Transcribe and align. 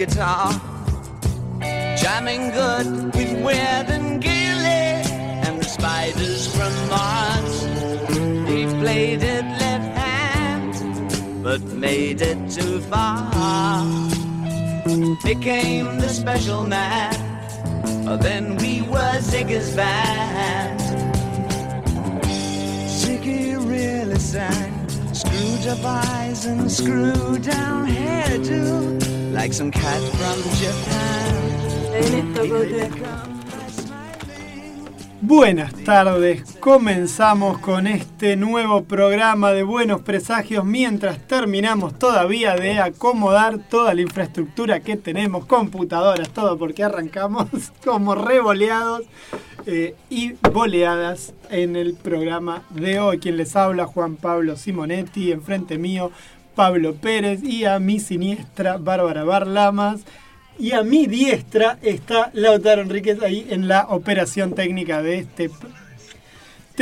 Guitar, 0.05 0.49
jamming 1.95 2.49
good 2.49 3.13
with 3.13 3.33
Weird 3.45 3.87
and 3.97 4.19
Gilly 4.19 4.87
and 5.45 5.61
the 5.61 5.63
spiders 5.63 6.47
from 6.55 6.73
Mars. 6.89 7.55
They 8.47 8.65
played 8.81 9.21
it 9.21 9.45
left 9.61 9.95
hand, 9.95 11.43
but 11.43 11.61
made 11.61 12.19
it 12.21 12.39
too 12.49 12.81
far. 12.81 13.29
Became 15.23 15.99
the 15.99 16.09
special 16.09 16.65
man, 16.65 17.13
oh, 18.07 18.17
then 18.17 18.57
we 18.57 18.81
were 18.81 19.19
Ziggy's 19.19 19.75
band. 19.75 20.79
Ziggy 22.89 23.55
really 23.69 24.17
sang. 24.17 24.73
Screwed 25.13 25.67
up 25.67 25.85
eyes 25.85 26.47
and 26.47 26.71
screwed 26.71 27.20
Buenas 35.21 35.73
tardes, 35.83 36.55
comenzamos 36.61 37.59
con 37.59 37.85
este 37.85 38.37
nuevo 38.37 38.85
programa 38.85 39.51
de 39.51 39.63
Buenos 39.63 40.01
Presagios 40.01 40.63
mientras 40.63 41.19
terminamos 41.27 41.99
todavía 41.99 42.55
de 42.55 42.79
acomodar 42.79 43.59
toda 43.59 43.93
la 43.93 44.01
infraestructura 44.01 44.79
que 44.79 44.95
tenemos, 44.95 45.45
computadoras, 45.45 46.29
todo, 46.29 46.57
porque 46.57 46.85
arrancamos 46.85 47.47
como 47.85 48.15
revoleados 48.15 49.01
eh, 49.65 49.95
y 50.09 50.33
boleadas 50.53 51.33
en 51.49 51.75
el 51.75 51.93
programa 51.93 52.63
de 52.69 52.99
hoy. 52.99 53.19
Quien 53.19 53.35
les 53.35 53.55
habla, 53.57 53.85
Juan 53.85 54.15
Pablo 54.15 54.55
Simonetti, 54.55 55.31
enfrente 55.31 55.77
mío, 55.77 56.11
Pablo 56.55 56.95
Pérez 56.95 57.43
y 57.43 57.65
a 57.65 57.79
mi 57.79 57.99
siniestra, 57.99 58.77
Bárbara 58.77 59.23
Barlamas. 59.23 60.01
Y 60.59 60.73
a 60.73 60.83
mi 60.83 61.07
diestra 61.07 61.79
está 61.81 62.29
Lautaro 62.33 62.81
Enríquez 62.81 63.21
ahí 63.23 63.47
en 63.49 63.67
la 63.67 63.87
operación 63.89 64.53
técnica 64.53 65.01
de 65.01 65.19
este 65.19 65.49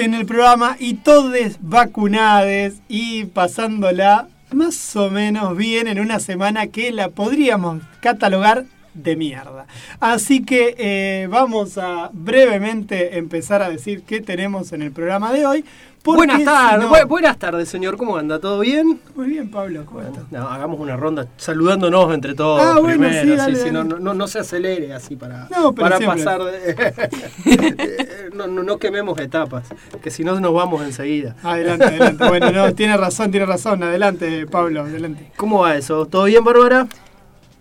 en 0.02 0.14
el 0.14 0.26
programa 0.26 0.78
y 0.80 0.96
todos 0.96 1.36
vacunades 1.60 2.76
y 2.88 3.26
pasándola 3.26 4.28
más 4.52 4.96
o 4.96 5.10
menos 5.10 5.56
bien 5.58 5.88
en 5.88 6.00
una 6.00 6.20
semana 6.20 6.68
que 6.68 6.92
la 6.92 7.10
podríamos 7.10 7.84
catalogar 8.00 8.66
de 8.94 9.16
mierda. 9.16 9.66
Así 10.00 10.44
que 10.44 10.76
eh, 10.78 11.28
vamos 11.30 11.78
a 11.78 12.10
brevemente 12.14 13.18
empezar 13.18 13.62
a 13.62 13.70
decir 13.70 14.04
qué 14.04 14.22
tenemos 14.22 14.72
en 14.74 14.82
el 14.82 14.92
programa 14.92 15.32
de 15.32 15.46
hoy. 15.46 15.66
Buenas 16.02 16.38
si 16.40 16.46
tardes, 16.46 16.86
no- 16.90 16.96
bu- 16.96 17.08
buenas 17.08 17.38
tardes, 17.38 17.68
señor. 17.70 17.98
¿Cómo 17.98 18.16
anda? 18.18 18.40
¿Todo 18.40 18.62
bien? 18.62 19.00
Muy 19.16 19.28
bien, 19.28 19.52
Pablo, 19.52 19.86
¿cómo 19.86 20.02
estás? 20.02 20.24
No, 20.32 20.48
hagamos 20.48 20.80
una 20.80 20.96
ronda 20.96 21.28
saludándonos 21.38 22.12
entre 22.14 22.34
todos 22.34 22.62
Ah, 22.62 22.80
bueno, 22.80 23.00
primero. 23.04 23.22
sí, 23.22 23.30
sí, 23.32 23.36
dale, 23.36 23.56
sí, 23.58 23.70
dale. 23.70 24.00
no, 24.00 24.14
no, 24.14 24.28
se 24.28 24.40
acelere 24.40 24.94
así 24.94 25.18
para, 25.18 25.48
para 25.76 25.98
siempre. 25.98 26.24
pasar 26.24 26.42
de- 26.46 28.30
no, 28.34 28.48
no, 28.48 28.64
no 28.64 28.78
quememos 28.78 29.20
etapas, 29.20 29.66
que 30.02 30.10
si 30.10 30.24
no 30.24 30.40
nos 30.40 30.54
vamos 30.54 30.82
enseguida. 30.84 31.36
Adelante, 31.44 31.86
adelante. 31.86 32.28
Bueno, 32.28 32.52
no, 32.52 32.74
tiene 32.74 32.96
razón, 32.98 33.30
tiene 33.30 33.46
razón. 33.46 33.84
Adelante, 33.84 34.48
Pablo, 34.48 34.82
adelante. 34.82 35.32
¿Cómo 35.36 35.60
va 35.60 35.76
eso? 35.76 36.06
¿Todo 36.06 36.24
bien, 36.24 36.44
Bárbara? 36.44 36.88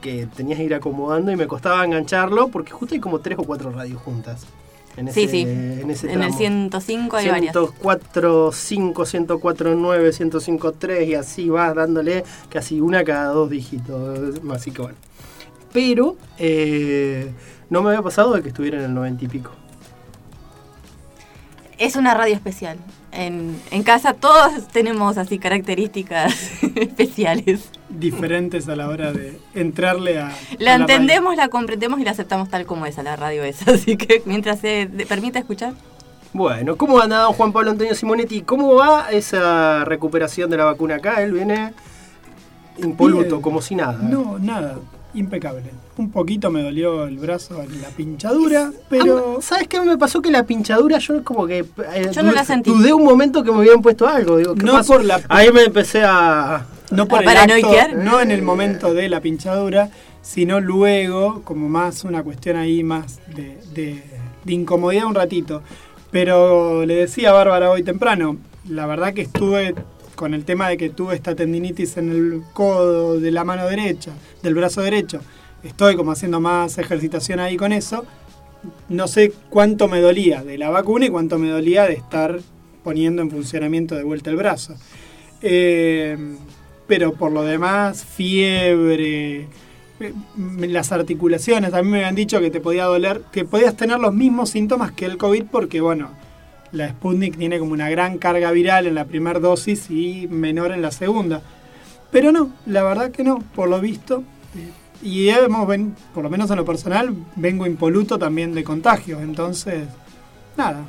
que 0.00 0.26
tenías 0.26 0.58
que 0.58 0.64
ir 0.64 0.74
acomodando 0.74 1.30
y 1.30 1.36
me 1.36 1.46
costaba 1.46 1.84
engancharlo, 1.84 2.48
porque 2.48 2.72
justo 2.72 2.94
hay 2.94 3.00
como 3.00 3.20
tres 3.20 3.38
o 3.38 3.44
cuatro 3.44 3.70
radios 3.70 4.00
juntas. 4.00 4.46
En 4.96 5.08
ese, 5.08 5.20
Sí, 5.20 5.28
sí. 5.28 5.40
En, 5.42 5.90
ese 5.90 6.06
En 6.06 6.22
el 6.22 6.28
tramo. 6.28 6.38
105 6.38 7.16
hay 7.16 7.28
varias. 7.28 7.52
104, 7.52 8.50
5, 8.52 9.06
104, 9.06 9.74
9, 9.76 10.12
105, 10.12 10.72
3 10.72 11.08
y 11.08 11.14
así 11.14 11.48
vas 11.48 11.74
dándole 11.74 12.24
casi 12.48 12.80
una 12.80 13.04
cada 13.04 13.26
dos 13.26 13.50
dígitos. 13.50 14.40
Así 14.50 14.72
que 14.72 14.82
bueno. 14.82 14.98
Pero 15.72 16.16
eh, 16.38 17.30
no 17.70 17.82
me 17.82 17.90
había 17.90 18.02
pasado 18.02 18.32
de 18.34 18.42
que 18.42 18.48
estuviera 18.48 18.78
en 18.78 18.84
el 18.84 18.94
90 18.94 19.24
y 19.24 19.28
pico. 19.28 19.52
Es 21.78 21.96
una 21.96 22.12
radio 22.12 22.34
especial. 22.34 22.76
En, 23.12 23.58
en 23.70 23.82
casa 23.82 24.12
todos 24.12 24.68
tenemos 24.68 25.16
así 25.16 25.38
características 25.38 26.62
especiales. 26.76 27.70
Diferentes 27.88 28.68
a 28.68 28.76
la 28.76 28.88
hora 28.88 29.12
de 29.12 29.40
entrarle 29.54 30.20
a. 30.20 30.32
La 30.58 30.72
a 30.72 30.76
entendemos, 30.76 31.36
la 31.36 31.48
comprendemos 31.48 31.98
y 32.00 32.04
la 32.04 32.10
aceptamos 32.10 32.50
tal 32.50 32.66
como 32.66 32.86
es 32.86 32.98
a 32.98 33.02
la 33.02 33.16
radio 33.16 33.42
esa. 33.44 33.70
Así 33.74 33.96
que 33.96 34.22
mientras 34.26 34.60
se 34.60 34.88
permita 35.08 35.38
escuchar. 35.38 35.72
Bueno, 36.32 36.76
¿cómo 36.76 37.00
anda 37.00 37.22
don 37.22 37.32
Juan 37.32 37.52
Pablo 37.52 37.72
Antonio 37.72 37.94
Simonetti? 37.94 38.42
¿Cómo 38.42 38.74
va 38.74 39.10
esa 39.10 39.84
recuperación 39.84 40.48
de 40.50 40.58
la 40.58 40.64
vacuna 40.64 40.96
acá? 40.96 41.22
Él 41.22 41.32
viene 41.32 41.72
impoluto, 42.78 43.28
Bien. 43.28 43.42
como 43.42 43.60
si 43.60 43.74
nada. 43.74 43.98
No, 44.00 44.38
nada. 44.38 44.78
Impecable. 45.14 45.62
Un 45.96 46.10
poquito 46.10 46.50
me 46.50 46.62
dolió 46.62 47.04
el 47.04 47.18
brazo 47.18 47.62
en 47.62 47.82
la 47.82 47.88
pinchadura, 47.88 48.70
pero... 48.88 49.36
Ah, 49.38 49.42
¿Sabes 49.42 49.68
qué 49.68 49.80
me 49.80 49.98
pasó? 49.98 50.22
Que 50.22 50.30
la 50.30 50.44
pinchadura 50.44 50.98
yo 50.98 51.22
como 51.24 51.46
que... 51.46 51.58
eh, 51.58 52.10
Yo 52.12 52.22
no 52.22 52.30
dudé- 52.30 52.34
la 52.34 52.44
sentí. 52.44 52.70
Dudé 52.70 52.92
un 52.92 53.04
momento 53.04 53.42
que 53.42 53.50
me 53.52 53.58
habían 53.58 53.82
puesto 53.82 54.06
algo. 54.06 54.38
Digo, 54.38 54.54
¿qué 54.54 54.64
No 54.64 54.72
pasó? 54.72 54.94
por 54.94 55.04
la- 55.04 55.20
Ahí 55.28 55.50
me 55.52 55.64
empecé 55.64 56.02
a... 56.04 56.66
No 56.90 57.06
por 57.06 57.20
¿A 57.20 57.22
el 57.22 57.28
acto, 57.52 57.96
no 57.98 58.20
en 58.20 58.30
el 58.32 58.42
momento 58.42 58.92
de 58.94 59.08
la 59.08 59.20
pinchadura, 59.20 59.90
sino 60.22 60.58
luego, 60.58 61.42
como 61.44 61.68
más 61.68 62.02
una 62.04 62.22
cuestión 62.24 62.56
ahí 62.56 62.82
más 62.82 63.20
de, 63.34 63.58
de- 63.74 64.02
de 64.44 64.52
incomodidad 64.52 65.04
un 65.06 65.14
ratito. 65.14 65.62
Pero 66.10 66.84
le 66.86 66.94
decía 66.94 67.30
a 67.30 67.34
Bárbara 67.34 67.70
hoy 67.70 67.82
temprano, 67.84 68.36
la 68.68 68.86
verdad 68.86 69.14
que 69.14 69.22
estuve 69.22 69.74
con 70.20 70.34
el 70.34 70.44
tema 70.44 70.68
de 70.68 70.76
que 70.76 70.90
tuve 70.90 71.14
esta 71.14 71.34
tendinitis 71.34 71.96
en 71.96 72.10
el 72.10 72.42
codo 72.52 73.18
de 73.18 73.30
la 73.30 73.42
mano 73.42 73.66
derecha, 73.66 74.12
del 74.42 74.54
brazo 74.54 74.82
derecho. 74.82 75.22
Estoy 75.62 75.96
como 75.96 76.12
haciendo 76.12 76.40
más 76.40 76.76
ejercitación 76.76 77.40
ahí 77.40 77.56
con 77.56 77.72
eso. 77.72 78.04
No 78.90 79.08
sé 79.08 79.32
cuánto 79.48 79.88
me 79.88 80.02
dolía 80.02 80.44
de 80.44 80.58
la 80.58 80.68
vacuna 80.68 81.06
y 81.06 81.08
cuánto 81.08 81.38
me 81.38 81.48
dolía 81.48 81.86
de 81.86 81.94
estar 81.94 82.38
poniendo 82.84 83.22
en 83.22 83.30
funcionamiento 83.30 83.94
de 83.94 84.02
vuelta 84.02 84.28
el 84.28 84.36
brazo. 84.36 84.74
Eh, 85.40 86.18
pero 86.86 87.14
por 87.14 87.32
lo 87.32 87.42
demás, 87.42 88.04
fiebre, 88.04 89.48
eh, 90.00 90.12
las 90.58 90.92
articulaciones, 90.92 91.72
a 91.72 91.82
mí 91.82 91.88
me 91.88 92.00
habían 92.00 92.14
dicho 92.14 92.40
que 92.40 92.50
te 92.50 92.60
podía 92.60 92.84
doler, 92.84 93.22
que 93.32 93.46
podías 93.46 93.74
tener 93.74 93.98
los 93.98 94.12
mismos 94.12 94.50
síntomas 94.50 94.92
que 94.92 95.06
el 95.06 95.16
COVID 95.16 95.44
porque, 95.50 95.80
bueno, 95.80 96.10
la 96.72 96.88
Sputnik 96.88 97.36
tiene 97.36 97.58
como 97.58 97.72
una 97.72 97.88
gran 97.90 98.18
carga 98.18 98.50
viral 98.52 98.86
en 98.86 98.94
la 98.94 99.04
primera 99.04 99.40
dosis 99.40 99.90
y 99.90 100.28
menor 100.28 100.72
en 100.72 100.82
la 100.82 100.90
segunda. 100.90 101.42
Pero 102.10 102.32
no, 102.32 102.52
la 102.66 102.82
verdad 102.82 103.10
que 103.10 103.24
no, 103.24 103.38
por 103.54 103.68
lo 103.68 103.80
visto. 103.80 104.22
eh, 104.56 104.70
Y 105.02 105.28
hemos, 105.30 105.66
ven- 105.66 105.94
por 106.14 106.22
lo 106.24 106.30
menos 106.30 106.50
en 106.50 106.56
lo 106.56 106.64
personal, 106.64 107.14
vengo 107.36 107.66
impoluto 107.66 108.18
también 108.18 108.52
de 108.54 108.62
contagios, 108.64 109.22
entonces, 109.22 109.84
nada. 110.56 110.84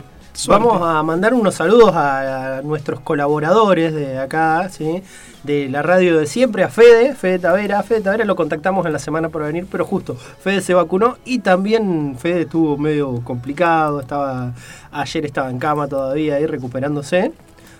Vamos 0.47 0.81
a 0.81 1.03
mandar 1.03 1.33
unos 1.33 1.55
saludos 1.55 1.91
a, 1.93 2.61
nuestros 2.63 3.01
colaboradores 3.01 3.93
de 3.93 4.17
acá, 4.17 4.69
¿sí? 4.69 5.03
de 5.43 5.69
la 5.69 5.81
radio 5.81 6.17
de 6.17 6.25
siempre, 6.25 6.63
a 6.63 6.69
Fede, 6.69 7.15
Fede 7.15 7.39
Tavera. 7.39 7.83
Fede 7.83 8.01
Tavera 8.01 8.25
lo 8.25 8.35
contactamos 8.35 8.85
en 8.85 8.93
la 8.93 8.99
semana 8.99 9.29
por 9.29 9.43
venir, 9.43 9.67
pero 9.69 9.85
justo, 9.85 10.15
Fede 10.15 10.61
se 10.61 10.73
vacunó 10.73 11.17
y 11.25 11.39
también 11.39 12.15
Fede 12.17 12.41
estuvo 12.41 12.77
medio 12.77 13.21
complicado, 13.23 13.99
estaba 13.99 14.53
ayer 14.91 15.25
estaba 15.25 15.49
en 15.49 15.59
cama 15.59 15.87
todavía 15.87 16.35
ahí 16.35 16.45
recuperándose, 16.45 17.33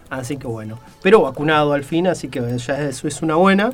así 0.09 0.37
que 0.37 0.47
bueno, 0.47 0.77
pero 1.01 1.21
vacunado 1.21 1.73
al 1.73 1.83
fin, 1.83 2.07
así 2.07 2.27
que 2.27 2.57
ya 2.57 2.81
eso 2.81 3.07
es 3.07 3.21
una 3.21 3.35
buena. 3.35 3.71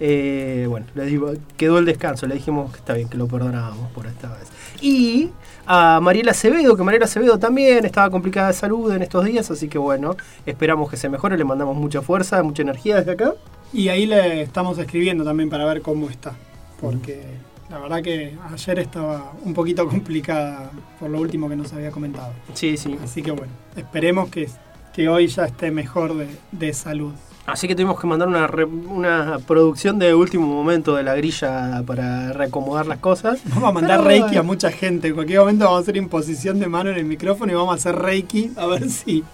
Eh, 0.00 0.66
bueno, 0.68 0.86
le 0.94 1.06
digo, 1.06 1.32
quedó 1.56 1.78
el 1.78 1.84
descanso, 1.84 2.26
le 2.26 2.34
dijimos 2.34 2.70
que 2.72 2.78
está 2.78 2.94
bien, 2.94 3.08
que 3.08 3.16
lo 3.16 3.26
perdonábamos 3.26 3.90
por 3.92 4.06
esta 4.06 4.28
vez. 4.28 4.48
Y 4.80 5.30
a 5.70 6.00
Mariela 6.00 6.30
Acevedo, 6.30 6.76
que 6.76 6.82
Mariela 6.82 7.04
Acevedo 7.04 7.38
también 7.38 7.84
estaba 7.84 8.08
complicada 8.10 8.48
de 8.48 8.54
salud 8.54 8.90
en 8.90 9.02
estos 9.02 9.22
días, 9.26 9.50
así 9.50 9.68
que 9.68 9.76
bueno, 9.76 10.16
esperamos 10.46 10.88
que 10.88 10.96
se 10.96 11.10
mejore, 11.10 11.36
le 11.36 11.44
mandamos 11.44 11.76
mucha 11.76 12.00
fuerza, 12.00 12.42
mucha 12.42 12.62
energía 12.62 12.96
desde 12.96 13.12
acá. 13.12 13.34
Y 13.70 13.90
ahí 13.90 14.06
le 14.06 14.40
estamos 14.40 14.78
escribiendo 14.78 15.24
también 15.24 15.50
para 15.50 15.66
ver 15.66 15.82
cómo 15.82 16.08
está. 16.08 16.34
Porque 16.80 17.22
la 17.68 17.78
verdad 17.78 18.02
que 18.02 18.34
ayer 18.50 18.78
estaba 18.78 19.34
un 19.44 19.52
poquito 19.52 19.86
complicada 19.86 20.70
por 20.98 21.10
lo 21.10 21.20
último 21.20 21.50
que 21.50 21.56
nos 21.56 21.70
había 21.74 21.90
comentado. 21.90 22.32
Sí, 22.54 22.78
sí. 22.78 22.98
Así 23.04 23.22
que 23.22 23.32
bueno, 23.32 23.52
esperemos 23.76 24.30
que, 24.30 24.48
que 24.94 25.10
hoy 25.10 25.26
ya 25.26 25.44
esté 25.44 25.70
mejor 25.70 26.16
de, 26.16 26.28
de 26.50 26.72
salud. 26.72 27.12
Así 27.48 27.66
que 27.66 27.74
tuvimos 27.74 27.98
que 27.98 28.06
mandar 28.06 28.28
una, 28.28 28.46
re- 28.46 28.64
una 28.66 29.38
producción 29.46 29.98
de 29.98 30.14
último 30.14 30.46
momento 30.46 30.94
de 30.94 31.02
la 31.02 31.14
grilla 31.14 31.82
para 31.86 32.32
reacomodar 32.34 32.86
las 32.86 32.98
cosas. 32.98 33.40
Vamos 33.46 33.70
a 33.70 33.72
mandar 33.72 33.98
Pero, 33.98 34.08
reiki 34.08 34.36
a 34.36 34.42
mucha 34.42 34.70
gente. 34.70 35.08
En 35.08 35.14
cualquier 35.14 35.40
momento 35.40 35.64
vamos 35.64 35.78
a 35.78 35.82
hacer 35.82 35.96
imposición 35.96 36.60
de 36.60 36.66
mano 36.68 36.90
en 36.90 36.96
el 36.98 37.04
micrófono 37.06 37.50
y 37.50 37.54
vamos 37.54 37.72
a 37.72 37.76
hacer 37.76 37.96
reiki 37.96 38.50
a 38.56 38.66
ver 38.66 38.90
si 38.90 39.24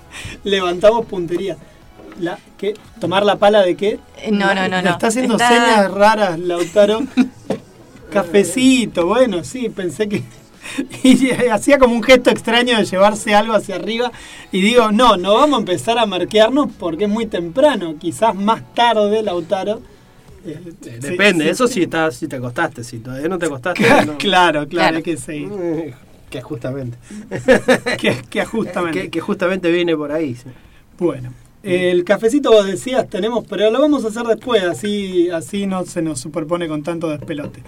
levantamos 0.45 1.07
puntería. 1.07 1.57
La, 2.21 2.39
¿qué? 2.57 2.75
¿Tomar 3.01 3.25
la 3.27 3.35
pala 3.37 3.63
de 3.63 3.75
qué? 3.77 3.99
Eh, 4.23 4.31
no, 4.31 4.55
no, 4.55 4.69
no, 4.69 4.81
no. 4.81 4.91
está 4.91 5.09
haciendo 5.09 5.35
Está- 5.35 5.49
señas 5.49 5.91
raras, 5.91 6.39
Lautaro. 6.39 7.01
Cafecito, 8.13 9.07
bueno, 9.07 9.43
sí, 9.43 9.69
pensé 9.71 10.09
que. 10.09 10.23
Y 11.03 11.31
hacía 11.31 11.79
como 11.79 11.95
un 11.95 12.03
gesto 12.03 12.31
extraño 12.31 12.79
de 12.79 12.85
llevarse 12.85 13.35
algo 13.35 13.55
hacia 13.55 13.77
arriba. 13.77 14.11
Y 14.53 14.61
digo, 14.63 14.91
no, 14.93 15.17
no 15.17 15.35
vamos 15.35 15.59
a 15.59 15.61
empezar 15.61 15.99
a 15.99 16.07
marquearnos 16.07 16.71
porque 16.79 17.05
es 17.05 17.11
muy 17.11 17.27
temprano. 17.27 17.97
Quizás 17.99 18.35
más 18.35 18.63
tarde, 18.75 19.23
Lautaro. 19.23 19.83
eh, 20.47 20.61
eh, 20.65 20.73
sí, 20.83 20.91
Depende, 21.01 21.45
sí, 21.45 21.51
eso 21.51 21.67
sí. 21.69 21.75
si, 21.75 21.83
estás, 21.83 22.17
si 22.17 22.29
te 22.29 22.37
acostaste, 22.37 22.85
si 22.85 22.99
todavía 23.01 23.29
no 23.29 23.39
te 23.39 23.47
acostaste. 23.47 23.83
no. 24.07 24.17
Claro, 24.19 24.67
claro, 24.69 24.97
hay 24.99 25.03
que 25.03 25.17
seguir. 25.17 25.49
Eh, 25.53 25.95
Que 26.31 26.41
justamente. 26.43 26.99
que, 28.01 28.17
que 28.29 28.45
justamente. 28.45 29.03
Que, 29.03 29.11
que 29.11 29.21
justamente 29.21 29.71
viene 29.71 29.97
por 29.97 30.13
ahí. 30.13 30.35
sí. 30.35 30.49
Bueno, 30.99 31.33
el 31.63 32.05
cafecito 32.05 32.51
vos 32.53 32.67
decías 32.67 33.09
tenemos, 33.09 33.45
pero 33.49 33.71
lo 33.71 33.81
vamos 33.81 34.05
a 34.05 34.09
hacer 34.09 34.25
después, 34.27 34.63
así, 34.65 35.31
así 35.31 35.67
no 35.67 35.85
se 35.87 36.03
nos 36.03 36.21
superpone 36.21 36.69
con 36.69 36.83
tanto 36.83 37.09
despelote. 37.09 37.63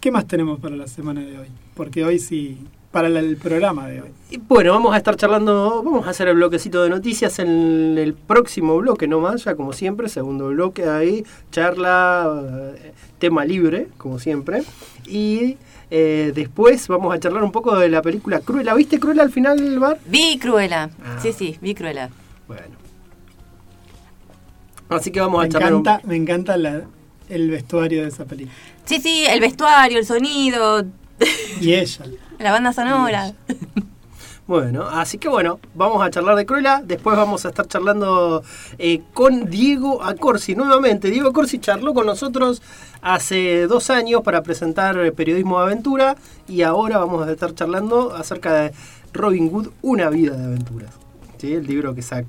¿Qué 0.00 0.10
más 0.10 0.26
tenemos 0.26 0.58
para 0.60 0.76
la 0.76 0.86
semana 0.86 1.20
de 1.22 1.38
hoy? 1.38 1.46
Porque 1.74 2.04
hoy 2.04 2.18
sí, 2.18 2.58
para 2.92 3.08
el 3.08 3.36
programa 3.36 3.88
de 3.88 4.02
hoy. 4.02 4.08
Y 4.30 4.38
bueno, 4.38 4.72
vamos 4.72 4.94
a 4.94 4.98
estar 4.98 5.16
charlando, 5.16 5.82
vamos 5.84 6.06
a 6.06 6.10
hacer 6.10 6.28
el 6.28 6.36
bloquecito 6.36 6.82
de 6.82 6.90
noticias 6.90 7.38
en 7.40 7.96
el 7.98 8.14
próximo 8.14 8.76
bloque, 8.78 9.08
no 9.08 9.20
más, 9.20 9.44
ya 9.44 9.54
como 9.56 9.72
siempre, 9.72 10.08
segundo 10.08 10.48
bloque 10.48 10.84
ahí, 10.88 11.24
charla, 11.50 12.72
eh, 12.76 12.92
tema 13.18 13.44
libre, 13.44 13.88
como 13.96 14.18
siempre. 14.20 14.62
Y 15.06 15.56
eh, 15.90 16.32
después 16.34 16.86
vamos 16.88 17.12
a 17.14 17.18
charlar 17.18 17.42
un 17.42 17.50
poco 17.52 17.76
de 17.76 17.88
la 17.88 18.00
película 18.02 18.40
Cruella. 18.40 18.74
¿Viste 18.74 19.00
Cruella 19.00 19.22
al 19.22 19.30
final, 19.32 19.78
Bar? 19.80 19.98
Vi 20.06 20.38
Cruella. 20.38 20.90
Ah. 21.04 21.18
Sí, 21.20 21.32
sí, 21.32 21.58
vi 21.60 21.74
Cruella. 21.74 22.10
Bueno. 22.46 22.76
Así 24.88 25.10
que 25.10 25.20
vamos 25.20 25.40
Me 25.40 25.46
a 25.46 25.48
charlar 25.48 25.74
un- 25.74 25.80
encanta, 25.80 26.06
me 26.06 26.16
encanta 26.16 26.56
la- 26.56 26.82
el 27.28 27.50
vestuario 27.50 28.02
de 28.02 28.08
esa 28.08 28.24
película. 28.24 28.54
Sí, 28.84 29.00
sí, 29.00 29.24
el 29.28 29.40
vestuario, 29.40 29.98
el 29.98 30.04
sonido, 30.06 30.84
Y 31.60 31.74
ella. 31.74 32.04
la 32.38 32.52
banda 32.52 32.72
sonora. 32.72 33.32
Bueno, 34.46 34.82
así 34.86 35.16
que 35.16 35.28
bueno, 35.30 35.58
vamos 35.74 36.02
a 36.04 36.10
charlar 36.10 36.36
de 36.36 36.44
Cruella, 36.44 36.82
después 36.84 37.16
vamos 37.16 37.46
a 37.46 37.48
estar 37.48 37.66
charlando 37.66 38.42
eh, 38.76 39.00
con 39.14 39.48
Diego 39.48 40.02
Acorsi 40.02 40.54
nuevamente. 40.54 41.10
Diego 41.10 41.30
Acorsi 41.30 41.58
charló 41.60 41.94
con 41.94 42.04
nosotros 42.04 42.60
hace 43.00 43.66
dos 43.66 43.88
años 43.88 44.20
para 44.20 44.42
presentar 44.42 44.98
eh, 44.98 45.12
Periodismo 45.12 45.58
de 45.60 45.64
Aventura 45.64 46.16
y 46.46 46.60
ahora 46.60 46.98
vamos 46.98 47.26
a 47.26 47.32
estar 47.32 47.54
charlando 47.54 48.14
acerca 48.14 48.52
de 48.52 48.72
Robin 49.14 49.48
Hood, 49.50 49.68
Una 49.80 50.10
vida 50.10 50.36
de 50.36 50.44
aventuras. 50.44 50.90
¿Sí? 51.38 51.54
El 51.54 51.66
libro 51.66 51.94
que 51.94 52.02
sa- 52.02 52.24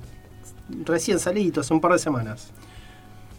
recién 0.86 1.18
salido 1.18 1.60
hace 1.60 1.74
un 1.74 1.82
par 1.82 1.92
de 1.92 1.98
semanas. 1.98 2.48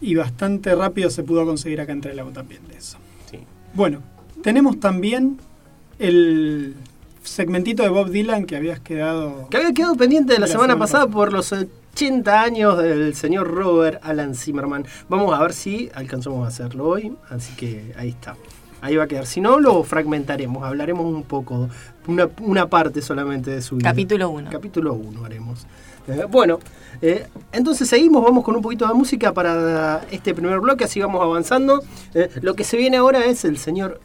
Y 0.00 0.14
bastante 0.14 0.72
rápido 0.76 1.10
se 1.10 1.24
pudo 1.24 1.44
conseguir 1.44 1.80
acá 1.80 1.90
entre 1.90 2.14
Lago 2.14 2.30
también 2.30 2.60
de 2.68 2.76
eso. 2.76 2.96
Sí. 3.28 3.40
Bueno, 3.74 4.02
tenemos 4.44 4.78
también 4.78 5.40
el 5.98 6.74
segmentito 7.22 7.82
de 7.82 7.88
Bob 7.88 8.10
Dylan 8.10 8.46
que 8.46 8.56
habías 8.56 8.80
quedado... 8.80 9.48
Que 9.50 9.58
había 9.58 9.72
quedado 9.72 9.96
pendiente 9.96 10.32
de 10.32 10.38
la 10.38 10.46
De 10.46 10.52
semana 10.52 10.78
pasada. 10.78 11.06
por 11.06 11.32
los 11.32 11.52
80 11.52 12.42
años 12.42 12.78
del 12.78 13.14
señor 13.14 13.48
Robert 13.48 14.00
Alan 14.02 14.34
Zimmerman. 14.34 14.86
Vamos 15.08 15.38
a 15.38 15.42
ver 15.42 15.52
si 15.52 15.90
alcanzamos 15.94 16.44
a 16.44 16.48
hacerlo 16.48 16.88
hoy, 16.88 17.14
así 17.30 17.54
que 17.56 17.92
ahí 17.96 18.10
está. 18.10 18.36
Ahí 18.80 18.96
va 18.96 19.04
a 19.04 19.06
quedar. 19.08 19.26
Si 19.26 19.40
no, 19.40 19.58
lo 19.58 19.82
fragmentaremos, 19.82 20.62
hablaremos 20.62 21.04
un 21.04 21.24
poco, 21.24 21.68
una, 22.06 22.28
una 22.40 22.68
parte 22.68 23.02
solamente 23.02 23.50
de 23.50 23.60
su 23.60 23.76
vida. 23.76 23.90
Capítulo 23.90 24.30
1. 24.30 24.50
Capítulo 24.50 24.94
1 24.94 25.24
haremos. 25.24 25.66
Eh, 26.06 26.24
bueno, 26.30 26.58
eh, 27.02 27.26
entonces 27.52 27.88
seguimos, 27.88 28.22
vamos 28.22 28.44
con 28.44 28.56
un 28.56 28.62
poquito 28.62 28.86
de 28.86 28.94
música 28.94 29.34
para 29.34 30.06
este 30.10 30.32
primer 30.32 30.60
bloque, 30.60 30.84
así 30.84 31.00
vamos 31.00 31.20
avanzando. 31.22 31.82
Eh, 32.14 32.30
lo 32.40 32.54
que 32.54 32.64
se 32.64 32.76
viene 32.76 32.96
ahora 32.96 33.24
es 33.26 33.44
el 33.44 33.58
señor 33.58 34.00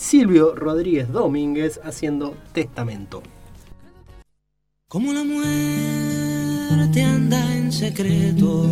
Silvio 0.00 0.54
Rodríguez 0.54 1.12
Domínguez 1.12 1.78
haciendo 1.84 2.34
testamento. 2.54 3.22
Como 4.88 5.12
la 5.12 5.22
muerte 5.24 7.02
anda 7.02 7.54
en 7.54 7.70
secreto 7.70 8.64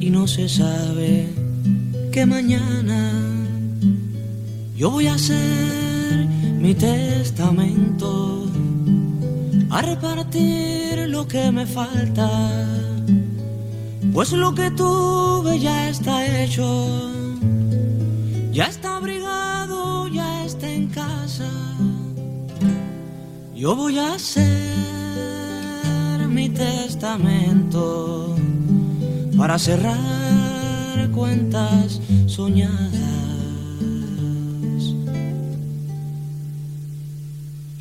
y 0.00 0.10
no 0.10 0.26
se 0.26 0.48
sabe 0.48 1.28
que 2.10 2.26
mañana 2.26 3.12
yo 4.74 4.90
voy 4.90 5.06
a 5.06 5.14
hacer 5.14 6.26
mi 6.58 6.74
testamento, 6.74 8.44
a 9.70 9.82
repartir 9.82 11.08
lo 11.08 11.28
que 11.28 11.52
me 11.52 11.64
falta, 11.64 12.28
pues 14.12 14.32
lo 14.32 14.52
que 14.52 14.68
tuve 14.72 15.60
ya 15.60 15.88
está 15.88 16.42
hecho, 16.42 17.08
ya 18.50 18.64
está 18.64 18.96
abrigado, 18.96 19.55
Yo 23.56 23.74
voy 23.74 23.98
a 23.98 24.12
hacer 24.12 24.44
mi 26.28 26.50
testamento 26.50 28.36
para 29.34 29.58
cerrar 29.58 31.10
cuentas 31.10 32.02
soñadas. 32.26 32.92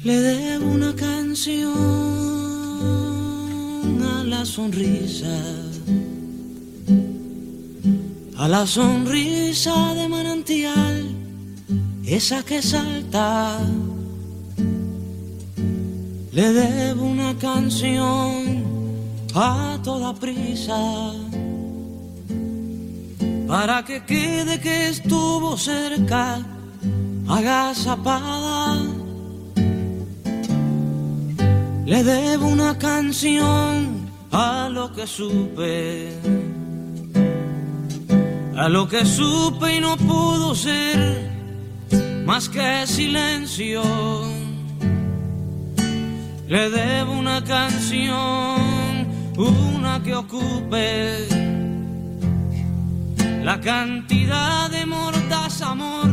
Le 0.06 0.22
debo 0.22 0.68
una 0.72 0.96
canción 0.96 1.74
a 4.02 4.24
la 4.24 4.46
sonrisa, 4.46 5.38
a 8.38 8.48
la 8.48 8.66
sonrisa 8.66 9.94
de 9.96 10.08
manantial, 10.08 11.04
esa 12.06 12.44
que 12.44 12.62
salta 12.62 13.60
le 16.36 16.52
debo 16.52 17.06
una 17.06 17.34
canción 17.38 18.66
a 19.34 19.80
toda 19.82 20.14
prisa 20.14 21.14
para 23.48 23.86
que 23.86 24.04
quede 24.04 24.60
que 24.60 24.90
estuvo 24.90 25.56
cerca, 25.56 26.42
agazapada. 27.30 28.84
Le 31.86 32.04
debo 32.04 32.48
una 32.48 32.78
canción 32.78 34.10
a 34.30 34.68
lo 34.70 34.92
que 34.92 35.08
supe, 35.08 36.10
a 38.58 38.68
lo 38.68 38.90
que 38.90 39.06
supe 39.06 39.78
y 39.78 39.80
no 39.80 39.96
pudo 39.96 40.54
ser 40.54 41.32
más 42.26 42.50
que 42.50 42.86
silencio. 42.86 44.45
Le 46.48 46.70
debo 46.70 47.14
una 47.14 47.44
canción, 47.44 49.08
una 49.36 50.04
que 50.04 50.14
ocupe 50.14 51.28
la 53.44 53.60
cantidad 53.60 54.70
de 54.70 54.86
mordaz 54.86 55.64
amor 55.64 56.08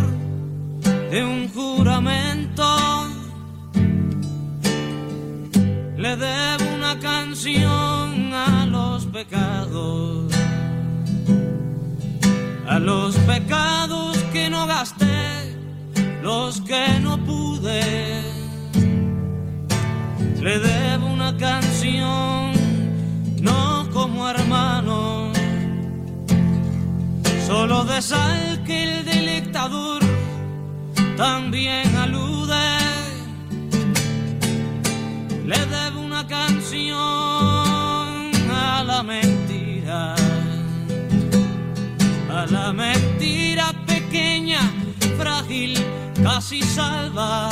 de 1.10 1.22
un 1.22 1.48
juramento. 1.50 2.64
Le 5.98 6.16
debo 6.16 6.74
una 6.76 6.98
canción 6.98 8.32
a 8.32 8.64
los 8.64 9.04
pecados, 9.04 10.32
a 12.66 12.78
los 12.78 13.16
pecados 13.16 14.16
que 14.32 14.48
no 14.48 14.66
gasté, 14.66 15.58
los 16.22 16.62
que 16.62 17.00
no 17.02 17.18
pude. 17.18 18.31
Le 20.42 20.58
debo 20.58 21.06
una 21.06 21.36
canción, 21.36 22.52
no 23.40 23.88
como 23.92 24.28
hermano 24.28 25.32
solo 27.46 27.84
de 27.84 28.02
sal 28.02 28.64
que 28.64 28.82
el 28.82 29.04
delectador 29.04 30.02
también 31.16 31.94
alude. 31.94 32.66
Le 35.46 35.60
debo 35.76 36.00
una 36.00 36.26
canción 36.26 36.98
a 38.50 38.82
la 38.84 39.02
mentira, 39.04 40.16
a 42.30 42.46
la 42.46 42.72
mentira 42.72 43.72
pequeña, 43.86 44.62
frágil, 45.16 45.78
casi 46.24 46.62
salva. 46.62 47.48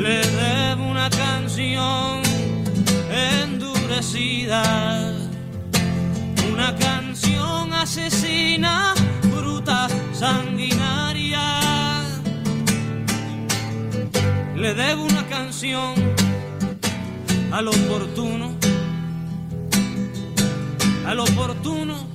Le 0.00 0.20
debo 0.22 0.84
una 0.84 1.10
canción 1.10 2.22
endurecida 3.10 4.62
una 6.60 6.74
canción 6.76 7.72
asesina, 7.74 8.94
bruta, 9.34 9.88
sanguinaria. 10.12 11.42
Le 14.56 14.74
debo 14.74 15.04
una 15.04 15.26
canción 15.26 15.94
al 17.52 17.68
oportuno, 17.68 18.54
al 21.06 21.20
oportuno, 21.20 22.06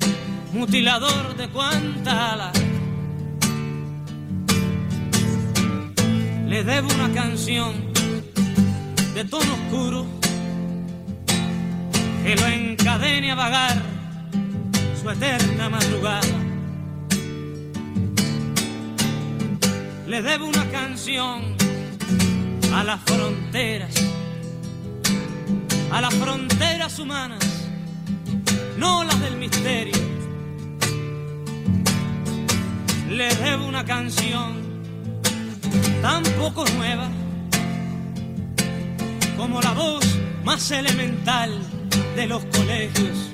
mutilador 0.54 1.36
de 1.36 1.48
cuantala. 1.50 2.51
Le 6.56 6.64
debo 6.64 6.88
una 6.88 7.12
canción 7.12 7.74
de 9.14 9.26
tono 9.26 9.54
oscuro 9.56 10.06
que 12.24 12.34
lo 12.34 12.48
encadene 12.48 13.32
a 13.34 13.36
vagar 13.36 13.82
su 15.02 15.10
eterna 15.10 15.70
madrugada. 15.70 16.38
Le 20.08 20.22
debo 20.22 20.46
una 20.46 20.64
canción 20.72 21.58
a 22.74 22.86
las 22.86 23.02
fronteras, 23.02 23.94
a 25.92 26.00
las 26.00 26.14
fronteras 26.14 26.98
humanas, 27.00 27.68
no 28.78 29.04
las 29.04 29.20
del 29.20 29.36
misterio. 29.36 29.98
Le 33.10 33.28
debo 33.44 33.68
una 33.68 33.84
canción 33.84 34.65
tan 36.01 36.24
poco 36.39 36.65
nueva 36.77 37.10
como 39.38 39.62
la 39.62 39.72
voz 39.72 40.05
más 40.44 40.72
elemental 40.72 41.51
de 42.15 42.27
los 42.27 42.44
colegios. 42.46 43.32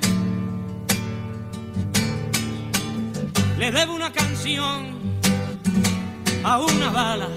Le 3.57 3.71
debo 3.71 3.93
una 3.93 4.12
canción 4.12 5.00
a 6.43 6.60
una 6.60 6.89
bala, 6.89 7.29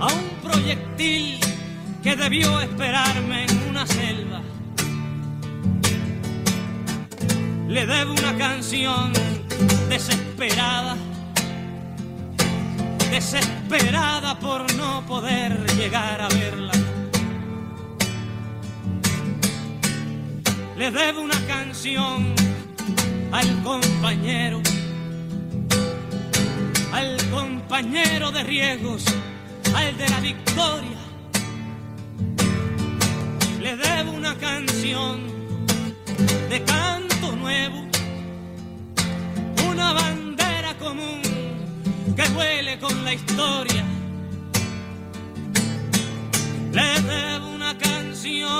a 0.00 0.06
un 0.12 0.28
proyectil 0.42 1.38
que 2.02 2.16
debió 2.16 2.60
esperarme 2.60 3.44
en 3.44 3.68
una 3.68 3.86
selva. 3.86 4.40
Le 7.68 7.86
debo 7.86 8.12
una 8.12 8.36
canción 8.36 9.12
desesperada, 9.88 10.96
desesperada 13.10 14.38
por 14.38 14.72
no 14.76 15.04
poder 15.04 15.66
llegar 15.76 16.20
a 16.20 16.28
verla. 16.28 16.72
Le 20.78 20.90
debo 20.92 21.20
una 21.20 21.38
canción 21.46 22.32
al 23.32 23.62
compañero, 23.62 24.62
al 26.92 27.16
compañero 27.30 28.30
de 28.30 28.44
riesgos, 28.44 29.04
al 29.74 29.96
de 29.98 30.08
la 30.08 30.20
victoria. 30.20 30.98
Le 33.60 33.76
debo 33.76 34.12
una 34.12 34.36
canción 34.36 35.20
de 36.48 36.62
canto 36.62 37.32
nuevo, 37.34 37.86
una 39.68 39.92
bandera 39.92 40.78
común 40.78 41.29
que 42.20 42.28
huele 42.32 42.78
con 42.78 43.04
la 43.04 43.14
historia. 43.14 43.84
Le 46.72 47.00
debo 47.00 47.48
una 47.48 47.76
canción, 47.78 48.50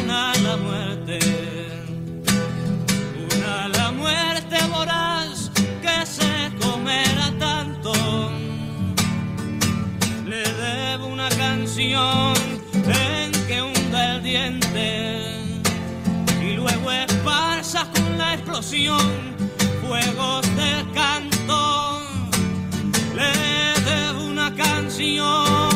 una 0.00 0.32
a 0.32 0.38
la 0.38 0.56
muerte 0.56 1.18
una 3.34 3.64
a 3.64 3.68
la 3.68 3.90
muerte 3.92 4.56
voraz 4.74 5.50
que 5.82 6.06
se 6.06 6.50
comerá 6.60 7.32
tanto. 7.38 7.92
Le 10.24 10.42
debo 10.64 11.06
una 11.08 11.28
canción 11.28 12.34
en 12.86 13.32
que 13.46 13.62
hunda 13.62 14.14
el 14.14 14.22
diente 14.22 15.44
y 16.40 16.54
luego 16.54 16.90
esparza 16.90 17.86
con 17.92 18.18
la 18.18 18.34
explosión 18.34 19.36
fuegos 19.86 20.44
del 20.56 20.90
canto. 20.92 21.95
Una 24.98 25.75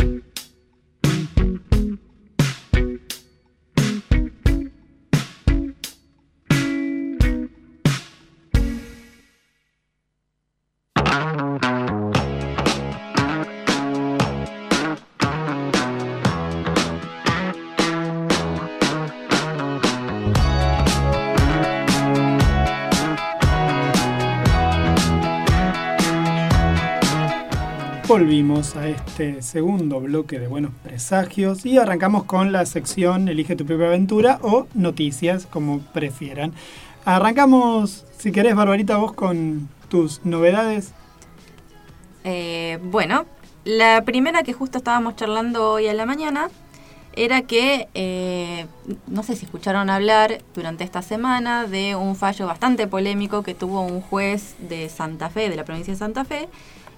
Volvimos 28.31 28.77
a 28.77 28.87
este 28.87 29.41
segundo 29.41 29.99
bloque 29.99 30.39
de 30.39 30.47
Buenos 30.47 30.71
Presagios 30.83 31.65
y 31.65 31.77
arrancamos 31.77 32.23
con 32.23 32.53
la 32.53 32.65
sección 32.65 33.27
Elige 33.27 33.57
tu 33.57 33.65
propia 33.65 33.87
aventura 33.87 34.39
o 34.41 34.67
noticias, 34.73 35.45
como 35.45 35.79
prefieran. 35.79 36.53
Arrancamos, 37.03 38.05
si 38.17 38.31
querés, 38.31 38.55
Barbarita, 38.55 38.95
vos 38.95 39.11
con 39.11 39.67
tus 39.89 40.23
novedades. 40.23 40.93
Eh, 42.23 42.79
bueno, 42.81 43.25
la 43.65 44.01
primera 44.05 44.43
que 44.43 44.53
justo 44.53 44.77
estábamos 44.77 45.17
charlando 45.17 45.69
hoy 45.69 45.89
a 45.89 45.93
la 45.93 46.05
mañana 46.05 46.49
era 47.13 47.41
que, 47.41 47.89
eh, 47.93 48.65
no 49.07 49.23
sé 49.23 49.35
si 49.35 49.43
escucharon 49.43 49.89
hablar 49.89 50.41
durante 50.55 50.85
esta 50.85 51.01
semana 51.01 51.65
de 51.65 51.97
un 51.97 52.15
fallo 52.15 52.47
bastante 52.47 52.87
polémico 52.87 53.43
que 53.43 53.55
tuvo 53.55 53.81
un 53.81 53.99
juez 53.99 54.55
de 54.69 54.87
Santa 54.87 55.29
Fe, 55.29 55.49
de 55.49 55.57
la 55.57 55.65
provincia 55.65 55.91
de 55.91 55.99
Santa 55.99 56.23
Fe, 56.23 56.47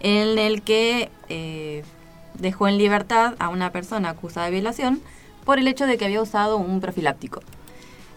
en 0.03 0.37
el 0.37 0.61
que 0.61 1.09
eh, 1.29 1.83
dejó 2.35 2.67
en 2.67 2.77
libertad 2.77 3.33
a 3.39 3.49
una 3.49 3.71
persona 3.71 4.09
acusada 4.09 4.45
de 4.47 4.51
violación 4.51 5.01
por 5.45 5.57
el 5.57 5.67
hecho 5.67 5.87
de 5.87 5.97
que 5.97 6.05
había 6.05 6.21
usado 6.21 6.57
un 6.57 6.79
profiláctico. 6.79 7.41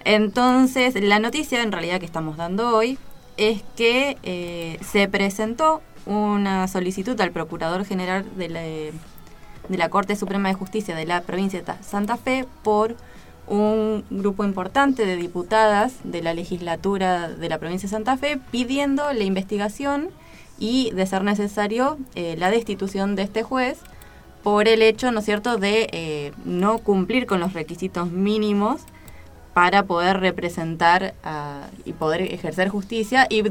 Entonces, 0.05 0.94
la 1.03 1.18
noticia 1.18 1.62
en 1.62 1.72
realidad 1.72 1.99
que 1.99 2.07
estamos 2.07 2.37
dando 2.37 2.77
hoy 2.77 2.99
es 3.37 3.62
que 3.77 4.16
eh, 4.22 4.79
se 4.85 5.09
presentó 5.09 5.83
una 6.07 6.68
solicitud 6.68 7.20
al 7.20 7.33
Procurador 7.33 7.85
General 7.85 8.25
de 8.37 8.49
la, 8.49 8.61
de 8.61 9.79
la 9.79 9.88
Corte 9.88 10.14
Suprema 10.16 10.49
de 10.49 10.55
Justicia 10.55 10.94
de 10.94 11.07
la 11.07 11.22
provincia 11.22 11.61
de 11.61 11.72
Santa 11.83 12.16
Fe 12.16 12.46
por 12.62 12.96
un 13.49 14.05
grupo 14.11 14.44
importante 14.44 15.07
de 15.07 15.16
diputadas 15.16 15.94
de 16.05 16.22
la 16.22 16.35
legislatura 16.35 17.29
de 17.29 17.49
la 17.49 17.59
provincia 17.59 17.88
de 17.88 17.94
Santa 17.94 18.16
Fe 18.16 18.38
pidiendo 18.51 19.12
la 19.12 19.25
investigación 19.25 20.11
y, 20.59 20.90
de 20.92 21.07
ser 21.07 21.23
necesario, 21.23 21.99
eh, 22.14 22.37
la 22.38 22.51
destitución 22.51 23.16
de 23.16 23.23
este 23.23 23.42
juez 23.42 23.79
por 24.42 24.69
el 24.69 24.83
hecho, 24.83 25.11
¿no 25.11 25.21
es 25.21 25.25
cierto?, 25.25 25.57
de 25.57 25.88
eh, 25.92 26.33
no 26.45 26.79
cumplir 26.79 27.27
con 27.27 27.40
los 27.40 27.53
requisitos 27.53 28.11
mínimos 28.11 28.83
para 29.55 29.85
poder 29.85 30.21
representar 30.21 31.14
y 31.87 31.95
poder 31.95 32.21
ejercer 32.21 32.69
justicia 32.69 33.27
y, 33.31 33.42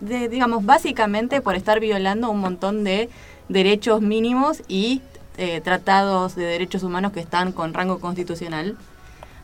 digamos, 0.00 0.66
básicamente 0.66 1.40
por 1.40 1.54
estar 1.54 1.78
violando 1.78 2.28
un 2.30 2.40
montón 2.40 2.82
de 2.82 3.08
derechos 3.48 4.02
mínimos 4.02 4.64
y 4.66 5.02
eh, 5.38 5.60
tratados 5.60 6.34
de 6.34 6.44
derechos 6.44 6.82
humanos 6.82 7.12
que 7.12 7.20
están 7.20 7.52
con 7.52 7.74
rango 7.74 8.00
constitucional. 8.00 8.76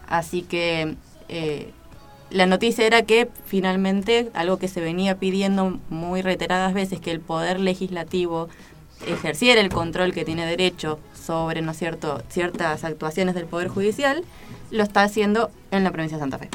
Así 0.08 0.42
que 0.42 0.96
la 2.32 2.46
noticia 2.46 2.86
era 2.86 3.02
que 3.02 3.28
finalmente, 3.44 4.30
algo 4.34 4.58
que 4.58 4.68
se 4.68 4.80
venía 4.80 5.18
pidiendo 5.18 5.78
muy 5.90 6.22
reiteradas 6.22 6.74
veces, 6.74 7.00
que 7.00 7.10
el 7.10 7.20
poder 7.20 7.60
legislativo 7.60 8.48
ejerciera 9.06 9.60
el 9.60 9.68
control 9.68 10.12
que 10.12 10.24
tiene 10.24 10.46
derecho 10.46 10.98
sobre, 11.14 11.62
¿no 11.62 11.74
cierto?, 11.74 12.22
ciertas 12.28 12.84
actuaciones 12.84 13.34
del 13.34 13.46
Poder 13.46 13.68
Judicial, 13.68 14.24
lo 14.70 14.82
está 14.82 15.02
haciendo 15.02 15.50
en 15.70 15.84
la 15.84 15.90
provincia 15.90 16.16
de 16.16 16.22
Santa 16.22 16.38
Fe. 16.38 16.48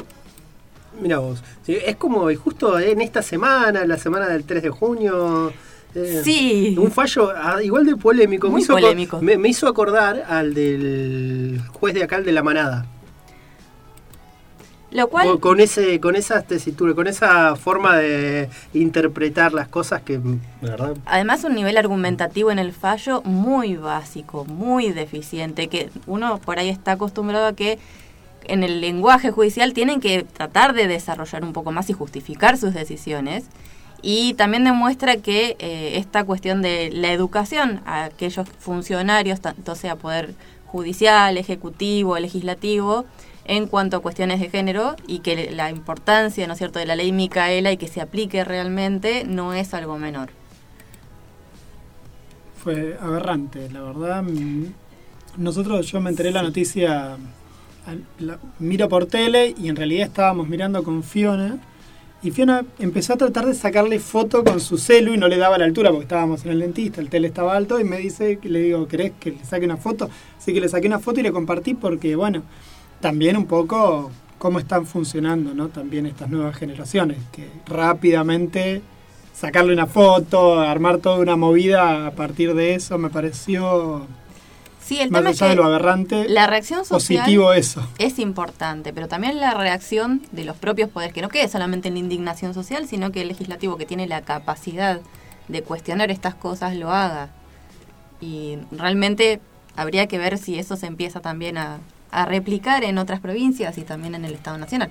Mira 1.00 1.18
vos, 1.18 1.42
es 1.66 1.96
como 1.96 2.34
justo 2.34 2.78
en 2.78 3.00
esta 3.00 3.22
semana, 3.22 3.84
la 3.84 3.98
semana 3.98 4.28
del 4.28 4.44
3 4.44 4.62
de 4.64 4.70
junio, 4.70 5.52
eh, 5.94 6.20
sí. 6.24 6.76
Un 6.78 6.90
fallo 6.90 7.32
ah, 7.34 7.62
igual 7.62 7.86
de 7.86 7.96
polémico. 7.96 8.48
Muy 8.48 8.60
me, 8.60 8.64
hizo 8.64 8.72
polémico. 8.74 9.20
Me, 9.22 9.38
me, 9.38 9.48
hizo 9.48 9.68
acordar 9.68 10.24
al 10.28 10.52
del 10.52 11.60
juez 11.72 11.94
de 11.94 12.02
acá, 12.02 12.16
el 12.16 12.24
de 12.24 12.32
la 12.32 12.42
manada. 12.42 12.86
Lo 14.90 15.08
cual, 15.08 15.38
con, 15.38 15.60
ese, 15.60 16.00
con 16.00 16.16
esa 16.16 16.42
tesitura, 16.42 16.94
con 16.94 17.06
esa 17.06 17.56
forma 17.56 17.98
de 17.98 18.48
interpretar 18.72 19.52
las 19.52 19.68
cosas 19.68 20.00
que, 20.00 20.18
¿verdad? 20.62 20.96
Además, 21.04 21.44
un 21.44 21.54
nivel 21.54 21.76
argumentativo 21.76 22.50
en 22.50 22.58
el 22.58 22.72
fallo 22.72 23.20
muy 23.22 23.76
básico, 23.76 24.46
muy 24.46 24.92
deficiente, 24.92 25.68
que 25.68 25.90
uno 26.06 26.38
por 26.38 26.58
ahí 26.58 26.70
está 26.70 26.92
acostumbrado 26.92 27.46
a 27.46 27.52
que 27.52 27.78
en 28.44 28.64
el 28.64 28.80
lenguaje 28.80 29.30
judicial 29.30 29.74
tienen 29.74 30.00
que 30.00 30.22
tratar 30.24 30.72
de 30.72 30.88
desarrollar 30.88 31.44
un 31.44 31.52
poco 31.52 31.70
más 31.70 31.90
y 31.90 31.92
justificar 31.92 32.56
sus 32.56 32.72
decisiones. 32.72 33.44
Y 34.00 34.34
también 34.34 34.64
demuestra 34.64 35.16
que 35.16 35.56
eh, 35.58 35.98
esta 35.98 36.24
cuestión 36.24 36.62
de 36.62 36.90
la 36.92 37.12
educación 37.12 37.82
a 37.84 38.04
aquellos 38.04 38.48
funcionarios, 38.58 39.40
tanto 39.40 39.74
sea 39.74 39.96
poder 39.96 40.34
judicial, 40.66 41.36
ejecutivo, 41.36 42.18
legislativo, 42.18 43.06
en 43.48 43.66
cuanto 43.66 43.96
a 43.96 44.00
cuestiones 44.00 44.40
de 44.40 44.50
género 44.50 44.94
y 45.06 45.20
que 45.20 45.50
la 45.50 45.70
importancia, 45.70 46.46
¿no 46.46 46.52
es 46.52 46.58
cierto?, 46.58 46.78
de 46.78 46.86
la 46.86 46.94
ley 46.94 47.10
Micaela 47.12 47.72
y 47.72 47.76
que 47.78 47.88
se 47.88 48.00
aplique 48.00 48.44
realmente 48.44 49.24
no 49.24 49.54
es 49.54 49.74
algo 49.74 49.98
menor. 49.98 50.28
Fue 52.62 52.96
aberrante, 53.00 53.70
la 53.70 53.82
verdad. 53.82 54.22
Nosotros, 55.36 55.90
yo 55.90 56.00
me 56.00 56.10
enteré 56.10 56.30
la 56.30 56.42
noticia, 56.42 57.16
miro 58.58 58.88
por 58.88 59.06
tele 59.06 59.54
y 59.58 59.68
en 59.68 59.76
realidad 59.76 60.06
estábamos 60.08 60.48
mirando 60.48 60.82
con 60.84 61.02
Fiona. 61.02 61.58
Y 62.20 62.32
Fiona 62.32 62.66
empezó 62.80 63.14
a 63.14 63.16
tratar 63.16 63.46
de 63.46 63.54
sacarle 63.54 64.00
foto 64.00 64.42
con 64.42 64.60
su 64.60 64.76
celu 64.76 65.14
y 65.14 65.16
no 65.16 65.28
le 65.28 65.36
daba 65.36 65.56
la 65.56 65.64
altura 65.64 65.90
porque 65.90 66.02
estábamos 66.02 66.44
en 66.44 66.50
el 66.50 66.58
dentista, 66.58 67.00
el 67.00 67.08
tele 67.08 67.28
estaba 67.28 67.56
alto 67.56 67.78
y 67.78 67.84
me 67.84 67.96
dice, 67.98 68.40
le 68.42 68.60
digo, 68.60 68.88
¿querés 68.88 69.12
que 69.20 69.30
le 69.30 69.44
saque 69.44 69.64
una 69.64 69.76
foto? 69.76 70.10
Así 70.36 70.52
que 70.52 70.60
le 70.60 70.68
saqué 70.68 70.88
una 70.88 70.98
foto 70.98 71.20
y 71.20 71.22
le 71.22 71.30
compartí 71.30 71.74
porque, 71.74 72.16
bueno, 72.16 72.42
también 73.00 73.36
un 73.36 73.46
poco 73.46 74.10
cómo 74.38 74.58
están 74.58 74.86
funcionando 74.86 75.54
¿no? 75.54 75.68
también 75.68 76.06
estas 76.06 76.30
nuevas 76.30 76.56
generaciones, 76.56 77.18
que 77.32 77.48
rápidamente 77.66 78.82
sacarle 79.34 79.72
una 79.72 79.86
foto, 79.86 80.60
armar 80.60 80.98
toda 80.98 81.18
una 81.18 81.36
movida 81.36 82.06
a 82.06 82.10
partir 82.12 82.54
de 82.54 82.74
eso, 82.74 82.98
me 82.98 83.10
pareció 83.10 84.06
Sí, 84.80 84.98
el 85.00 85.10
más 85.10 85.20
tema 85.20 85.30
es 85.30 85.38
de 85.38 85.48
que 85.48 85.54
lo 85.54 85.64
aberrante, 85.64 86.28
la 86.30 86.46
reacción 86.46 86.86
social 86.86 87.24
positivo 87.24 87.52
eso. 87.52 87.86
es 87.98 88.18
importante, 88.18 88.94
pero 88.94 89.06
también 89.06 89.38
la 89.38 89.52
reacción 89.52 90.22
de 90.32 90.46
los 90.46 90.56
propios 90.56 90.88
poderes, 90.88 91.12
que 91.12 91.20
no 91.20 91.28
quede 91.28 91.46
solamente 91.48 91.88
en 91.88 91.94
la 91.94 92.00
indignación 92.00 92.54
social, 92.54 92.88
sino 92.88 93.12
que 93.12 93.20
el 93.20 93.28
legislativo 93.28 93.76
que 93.76 93.84
tiene 93.84 94.06
la 94.06 94.22
capacidad 94.22 95.00
de 95.48 95.62
cuestionar 95.62 96.10
estas 96.10 96.34
cosas 96.34 96.74
lo 96.74 96.90
haga. 96.90 97.28
Y 98.22 98.56
realmente 98.72 99.40
habría 99.76 100.06
que 100.06 100.16
ver 100.16 100.38
si 100.38 100.58
eso 100.58 100.74
se 100.76 100.86
empieza 100.86 101.20
también 101.20 101.58
a, 101.58 101.80
a 102.10 102.24
replicar 102.26 102.84
en 102.84 102.98
otras 102.98 103.20
provincias 103.20 103.78
y 103.78 103.82
también 103.82 104.14
en 104.14 104.24
el 104.24 104.34
Estado 104.34 104.58
Nacional. 104.58 104.90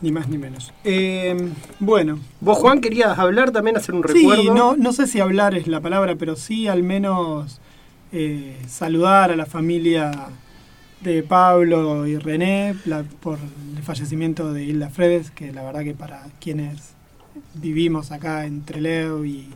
Ni 0.00 0.10
más 0.10 0.28
ni 0.28 0.36
menos. 0.38 0.72
Eh, 0.84 1.36
bueno. 1.78 2.18
Vos, 2.40 2.58
Juan, 2.58 2.80
querías 2.80 3.18
hablar 3.18 3.52
también, 3.52 3.76
hacer 3.76 3.94
un 3.94 4.02
Sí, 4.08 4.14
recuerdo. 4.14 4.54
no, 4.54 4.76
no 4.76 4.92
sé 4.92 5.06
si 5.06 5.20
hablar 5.20 5.54
es 5.54 5.68
la 5.68 5.80
palabra, 5.80 6.16
pero 6.16 6.34
sí 6.34 6.66
al 6.66 6.82
menos 6.82 7.60
eh, 8.12 8.56
saludar 8.66 9.30
a 9.30 9.36
la 9.36 9.46
familia 9.46 10.10
de 11.02 11.22
Pablo 11.22 12.06
y 12.06 12.16
René 12.18 12.74
la- 12.84 13.02
por 13.04 13.38
el 13.76 13.82
fallecimiento 13.82 14.52
de 14.52 14.64
Hilda 14.64 14.90
Fredes, 14.90 15.30
que 15.30 15.52
la 15.52 15.62
verdad 15.62 15.82
que 15.84 15.94
para 15.94 16.24
quienes 16.40 16.94
vivimos 17.54 18.10
acá 18.12 18.44
en 18.44 18.62
Trelew 18.64 19.24
y, 19.24 19.48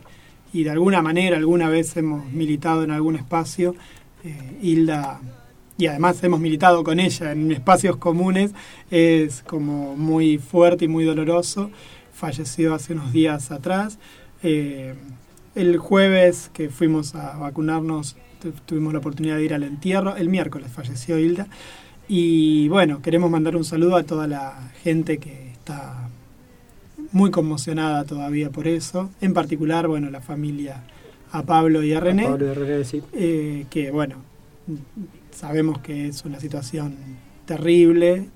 y 0.53 0.63
de 0.63 0.69
alguna 0.71 1.01
manera 1.01 1.37
alguna 1.37 1.69
vez 1.69 1.95
hemos 1.97 2.25
militado 2.31 2.83
en 2.83 2.91
algún 2.91 3.15
espacio, 3.17 3.75
eh, 4.23 4.57
Hilda, 4.61 5.19
y 5.77 5.87
además 5.87 6.23
hemos 6.23 6.39
militado 6.39 6.83
con 6.83 6.99
ella 6.99 7.31
en 7.31 7.51
espacios 7.51 7.97
comunes, 7.97 8.51
es 8.89 9.43
como 9.43 9.95
muy 9.95 10.37
fuerte 10.37 10.85
y 10.85 10.87
muy 10.87 11.03
doloroso. 11.05 11.69
Falleció 12.13 12.73
hace 12.73 12.93
unos 12.93 13.11
días 13.13 13.51
atrás. 13.51 13.99
Eh, 14.43 14.95
el 15.55 15.77
jueves 15.77 16.49
que 16.53 16.69
fuimos 16.69 17.13
a 17.15 17.37
vacunarnos 17.37 18.15
tu- 18.41 18.51
tuvimos 18.65 18.93
la 18.93 18.99
oportunidad 18.99 19.37
de 19.37 19.45
ir 19.45 19.53
al 19.53 19.63
entierro. 19.63 20.15
El 20.15 20.29
miércoles 20.29 20.71
falleció 20.71 21.19
Hilda. 21.19 21.47
Y 22.07 22.69
bueno, 22.69 23.01
queremos 23.01 23.29
mandar 23.29 23.55
un 23.55 23.63
saludo 23.65 23.97
a 23.97 24.03
toda 24.03 24.27
la 24.27 24.71
gente 24.83 25.17
que 25.17 25.51
está 25.51 26.09
muy 27.11 27.29
conmocionada 27.31 28.03
todavía 28.05 28.49
por 28.49 28.67
eso. 28.67 29.09
En 29.21 29.33
particular, 29.33 29.87
bueno, 29.87 30.09
la 30.09 30.21
familia 30.21 30.83
a 31.31 31.43
Pablo 31.43 31.83
y 31.83 31.93
a 31.93 31.99
René. 31.99 32.23
Pablo 32.23 32.51
y 32.51 32.53
René, 32.53 32.83
sí. 32.85 33.03
Eh, 33.13 33.65
que 33.69 33.91
bueno, 33.91 34.15
sabemos 35.37 35.79
que 35.79 36.07
es 36.07 36.25
una 36.25 36.39
situación 36.39 36.95
terrible 37.45 38.27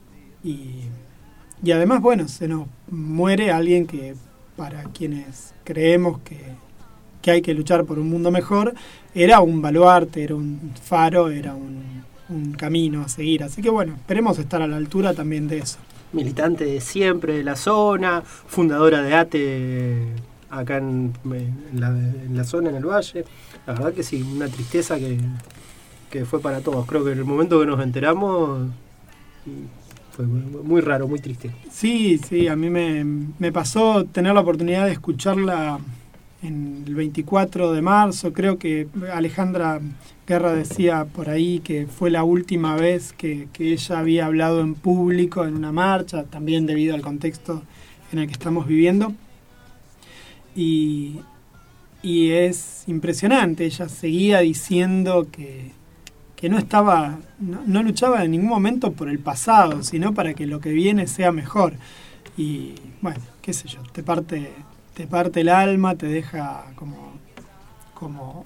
y, 0.44 0.84
y 1.64 1.72
además, 1.72 2.00
bueno, 2.02 2.28
se 2.28 2.48
nos 2.48 2.68
muere 2.90 3.52
alguien 3.52 3.88
que 3.88 4.14
para 4.56 4.84
quienes 4.84 5.56
creemos 5.64 6.20
que, 6.20 6.38
que 7.22 7.32
hay 7.32 7.42
que 7.42 7.56
luchar 7.56 7.86
por 7.86 7.98
un 7.98 8.08
mundo 8.08 8.30
mejor, 8.30 8.76
era 9.16 9.42
un 9.42 9.64
baluarte, 9.64 10.24
era 10.24 10.36
un 10.36 10.74
faro, 10.82 11.30
era 11.30 11.56
un, 11.56 12.04
un 12.30 12.54
camino 12.54 13.02
a 13.02 13.10
seguir. 13.10 13.44
Así 13.44 13.64
que 13.64 13.72
bueno, 13.72 13.94
esperemos 13.96 14.38
estar 14.38 14.62
a 14.62 14.68
la 14.68 14.78
altura 14.78 15.16
también 15.16 15.48
de 15.48 15.58
eso. 15.58 15.80
Militante 16.14 16.66
de 16.66 16.82
siempre 16.82 17.34
de 17.34 17.44
la 17.44 17.56
zona, 17.56 18.22
fundadora 18.22 19.02
de 19.02 19.16
ATE 19.16 20.08
acá 20.52 20.78
en, 20.78 21.14
en 21.26 21.80
la, 21.80 21.88
en 21.88 22.38
la 22.38 22.44
zona, 22.44 22.70
en 22.70 22.76
el 22.76 22.86
valle. 22.86 23.26
La 23.66 23.74
verdad 23.74 23.94
que 23.94 24.04
sí, 24.04 24.22
una 24.22 24.48
tristeza 24.48 24.98
que, 25.00 25.18
que 26.12 26.26
fue 26.26 26.40
para 26.42 26.62
todos. 26.62 26.86
Creo 26.86 27.04
que 27.04 27.14
en 27.14 27.20
el 27.20 27.26
momento 27.26 27.60
que 27.60 27.66
nos 27.66 27.82
enteramos 27.82 28.70
fue 30.12 30.26
muy 30.26 30.82
raro, 30.82 31.08
muy 31.08 31.20
triste. 31.20 31.52
Sí, 31.72 32.20
sí, 32.20 32.48
a 32.48 32.56
mí 32.56 32.70
me, 32.70 33.04
me 33.40 33.52
pasó 33.52 34.06
tener 34.06 34.34
la 34.34 34.42
oportunidad 34.42 34.86
de 34.86 34.92
escucharla 34.92 35.80
en 36.44 36.84
el 36.86 36.96
24 36.96 37.72
de 37.74 37.82
marzo. 37.82 38.34
Creo 38.34 38.58
que 38.58 38.88
Alejandra 39.14 39.80
Guerra 40.28 40.54
decía 40.54 41.06
por 41.06 41.30
ahí 41.30 41.60
que 41.60 41.88
fue 41.88 42.12
la 42.12 42.24
última 42.24 42.76
vez 42.76 43.14
que, 43.14 43.48
que 43.54 43.72
ella 43.72 44.00
había 44.00 44.26
hablado 44.26 44.62
en 44.62 44.76
público 44.76 45.46
en 45.46 45.56
una 45.56 45.72
marcha, 45.72 46.24
también 46.26 46.66
debido 46.66 46.94
al 46.94 47.02
contexto 47.02 47.64
en 48.12 48.20
el 48.20 48.28
que 48.28 48.34
estamos 48.34 48.68
viviendo. 48.68 49.14
Y, 50.56 51.22
y 52.04 52.32
es 52.32 52.84
impresionante, 52.88 53.66
ella 53.66 53.88
seguía 53.88 54.40
diciendo 54.40 55.28
que, 55.32 55.72
que 56.42 56.50
no 56.50 56.58
estaba, 56.58 57.20
no, 57.40 57.84
luchaba 57.84 58.26
en 58.26 58.32
ningún 58.32 58.50
momento 58.50 58.94
por 58.94 59.10
el 59.10 59.20
pasado, 59.20 59.84
sino 59.84 60.16
para 60.16 60.34
que 60.34 60.48
lo 60.48 60.60
que 60.60 60.72
viene 60.72 61.06
sea 61.06 61.32
mejor. 61.32 61.74
Y 62.36 62.74
bueno, 63.00 63.20
qué 63.44 63.54
sé 63.54 63.68
yo, 63.68 63.80
te 63.94 64.02
parte, 64.02 64.52
te 64.96 65.06
parte 65.06 65.42
el 65.42 65.50
alma, 65.50 65.94
te 65.94 66.08
deja 66.08 66.66
como, 66.74 67.14
como 67.94 68.42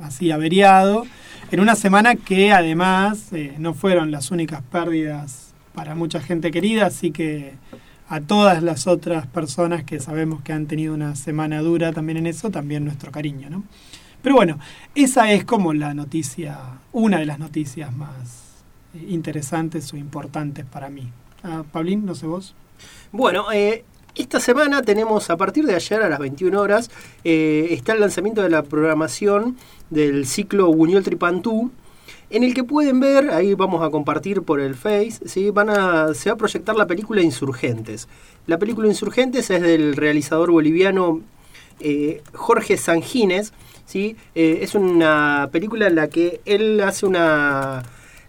así 0.00 0.30
averiado, 0.30 1.06
en 1.50 1.58
una 1.58 1.74
semana 1.74 2.14
que 2.14 2.52
además 2.52 3.32
eh, 3.32 3.56
no 3.58 3.74
fueron 3.74 4.12
las 4.12 4.30
únicas 4.30 4.62
pérdidas 4.62 5.54
para 5.74 5.96
mucha 5.96 6.20
gente 6.20 6.52
querida, 6.52 6.86
así 6.86 7.10
que 7.10 7.54
a 8.08 8.20
todas 8.20 8.62
las 8.62 8.86
otras 8.86 9.26
personas 9.26 9.82
que 9.82 9.98
sabemos 9.98 10.40
que 10.42 10.52
han 10.52 10.66
tenido 10.66 10.94
una 10.94 11.16
semana 11.16 11.62
dura 11.62 11.92
también 11.92 12.18
en 12.18 12.28
eso, 12.28 12.50
también 12.50 12.84
nuestro 12.84 13.10
cariño, 13.10 13.50
¿no? 13.50 13.64
Pero 14.24 14.36
bueno, 14.36 14.58
esa 14.94 15.30
es 15.32 15.44
como 15.44 15.74
la 15.74 15.92
noticia, 15.92 16.58
una 16.92 17.18
de 17.18 17.26
las 17.26 17.38
noticias 17.38 17.94
más 17.94 18.64
eh, 18.94 19.04
interesantes 19.10 19.92
o 19.92 19.98
importantes 19.98 20.64
para 20.64 20.88
mí. 20.88 21.12
Ah, 21.42 21.62
Pablín, 21.70 22.06
no 22.06 22.14
sé 22.14 22.26
vos. 22.26 22.54
Bueno, 23.12 23.52
eh, 23.52 23.84
esta 24.14 24.40
semana 24.40 24.80
tenemos, 24.80 25.28
a 25.28 25.36
partir 25.36 25.66
de 25.66 25.74
ayer 25.74 26.00
a 26.00 26.08
las 26.08 26.18
21 26.18 26.58
horas, 26.58 26.90
eh, 27.22 27.66
está 27.72 27.92
el 27.92 28.00
lanzamiento 28.00 28.40
de 28.40 28.48
la 28.48 28.62
programación 28.62 29.58
del 29.90 30.24
ciclo 30.24 30.72
Buñuel 30.72 31.04
Tripantú, 31.04 31.70
en 32.30 32.44
el 32.44 32.54
que 32.54 32.64
pueden 32.64 33.00
ver, 33.00 33.28
ahí 33.28 33.52
vamos 33.52 33.82
a 33.82 33.90
compartir 33.90 34.40
por 34.40 34.58
el 34.58 34.74
Face, 34.74 35.18
¿sí? 35.26 35.50
Van 35.50 35.68
a, 35.68 36.14
se 36.14 36.30
va 36.30 36.34
a 36.36 36.38
proyectar 36.38 36.74
la 36.76 36.86
película 36.86 37.20
Insurgentes. 37.20 38.08
La 38.46 38.58
película 38.58 38.88
Insurgentes 38.88 39.50
es 39.50 39.60
del 39.60 39.94
realizador 39.94 40.50
boliviano 40.50 41.20
Jorge 42.32 42.76
Sangines, 42.76 43.52
¿sí? 43.86 44.16
Eh, 44.34 44.58
es 44.62 44.74
una 44.74 45.48
película 45.52 45.86
en 45.86 45.94
la 45.94 46.08
que 46.08 46.40
él 46.44 46.80
hace 46.80 47.06
una 47.06 47.82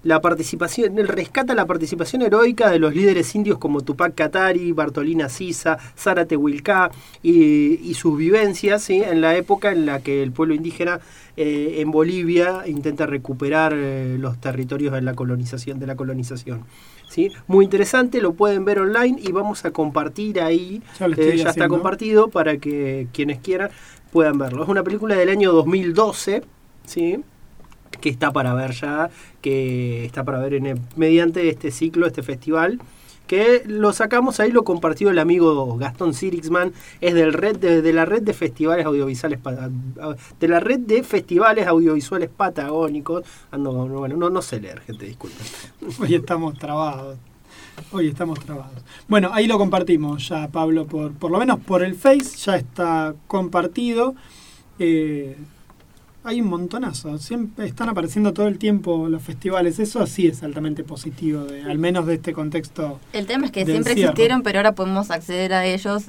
la 0.06 0.22
participación, 0.22 1.00
él 1.00 1.08
rescata 1.08 1.56
la 1.56 1.66
participación 1.66 2.22
heroica 2.22 2.70
de 2.70 2.78
los 2.78 2.94
líderes 2.94 3.34
indios 3.34 3.58
como 3.58 3.82
Tupac 3.82 4.14
Katari, 4.14 4.72
Bartolina 4.72 5.30
Sisa, 5.30 5.80
Zárate 5.98 6.38
Wilká 6.38 6.92
y, 7.24 7.80
y, 7.90 7.96
sus 7.96 8.16
vivencias 8.16 8.84
¿sí? 8.84 9.02
en 9.02 9.20
la 9.20 9.36
época 9.36 9.72
en 9.72 9.88
la 9.88 10.02
que 10.02 10.22
el 10.22 10.32
pueblo 10.32 10.54
indígena 10.54 11.00
eh, 11.38 11.82
en 11.82 11.92
Bolivia 11.92 12.64
intenta 12.66 13.06
recuperar 13.06 13.74
eh, 13.76 14.18
los 14.18 14.40
territorios 14.40 14.94
de 14.94 15.02
la 15.02 15.16
colonización. 15.16 15.80
De 15.80 15.88
la 15.88 15.96
colonización. 15.96 16.64
¿sí? 17.10 17.30
Muy 17.48 17.66
interesante, 17.66 18.22
lo 18.22 18.34
pueden 18.34 18.64
ver 18.64 18.80
online 18.80 19.20
y 19.22 19.32
vamos 19.32 19.66
a 19.66 19.72
compartir 19.72 20.40
ahí, 20.40 20.82
Ya, 21.00 21.08
eh, 21.08 21.38
ya 21.38 21.50
está 21.50 21.68
compartido 21.68 22.30
para 22.30 22.58
que 22.58 23.08
quienes 23.12 23.40
quieran 23.40 23.70
puedan 24.16 24.38
verlo. 24.38 24.64
Es 24.64 24.70
una 24.70 24.82
película 24.82 25.14
del 25.16 25.28
año 25.28 25.52
2012, 25.52 26.42
¿sí? 26.86 27.18
que 28.00 28.08
está 28.08 28.32
para 28.32 28.54
ver 28.54 28.72
ya, 28.72 29.10
que 29.42 30.06
está 30.06 30.24
para 30.24 30.40
ver 30.40 30.54
en 30.54 30.68
el- 30.68 30.80
mediante 30.96 31.50
este 31.50 31.70
ciclo, 31.70 32.08
este 32.08 32.24
festival, 32.24 32.80
que 33.28 33.64
lo 33.66 33.92
sacamos 33.92 34.40
ahí, 34.40 34.52
lo 34.54 34.64
compartió 34.64 35.10
el 35.10 35.20
amigo 35.20 35.76
Gastón 35.78 36.14
Sirixman, 36.14 36.72
es 37.02 37.14
del 37.14 37.34
red 37.34 37.58
de, 37.58 37.82
de 37.82 37.92
la 37.92 38.06
red 38.06 38.22
de 38.22 38.34
festivales 38.34 38.86
audiovisuales 38.86 39.40
de 40.40 40.48
la 40.48 40.60
red 40.62 40.80
de 40.80 41.04
festivales 41.04 41.68
audiovisuales 41.68 42.30
patagónicos. 42.30 43.24
Ando, 43.52 43.74
bueno, 43.74 44.16
no, 44.16 44.30
no 44.30 44.42
sé 44.42 44.62
leer, 44.62 44.80
gente, 44.80 45.08
disculpen. 45.08 45.46
Hoy 46.00 46.16
estamos 46.16 46.58
trabados. 46.58 47.18
Hoy 47.92 48.08
estamos 48.08 48.40
trabados. 48.40 48.84
Bueno, 49.08 49.30
ahí 49.34 49.48
lo 49.48 49.58
compartimos 49.58 50.28
ya, 50.30 50.48
Pablo, 50.50 50.86
por, 50.86 51.14
por 51.14 51.32
lo 51.32 51.40
menos 51.40 51.60
por 51.60 51.84
el 51.84 51.96
Face, 51.96 52.38
ya 52.38 52.56
está 52.56 53.14
compartido. 53.28 54.16
Eh, 54.80 55.38
hay 56.24 56.42
un 56.42 56.48
montonazo, 56.48 57.18
siempre 57.20 57.68
están 57.68 57.88
apareciendo 57.90 58.34
todo 58.34 58.48
el 58.48 58.58
tiempo 58.58 59.08
los 59.10 59.22
festivales, 59.22 59.78
eso 59.80 60.06
sí 60.08 60.26
es 60.28 60.42
altamente 60.42 60.84
positivo, 60.84 61.44
de, 61.44 61.62
al 61.64 61.78
menos 61.78 62.08
de 62.08 62.16
este 62.16 62.34
contexto. 62.34 63.00
El 63.14 63.28
tema 63.28 63.46
es 63.46 63.52
que 63.52 63.64
siempre 63.66 63.94
existieron, 63.94 64.42
pero 64.42 64.60
ahora 64.60 64.74
podemos 64.74 65.12
acceder 65.12 65.54
a 65.54 65.66
ellos 65.66 66.06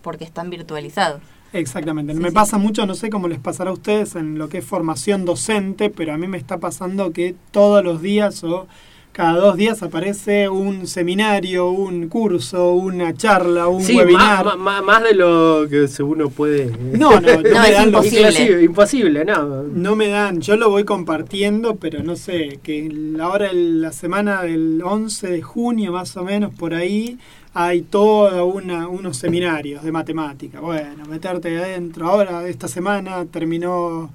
porque 0.00 0.24
están 0.24 0.48
virtualizados. 0.50 1.20
Exactamente, 1.52 2.14
Sí, 2.14 2.20
me 2.20 2.30
sí. 2.30 2.34
pasa 2.34 2.56
mucho, 2.56 2.86
no 2.86 2.94
sé 2.94 3.10
cómo 3.10 3.28
les 3.28 3.38
pasará 3.38 3.68
a 3.70 3.74
ustedes 3.74 4.16
en 4.16 4.38
lo 4.38 4.48
que 4.48 4.58
es 4.58 4.64
formación 4.64 5.26
docente, 5.26 5.90
pero 5.90 6.14
a 6.14 6.16
mí 6.16 6.26
me 6.28 6.38
está 6.38 6.58
pasando 6.58 7.12
que 7.12 7.34
todos 7.50 7.84
los 7.84 8.00
días 8.00 8.42
o 8.44 8.66
cada 9.12 9.38
dos 9.38 9.56
días 9.56 9.82
aparece 9.82 10.48
un 10.48 10.86
seminario, 10.86 11.70
un 11.70 12.08
curso, 12.08 12.72
una 12.72 13.12
charla, 13.14 13.68
un 13.68 13.82
Sí, 13.82 13.94
webinar. 13.96 14.44
más, 14.44 14.56
más- 14.56 14.82
más 14.82 15.02
de 15.02 15.14
lo 15.14 15.66
que 15.68 15.86
uno 16.02 16.30
puede... 16.30 16.66
No, 16.78 17.20
no, 17.20 17.20
no, 17.20 17.42
No, 17.42 17.60
me 17.60 17.68
es 17.68 17.74
dan 17.74 17.92
los- 17.92 18.06
imposible. 18.06 18.28
Imposible, 18.30 18.62
imposible, 18.64 19.24
no. 19.26 19.62
no 19.64 19.96
me 19.96 20.08
dan, 20.08 20.40
yo 20.40 20.56
lo 20.56 20.70
voy 20.70 20.84
compartiendo, 20.84 21.76
pero 21.76 22.02
no 22.02 22.16
sé, 22.16 22.58
que 22.62 22.90
ahora 23.20 23.50
en 23.50 23.82
la 23.82 23.92
semana 23.92 24.42
del 24.42 24.80
11 24.82 25.28
de 25.30 25.42
junio 25.42 25.92
más 25.92 26.16
o 26.16 26.24
menos 26.24 26.54
por 26.54 26.72
ahí 26.74 27.18
hay 27.54 27.82
toda 27.82 28.44
una, 28.44 28.88
unos 28.88 29.18
seminarios 29.18 29.82
de 29.84 29.92
matemática. 29.92 30.60
Bueno, 30.60 31.04
meterte 31.06 31.54
adentro. 31.58 32.08
Ahora 32.08 32.48
esta 32.48 32.66
semana 32.66 33.26
terminó 33.26 34.10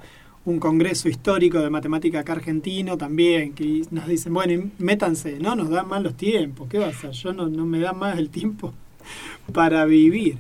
un 0.47 0.59
congreso 0.59 1.09
histórico 1.09 1.59
de 1.59 1.69
matemática 1.69 2.19
acá 2.19 2.31
argentino 2.31 2.97
también, 2.97 3.51
que 3.51 3.83
nos 3.91 4.07
dicen, 4.07 4.33
bueno, 4.33 4.71
métanse, 4.77 5.39
no 5.39 5.57
nos 5.57 5.69
dan 5.69 5.89
más 5.89 6.01
los 6.01 6.15
tiempos, 6.15 6.69
¿qué 6.69 6.79
va 6.79 6.85
a 6.85 6.89
hacer? 6.89 7.11
Yo 7.11 7.33
no, 7.33 7.49
no 7.49 7.65
me 7.65 7.79
da 7.79 7.91
más 7.91 8.17
el 8.17 8.29
tiempo 8.29 8.73
para 9.53 9.83
vivir. 9.83 10.37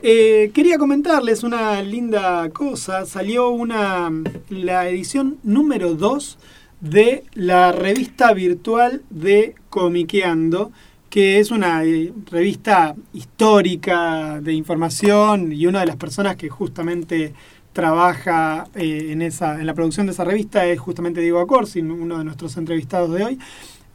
Eh, 0.00 0.50
quería 0.54 0.78
comentarles 0.78 1.42
una 1.42 1.82
linda 1.82 2.48
cosa. 2.48 3.04
Salió 3.04 3.50
una 3.50 4.10
la 4.48 4.88
edición 4.88 5.36
número 5.42 5.94
2 5.94 6.38
de 6.80 7.24
la 7.34 7.72
revista 7.72 8.32
virtual 8.32 9.02
de 9.10 9.54
Comiqueando, 9.68 10.72
que 11.10 11.40
es 11.40 11.50
una 11.50 11.84
eh, 11.84 12.10
revista 12.30 12.96
histórica 13.12 14.40
de 14.40 14.54
información 14.54 15.52
y 15.52 15.66
una 15.66 15.80
de 15.80 15.86
las 15.86 15.96
personas 15.96 16.36
que 16.36 16.48
justamente 16.48 17.34
trabaja 17.72 18.66
eh, 18.74 19.08
en 19.10 19.22
esa 19.22 19.58
en 19.60 19.66
la 19.66 19.74
producción 19.74 20.06
de 20.06 20.12
esa 20.12 20.24
revista 20.24 20.64
es 20.66 20.78
justamente 20.78 21.20
Diego 21.20 21.40
Acorsi, 21.40 21.80
uno 21.80 22.18
de 22.18 22.24
nuestros 22.24 22.56
entrevistados 22.56 23.10
de 23.12 23.24
hoy, 23.24 23.38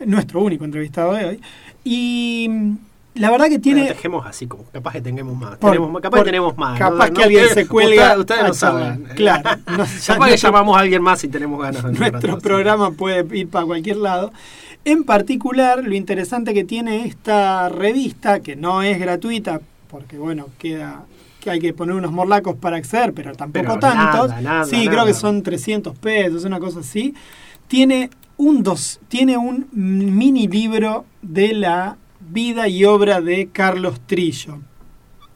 nuestro 0.06 0.42
único 0.42 0.66
entrevistado 0.66 1.14
de 1.14 1.26
hoy. 1.26 1.42
Y 1.84 2.48
mm, 2.50 2.76
la 3.16 3.32
verdad 3.32 3.48
que 3.50 3.60
tiene 3.60 3.82
Bueno, 3.82 3.96
dejemos 3.96 4.26
así, 4.26 4.46
como 4.48 4.64
capaz 4.66 4.94
que 4.94 5.02
tengamos 5.02 5.36
más. 5.38 5.58
Por- 5.58 5.72
tenemos, 5.72 6.02
capaz 6.02 6.10
por- 6.10 6.20
que 6.20 6.26
tenemos 6.26 6.58
más. 6.58 6.78
capaz 6.80 7.08
¿no? 7.10 7.14
que 7.14 7.20
No, 7.20 7.24
alguien 7.26 7.50
se 7.54 7.68
cuelga 7.68 8.18
Ustedes, 8.18 8.44
no 8.48 8.54
saben. 8.54 9.04
Claro, 9.16 9.50
no, 9.78 9.86
ya 9.86 10.14
capaz 10.14 10.30
que 10.30 10.38
llamamos 10.38 10.78
a 10.78 10.80
alguien 10.82 11.02
más 11.02 11.24
y 11.24 11.28
tenemos 11.28 11.62
ganas 11.62 11.84
de 11.84 11.92
nuestro 11.94 12.40
programa 12.40 12.92
puede 12.92 13.26
ir 13.38 13.50
para 13.50 13.66
cualquier 13.66 13.98
lado. 13.98 14.32
En 14.86 15.04
particular, 15.04 15.84
lo 15.84 15.94
interesante 15.96 16.54
que 16.54 16.64
tiene 16.64 17.06
esta 17.06 17.68
revista, 17.70 18.40
que 18.40 18.56
no 18.56 18.84
es 18.84 19.00
gratuita, 19.00 19.60
porque 19.90 20.18
bueno, 20.18 20.48
queda 20.58 21.04
que 21.48 21.52
hay 21.54 21.60
que 21.60 21.74
poner 21.74 21.96
unos 21.96 22.12
morlacos 22.12 22.56
para 22.56 22.78
acceder, 22.78 23.14
pero 23.14 23.34
tampoco 23.34 23.66
Pero 23.66 23.80
tantos. 23.80 24.30
nada, 24.30 24.42
nada, 24.42 24.64
sí, 24.66 24.88
creo 24.88 25.06
que 25.06 25.14
son 25.14 25.44
300 25.44 25.98
pesos, 25.98 26.44
una 26.44 26.60
cosa 26.60 26.82
así. 26.82 27.14
Tiene 27.68 28.10
un 28.38 28.64
dos, 28.64 29.00
tiene 29.08 29.38
un 29.38 29.68
mini 29.72 30.48
libro 30.48 31.06
de 31.22 31.54
la 31.54 31.98
vida 32.20 32.68
y 32.68 32.86
obra 32.86 33.22
de 33.22 33.48
Carlos 33.48 34.00
Trillo. 34.06 34.60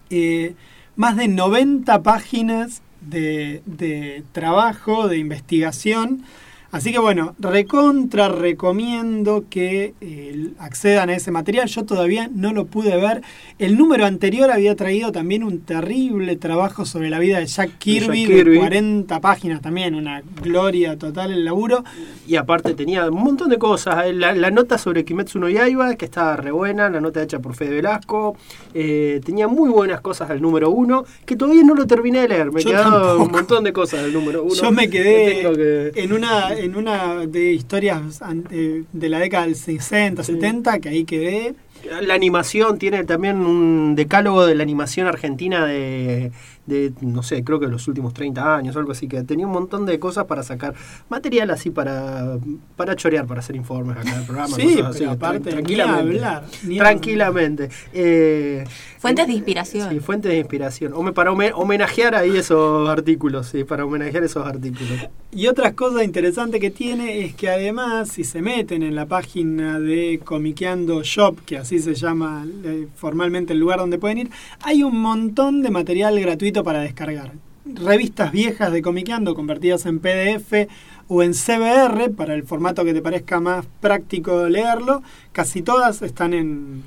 Eh, 0.10 0.56
más 0.96 1.16
de 1.16 1.28
90 1.28 2.04
páginas 2.04 2.82
de, 3.00 3.62
de 3.66 4.24
trabajo, 4.34 5.08
de 5.08 5.18
investigación 5.18 6.24
Así 6.72 6.92
que 6.94 7.00
bueno, 7.00 7.36
recontra 7.40 8.30
recomiendo 8.30 9.44
que 9.50 9.94
eh, 10.00 10.52
accedan 10.60 11.10
a 11.10 11.16
ese 11.16 11.30
material. 11.32 11.68
Yo 11.68 11.84
todavía 11.84 12.30
no 12.34 12.54
lo 12.54 12.66
pude 12.66 12.96
ver. 12.96 13.22
El 13.60 13.78
número 13.78 14.06
anterior 14.06 14.50
había 14.52 14.76
traído 14.76 15.12
también 15.12 15.44
un 15.44 15.60
terrible 15.60 16.36
trabajo 16.38 16.86
sobre 16.86 17.10
la 17.10 17.20
vida 17.20 17.40
de 17.40 17.46
Jack 17.48 17.78
Kirby, 17.78 18.22
Jack 18.26 18.36
Kirby. 18.36 18.52
de 18.54 18.58
40 18.60 19.20
páginas 19.20 19.62
también, 19.62 19.96
una 19.96 20.22
gloria 20.42 20.98
total 20.98 21.34
el 21.34 21.44
laburo. 21.44 21.84
Y 22.28 22.38
aparte 22.38 22.74
tenía 22.74 23.10
un 23.10 23.22
montón 23.22 23.50
de 23.50 23.58
cosas. 23.58 24.06
eh, 24.06 24.14
La, 24.14 24.34
la 24.34 24.50
nota 24.50 24.78
sobre 24.78 25.04
Kimetsu 25.04 25.40
no 25.40 25.50
Yaiba, 25.50 25.96
que 25.96 26.06
estaba 26.06 26.38
re 26.38 26.52
buena, 26.52 26.90
la 26.90 27.02
nota 27.02 27.22
hecha 27.22 27.40
por 27.40 27.54
Fede 27.56 27.76
Velasco. 27.76 28.38
eh, 28.74 29.20
tenía 29.26 29.48
muy 29.50 29.70
buenas 29.70 30.00
cosas 30.00 30.30
del 30.30 30.42
número 30.42 30.70
uno, 30.72 31.04
que 31.26 31.36
todavía 31.36 31.64
no 31.64 31.76
lo 31.76 31.86
terminé 31.86 32.22
de 32.22 32.28
leer. 32.30 32.52
Me 32.52 32.64
quedaron 32.64 33.22
un 33.24 33.32
montón 33.32 33.64
de 33.66 33.74
cosas 33.74 34.04
del 34.04 34.14
número 34.14 34.44
uno. 34.44 34.54
Yo 34.56 34.72
me 34.72 34.90
que 34.90 35.04
quedé 35.04 35.92
que- 35.94 36.02
en 36.04 36.14
una 36.14 36.54
en 36.64 36.76
una 36.76 37.26
de 37.26 37.54
historias 37.54 38.22
de 38.50 39.10
la 39.10 39.20
década 39.20 39.46
del 39.46 39.56
60, 39.56 40.24
Sí. 40.24 40.34
70, 40.34 40.80
que 40.80 40.90
ahí 40.90 41.04
quedé. 41.06 41.56
La 42.02 42.14
animación 42.14 42.78
tiene 42.78 43.04
también 43.06 43.38
un 43.38 43.96
decálogo 43.96 44.46
de 44.46 44.54
la 44.54 44.62
animación 44.62 45.08
argentina 45.08 45.66
de, 45.66 46.32
de, 46.66 46.94
no 47.02 47.24
sé, 47.24 47.44
creo 47.44 47.60
que 47.60 47.68
los 47.68 47.88
últimos 47.88 48.14
30 48.14 48.56
años, 48.56 48.76
algo 48.78 48.92
así, 48.92 49.08
que 49.08 49.24
tenía 49.24 49.46
un 49.48 49.54
montón 49.54 49.86
de 49.86 50.00
cosas 50.00 50.26
para 50.26 50.44
sacar. 50.44 50.74
Material 51.10 51.50
así 51.50 51.70
para, 51.72 52.38
para 52.76 52.96
chorear, 52.96 53.26
para 53.26 53.40
hacer 53.40 53.56
informes 53.56 53.98
acá 53.98 54.12
en 54.14 54.20
el 54.20 54.26
programa. 54.26 54.56
Sí, 54.56 54.76
cosas 54.76 54.96
así, 54.96 55.04
aparte, 55.06 55.40
ni 55.50 55.52
tranquilamente. 55.52 56.02
hablar, 56.02 56.44
ni 56.64 56.78
tranquilamente. 56.78 57.70
Eh, 57.94 58.64
Fuentes 59.00 59.26
de 59.28 59.34
inspiración. 59.34 59.90
Sí, 59.90 60.00
fuentes 60.00 60.32
de 60.32 60.38
inspiración. 60.38 60.94
Home- 60.94 61.14
para 61.14 61.32
home- 61.32 61.52
homenajear 61.56 62.14
ahí 62.16 62.38
esos 62.38 62.88
artículos, 62.88 63.48
sí, 63.48 63.64
para 63.64 63.84
homenajear 63.86 64.24
esos 64.24 64.46
artículos. 64.46 64.92
Y 65.32 65.48
otra 65.48 65.74
cosa 65.74 66.04
interesante 66.04 66.60
que 66.60 66.70
tiene 66.72 67.26
es 67.26 67.34
que 67.34 67.50
además, 67.50 68.10
si 68.10 68.24
se 68.24 68.42
meten 68.42 68.84
en 68.84 68.94
la 68.96 69.08
página 69.08 69.80
de 69.80 70.20
Comiqueando 70.24 71.02
Shop, 71.04 71.40
que 71.46 71.58
así 71.58 71.80
se 71.80 71.96
llama 71.96 72.46
eh, 72.64 72.88
formalmente 72.96 73.54
el 73.54 73.60
lugar 73.60 73.80
donde 73.80 73.98
pueden 73.98 74.20
ir, 74.20 74.30
hay 74.62 74.84
un 74.84 75.00
montón 75.00 75.64
de 75.64 75.72
material 75.72 76.20
gratuito 76.20 76.51
para 76.52 76.82
descargar. 76.82 77.34
Revistas 77.66 78.32
viejas 78.32 78.72
de 78.72 78.82
Comiqueando 78.82 79.36
convertidas 79.36 79.86
en 79.86 80.00
PDF 80.00 80.68
o 81.08 81.24
en 81.24 81.34
CBR, 81.34 82.12
para 82.16 82.34
el 82.34 82.44
formato 82.44 82.84
que 82.84 82.94
te 82.94 83.02
parezca 83.02 83.40
más 83.40 83.66
práctico 83.80 84.48
leerlo, 84.50 85.02
casi 85.32 85.62
todas 85.62 86.02
están 86.02 86.34
en, 86.34 86.84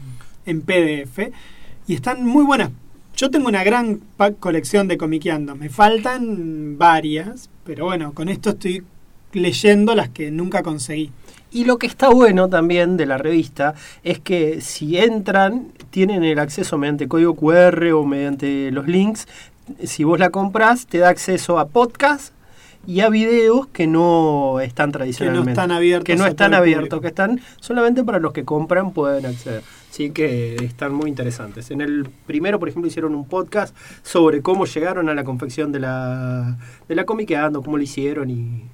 en 0.47 0.61
PDF 0.61 1.31
y 1.87 1.95
están 1.95 2.27
muy 2.27 2.45
buenas. 2.45 2.71
Yo 3.17 3.31
tengo 3.31 3.49
una 3.49 3.63
gran 3.63 4.01
colección 4.41 4.89
de 4.89 4.99
comiqueando. 4.99 5.55
Me 5.55 5.69
faltan 5.69 6.77
varias, 6.77 7.49
pero 7.65 7.85
bueno, 7.85 8.13
con 8.13 8.29
esto 8.29 8.51
estoy 8.51 8.83
leyendo 9.33 9.95
las 9.95 10.09
que 10.09 10.31
nunca 10.31 10.63
conseguí. 10.63 11.13
Y 11.53 11.65
lo 11.65 11.79
que 11.79 11.87
está 11.87 12.09
bueno 12.09 12.49
también 12.49 12.97
de 12.97 13.07
la 13.07 13.17
revista 13.17 13.75
es 14.03 14.19
que 14.19 14.61
si 14.61 14.99
entran, 14.99 15.69
tienen 15.91 16.25
el 16.25 16.41
acceso 16.41 16.77
mediante 16.79 17.07
código 17.07 17.37
QR 17.37 17.93
o 17.93 18.05
mediante 18.05 18.73
los 18.73 18.89
links. 18.89 19.29
Si 19.85 20.05
vos 20.05 20.19
la 20.19 20.31
compras, 20.31 20.87
te 20.87 20.99
da 20.99 21.09
acceso 21.09 21.59
a 21.59 21.69
podcast 21.69 22.33
y 22.87 23.01
a 23.01 23.09
videos 23.09 23.67
que 23.69 23.87
no 23.87 24.61
están 24.61 24.93
tradicionalmente. 24.93 25.53
están 25.53 25.71
abiertos 25.71 26.05
Que 26.05 26.17
no 26.17 26.27
están 26.27 26.53
abiertos, 26.53 27.01
que 27.01 27.07
están 27.09 27.41
solamente 27.59 28.05
para 28.05 28.19
los 28.19 28.33
que 28.35 28.45
compran 28.45 28.93
pueden 28.93 29.25
acceder. 29.25 29.63
Así 29.91 30.11
que 30.11 30.57
están 30.57 30.93
muy 30.93 31.09
interesantes. 31.09 31.71
En 31.71 31.81
el 31.81 32.07
primero, 32.27 32.59
por 32.59 32.69
ejemplo, 32.69 32.89
hicieron 32.89 33.15
un 33.15 33.27
podcast 33.27 33.75
sobre 34.03 34.43
cómo 34.43 34.67
llegaron 34.67 35.09
a 35.09 35.15
la 35.15 35.25
confección 35.25 35.73
de 35.73 35.79
la, 35.81 36.59
de 36.89 36.95
la 36.95 37.07
comiqueando, 37.07 37.63
cómo 37.63 37.79
lo 37.79 37.83
hicieron 37.85 38.29
y, 38.29 38.65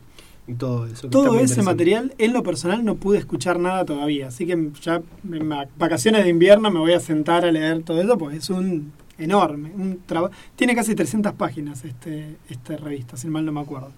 y 0.48 0.54
todo 0.54 0.86
eso. 0.86 1.02
que 1.02 1.08
Todo 1.10 1.38
ese 1.38 1.62
material, 1.62 2.12
en 2.18 2.32
lo 2.32 2.42
personal, 2.42 2.84
no 2.84 2.96
pude 2.96 3.18
escuchar 3.18 3.60
nada 3.60 3.84
todavía. 3.84 4.28
Así 4.28 4.44
que 4.46 4.70
ya 4.82 5.02
en 5.30 5.52
va- 5.52 5.68
vacaciones 5.78 6.24
de 6.24 6.30
invierno 6.30 6.68
me 6.72 6.80
voy 6.80 6.94
a 6.94 7.00
sentar 7.00 7.44
a 7.44 7.52
leer 7.52 7.82
todo 7.84 8.00
eso, 8.00 8.18
porque 8.18 8.38
es 8.38 8.50
un 8.50 8.92
enorme. 9.20 9.70
Un 9.74 10.00
traba- 10.06 10.30
Tiene 10.56 10.74
casi 10.74 10.94
300 10.94 11.32
páginas 11.34 11.84
este, 11.84 12.36
esta 12.48 12.76
revista, 12.76 13.16
si 13.16 13.28
mal 13.28 13.44
no 13.44 13.52
me 13.52 13.60
acuerdo. 13.60 13.92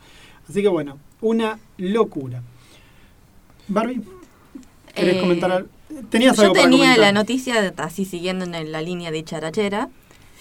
Así 0.49 0.61
que 0.63 0.69
bueno, 0.69 0.99
una 1.21 1.59
locura. 1.79 2.43
Barbie, 3.69 4.03
¿querés 4.95 5.17
Eh, 5.17 5.21
comentar 5.21 5.51
algo? 5.53 5.69
Tenías 6.11 6.37
Yo 6.37 6.43
algo 6.45 6.55
tenía 6.55 6.97
la 6.97 7.13
noticia, 7.13 7.73
así 7.77 8.05
siguiendo 8.05 8.45
en 8.45 8.73
la 8.73 8.81
línea 8.83 9.11
de 9.11 9.23
charachera, 9.25 9.89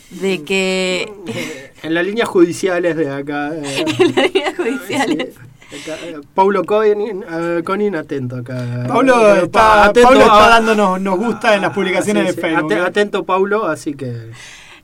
de 0.10 0.44
que 0.44 1.12
En 1.84 1.94
las 1.94 2.06
líneas 2.06 2.28
judiciales 2.30 2.96
de 2.96 3.10
acá. 3.12 3.52
eh, 3.56 3.86
en 4.00 4.16
las 4.16 4.26
líneas 4.34 4.56
judiciales 4.58 5.34
sí, 5.70 5.78
acá, 5.92 5.98
eh, 6.06 6.20
Paulo 6.34 6.64
Conin, 6.66 7.24
Conin, 7.64 7.96
atento 7.96 8.38
acá. 8.38 8.86
Pablo 8.88 9.36
Eh, 9.36 9.38
está, 9.44 9.50
pa- 9.52 9.86
atento 9.86 10.08
Pablo 10.10 10.22
está 10.22 10.50
dándonos 10.50 11.02
nos 11.02 11.18
gusta 11.20 11.56
en 11.56 11.62
las 11.62 11.74
publicaciones 11.74 12.24
sí, 12.24 12.28
de 12.28 12.34
sí, 12.34 12.42
Facebook. 12.42 12.72
ate- 12.72 12.80
¿eh? 12.82 12.86
atento 12.86 13.24
Paulo, 13.26 13.66
así 13.68 13.94
que. 13.94 14.32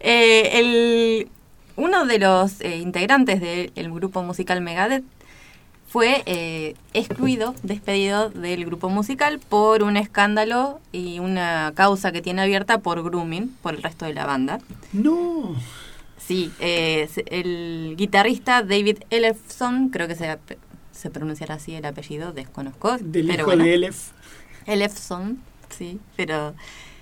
Eh, 0.10 0.60
el, 0.60 1.28
uno 1.76 2.06
de 2.06 2.18
los 2.18 2.62
eh, 2.62 2.78
integrantes 2.78 3.42
del 3.42 3.92
grupo 3.92 4.24
musical 4.24 4.62
Megadeth 4.62 5.04
fue 5.90 6.24
eh, 6.26 6.76
excluido, 6.94 7.56
despedido 7.62 8.30
del 8.30 8.64
grupo 8.64 8.88
musical 8.88 9.40
por 9.40 9.84
un 9.84 9.98
escándalo 9.98 10.80
y 10.94 11.20
una 11.20 11.74
causa 11.76 12.14
que 12.14 12.22
tiene 12.22 12.42
abierta 12.42 12.78
por 12.78 13.04
grooming 13.04 13.50
por 13.62 13.76
el 13.76 13.84
resto 13.84 14.06
de 14.06 14.14
la 14.14 14.26
banda. 14.26 14.60
No. 14.94 15.56
Sí, 16.18 16.54
eh, 16.62 17.10
el 17.26 17.96
guitarrista 17.98 18.64
David 18.64 19.00
Ellefson, 19.10 19.90
creo 19.90 20.08
que 20.08 20.16
se, 20.16 20.38
se 20.94 21.10
pronunciará 21.10 21.56
así 21.56 21.76
el 21.76 21.86
apellido, 21.86 22.32
desconozco. 22.32 22.98
Del 22.98 23.28
pero 23.28 23.42
hijo 23.42 23.46
bueno. 23.46 23.66
de 23.66 23.74
Elef. 23.74 24.12
Elefson, 24.68 25.42
sí, 25.70 26.00
pero 26.16 26.54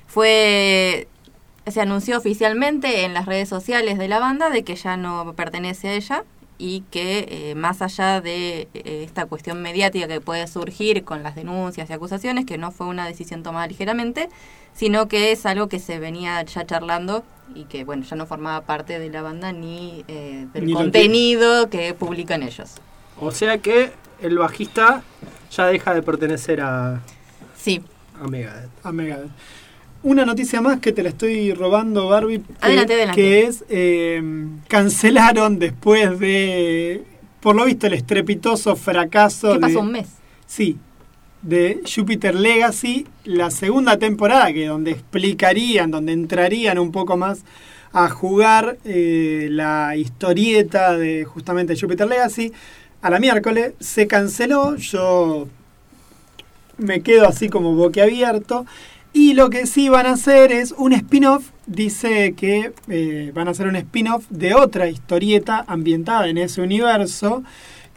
fue 0.07 1.07
se 1.67 1.81
anunció 1.81 2.17
oficialmente 2.17 3.05
en 3.05 3.13
las 3.13 3.25
redes 3.25 3.49
sociales 3.49 3.97
de 3.97 4.07
la 4.07 4.19
banda 4.19 4.49
de 4.49 4.63
que 4.63 4.75
ya 4.75 4.97
no 4.97 5.33
pertenece 5.35 5.89
a 5.89 5.93
ella 5.93 6.23
y 6.57 6.81
que 6.91 7.27
eh, 7.29 7.55
más 7.55 7.81
allá 7.81 8.21
de 8.21 8.69
eh, 8.73 9.03
esta 9.03 9.25
cuestión 9.25 9.61
mediática 9.61 10.07
que 10.07 10.21
puede 10.21 10.47
surgir 10.47 11.03
con 11.03 11.21
las 11.23 11.35
denuncias 11.35 11.89
y 11.89 11.93
acusaciones, 11.93 12.45
que 12.45 12.57
no 12.57 12.71
fue 12.71 12.87
una 12.87 13.05
decisión 13.05 13.43
tomada 13.43 13.67
ligeramente, 13.67 14.29
sino 14.73 15.07
que 15.07 15.31
es 15.31 15.45
algo 15.45 15.67
que 15.67 15.79
se 15.79 15.99
venía 15.99 16.41
ya 16.43 16.65
charlando 16.65 17.23
y 17.53 17.65
que 17.65 17.83
bueno 17.83 18.03
ya 18.03 18.15
no 18.15 18.25
formaba 18.25 18.61
parte 18.61 18.99
de 18.99 19.09
la 19.09 19.21
banda 19.21 19.51
ni 19.51 20.05
eh, 20.07 20.47
del 20.53 20.65
Ni 20.65 20.73
contenido 20.73 21.69
que 21.69 21.93
publican 21.93 22.41
ellos. 22.43 22.75
O 23.19 23.31
sea 23.31 23.57
que 23.57 23.91
el 24.21 24.37
bajista 24.37 25.03
ya 25.51 25.65
deja 25.67 25.93
de 25.93 26.01
pertenecer 26.01 26.61
a, 26.61 27.01
Sí, 27.57 27.83
a 28.21 28.27
Megadeth. 28.27 28.69
a 28.83 28.91
Megadeth. 28.91 29.31
Una 30.05 30.23
noticia 30.23 30.61
más 30.61 30.79
que 30.81 30.91
te 30.91 31.01
la 31.01 31.09
estoy 31.09 31.51
robando, 31.51 32.07
Barbie. 32.09 32.37
Que, 32.37 32.53
Adelante, 32.61 32.93
adelante. 32.93 33.19
que 33.19 33.41
es, 33.41 33.65
eh, 33.69 34.21
cancelaron 34.67 35.57
después 35.57 36.19
de, 36.19 37.03
por 37.39 37.55
lo 37.55 37.65
visto, 37.65 37.87
el 37.87 37.93
estrepitoso 37.93 38.75
fracaso 38.75 39.53
¿qué 39.53 39.59
pasó 39.59 39.73
de, 39.73 39.79
un 39.79 39.91
mes? 39.91 40.07
sí, 40.45 40.77
de 41.41 41.81
Jupiter 41.83 42.35
Legacy, 42.35 43.07
la 43.23 43.49
segunda 43.49 43.97
temporada, 43.97 44.53
que 44.53 44.67
donde 44.67 44.91
explicarían, 44.91 45.89
donde 45.89 46.13
entrarían 46.13 46.77
un 46.77 46.91
poco 46.91 47.17
más 47.17 47.39
a 47.91 48.07
jugar 48.07 48.77
eh, 48.85 49.47
la 49.49 49.97
historieta 49.97 50.95
de 50.95 51.25
justamente 51.25 51.75
Jupiter 51.75 52.07
Legacy. 52.07 52.53
A 53.01 53.09
la 53.09 53.19
miércoles 53.19 53.73
se 53.79 54.05
canceló, 54.05 54.75
yo 54.75 55.47
me 56.77 57.01
quedo 57.01 57.27
así 57.27 57.49
como 57.49 57.73
boquiabierto. 57.73 58.67
Y 59.17 59.33
lo 59.33 59.49
que 59.49 59.65
sí 59.65 59.87
van 59.87 60.07
a 60.07 60.11
hacer 60.11 60.51
es 60.51 60.73
un 60.77 60.91
spin-off. 60.91 61.51
Dice 61.67 62.33
que 62.33 62.73
eh, 62.89 63.31
van 63.33 63.47
a 63.47 63.51
hacer 63.51 63.65
un 63.65 63.77
spin-off 63.77 64.25
de 64.29 64.53
otra 64.53 64.89
historieta 64.89 65.63
ambientada 65.69 66.27
en 66.27 66.37
ese 66.37 66.61
universo. 66.61 67.41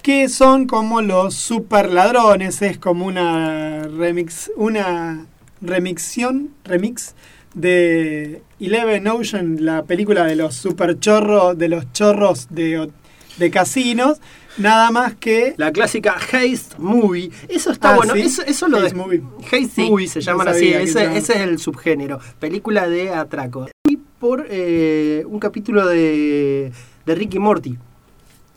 Que 0.00 0.28
son 0.28 0.68
como 0.68 1.02
los 1.02 1.34
super 1.34 1.90
ladrones. 1.90 2.62
Es 2.62 2.78
como 2.78 3.04
una 3.04 3.88
remix. 3.88 4.52
Una 4.54 5.26
remixión. 5.60 6.50
Remix 6.62 7.16
de 7.52 8.40
Eleven 8.60 9.08
Ocean, 9.08 9.64
la 9.64 9.82
película 9.82 10.24
de 10.24 10.36
los 10.36 10.54
super 10.54 11.00
chorros, 11.00 11.58
de 11.58 11.68
los 11.68 11.92
chorros 11.92 12.46
de, 12.50 12.92
de 13.38 13.50
casinos. 13.50 14.20
Nada 14.58 14.90
más 14.90 15.14
que. 15.14 15.54
La 15.56 15.72
clásica 15.72 16.14
Haste 16.14 16.76
Movie. 16.78 17.30
Eso 17.48 17.70
está 17.70 17.94
Ah, 17.94 17.96
bueno. 17.96 18.14
¿sí? 18.14 18.20
Eso, 18.22 18.42
eso 18.42 18.68
lo 18.68 18.78
Haste 18.78 18.90
de 18.90 18.94
Movie. 18.96 19.22
Haste 19.44 19.68
Sí. 19.68 19.90
Movie 19.90 20.08
se 20.08 20.18
No 20.20 20.24
llaman 20.26 20.48
así. 20.48 20.68
Ese, 20.72 21.16
es 21.16 21.30
el 21.30 21.58
subgénero. 21.58 22.18
Película 22.38 22.88
de 22.88 23.10
atraco. 23.14 23.68
Y 23.88 23.96
por 23.96 24.46
eh, 24.50 25.24
un 25.26 25.38
capítulo 25.38 25.86
de, 25.86 26.72
de 27.06 27.14
Ricky 27.14 27.38
Morty. 27.38 27.78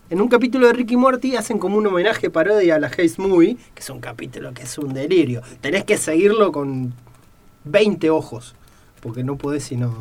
En 0.10 0.20
un 0.20 0.28
capítulo 0.28 0.68
de 0.68 0.74
Ricky 0.74 0.98
Morty 0.98 1.38
hacen 1.38 1.58
como 1.58 1.78
un 1.78 1.88
homenaje 1.88 2.30
parodia 2.30 2.76
a 2.76 2.80
la 2.80 2.88
Haste 2.88 3.14
Movie, 3.20 3.56
que 3.74 3.82
es 3.82 3.90
un 3.90 4.02
capítulo 4.02 4.54
que 4.54 4.64
es 4.64 4.78
un 4.78 4.94
delirio. 4.94 5.42
Tenés 5.62 5.86
que 5.86 5.98
seguirlo 5.98 6.52
con 6.52 6.94
20 7.64 8.10
ojos, 8.10 8.54
porque 9.00 9.24
no 9.24 9.38
podés 9.38 9.64
sino. 9.64 9.96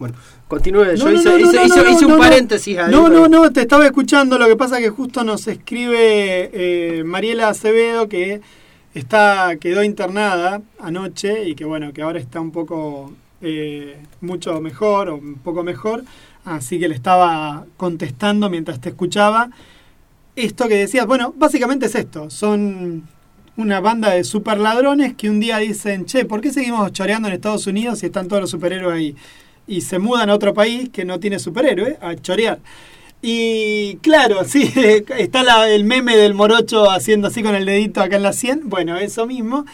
Bueno, 0.00 0.14
continúe. 0.48 0.94
Yo 0.96 1.04
no, 1.04 1.12
hice, 1.12 1.24
no, 1.28 1.38
no, 1.38 1.90
hice- 1.90 2.06
un 2.06 2.18
paréntesis 2.18 2.78
ahí. 2.78 2.90
No, 2.90 3.10
no, 3.10 3.28
no, 3.28 3.52
te 3.52 3.60
estaba 3.60 3.84
escuchando. 3.84 4.38
Lo 4.38 4.46
que 4.46 4.56
pasa 4.56 4.78
que 4.78 4.88
justo 4.88 5.22
nos 5.24 5.46
escribe 5.46 6.50
eh, 6.52 7.04
Mariela 7.04 7.50
Acevedo 7.50 8.08
que 8.08 8.40
está 8.94 9.56
quedó 9.60 9.84
internada 9.84 10.62
anoche 10.80 11.46
y 11.48 11.54
que 11.54 11.66
bueno, 11.66 11.92
que 11.92 12.00
ahora 12.00 12.18
está 12.18 12.40
un 12.40 12.50
poco 12.50 13.12
eh, 13.42 13.98
mucho 14.22 14.58
mejor 14.62 15.10
o 15.10 15.16
un 15.16 15.34
poco 15.34 15.62
mejor. 15.62 16.02
Así 16.46 16.80
que 16.80 16.88
le 16.88 16.94
estaba 16.94 17.66
contestando 17.76 18.48
mientras 18.48 18.80
te 18.80 18.88
escuchaba. 18.88 19.50
Esto 20.34 20.66
que 20.66 20.76
decías, 20.76 21.06
bueno, 21.06 21.34
básicamente 21.36 21.84
es 21.86 21.94
esto. 21.94 22.30
Son 22.30 23.06
una 23.58 23.80
banda 23.80 24.12
de 24.12 24.24
super 24.24 24.56
ladrones 24.56 25.12
que 25.14 25.28
un 25.28 25.40
día 25.40 25.58
dicen, 25.58 26.06
che, 26.06 26.24
¿por 26.24 26.40
qué 26.40 26.50
seguimos 26.50 26.90
choreando 26.92 27.28
en 27.28 27.34
Estados 27.34 27.66
Unidos 27.66 27.98
si 27.98 28.06
están 28.06 28.28
todos 28.28 28.40
los 28.40 28.50
superhéroes 28.50 28.96
ahí? 28.96 29.16
Y 29.70 29.82
se 29.82 30.00
mudan 30.00 30.30
a 30.30 30.34
otro 30.34 30.52
país 30.52 30.88
que 30.88 31.04
no 31.04 31.20
tiene 31.20 31.38
superhéroe 31.38 31.96
a 32.00 32.16
chorear. 32.16 32.58
Y 33.22 33.98
claro, 34.02 34.44
sí, 34.46 34.72
está 35.16 35.68
el 35.68 35.84
meme 35.84 36.16
del 36.16 36.34
morocho 36.34 36.90
haciendo 36.90 37.28
así 37.28 37.40
con 37.40 37.54
el 37.54 37.66
dedito 37.66 38.00
acá 38.00 38.16
en 38.16 38.24
la 38.24 38.32
sien. 38.32 38.62
Bueno, 38.64 38.96
eso 38.98 39.26
mismo. 39.26 39.66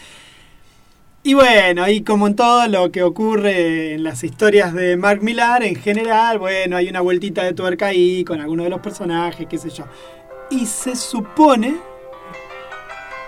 Y 1.23 1.33
bueno, 1.33 1.89
y 1.89 2.03
como 2.03 2.27
en 2.27 2.35
todo 2.35 2.67
lo 2.67 2.91
que 2.91 3.01
ocurre 3.01 3.95
en 3.95 4.03
las 4.03 4.23
historias 4.23 4.71
de 4.75 4.97
Mark 4.97 5.23
Millar, 5.23 5.63
en 5.63 5.75
general, 5.75 6.37
bueno, 6.37 6.77
hay 6.77 6.89
una 6.89 7.01
vueltita 7.01 7.43
de 7.43 7.53
tuerca 7.53 7.87
ahí 7.87 8.23
con 8.23 8.39
algunos 8.39 8.65
de 8.65 8.69
los 8.69 8.81
personajes, 8.81 9.47
qué 9.49 9.57
sé 9.57 9.71
yo. 9.71 9.85
Y 10.51 10.67
se 10.67 10.95
supone, 10.95 11.75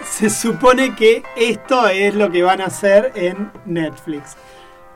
se 0.05 0.29
supone 0.29 0.95
que 0.95 1.23
esto 1.35 1.87
es 1.89 2.13
lo 2.13 2.31
que 2.31 2.43
van 2.43 2.61
a 2.61 2.67
hacer 2.67 3.11
en 3.15 3.51
Netflix. 3.65 4.37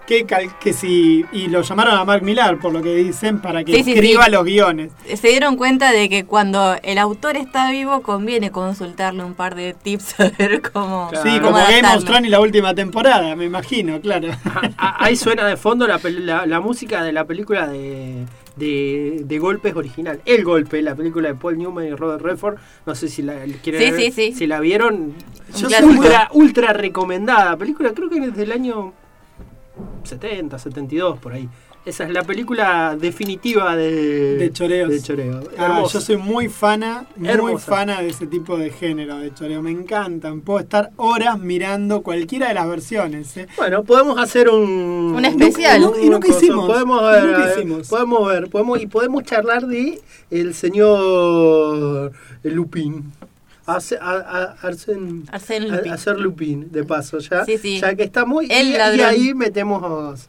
Que, 0.07 0.25
cal- 0.25 0.57
que 0.59 0.73
si, 0.73 1.23
y 1.31 1.47
lo 1.47 1.61
llamaron 1.61 1.95
a 1.95 2.03
Mark 2.03 2.23
Millar, 2.23 2.59
por 2.59 2.73
lo 2.73 2.81
que 2.81 2.93
dicen, 2.93 3.39
para 3.39 3.63
que 3.63 3.73
Sí, 3.73 3.83
sí, 3.85 3.91
escriba 3.93 4.25
sí. 4.25 4.31
los 4.31 4.43
guiones. 4.43 4.91
Se 5.15 5.29
dieron 5.29 5.55
cuenta 5.55 5.91
de 5.91 6.09
que 6.09 6.25
cuando 6.25 6.75
el 6.83 6.97
autor 6.97 7.37
está 7.37 7.71
vivo 7.71 8.01
conviene 8.01 8.51
consultarle 8.51 9.23
un 9.23 9.33
par 9.33 9.55
de 9.55 9.73
tips 9.73 10.19
a 10.19 10.29
ver 10.37 10.61
cómo, 10.61 11.07
Claro. 11.09 11.29
Sí, 11.29 11.37
cómo 11.39 11.51
como 11.53 11.63
Game 11.65 11.87
of. 11.95 12.03
Thrones 12.03 12.25
y 12.25 12.29
la 12.29 12.41
última 12.41 12.75
temporada, 12.75 13.33
me 13.37 13.45
imagino, 13.45 14.01
claro. 14.01 14.27
Ah, 14.77 14.97
Ahí 14.99 15.15
suena 15.15 15.47
de 15.47 15.55
fondo 15.55 15.87
la, 15.87 15.99
pel- 15.99 16.19
la- 16.19 16.45
la 16.45 16.59
música 16.59 17.01
de 17.01 17.13
la 17.13 17.23
película 17.25 17.67
de, 17.67 18.25
de, 18.57 19.21
de 19.23 19.39
Golpes 19.39 19.73
original. 19.73 20.19
El 20.25 20.43
Golpe, 20.43 20.81
la 20.81 20.95
película 20.95 21.29
de 21.29 21.35
Paul 21.35 21.57
Newman 21.57 21.85
y 21.87 21.91
Robert 21.95 22.21
Redford. 22.21 22.57
No 22.85 22.93
sé 22.93 23.07
si 23.07 23.21
la 23.21 23.35
quieren 23.63 23.81
Sí, 23.81 23.91
ver, 23.91 24.01
sí, 24.01 24.11
sí. 24.11 24.33
Si 24.33 24.47
la 24.47 24.59
vieron. 24.59 25.13
Yo 25.57 25.69
soy 25.69 25.83
ultra, 25.85 26.29
ultra 26.33 26.73
recomendada. 26.73 27.55
Película 27.57 27.91
creo 27.93 28.09
que 28.09 28.17
es 28.17 28.35
del 28.35 28.51
año 28.51 28.93
70, 30.03 30.57
72, 30.59 31.19
por 31.19 31.33
ahí. 31.33 31.47
Esa 31.85 32.05
es 32.05 32.11
la 32.11 32.23
película 32.23 32.95
definitiva 32.97 33.75
de, 33.75 34.37
De 34.37 34.53
choreos. 34.53 34.89
de 34.89 35.01
choreo. 35.01 35.41
Ah, 35.57 35.83
yo 35.91 35.99
soy 35.99 36.15
muy 36.15 36.47
fana, 36.47 37.07
muy 37.17 37.27
Hermosa. 37.27 37.65
fana 37.75 38.01
de 38.01 38.07
ese 38.07 38.25
tipo 38.25 38.55
de 38.57 38.69
género 38.69 39.17
de 39.17 39.33
choreo. 39.33 39.61
Me 39.61 39.71
encantan. 39.71 40.39
Puedo 40.39 40.59
estar 40.61 40.91
horas 40.95 41.37
mirando 41.39 42.01
cualquiera 42.01 42.47
de 42.47 42.53
las 42.53 42.69
versiones. 42.69 43.35
¿eh? 43.35 43.47
Bueno, 43.57 43.83
podemos 43.83 44.17
hacer 44.17 44.47
un, 44.47 45.13
Un 45.13 45.25
especial. 45.25 45.81
Y 46.01 46.09
nunca- 46.09 46.27
y 46.29 46.31
hicimos. 46.31 46.67
Podemos 46.67 47.01
ver, 47.03 47.23
nunca 47.25 47.51
hicimos. 47.53 47.89
podemos 47.89 48.27
ver, 48.29 48.49
podemos 48.49 48.81
y 48.81 48.87
podemos 48.87 49.23
charlar 49.23 49.67
de 49.67 50.01
el 50.31 50.53
señor 50.53 52.13
Lupin. 52.43 53.11
Hace- 53.65 53.97
a- 54.01 54.17
a- 54.17 54.55
Arsen- 54.67 55.25
Arsène 55.31 55.71
a- 55.71 55.75
Lupin. 55.77 55.91
hacer 55.93 56.19
Lupin, 56.19 56.71
de 56.71 56.83
paso, 56.83 57.19
ya. 57.19 57.45
Sí, 57.45 57.57
sí. 57.57 57.79
Ya 57.79 57.95
que 57.95 58.03
estamos. 58.03 58.43
Y, 58.43 58.47
El 58.51 58.69
y 58.97 59.01
ahí 59.01 59.33
metemos. 59.33 60.27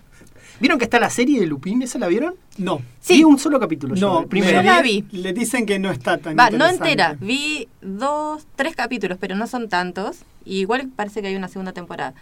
¿Vieron 0.61 0.79
que 0.79 0.85
está 0.85 1.01
la 1.01 1.11
serie 1.11 1.40
de 1.40 1.47
Lupin? 1.47 1.83
¿Esa 1.83 1.99
la 1.99 2.07
vieron? 2.07 2.37
No. 2.59 2.81
Sí. 3.01 3.14
Vi 3.16 3.25
un 3.25 3.38
solo 3.40 3.59
capítulo. 3.59 3.97
yo, 3.97 4.07
No, 4.07 4.20
el 4.20 4.29
primero. 4.29 4.59
Yo 4.59 4.62
la 4.62 4.81
vi. 4.83 5.05
Le 5.11 5.33
dicen 5.33 5.66
que 5.66 5.81
no 5.81 5.90
está 5.90 6.18
tan 6.18 6.38
Va, 6.38 6.49
no 6.51 6.64
entera. 6.66 7.16
Vi 7.20 7.68
dos, 7.83 8.47
tres 8.55 8.77
capítulos, 8.77 9.18
pero 9.20 9.35
no 9.35 9.49
son 9.49 9.68
tantos. 9.68 10.18
Y 10.44 10.61
igual 10.61 10.88
parece 10.94 11.20
que 11.23 11.29
hay 11.29 11.35
una 11.37 11.49
segunda 11.49 11.73
temporada. 11.73 12.15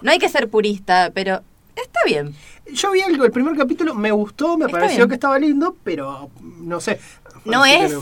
No 0.00 0.10
hay 0.10 0.18
que 0.18 0.30
ser 0.30 0.48
purista, 0.48 1.10
pero 1.14 1.42
está 1.76 2.00
bien. 2.06 2.34
Yo 2.72 2.90
vi 2.92 3.02
algo, 3.02 3.26
el 3.26 3.32
primer 3.32 3.54
capítulo 3.54 3.94
me 3.94 4.10
gustó, 4.12 4.56
me 4.56 4.64
Está 4.64 4.78
pareció 4.78 4.96
bien. 5.00 5.08
que 5.10 5.14
estaba 5.14 5.38
lindo, 5.38 5.76
pero 5.84 6.30
no 6.40 6.80
sé. 6.80 6.98
No 7.44 7.66
es, 7.66 7.94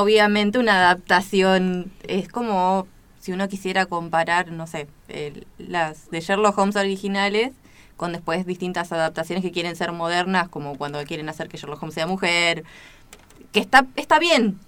obviamente, 0.00 0.58
una 0.58 0.76
adaptación. 0.76 1.90
Es 2.06 2.28
como 2.28 2.86
si 3.20 3.32
uno 3.32 3.48
quisiera 3.48 3.86
comparar, 3.86 4.52
no 4.52 4.66
sé, 4.66 4.86
el- 5.08 5.46
las 5.58 6.10
de 6.10 6.20
Sherlock 6.20 6.56
Holmes 6.58 6.76
originales 6.76 7.52
con 7.96 8.12
después 8.12 8.44
distintas 8.46 8.92
adaptaciones 8.92 9.42
que 9.42 9.52
quieren 9.52 9.74
ser 9.74 9.90
modernas, 9.92 10.48
como 10.48 10.76
cuando 10.76 11.02
quieren 11.04 11.28
hacer 11.28 11.48
que 11.48 11.56
Sherlock 11.56 11.82
Holmes 11.82 11.94
sea 11.94 12.06
mujer. 12.06 12.62
Que 13.52 13.60
está, 13.60 13.86
está 13.96 14.18
bien, 14.18 14.58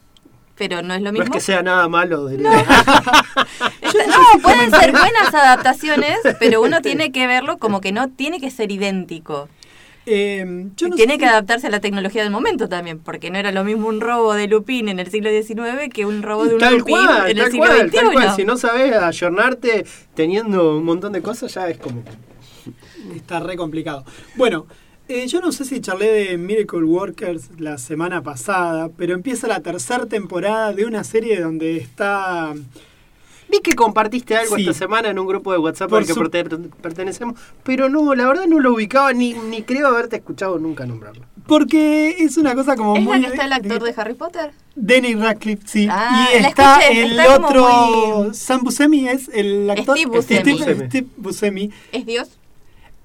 pero 0.56 0.82
no 0.82 0.94
es 0.94 1.02
lo 1.02 1.12
No 1.12 1.18
mismo. 1.20 1.26
es 1.26 1.30
que 1.30 1.40
sea 1.40 1.62
nada 1.62 1.88
malo. 1.88 2.24
de- 2.26 2.36
Está- 3.82 4.06
no, 4.06 4.40
pueden 4.42 4.70
ser 4.70 4.92
buenas 4.92 5.32
adaptaciones, 5.34 6.18
pero 6.38 6.62
uno 6.62 6.80
tiene 6.82 7.12
que 7.12 7.26
verlo 7.26 7.58
como 7.58 7.80
que 7.80 7.92
no 7.92 8.08
tiene 8.08 8.40
que 8.40 8.50
ser 8.50 8.72
idéntico. 8.72 9.48
Eh, 10.10 10.70
yo 10.74 10.88
no 10.88 10.96
tiene 10.96 11.14
sé 11.14 11.18
que 11.18 11.26
adaptarse 11.26 11.66
a 11.66 11.70
la 11.70 11.80
tecnología 11.80 12.22
del 12.22 12.32
momento 12.32 12.68
también, 12.68 12.98
porque 12.98 13.30
no 13.30 13.38
era 13.38 13.52
lo 13.52 13.62
mismo 13.62 13.88
un 13.88 14.00
robo 14.00 14.32
de 14.32 14.48
Lupin 14.48 14.88
en 14.88 14.98
el 14.98 15.10
siglo 15.10 15.28
XIX 15.30 15.92
que 15.92 16.06
un 16.06 16.22
robo 16.22 16.46
de 16.46 16.54
un 16.54 16.60
Tal 16.60 16.78
Lupin 16.78 16.96
cual, 16.96 17.30
en 17.30 17.36
el 17.36 17.42
tal 17.42 17.52
siglo 17.52 17.66
cual, 17.66 17.90
tal 17.90 18.12
cual. 18.12 18.28
XXI. 18.28 18.36
Si 18.36 18.44
no 18.44 18.56
sabes 18.56 18.94
ayornarte 18.94 19.84
teniendo 20.14 20.78
un 20.78 20.84
montón 20.84 21.12
de 21.12 21.20
cosas, 21.20 21.52
ya 21.52 21.68
es 21.68 21.76
como. 21.76 22.02
Está 23.14 23.40
re 23.40 23.56
complicado. 23.56 24.04
Bueno, 24.36 24.66
eh, 25.08 25.26
yo 25.26 25.40
no 25.40 25.52
sé 25.52 25.64
si 25.64 25.80
charlé 25.80 26.06
de 26.06 26.38
Miracle 26.38 26.84
Workers 26.84 27.50
la 27.58 27.76
semana 27.76 28.22
pasada, 28.22 28.90
pero 28.96 29.14
empieza 29.14 29.46
la 29.46 29.60
tercera 29.60 30.06
temporada 30.06 30.72
de 30.72 30.84
una 30.86 31.04
serie 31.04 31.40
donde 31.40 31.76
está... 31.76 32.54
Vi 33.50 33.60
que 33.60 33.74
compartiste 33.74 34.36
algo 34.36 34.56
Sí. 34.56 34.62
esta 34.62 34.74
semana 34.74 35.08
en 35.08 35.18
un 35.18 35.26
grupo 35.26 35.52
de 35.52 35.58
WhatsApp 35.58 35.88
Por 35.88 36.00
al 36.00 36.06
que 36.06 36.12
su- 36.12 36.20
perte- 36.20 36.70
pertenecemos, 36.82 37.38
pero 37.62 37.88
no, 37.88 38.14
la 38.14 38.26
verdad 38.26 38.46
no 38.46 38.60
lo 38.60 38.74
ubicaba 38.74 39.12
ni, 39.12 39.32
ni 39.32 39.62
creo 39.62 39.86
haberte 39.88 40.16
escuchado 40.16 40.58
nunca 40.58 40.84
nombrarlo. 40.86 41.24
Porque 41.46 42.16
es 42.18 42.36
una 42.36 42.54
cosa 42.54 42.76
como 42.76 42.96
¿Es 42.96 43.02
muy... 43.02 43.18
la 43.20 43.26
que 43.28 43.32
está 43.34 43.46
el 43.46 43.52
actor 43.54 43.82
de 43.82 43.94
Harry 43.96 44.14
Potter? 44.14 44.50
Danny 44.76 45.14
Radcliffe, 45.14 45.62
sí. 45.66 45.88
Ah, 45.90 46.28
y 46.32 46.36
está 46.44 46.78
escuché, 46.80 47.02
el 47.04 47.18
está 47.18 47.36
otro... 47.36 47.68
muy- 48.24 48.34
Sam 48.34 48.60
Buscemi 48.64 49.08
es 49.08 49.28
el 49.32 49.70
actor... 49.70 49.96
Steve 49.96 50.10
Buscemi. 50.14 50.58
Steve, 50.58 50.86
Steve 50.88 51.06
Buscemi. 51.16 51.70
¿Es 51.92 52.04
Dios? 52.04 52.28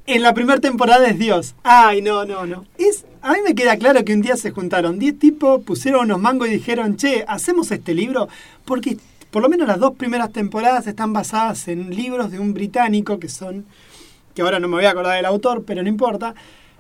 En 0.06 0.22
la 0.22 0.34
primera 0.34 0.60
temporada 0.60 1.08
es 1.08 1.18
Dios. 1.18 1.56
Ay, 1.64 2.02
no, 2.02 2.26
no, 2.26 2.46
no. 2.46 2.66
Es, 2.78 3.06
a 3.22 3.32
mí 3.32 3.38
me 3.48 3.56
queda 3.56 3.78
claro 3.78 4.04
que 4.04 4.14
un 4.14 4.22
día 4.22 4.36
se 4.36 4.52
juntaron 4.52 5.00
10 5.00 5.18
tipos, 5.18 5.64
pusieron 5.64 6.02
unos 6.04 6.20
mangos 6.20 6.50
y 6.50 6.52
dijeron, 6.52 6.98
che, 6.98 7.24
¿hacemos 7.30 7.72
este 7.72 7.94
libro? 7.94 8.28
Porque 8.66 8.98
por 9.34 9.42
lo 9.42 9.50
menos 9.50 9.68
las 9.68 9.80
dos 9.80 9.96
primeras 9.96 10.32
temporadas 10.32 10.86
están 10.86 11.12
basadas 11.12 11.68
en 11.68 11.90
libros 11.90 12.30
de 12.30 12.38
un 12.40 12.54
británico 12.54 13.18
que 13.20 13.28
son, 13.30 13.66
que 14.36 14.44
ahora 14.44 14.60
no 14.60 14.68
me 14.68 14.76
voy 14.76 14.86
a 14.86 14.92
acordar 14.92 15.16
del 15.16 15.26
autor, 15.26 15.64
pero 15.66 15.82
no 15.82 15.90
importa. 15.90 16.36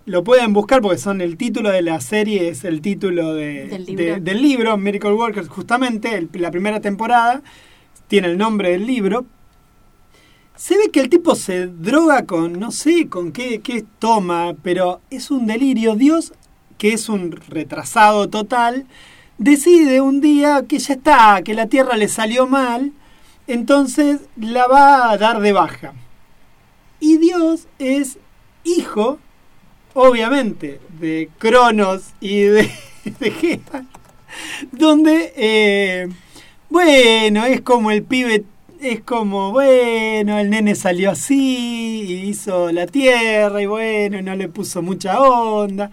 Lo 0.05 0.23
pueden 0.23 0.53
buscar 0.53 0.79
porque 0.81 0.99
son 0.99 1.19
el 1.21 1.35
título 1.35 1.71
de 1.71 1.81
la 1.81 1.99
serie, 1.99 2.49
es 2.49 2.63
el 2.63 2.81
título 2.81 3.33
de- 3.33 3.67
Del 3.69 3.85
de- 3.87 3.91
libro. 3.93 4.19
del 4.21 4.41
libro, 4.41 4.77
Miracle 4.77 5.13
Workers, 5.13 5.47
justamente, 5.49 6.15
el- 6.15 6.29
la 6.33 6.51
primera 6.51 6.79
temporada, 6.79 7.41
tiene 8.07 8.27
el 8.27 8.37
nombre 8.37 8.69
del 8.71 8.85
libro, 8.85 9.25
se 10.55 10.77
ve 10.77 10.91
que 10.91 10.99
el 10.99 11.09
tipo 11.09 11.33
se 11.33 11.65
droga 11.67 12.25
con, 12.27 12.59
no 12.59 12.69
sé, 12.71 13.09
con 13.09 13.31
qué, 13.31 13.61
qué 13.61 13.83
toma, 13.97 14.53
pero 14.61 15.01
es 15.09 15.31
un 15.31 15.47
delirio. 15.47 15.95
Dios, 15.95 16.33
que 16.77 16.93
es 16.93 17.09
un 17.09 17.31
retrasado 17.31 18.29
total, 18.29 18.85
decide 19.37 20.01
un 20.01 20.21
día 20.21 20.65
que 20.67 20.79
ya 20.79 20.95
está, 20.95 21.41
que 21.43 21.53
la 21.53 21.67
Tierra 21.67 21.97
le 21.97 22.07
salió 22.07 22.47
mal, 22.47 22.93
entonces 23.47 24.21
la 24.35 24.67
va 24.67 25.11
a 25.11 25.17
dar 25.17 25.39
de 25.41 25.53
baja. 25.53 25.93
Y 26.99 27.17
Dios 27.17 27.67
es 27.79 28.17
hijo, 28.63 29.19
obviamente, 29.93 30.79
de 30.99 31.29
Cronos 31.37 32.13
y 32.21 32.41
de, 32.41 32.71
de 33.19 33.31
Gea, 33.31 33.85
donde, 34.71 35.33
eh, 35.35 36.09
bueno, 36.69 37.45
es 37.45 37.61
como 37.61 37.91
el 37.91 38.03
pibe 38.03 38.45
es 38.83 39.01
como, 39.01 39.51
bueno, 39.51 40.37
el 40.37 40.49
nene 40.49 40.75
salió 40.75 41.11
así, 41.11 42.03
y 42.05 42.29
hizo 42.29 42.71
la 42.71 42.85
tierra, 42.85 43.61
y 43.61 43.65
bueno, 43.65 44.21
no 44.21 44.35
le 44.35 44.49
puso 44.49 44.81
mucha 44.81 45.21
onda. 45.21 45.91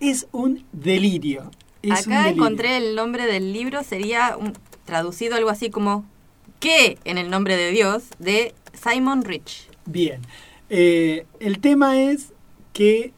Es 0.00 0.26
un 0.32 0.64
delirio. 0.72 1.50
Es 1.90 2.06
Acá 2.06 2.28
encontré 2.28 2.76
el 2.76 2.94
nombre 2.96 3.26
del 3.26 3.52
libro, 3.52 3.82
sería 3.82 4.36
un- 4.36 4.52
traducido 4.84 5.36
algo 5.36 5.50
así 5.50 5.70
como 5.70 6.04
¿Qué 6.60 6.98
en 7.04 7.18
el 7.18 7.28
nombre 7.30 7.56
de 7.56 7.70
Dios? 7.70 8.04
de 8.18 8.54
Simon 8.72 9.22
Rich. 9.24 9.68
Bien. 9.84 10.20
Eh, 10.70 11.26
el 11.38 11.58
tema 11.60 12.00
es 12.00 12.32
que 12.72 13.12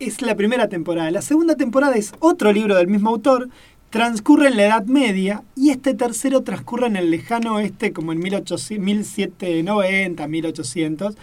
es 0.00 0.20
la 0.22 0.34
primera 0.34 0.68
temporada. 0.68 1.10
La 1.10 1.22
segunda 1.22 1.54
temporada 1.56 1.94
es 1.96 2.12
otro 2.18 2.52
libro 2.52 2.74
del 2.76 2.88
mismo 2.88 3.10
autor, 3.10 3.48
transcurre 3.90 4.48
en 4.48 4.56
la 4.56 4.64
Edad 4.66 4.84
Media 4.86 5.42
y 5.56 5.70
este 5.70 5.94
tercero 5.94 6.42
transcurre 6.42 6.86
en 6.88 6.96
el 6.96 7.10
lejano 7.10 7.54
oeste 7.56 7.92
como 7.92 8.12
en 8.12 8.18
1800, 8.18 8.84
1790, 8.84 10.26
1800. 10.26 11.16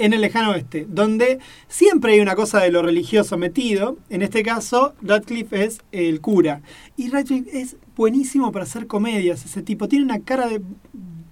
En 0.00 0.14
el 0.14 0.22
lejano 0.22 0.52
oeste, 0.52 0.86
donde 0.88 1.38
siempre 1.68 2.14
hay 2.14 2.20
una 2.20 2.34
cosa 2.34 2.60
de 2.60 2.72
lo 2.72 2.80
religioso 2.80 3.36
metido. 3.36 3.98
En 4.08 4.22
este 4.22 4.42
caso, 4.42 4.94
Radcliffe 5.02 5.64
es 5.64 5.82
el 5.92 6.22
cura. 6.22 6.62
Y 6.96 7.10
Radcliffe 7.10 7.60
es 7.60 7.76
buenísimo 7.96 8.50
para 8.50 8.64
hacer 8.64 8.86
comedias, 8.86 9.44
ese 9.44 9.62
tipo. 9.62 9.88
Tiene 9.88 10.06
una 10.06 10.20
cara 10.20 10.48
de 10.48 10.62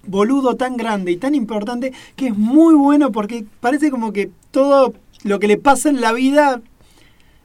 boludo 0.05 0.55
tan 0.55 0.77
grande 0.77 1.11
y 1.11 1.17
tan 1.17 1.33
importante 1.33 1.93
que 2.15 2.27
es 2.27 2.37
muy 2.37 2.75
bueno 2.75 3.11
porque 3.11 3.43
parece 3.59 3.89
como 3.89 4.13
que 4.13 4.29
todo 4.51 4.93
lo 5.23 5.39
que 5.39 5.47
le 5.47 5.57
pasa 5.57 5.89
en 5.89 5.99
la 5.99 6.13
vida 6.13 6.61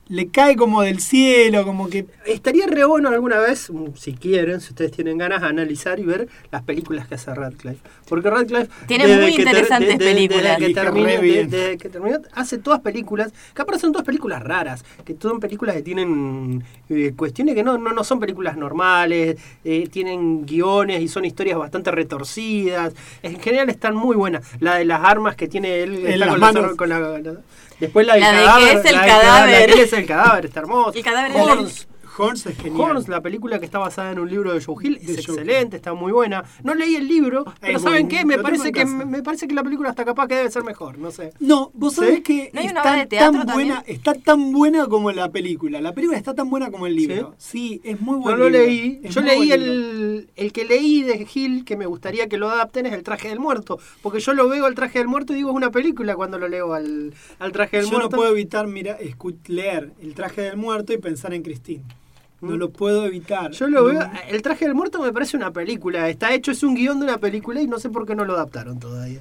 le 0.08 0.28
cae 0.28 0.54
como 0.56 0.82
del 0.82 1.00
cielo, 1.00 1.64
como 1.64 1.88
que 1.88 2.06
Estaría 2.26 2.66
re 2.66 2.84
bueno 2.84 3.08
alguna 3.10 3.38
vez, 3.38 3.70
mm, 3.70 3.94
si 3.96 4.12
quieren, 4.14 4.60
si 4.60 4.70
ustedes 4.70 4.92
tienen 4.92 5.18
ganas, 5.18 5.42
analizar 5.42 5.98
y 6.00 6.04
ver 6.04 6.28
las 6.50 6.62
películas 6.62 7.06
que 7.06 7.14
hace 7.16 7.34
Radcliffe. 7.34 7.78
Porque 8.08 8.30
Radcliffe. 8.30 8.68
Tiene 8.86 9.06
muy 9.18 9.30
interesantes 9.34 9.98
desde- 9.98 10.12
películas. 10.14 10.58
que 10.58 10.68
de- 10.68 11.46
desde 11.46 11.78
que 11.78 11.88
terminó, 11.90 12.18
hace 12.32 12.58
todas 12.58 12.80
películas, 12.80 13.32
que 13.54 13.62
aparte 13.62 13.80
son 13.80 13.92
todas 13.92 14.06
películas 14.06 14.42
raras, 14.42 14.84
que 15.04 15.16
son 15.20 15.38
películas 15.40 15.74
que 15.76 15.82
tienen 15.82 16.62
eh, 16.90 17.12
cuestiones 17.16 17.54
que 17.54 17.62
no, 17.62 17.78
no, 17.78 17.92
no 17.92 18.04
son 18.04 18.20
películas 18.20 18.56
normales, 18.56 19.36
eh, 19.64 19.88
tienen 19.90 20.44
guiones 20.46 21.00
y 21.02 21.08
son 21.08 21.24
historias 21.24 21.58
bastante 21.58 21.90
retorcidas. 21.90 22.94
En 23.22 23.38
general 23.40 23.68
están 23.70 23.94
muy 23.96 24.16
buenas. 24.16 24.46
La 24.60 24.76
de 24.76 24.84
las 24.84 25.00
armas 25.02 25.34
que 25.36 25.48
tiene 25.48 25.82
él 25.82 25.94
En 25.94 26.06
está 26.06 26.16
las 26.18 26.28
con 26.30 26.40
manos. 26.40 26.62
armas- 26.64 26.76
con 26.76 26.88
la- 26.88 27.00
la- 27.18 27.40
Después 27.80 28.06
la 28.06 28.14
del 28.14 28.22
La 28.22 28.32
de 28.32 28.44
cadáver. 28.44 28.76
es 28.78 28.84
el 28.84 28.96
la 28.96 29.06
cadáver. 29.06 29.50
la 29.50 29.64
él 29.64 29.80
es 29.80 29.92
el 29.92 30.06
cadáver, 30.06 30.44
está 30.46 30.60
hermoso. 30.60 30.92
El 30.94 31.04
cadáver 31.04 31.32
de 31.32 31.40
Horns, 31.40 31.88
Horns 32.16 32.46
es 32.46 32.56
genial. 32.56 32.90
Horns, 32.90 33.08
la 33.08 33.20
película 33.20 33.58
que 33.58 33.64
está 33.64 33.78
basada 33.78 34.12
en 34.12 34.18
un 34.18 34.28
libro 34.30 34.52
de 34.52 34.62
Joe 34.62 34.76
Hill, 34.82 34.98
es 35.02 35.18
excelente, 35.18 35.76
está 35.76 35.94
muy 35.94 36.12
buena. 36.12 36.44
No 36.62 36.74
leí 36.74 36.96
el 36.96 37.08
libro, 37.08 37.44
pero 37.60 37.78
¿saben 37.78 38.08
qué? 38.08 38.24
Me 38.24 38.38
parece 38.38 38.72
que 38.72 38.84
me 38.84 39.22
parece 39.22 39.48
que 39.48 39.54
la 39.54 39.62
película 39.62 39.90
está 39.90 40.04
capaz 40.04 40.28
que 40.28 40.34
debe 40.36 40.50
ser 40.50 40.64
mejor, 40.64 40.98
no 40.98 41.10
sé. 41.10 41.32
No, 41.40 41.70
vos 41.74 41.94
¿Sí? 41.94 42.00
sabés 42.00 42.20
que 42.22 42.50
¿No 42.52 42.60
está 42.60 42.82
tan 43.06 43.08
también? 43.08 43.52
buena, 43.54 43.84
está 43.86 44.14
tan 44.14 44.52
buena 44.52 44.86
como 44.86 45.10
la 45.12 45.30
película. 45.30 45.80
La 45.80 45.92
película 45.92 46.18
está 46.18 46.34
tan 46.34 46.50
buena 46.50 46.70
como 46.70 46.86
el 46.86 46.94
libro. 46.96 47.34
Sí, 47.38 47.80
es 47.84 48.00
muy 48.00 48.16
No 48.16 48.22
bueno. 48.22 48.38
lo 48.38 48.50
leí. 48.50 49.00
Yo 49.04 49.20
leí 49.20 49.52
el 49.52 50.28
el, 50.36 50.52
que 50.52 50.64
leí 50.64 51.02
de 51.02 51.26
Hill 51.32 51.64
que 51.64 51.76
me 51.76 51.86
gustaría 51.86 52.28
que 52.28 52.36
lo 52.38 52.48
adapten 52.50 52.86
es 52.86 52.92
el 52.92 53.02
traje 53.02 53.28
del 53.28 53.40
muerto. 53.40 53.78
Porque 54.02 54.20
yo 54.20 54.34
lo 54.34 54.48
veo 54.48 54.66
al 54.66 54.74
traje 54.74 54.98
del 54.98 55.08
muerto 55.08 55.32
y 55.32 55.36
digo 55.36 55.50
es 55.50 55.56
una 55.56 55.70
película 55.70 56.14
cuando 56.16 56.38
lo 56.38 56.48
leo 56.48 56.74
al, 56.74 57.14
al 57.38 57.52
traje 57.52 57.78
del 57.78 57.86
Yo 57.86 57.92
no 57.92 57.98
muerto. 57.98 58.16
puedo 58.16 58.30
evitar 58.32 58.66
mira, 58.66 58.98
leer 59.46 59.92
El 60.00 60.14
traje 60.14 60.42
del 60.42 60.56
muerto 60.56 60.92
y 60.92 60.98
pensar 60.98 61.34
en 61.34 61.42
Christine. 61.42 61.82
No 62.50 62.56
lo 62.56 62.70
puedo 62.70 63.04
evitar. 63.06 63.50
Yo 63.52 63.68
lo 63.68 63.84
veo, 63.84 64.00
el 64.28 64.42
traje 64.42 64.64
del 64.66 64.74
muerto 64.74 65.00
me 65.02 65.12
parece 65.12 65.36
una 65.36 65.52
película, 65.52 66.08
está 66.08 66.34
hecho, 66.34 66.50
es 66.52 66.62
un 66.62 66.74
guion 66.74 66.98
de 67.00 67.06
una 67.06 67.18
película 67.18 67.60
y 67.60 67.66
no 67.66 67.78
sé 67.78 67.90
por 67.90 68.06
qué 68.06 68.14
no 68.14 68.24
lo 68.24 68.34
adaptaron 68.34 68.78
todavía. 68.78 69.20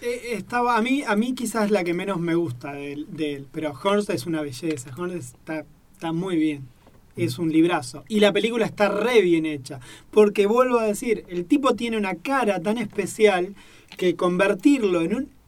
Eh, 0.00 0.34
estaba, 0.34 0.76
a 0.76 0.82
mí, 0.82 1.02
a 1.06 1.16
mí 1.16 1.34
quizás 1.34 1.66
es 1.66 1.70
la 1.72 1.82
que 1.82 1.92
menos 1.94 2.20
me 2.20 2.34
gusta 2.36 2.72
de, 2.72 2.92
él- 2.92 3.06
de 3.10 3.34
él, 3.34 3.46
pero 3.50 3.72
Horns 3.82 4.08
es 4.10 4.26
una 4.26 4.42
belleza, 4.42 4.90
Horns 4.96 5.14
está, 5.14 5.64
está 5.92 6.12
muy 6.12 6.36
bien, 6.36 6.68
es 7.16 7.38
un 7.40 7.50
librazo. 7.50 8.04
Y 8.08 8.20
la 8.20 8.32
película 8.32 8.64
está 8.64 8.88
re 8.88 9.20
bien 9.22 9.44
hecha, 9.44 9.80
porque 10.12 10.46
vuelvo 10.46 10.78
a 10.78 10.84
decir, 10.86 11.24
el 11.28 11.46
tipo 11.46 11.74
tiene 11.74 11.96
una 11.98 12.14
cara 12.14 12.60
tan 12.60 12.78
especial 12.78 13.54
que 13.96 14.14
convertirlo 14.14 15.02
en 15.02 15.14
un... 15.16 15.38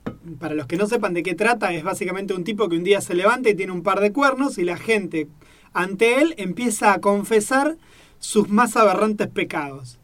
Para 0.40 0.54
los 0.54 0.66
que 0.66 0.76
no 0.76 0.86
sepan 0.86 1.14
de 1.14 1.22
qué 1.22 1.34
trata, 1.34 1.72
es 1.72 1.84
básicamente 1.84 2.34
un 2.34 2.42
tipo 2.42 2.68
que 2.68 2.76
un 2.76 2.82
día 2.84 3.00
se 3.00 3.14
levanta 3.14 3.48
y 3.50 3.54
tiene 3.54 3.72
un 3.72 3.82
par 3.82 4.00
de 4.00 4.12
cuernos 4.12 4.58
y 4.58 4.64
la 4.64 4.76
gente 4.76 5.28
ante 5.72 6.20
él 6.20 6.34
empieza 6.38 6.92
a 6.92 7.00
confesar 7.00 7.76
sus 8.18 8.48
más 8.48 8.76
aberrantes 8.76 9.28
pecados 9.28 9.98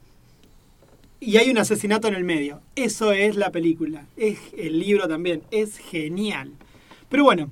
y 1.19 1.37
hay 1.37 1.49
un 1.49 1.57
asesinato 1.57 2.07
en 2.07 2.13
el 2.15 2.23
medio. 2.23 2.61
Eso 2.75 3.11
es 3.11 3.35
la 3.35 3.51
película. 3.51 4.05
Es 4.17 4.37
el 4.55 4.79
libro 4.79 5.07
también. 5.07 5.41
Es 5.49 5.77
genial. 5.77 6.51
Pero 7.09 7.23
bueno, 7.23 7.49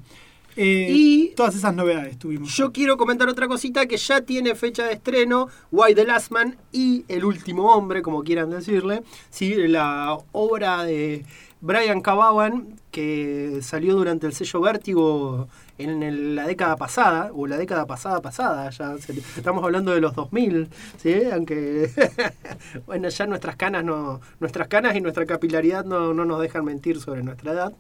eh, 0.56 0.88
Y- 0.90 1.28
todas 1.36 1.56
esas 1.56 1.74
novedades 1.74 2.18
tuvimos. 2.20 2.56
Yo 2.56 2.72
quiero 2.72 2.96
comentar 2.96 3.28
otra 3.28 3.48
cosita 3.48 3.88
que 3.88 3.98
ya 3.98 4.22
tiene 4.22 4.54
fecha 4.56 4.86
de 4.86 4.94
estreno, 4.94 5.48
Why 5.72 5.96
the 5.96 6.06
Last 6.06 6.32
Man 6.32 6.58
y 6.72 7.06
El 7.08 7.26
Último 7.26 7.74
Hombre, 7.74 8.02
como 8.04 8.24
quieran 8.24 8.52
decirle. 8.52 9.02
Sí, 9.32 9.56
la 9.68 10.16
obra 10.32 10.84
de 10.84 11.26
Brian 11.60 12.02
Cabawan 12.02 12.80
que 12.92 13.60
salió 13.64 13.96
durante 13.96 14.28
el 14.28 14.34
sello 14.34 14.62
Vértigo 14.62 15.48
en 15.78 16.04
el- 16.04 16.36
la 16.36 16.48
década 16.48 16.76
pasada, 16.78 17.32
o 17.34 17.48
la 17.48 17.58
década 17.58 17.86
pasada 17.86 18.22
pasada, 18.22 18.70
ya 18.70 18.96
estamos 19.38 19.64
hablando 19.64 19.92
de 19.94 20.02
los 20.02 20.14
2000, 20.16 20.70
¿sí? 20.98 21.14
aunque 21.34 21.90
bueno, 22.86 23.10
ya 23.10 23.26
nuestras 23.28 23.56
canas, 23.56 23.84
no, 23.84 24.22
nuestras 24.40 24.68
canas 24.68 24.96
y 24.96 25.02
nuestra 25.02 25.26
capilaridad 25.26 25.84
no, 25.86 26.14
no 26.14 26.26
nos 26.26 26.42
dejan 26.42 26.64
mentir 26.66 27.00
sobre 27.00 27.24
nuestra 27.24 27.52
edad. 27.52 27.74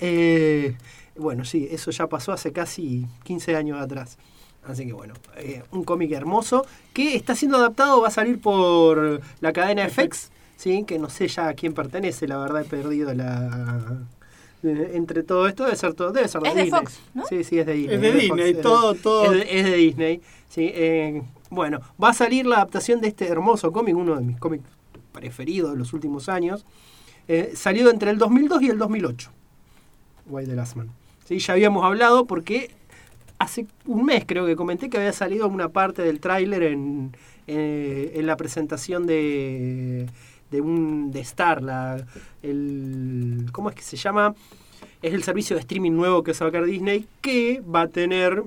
Eh, 0.00 0.76
bueno, 1.16 1.44
sí, 1.44 1.68
eso 1.70 1.90
ya 1.90 2.06
pasó 2.08 2.32
hace 2.32 2.52
casi 2.52 3.06
15 3.24 3.56
años 3.56 3.80
atrás. 3.80 4.18
Así 4.66 4.86
que 4.86 4.92
bueno, 4.92 5.14
eh, 5.36 5.62
un 5.72 5.84
cómic 5.84 6.10
hermoso 6.12 6.64
que 6.92 7.16
está 7.16 7.34
siendo 7.34 7.58
adaptado, 7.58 8.00
va 8.00 8.08
a 8.08 8.10
salir 8.10 8.40
por 8.40 9.20
la 9.40 9.52
cadena 9.52 9.84
FX, 9.88 10.30
¿sí? 10.56 10.84
que 10.84 10.98
no 10.98 11.10
sé 11.10 11.28
ya 11.28 11.48
a 11.48 11.54
quién 11.54 11.74
pertenece, 11.74 12.26
la 12.26 12.38
verdad 12.38 12.62
he 12.62 12.64
perdido 12.64 13.12
la... 13.12 13.98
eh, 14.64 14.90
Entre 14.94 15.22
todo 15.22 15.46
esto 15.46 15.64
debe 15.64 15.76
ser 15.76 15.94
todo, 15.94 16.12
debe 16.12 16.28
ser 16.28 16.40
de 16.42 16.48
Es 16.48 16.54
de 16.54 16.62
Disney. 16.64 16.80
Fox, 16.80 17.00
¿no? 17.14 17.26
Sí, 17.26 17.44
sí, 17.44 17.58
es 17.58 17.66
de 17.66 17.72
Disney. 17.74 17.94
Es 17.96 18.00
de 18.00 18.10
Fox, 18.12 18.22
Disney, 18.22 18.52
de- 18.54 18.62
todo- 18.62 18.94
todo- 18.94 19.24
Es 19.24 19.30
de, 19.32 19.58
es 19.58 19.64
de 19.64 19.76
Disney, 19.76 20.20
sí. 20.48 20.70
eh, 20.74 21.22
bueno, 21.50 21.80
va 22.02 22.10
a 22.10 22.14
salir 22.14 22.46
la 22.46 22.56
adaptación 22.56 23.00
de 23.00 23.08
este 23.08 23.26
hermoso 23.28 23.70
cómic, 23.72 23.96
uno 23.96 24.16
de 24.16 24.22
mis 24.22 24.38
cómics 24.38 24.64
preferidos 25.12 25.70
de 25.72 25.76
los 25.78 25.92
últimos 25.92 26.28
años. 26.28 26.64
Eh, 27.28 27.52
salió 27.54 27.88
entre 27.90 28.10
el 28.10 28.18
2002 28.18 28.62
y 28.62 28.70
el 28.70 28.78
2008. 28.78 29.30
Why 30.26 30.44
the 30.46 30.54
Last 30.54 30.76
Man. 30.76 30.90
Sí, 31.26 31.38
ya 31.38 31.52
habíamos 31.54 31.84
hablado 31.84 32.26
porque 32.26 32.70
hace 33.38 33.66
un 33.86 34.04
mes 34.04 34.24
creo 34.26 34.46
que 34.46 34.56
comenté 34.56 34.90
que 34.90 34.96
había 34.98 35.12
salido 35.12 35.46
una 35.48 35.68
parte 35.68 36.02
del 36.02 36.20
tráiler 36.20 36.62
en, 36.64 37.16
eh, 37.46 38.12
en 38.16 38.26
la 38.26 38.36
presentación 38.36 39.06
de, 39.06 40.06
de 40.54 40.60
un 40.60 41.10
de 41.10 41.20
Star, 41.20 41.62
la, 41.62 42.04
el, 42.42 43.46
¿cómo 43.52 43.70
es 43.70 43.74
que 43.74 43.82
se 43.82 43.96
llama? 43.96 44.34
Es 45.02 45.12
el 45.12 45.22
servicio 45.22 45.56
de 45.56 45.60
streaming 45.60 45.92
nuevo 45.92 46.22
que 46.22 46.30
va 46.32 46.36
a 46.36 46.38
sacar 46.38 46.64
Disney 46.64 47.06
que 47.20 47.60
va 47.62 47.82
a 47.82 47.88
tener 47.88 48.42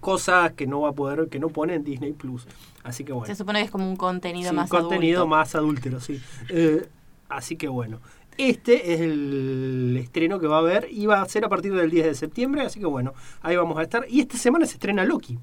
cosas 0.00 0.52
que 0.52 0.66
no 0.66 0.82
va 0.82 0.90
a 0.90 0.92
poder, 0.92 1.28
que 1.28 1.38
no 1.38 1.48
pone 1.48 1.74
en 1.74 1.82
Disney 1.84 2.12
Plus. 2.12 2.46
Así 2.84 3.02
que 3.04 3.12
bueno. 3.12 3.26
Se 3.26 3.34
supone 3.34 3.58
que 3.58 3.64
es 3.66 3.70
como 3.70 3.88
un 3.88 3.96
contenido 3.96 4.50
Sí, 4.50 4.56
más 4.56 4.70
contenido 4.70 5.20
adulto. 5.22 5.36
más 5.36 5.54
adúltero, 5.54 6.00
sí. 6.00 6.20
Eh, 6.48 6.86
así 7.28 7.56
que 7.56 7.68
bueno. 7.68 8.00
Este 8.38 8.92
es 8.92 9.00
el 9.00 9.96
estreno 9.98 10.38
que 10.38 10.46
va 10.46 10.56
a 10.56 10.60
haber 10.60 10.88
y 10.90 11.06
va 11.06 11.22
a 11.22 11.28
ser 11.28 11.44
a 11.46 11.48
partir 11.48 11.74
del 11.74 11.90
10 11.90 12.04
de 12.06 12.14
septiembre, 12.14 12.60
así 12.62 12.78
que 12.78 12.84
bueno, 12.86 13.14
ahí 13.40 13.56
vamos 13.56 13.78
a 13.78 13.82
estar. 13.82 14.04
Y 14.10 14.20
esta 14.20 14.36
semana 14.36 14.66
se 14.66 14.74
estrena 14.74 15.04
Loki. 15.04 15.38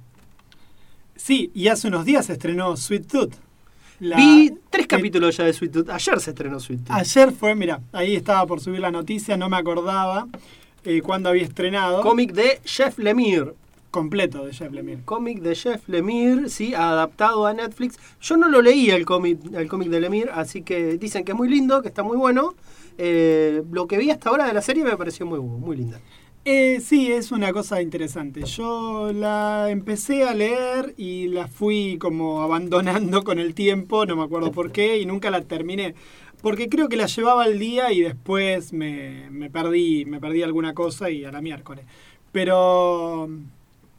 Sí, 1.16 1.52
y 1.56 1.68
hace 1.70 1.88
unos 1.88 2.06
días 2.06 2.28
se 2.28 2.34
estrenó 2.34 2.78
Sweet 2.78 3.08
Tooth. 3.08 3.34
La- 4.00 4.18
Vi 4.18 4.54
tres 4.70 4.88
capítulos 4.88 5.38
ya 5.38 5.44
de 5.46 5.54
Sweet 5.54 5.72
Tooth. 5.72 5.90
Ayer 5.90 6.20
se 6.20 6.32
estrenó 6.32 6.60
Sweet 6.60 6.86
Tooth. 6.86 6.96
Ayer 6.98 7.32
fue, 7.32 7.56
mira, 7.56 7.80
ahí 7.92 8.16
estaba 8.16 8.46
por 8.46 8.60
subir 8.60 8.80
la 8.80 8.92
noticia, 8.92 9.38
no 9.38 9.50
me 9.50 9.58
acordaba 9.58 10.28
eh, 10.84 11.02
cuándo 11.02 11.30
había 11.30 11.44
estrenado. 11.44 12.02
Cómic 12.02 12.34
de 12.34 12.60
Jeff 12.66 12.98
Lemire. 13.00 13.54
completo 13.92 14.46
de 14.46 14.54
Jeff 14.54 14.72
Lemire. 14.72 15.02
Cómic 15.06 15.40
de 15.42 15.56
Jeff 15.56 15.88
Lemire, 15.88 16.50
sí, 16.50 16.74
adaptado 16.74 17.46
a 17.46 17.54
Netflix. 17.54 17.98
Yo 18.22 18.38
no 18.38 18.50
lo 18.50 18.62
leí 18.62 18.90
el 18.90 19.06
cómic, 19.06 19.40
el 19.54 19.68
cómic 19.68 19.90
de 19.90 20.02
Lemire, 20.02 20.32
así 20.34 20.64
que 20.64 20.98
dicen 20.98 21.24
que 21.24 21.32
es 21.34 21.38
muy 21.38 21.48
lindo, 21.48 21.82
que 21.82 21.88
está 21.90 22.02
muy 22.04 22.18
bueno. 22.18 22.56
Eh, 22.98 23.64
lo 23.72 23.88
que 23.88 23.98
vi 23.98 24.10
hasta 24.12 24.30
ahora 24.30 24.46
de 24.46 24.54
la 24.54 24.62
serie 24.62 24.84
me 24.84 24.98
pareció 24.98 25.26
muy, 25.26 25.40
muy 25.40 25.78
linda. 25.78 26.00
Eh, 26.46 26.82
sí, 26.82 27.10
es 27.12 27.32
una 27.32 27.54
cosa 27.54 27.82
interesante. 27.82 28.44
Yo 28.44 29.12
la 29.14 29.70
empecé 29.70 30.24
a 30.28 30.34
leer 30.34 30.94
y 30.98 31.28
la 31.28 31.48
fui 31.48 31.98
como 32.00 32.42
abandonando 32.42 33.24
con 33.24 33.40
el 33.40 33.54
tiempo, 33.54 34.06
no 34.06 34.18
me 34.18 34.24
acuerdo 34.24 34.52
por 34.52 34.72
qué, 34.74 34.98
y 35.00 35.06
nunca 35.06 35.32
la 35.32 35.42
terminé. 35.44 35.96
Porque 36.42 36.68
creo 36.68 36.90
que 36.90 36.98
la 36.98 37.06
llevaba 37.06 37.46
al 37.46 37.60
día 37.60 37.94
y 37.94 38.02
después 38.02 38.74
me, 38.74 39.30
me 39.32 39.50
perdí, 39.50 40.04
me 40.06 40.20
perdí 40.20 40.44
alguna 40.44 40.74
cosa 40.74 41.10
y 41.10 41.24
a 41.24 41.32
la 41.32 41.42
miércoles. 41.42 41.86
Pero, 42.34 43.30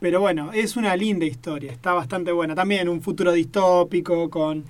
pero 0.00 0.20
bueno, 0.20 0.52
es 0.52 0.76
una 0.76 0.94
linda 0.96 1.24
historia, 1.24 1.72
está 1.72 1.94
bastante 1.94 2.30
buena. 2.32 2.54
También 2.54 2.88
un 2.90 3.00
futuro 3.00 3.32
distópico 3.32 4.28
con 4.28 4.64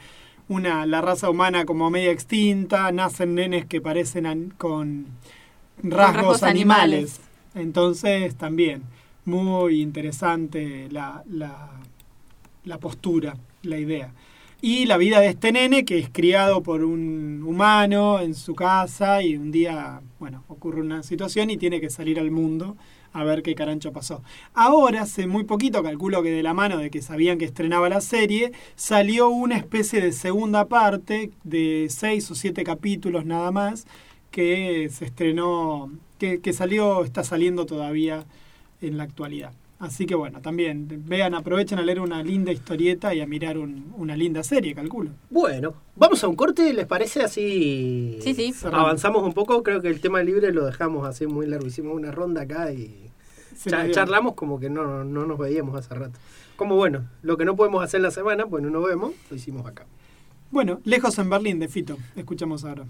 una, 0.48 0.86
la 0.86 1.00
raza 1.00 1.28
humana 1.28 1.64
como 1.64 1.90
media 1.90 2.12
extinta, 2.12 2.92
nacen 2.92 3.34
nenes 3.34 3.66
que 3.66 3.80
parecen 3.80 4.26
an- 4.26 4.54
con 4.58 5.06
rasgos, 5.82 6.42
rasgos 6.42 6.42
animales. 6.42 7.18
animales. 7.18 7.23
Entonces 7.54 8.34
también 8.34 8.82
muy 9.24 9.80
interesante 9.80 10.88
la, 10.90 11.22
la, 11.28 12.78
postura, 12.78 13.36
la 13.62 13.78
idea. 13.78 14.12
Y 14.60 14.86
la 14.86 14.96
vida 14.96 15.20
de 15.20 15.28
este 15.28 15.52
nene 15.52 15.84
que 15.84 15.98
es 15.98 16.08
criado 16.10 16.62
por 16.62 16.84
un 16.84 17.42
humano 17.46 18.20
en 18.20 18.34
su 18.34 18.54
casa 18.54 19.22
y 19.22 19.36
un 19.36 19.50
día, 19.50 20.00
bueno, 20.18 20.44
ocurre 20.48 20.80
una 20.80 21.02
situación 21.02 21.50
y 21.50 21.56
tiene 21.56 21.80
que 21.80 21.90
salir 21.90 22.18
al 22.18 22.30
mundo 22.30 22.76
a 23.12 23.24
ver 23.24 23.42
qué 23.42 23.54
carancho 23.54 23.92
pasó. 23.92 24.22
Ahora, 24.54 25.02
hace 25.02 25.26
muy 25.26 25.44
poquito, 25.44 25.82
calculo 25.82 26.22
que 26.22 26.30
de 26.30 26.42
la 26.42 26.52
mano 26.52 26.78
de 26.78 26.90
que 26.90 27.00
sabían 27.00 27.38
que 27.38 27.44
estrenaba 27.44 27.88
la 27.88 28.00
serie, 28.00 28.52
salió 28.74 29.28
una 29.28 29.56
especie 29.56 30.00
de 30.00 30.12
segunda 30.12 30.66
parte 30.66 31.30
de 31.44 31.86
seis 31.90 32.30
o 32.30 32.34
siete 32.34 32.64
capítulos 32.64 33.24
nada 33.24 33.52
más, 33.52 33.86
que 34.32 34.88
se 34.90 35.04
estrenó, 35.04 35.92
que, 36.18 36.40
que 36.40 36.52
salió, 36.52 37.04
está 37.04 37.24
saliendo 37.24 37.66
todavía 37.66 38.24
en 38.80 38.96
la 38.98 39.04
actualidad. 39.04 39.52
Así 39.80 40.06
que 40.06 40.14
bueno, 40.14 40.40
también 40.40 40.86
vean, 41.06 41.34
aprovechen 41.34 41.78
a 41.78 41.82
leer 41.82 42.00
una 42.00 42.22
linda 42.22 42.52
historieta 42.52 43.12
y 43.14 43.20
a 43.20 43.26
mirar 43.26 43.58
un- 43.58 43.92
una 43.98 44.16
linda 44.16 44.42
serie, 44.42 44.74
calculo. 44.74 45.10
Bueno, 45.30 45.74
vamos 45.96 46.22
a 46.24 46.28
un 46.28 46.36
corte, 46.36 46.72
¿les 46.72 46.86
parece 46.86 47.22
así? 47.22 48.18
Sí, 48.22 48.34
sí. 48.34 48.54
Avanzamos 48.72 49.22
un 49.24 49.34
poco, 49.34 49.62
creo 49.62 49.82
que 49.82 49.88
el 49.88 50.00
tema 50.00 50.22
libre 50.22 50.52
lo 50.52 50.64
dejamos 50.64 51.06
así 51.06 51.26
muy 51.26 51.46
largo. 51.46 51.66
Hicimos 51.66 51.94
una 51.94 52.12
ronda 52.12 52.42
acá 52.42 52.72
y 52.72 53.10
charlamos 53.92 54.34
como 54.34 54.58
que 54.60 54.70
no, 54.70 55.04
no 55.04 55.26
nos 55.26 55.38
veíamos 55.38 55.74
hace 55.76 55.94
rato. 55.94 56.18
Como 56.56 56.76
bueno, 56.76 57.04
lo 57.22 57.36
que 57.36 57.44
no 57.44 57.56
podemos 57.56 57.82
hacer 57.84 57.98
en 57.98 58.02
la 58.04 58.10
semana, 58.12 58.46
pues 58.46 58.62
no 58.62 58.70
nos 58.70 58.86
vemos, 58.86 59.12
lo 59.28 59.36
hicimos 59.36 59.66
acá. 59.66 59.84
Bueno, 60.50 60.80
Lejos 60.84 61.18
en 61.18 61.28
Berlín 61.28 61.58
de 61.58 61.68
Fito, 61.68 61.98
escuchamos 62.16 62.64
ahora. 62.64 62.84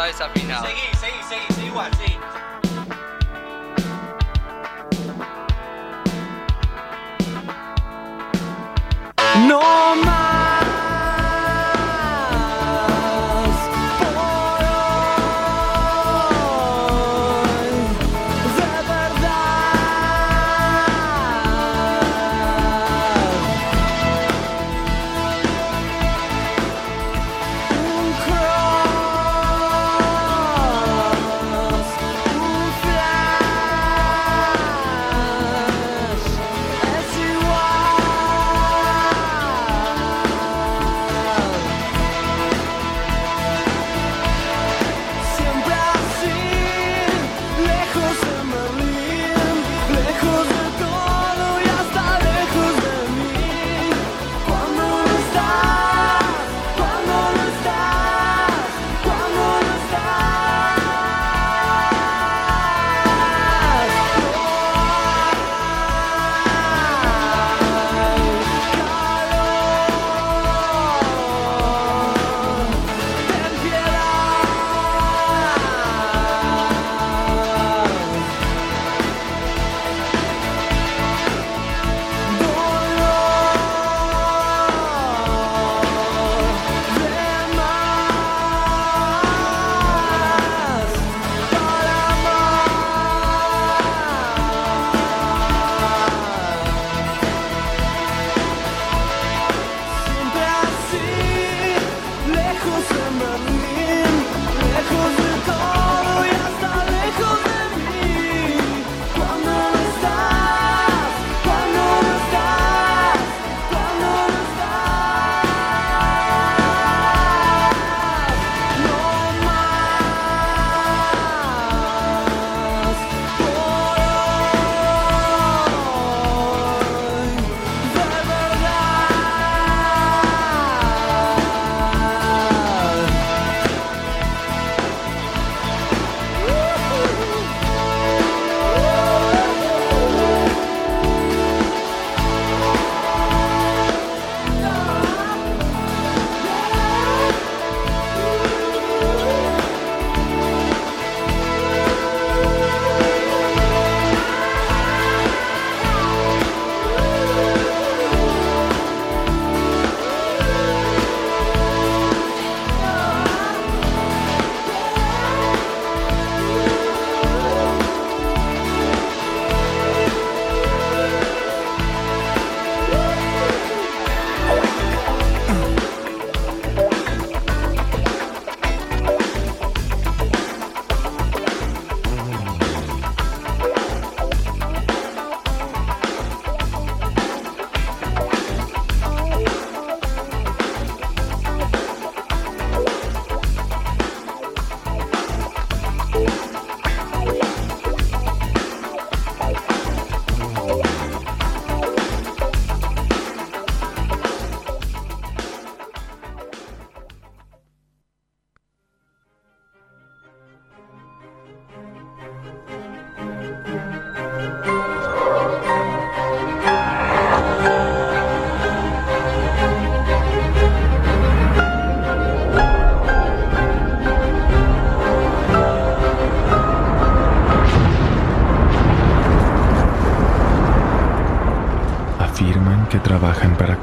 Está 0.00 0.06
desafinado. 0.06 0.66
Seguí, 0.66 0.80
seguí, 0.98 1.22
seguí, 1.28 1.54
seguí 1.54 1.66
igual, 1.66 1.90
seguí. 1.94 2.18
No 9.46 9.96
más 9.96 10.19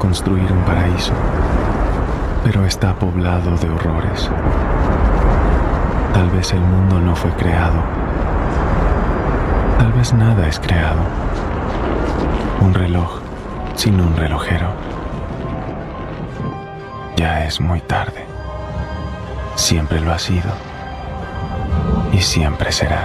construir 0.08 0.50
un 0.50 0.62
paraíso, 0.62 1.12
pero 2.42 2.64
está 2.64 2.94
poblado 2.94 3.54
de 3.58 3.68
horrores. 3.68 4.30
Tal 6.14 6.30
vez 6.30 6.50
el 6.54 6.62
mundo 6.62 6.98
no 6.98 7.14
fue 7.14 7.30
creado. 7.32 7.82
Tal 9.78 9.92
vez 9.92 10.14
nada 10.14 10.48
es 10.48 10.58
creado. 10.58 11.02
Un 12.62 12.72
reloj 12.72 13.20
sin 13.74 14.00
un 14.00 14.16
relojero. 14.16 14.68
Ya 17.18 17.44
es 17.44 17.60
muy 17.60 17.82
tarde. 17.82 18.24
Siempre 19.56 20.00
lo 20.00 20.10
ha 20.10 20.18
sido. 20.18 20.50
Y 22.14 22.22
siempre 22.22 22.72
será 22.72 23.04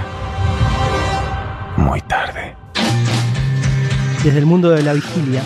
muy 1.76 2.00
tarde. 2.00 2.56
desde 4.22 4.38
el 4.38 4.46
mundo 4.46 4.70
de 4.70 4.82
la 4.82 4.94
vigilia, 4.94 5.42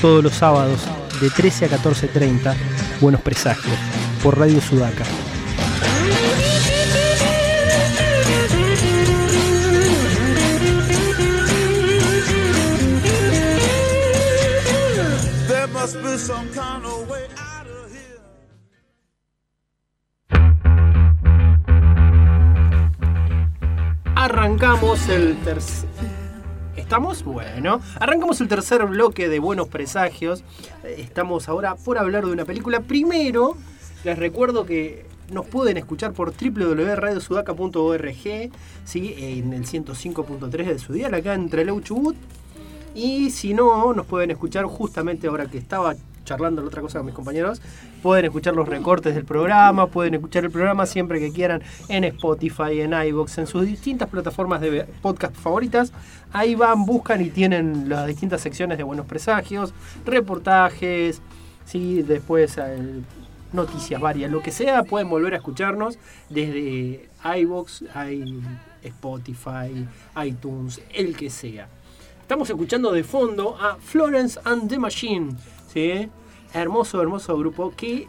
todos 0.00 0.24
los 0.24 0.32
sábados 0.32 0.88
de 1.22 1.30
13 1.30 1.66
a 1.66 1.68
14.30, 1.68 2.54
Buenos 3.00 3.20
Presagios, 3.20 3.78
por 4.24 4.36
Radio 4.36 4.60
Sudaca. 4.60 5.04
Arrancamos 24.16 25.08
el 25.08 25.36
tercer... 25.44 26.11
Bueno, 26.92 27.80
arrancamos 28.00 28.38
el 28.42 28.48
tercer 28.48 28.84
bloque 28.84 29.30
de 29.30 29.38
Buenos 29.38 29.68
Presagios. 29.68 30.44
Estamos 30.84 31.48
ahora 31.48 31.74
por 31.74 31.96
hablar 31.96 32.26
de 32.26 32.32
una 32.32 32.44
película. 32.44 32.80
Primero, 32.80 33.56
les 34.04 34.18
recuerdo 34.18 34.66
que 34.66 35.06
nos 35.30 35.46
pueden 35.46 35.78
escuchar 35.78 36.12
por 36.12 36.34
www.radiosudaca.org, 36.34 38.50
¿sí? 38.84 39.14
en 39.16 39.54
el 39.54 39.64
105.3 39.64 40.50
de 40.50 40.78
su 40.78 40.92
día, 40.92 41.06
acá 41.06 41.32
en 41.32 41.48
Trelew 41.48 41.80
Chubut. 41.80 42.14
Y 42.94 43.30
si 43.30 43.54
no, 43.54 43.94
nos 43.94 44.04
pueden 44.04 44.30
escuchar 44.30 44.66
justamente 44.66 45.28
ahora 45.28 45.46
que 45.46 45.56
estaba 45.56 45.94
charlando 46.24 46.62
la 46.62 46.68
otra 46.68 46.80
cosa 46.82 46.98
con 46.98 47.06
mis 47.06 47.14
compañeros. 47.14 47.60
Pueden 48.02 48.24
escuchar 48.26 48.54
los 48.54 48.68
recortes 48.68 49.14
del 49.14 49.24
programa, 49.24 49.86
pueden 49.88 50.14
escuchar 50.14 50.44
el 50.44 50.50
programa 50.50 50.86
siempre 50.86 51.20
que 51.20 51.32
quieran 51.32 51.62
en 51.88 52.04
Spotify, 52.04 52.80
en 52.80 52.92
iVoox, 52.92 53.38
en 53.38 53.46
sus 53.46 53.64
distintas 53.66 54.08
plataformas 54.08 54.60
de 54.60 54.84
podcast 55.02 55.34
favoritas. 55.34 55.92
Ahí 56.32 56.54
van, 56.54 56.84
buscan 56.86 57.20
y 57.20 57.30
tienen 57.30 57.88
las 57.88 58.06
distintas 58.06 58.40
secciones 58.40 58.78
de 58.78 58.84
Buenos 58.84 59.06
Presagios, 59.06 59.74
reportajes, 60.04 61.20
¿sí? 61.66 62.02
después 62.02 62.56
eh, 62.58 63.00
noticias 63.52 64.00
varias, 64.00 64.30
lo 64.30 64.40
que 64.42 64.50
sea, 64.50 64.82
pueden 64.84 65.10
volver 65.10 65.34
a 65.34 65.36
escucharnos 65.36 65.98
desde 66.30 67.08
iVoox, 67.38 67.82
i- 68.10 68.40
Spotify, 68.82 69.86
iTunes, 70.24 70.80
el 70.94 71.14
que 71.16 71.28
sea. 71.30 71.68
Estamos 72.22 72.48
escuchando 72.48 72.92
de 72.92 73.04
fondo 73.04 73.56
a 73.60 73.76
Florence 73.76 74.40
and 74.44 74.68
the 74.70 74.78
Machine, 74.78 75.36
¿sí? 75.72 76.08
Hermoso, 76.54 77.00
hermoso 77.00 77.36
grupo 77.38 77.72
que 77.76 78.08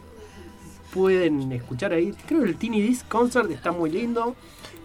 pueden 0.92 1.50
escuchar 1.52 1.92
ahí. 1.92 2.12
Creo 2.26 2.42
que 2.42 2.48
el 2.48 2.56
Teeny 2.56 2.80
Disc 2.80 3.08
Concert 3.08 3.50
está 3.50 3.72
muy 3.72 3.90
lindo. 3.90 4.36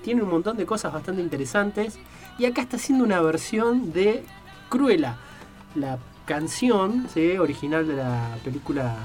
Tiene 0.03 0.23
un 0.23 0.29
montón 0.29 0.57
de 0.57 0.65
cosas 0.65 0.93
bastante 0.93 1.21
interesantes. 1.21 1.99
Y 2.37 2.45
acá 2.45 2.61
está 2.61 2.77
haciendo 2.77 3.03
una 3.03 3.21
versión 3.21 3.91
de 3.91 4.23
Cruella. 4.69 5.17
La 5.75 5.99
canción 6.25 7.07
¿sí? 7.13 7.37
original 7.37 7.87
de 7.87 7.95
la 7.95 8.37
película. 8.43 8.95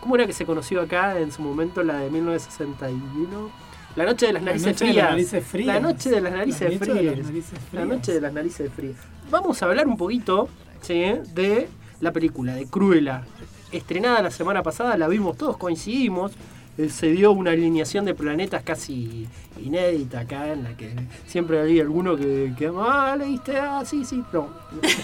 ¿Cómo 0.00 0.14
era 0.16 0.26
que 0.26 0.32
se 0.32 0.46
conoció 0.46 0.80
acá 0.80 1.18
en 1.18 1.30
su 1.32 1.42
momento? 1.42 1.82
La 1.82 1.98
de 1.98 2.10
1961. 2.10 3.50
La 3.96 4.04
noche 4.04 4.26
de 4.26 4.32
las 4.32 4.42
La 4.42 4.50
narices 4.52 4.66
noche 4.68 4.84
de 4.84 4.90
frías. 4.92 5.04
las 5.04 5.10
narices 5.12 5.44
frías. 5.46 5.66
La 5.66 5.80
noche 5.80 6.10
de 6.10 6.20
las 6.20 6.32
narices 6.32 6.60
La 6.60 6.70
noche 6.70 6.94
de 6.94 7.16
las 7.16 7.26
frías. 7.26 7.52
La 7.72 7.84
noche 7.84 8.12
de 8.12 8.20
las 8.20 8.32
narices 8.32 8.72
frías. 8.72 8.96
Vamos 9.30 9.62
a 9.62 9.66
hablar 9.66 9.86
un 9.86 9.96
poquito 9.96 10.48
¿sí? 10.82 11.02
de 11.34 11.68
la 12.00 12.12
película, 12.12 12.54
de 12.54 12.66
Cruella. 12.66 13.24
Estrenada 13.72 14.22
la 14.22 14.30
semana 14.30 14.62
pasada, 14.62 14.96
la 14.96 15.08
vimos 15.08 15.36
todos, 15.36 15.56
coincidimos. 15.56 16.32
Eh, 16.78 16.88
Se 16.88 17.08
dio 17.08 17.32
una 17.32 17.50
alineación 17.50 18.04
de 18.04 18.14
planetas 18.14 18.62
casi 18.62 19.26
inédita 19.60 20.20
acá, 20.20 20.52
en 20.52 20.62
la 20.62 20.76
que 20.76 20.94
siempre 21.26 21.60
hay 21.60 21.80
alguno 21.80 22.16
que, 22.16 22.54
que 22.56 22.70
ah, 22.74 23.16
leíste, 23.18 23.56
ah, 23.58 23.82
sí, 23.84 24.04
sí, 24.04 24.22
no. 24.32 24.48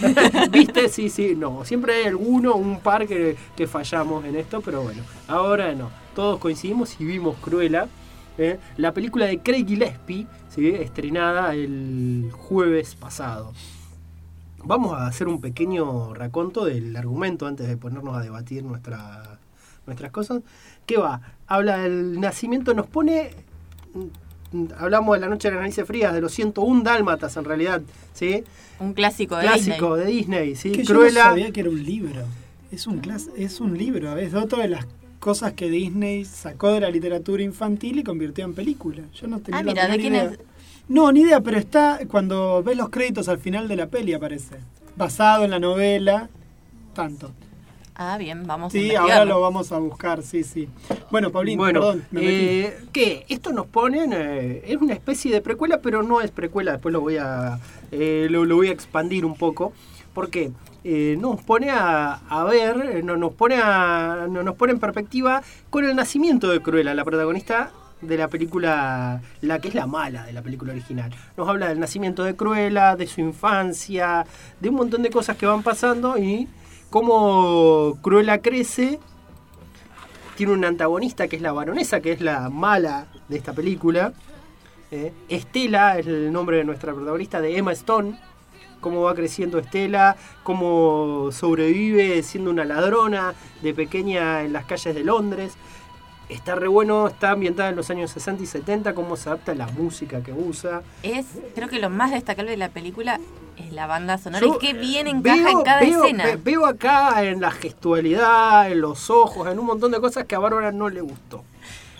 ¿Viste? 0.50 0.88
Sí, 0.88 1.10
sí, 1.10 1.34
no. 1.36 1.64
Siempre 1.64 1.94
hay 1.94 2.04
alguno, 2.06 2.54
un 2.54 2.80
par 2.80 3.06
que, 3.06 3.36
fallamos 3.66 4.24
en 4.24 4.36
esto, 4.36 4.60
pero 4.60 4.82
bueno, 4.82 5.02
ahora 5.26 5.74
no. 5.74 5.90
Todos 6.14 6.38
coincidimos 6.38 7.00
y 7.00 7.04
vimos 7.04 7.36
Cruella. 7.42 7.88
¿eh? 8.38 8.58
La 8.76 8.92
película 8.92 9.26
de 9.26 9.40
Craig 9.40 9.66
Gillespie, 9.66 10.26
estrenada 10.56 11.54
el 11.54 12.30
jueves 12.32 12.94
pasado. 12.94 13.52
Vamos 14.66 14.94
a 14.98 15.06
hacer 15.06 15.28
un 15.28 15.40
pequeño 15.40 16.14
raconto 16.14 16.64
del 16.64 16.96
argumento 16.96 17.46
antes 17.46 17.68
de 17.68 17.76
ponernos 17.76 18.16
a 18.16 18.20
debatir 18.22 18.64
nuestra- 18.64 19.38
nuestras 19.86 20.10
cosas. 20.10 20.42
¿Qué 20.86 20.96
va? 20.96 21.20
Habla 21.46 21.78
del 21.78 22.18
nacimiento, 22.20 22.74
nos 22.74 22.86
pone. 22.86 23.30
mm, 23.94 24.64
Hablamos 24.78 25.16
de 25.16 25.20
la 25.20 25.28
noche 25.28 25.48
de 25.48 25.54
las 25.54 25.62
narices 25.62 25.84
frías, 25.84 26.14
de 26.14 26.20
los 26.20 26.30
101 26.32 26.84
dálmatas 26.84 27.36
en 27.36 27.44
realidad, 27.44 27.82
¿sí? 28.12 28.44
Un 28.78 28.94
clásico 28.94 29.34
de 29.36 29.42
Clásico 29.48 29.96
Disney. 29.96 30.06
de 30.06 30.12
Disney, 30.12 30.54
¿sí? 30.54 30.70
Que 30.70 30.84
yo 30.84 30.94
Cruella. 30.94 31.24
no 31.24 31.30
sabía 31.30 31.50
que 31.50 31.60
era 31.60 31.70
un 31.70 31.82
libro. 31.82 32.22
Es 32.70 32.86
un, 32.86 33.02
clas- 33.02 33.30
es 33.36 33.60
un 33.60 33.76
libro. 33.76 34.16
Es 34.16 34.32
otra 34.32 34.62
de 34.62 34.68
las 34.68 34.86
cosas 35.18 35.54
que 35.54 35.68
Disney 35.68 36.24
sacó 36.24 36.70
de 36.70 36.78
la 36.80 36.90
literatura 36.90 37.42
infantil 37.42 37.98
y 37.98 38.04
convirtió 38.04 38.44
en 38.44 38.54
película. 38.54 39.02
Yo 39.12 39.26
no 39.26 39.40
tenía 39.40 39.58
Ah, 39.58 39.62
la 39.64 39.72
mira, 39.72 39.88
¿de 39.88 39.98
quién 39.98 40.14
idea. 40.14 40.24
es? 40.24 40.38
No, 40.88 41.10
ni 41.12 41.20
idea, 41.22 41.40
pero 41.40 41.58
está 41.58 42.00
cuando 42.08 42.62
ves 42.62 42.76
los 42.76 42.90
créditos 42.90 43.28
al 43.28 43.38
final 43.38 43.68
de 43.68 43.76
la 43.76 43.86
peli 43.86 44.12
aparece. 44.12 44.56
Basado 44.96 45.44
en 45.44 45.50
la 45.50 45.58
novela, 45.58 46.28
tanto. 46.94 47.32
Ah, 47.96 48.18
bien, 48.18 48.46
vamos 48.46 48.74
a 48.74 48.78
Sí, 48.78 48.94
ahora 48.94 49.24
lo 49.24 49.40
vamos 49.40 49.70
a 49.70 49.78
buscar, 49.78 50.22
sí, 50.22 50.42
sí. 50.42 50.68
Bueno, 51.10 51.30
Paulín, 51.30 51.56
Bueno, 51.58 51.80
perdón, 51.80 52.04
me 52.10 52.20
metí. 52.20 52.32
eh, 52.34 52.76
¿qué? 52.92 53.24
Esto 53.28 53.52
nos 53.52 53.66
ponen, 53.66 54.12
eh, 54.12 54.62
es 54.66 54.76
una 54.76 54.94
especie 54.94 55.30
de 55.32 55.40
precuela, 55.40 55.80
pero 55.80 56.02
no 56.02 56.20
es 56.20 56.30
precuela, 56.32 56.72
después 56.72 56.92
lo 56.92 57.00
voy 57.00 57.18
a, 57.18 57.58
eh, 57.92 58.26
lo, 58.30 58.44
lo 58.44 58.56
voy 58.56 58.68
a 58.68 58.72
expandir 58.72 59.24
un 59.24 59.36
poco, 59.36 59.72
porque 60.12 60.50
eh, 60.82 61.16
nos 61.20 61.40
pone 61.42 61.70
a, 61.70 62.14
a 62.28 62.44
ver, 62.44 62.96
eh, 62.96 63.02
no, 63.04 63.16
nos, 63.16 63.32
pone 63.34 63.56
a, 63.62 64.26
no, 64.28 64.42
nos 64.42 64.56
pone 64.56 64.72
en 64.72 64.80
perspectiva 64.80 65.42
con 65.70 65.84
el 65.84 65.94
nacimiento 65.94 66.48
de 66.50 66.60
Cruella, 66.60 66.94
la 66.94 67.04
protagonista 67.04 67.72
de 68.00 68.16
la 68.18 68.28
película, 68.28 69.20
la 69.40 69.58
que 69.60 69.68
es 69.68 69.74
la 69.74 69.86
mala 69.86 70.24
de 70.24 70.32
la 70.32 70.42
película 70.42 70.72
original. 70.72 71.12
Nos 71.36 71.48
habla 71.48 71.68
del 71.68 71.80
nacimiento 71.80 72.24
de 72.24 72.36
Cruella, 72.36 72.96
de 72.96 73.06
su 73.06 73.20
infancia, 73.20 74.26
de 74.60 74.68
un 74.68 74.74
montón 74.76 75.02
de 75.02 75.10
cosas 75.10 75.36
que 75.36 75.46
van 75.46 75.62
pasando 75.62 76.18
y 76.18 76.48
cómo 76.90 77.98
Cruella 78.02 78.38
crece 78.38 79.00
tiene 80.36 80.52
una 80.52 80.68
antagonista 80.68 81.28
que 81.28 81.36
es 81.36 81.42
la 81.42 81.52
baronesa, 81.52 82.00
que 82.00 82.12
es 82.12 82.20
la 82.20 82.50
mala 82.50 83.06
de 83.28 83.36
esta 83.36 83.52
película. 83.52 84.12
Eh, 84.90 85.12
Estela 85.28 85.98
es 85.98 86.06
el 86.06 86.32
nombre 86.32 86.58
de 86.58 86.64
nuestra 86.64 86.92
protagonista, 86.92 87.40
de 87.40 87.56
Emma 87.56 87.72
Stone. 87.72 88.18
Cómo 88.80 89.02
va 89.02 89.14
creciendo 89.14 89.58
Estela, 89.58 90.16
cómo 90.42 91.30
sobrevive 91.32 92.22
siendo 92.22 92.50
una 92.50 92.64
ladrona 92.64 93.32
de 93.62 93.72
pequeña 93.72 94.42
en 94.42 94.52
las 94.52 94.66
calles 94.66 94.94
de 94.94 95.04
Londres. 95.04 95.56
Está 96.28 96.54
re 96.54 96.68
bueno, 96.68 97.08
está 97.08 97.32
ambientada 97.32 97.68
en 97.68 97.76
los 97.76 97.90
años 97.90 98.10
60 98.10 98.42
y 98.42 98.46
70, 98.46 98.94
cómo 98.94 99.16
se 99.16 99.28
adapta 99.28 99.54
la 99.54 99.66
música 99.68 100.22
que 100.22 100.32
usa. 100.32 100.82
Es, 101.02 101.26
creo 101.54 101.68
que 101.68 101.78
lo 101.78 101.90
más 101.90 102.10
destacable 102.12 102.50
de 102.50 102.56
la 102.56 102.70
película 102.70 103.20
es 103.58 103.72
la 103.72 103.86
banda 103.86 104.16
sonora 104.18 104.44
Yo, 104.44 104.54
y 104.54 104.58
qué 104.58 104.72
bien 104.72 105.06
eh, 105.06 105.10
encaja 105.10 105.36
veo- 105.36 105.58
en 105.58 105.62
cada 105.64 105.80
veo- 105.80 106.04
escena. 106.04 106.24
ve- 106.24 106.36
Veo 106.42 106.66
acá 106.66 107.22
en 107.24 107.40
la 107.42 107.50
gestualidad, 107.50 108.70
en 108.70 108.80
los 108.80 109.10
ojos, 109.10 109.48
en 109.48 109.58
un 109.58 109.66
montón 109.66 109.92
de 109.92 110.00
cosas 110.00 110.24
que 110.24 110.34
a 110.34 110.38
Bárbara 110.38 110.72
no 110.72 110.88
le 110.88 111.00
gustó. 111.02 111.44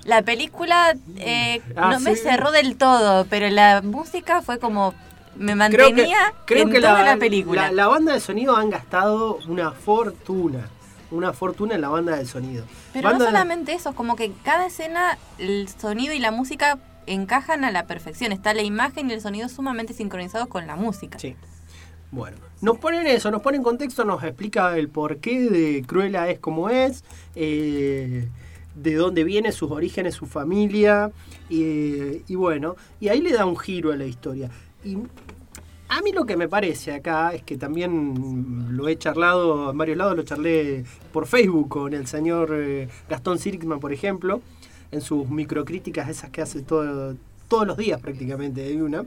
La 0.05 0.23
película 0.23 0.95
eh, 1.17 1.63
Ah, 1.77 1.91
no 1.91 2.01
me 2.01 2.17
cerró 2.17 2.51
del 2.51 2.77
todo, 2.77 3.27
pero 3.31 3.49
la 3.51 3.81
música 3.83 4.43
fue 4.43 4.59
como 4.59 4.95
me 5.37 5.47
Creo 5.53 5.57
mantenía 5.57 6.17
que, 6.47 6.55
creo 6.55 6.63
en 6.65 6.71
que 6.71 6.81
toda 6.81 7.03
la, 7.03 7.15
la, 7.15 7.17
película. 7.17 7.63
La, 7.67 7.73
la 7.73 7.87
banda 7.89 8.13
de 8.13 8.21
sonido 8.21 8.57
han 8.57 8.71
gastado 8.71 9.39
una 9.49 9.73
fortuna. 9.73 10.69
Una 11.15 11.33
fortuna 11.33 11.75
en 11.75 11.81
la 11.81 11.89
banda 11.89 12.17
de 12.17 12.27
sonido. 12.27 12.65
pero 12.93 13.09
Banda 13.09 13.25
no 13.25 13.31
solamente 13.31 13.73
eso, 13.73 13.91
es 13.91 13.97
como 13.97 14.17
que 14.17 14.33
cada 14.43 14.67
escena 14.67 15.19
el 15.39 15.69
sonido 15.69 16.13
y 16.13 16.19
la 16.19 16.31
música 16.31 16.79
encajan 17.07 17.65
a 17.65 17.71
la 17.71 17.87
perfección. 17.87 18.33
Está 18.33 18.55
la 18.55 18.63
imagen 18.63 19.11
y 19.11 19.13
el 19.13 19.21
sonido 19.21 19.49
sumamente 19.49 19.93
sincronizados 19.95 20.49
con 20.49 20.67
la 20.67 20.77
música. 20.77 21.19
Sí. 21.19 21.37
Bueno, 22.11 22.37
nos 22.61 22.79
ponen 22.79 23.07
eso, 23.07 23.31
nos 23.31 23.43
ponen 23.43 23.63
contexto, 23.63 24.05
nos 24.05 24.23
explica 24.23 24.77
el 24.79 24.89
porqué 24.89 25.51
de 25.51 25.85
Cruella 25.85 26.29
es 26.29 26.39
como 26.39 26.71
es, 26.71 27.03
eh, 27.35 28.29
de 28.75 28.95
dónde 28.95 29.25
viene, 29.25 29.51
sus 29.51 29.71
orígenes, 29.71 30.15
su 30.15 30.27
familia, 30.27 31.11
y, 31.49 32.23
y 32.29 32.35
bueno, 32.37 32.77
y 33.01 33.09
ahí 33.09 33.21
le 33.21 33.33
da 33.33 33.47
un 33.47 33.57
giro 33.57 33.93
a 33.93 33.97
la 33.97 34.05
historia. 34.05 34.49
Y 34.85 34.99
a 35.89 36.01
mí 36.03 36.13
lo 36.13 36.25
que 36.25 36.37
me 36.37 36.49
parece 36.49 36.93
acá 36.93 37.35
es 37.35 37.43
que 37.43 37.57
también 37.57 38.69
lo 38.71 38.89
he 38.89 38.97
charlado 38.97 39.71
en 39.71 39.79
varios 39.79 39.97
lados, 39.99 40.17
lo 40.17 40.23
charlé 40.23 40.85
por 41.13 41.27
Facebook 41.27 41.69
con 41.69 41.95
el 41.95 42.07
señor 42.07 42.51
eh, 42.53 42.89
Gastón 43.09 43.39
Sirkman, 43.39 43.81
por 43.81 43.93
ejemplo, 43.93 44.41
en 44.91 45.01
sus 45.01 45.29
microcríticas, 45.29 46.09
esas 46.09 46.31
que 46.31 46.41
hace 46.43 46.63
todo, 46.63 47.17
todos 47.49 47.67
los 47.67 47.77
días 47.77 48.01
prácticamente, 48.01 48.65
hay 48.65 48.81
una. 48.81 49.05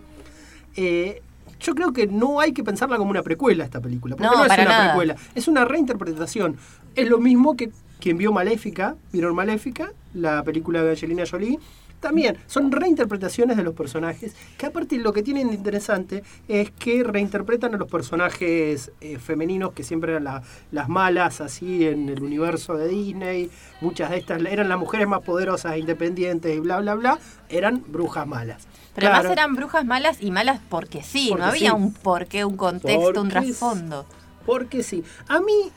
Eh, 0.75 1.21
yo 1.59 1.73
creo 1.73 1.91
que 1.91 2.05
no 2.05 2.39
hay 2.39 2.51
que 2.53 2.63
pensarla 2.63 2.97
como 2.97 3.09
una 3.09 3.23
precuela 3.23 3.63
esta 3.63 3.81
película, 3.81 4.15
porque 4.15 4.29
No, 4.29 4.37
no, 4.37 4.43
es 4.43 4.49
para 4.49 4.63
una 4.63 4.71
nada. 4.71 4.87
precuela, 4.89 5.15
es 5.33 5.47
una 5.47 5.65
reinterpretación. 5.65 6.57
Es 6.95 7.09
lo 7.09 7.17
mismo 7.19 7.55
que 7.57 7.71
quien 7.99 8.17
vio 8.17 8.31
Maléfica, 8.31 8.95
vieron 9.11 9.35
Maléfica, 9.35 9.91
la 10.13 10.43
película 10.43 10.83
de 10.83 10.91
Angelina 10.91 11.23
Jolie, 11.29 11.57
También 11.99 12.37
son 12.45 12.71
reinterpretaciones 12.71 13.57
de 13.57 13.63
los 13.63 13.73
personajes, 13.73 14.35
que 14.57 14.67
aparte 14.67 14.97
lo 14.97 15.13
que 15.13 15.23
tienen 15.23 15.47
de 15.49 15.55
interesante 15.55 16.23
es 16.47 16.69
que 16.71 17.03
reinterpretan 17.03 17.73
a 17.73 17.77
los 17.77 17.89
personajes 17.89 18.91
eh, 19.01 19.17
femeninos 19.17 19.73
que 19.73 19.83
siempre 19.83 20.11
eran 20.11 20.25
la- 20.25 20.43
las 20.71 20.89
malas, 20.89 21.41
así 21.41 21.87
en 21.87 22.07
el 22.09 22.21
universo 22.21 22.75
de 22.77 22.87
Disney. 22.87 23.49
Muchas 23.81 24.11
de 24.11 24.17
estas 24.17 24.41
eran 24.45 24.69
las 24.69 24.77
mujeres 24.77 25.07
más 25.07 25.21
poderosas 25.21 25.73
e 25.73 25.79
independientes 25.79 26.55
y 26.55 26.59
bla, 26.59 26.79
bla, 26.81 26.93
bla. 26.93 27.19
Eran 27.49 27.83
brujas 27.87 28.27
malas. 28.27 28.67
Pero 28.93 29.07
Claro. 29.07 29.15
además 29.17 29.31
eran 29.31 29.55
brujas 29.55 29.85
malas 29.85 30.17
y 30.21 30.29
malas 30.31 30.59
porque 30.69 31.01
sí, 31.03 31.27
Porque 31.29 31.41
no 31.43 31.49
había 31.49 31.69
sí. 31.71 31.75
un 31.75 31.93
porqué, 31.93 32.45
un 32.45 32.57
contexto, 32.57 33.21
un 33.21 33.29
trasfondo. 33.29 34.05
Porque 34.45 34.83
sí. 34.83 35.03
A 35.27 35.39
mí, 35.39 35.71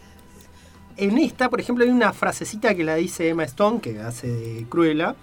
en 0.96 1.16
esta, 1.18 1.48
por 1.48 1.60
ejemplo, 1.60 1.84
hay 1.84 1.90
una 1.90 2.12
frasecita 2.12 2.74
que 2.74 2.84
la 2.84 2.94
dice 2.96 3.28
Emma 3.28 3.44
Stone, 3.44 3.80
que 3.80 4.00
hace 4.00 4.26
de 4.28 4.66
Cruella. 4.68 5.14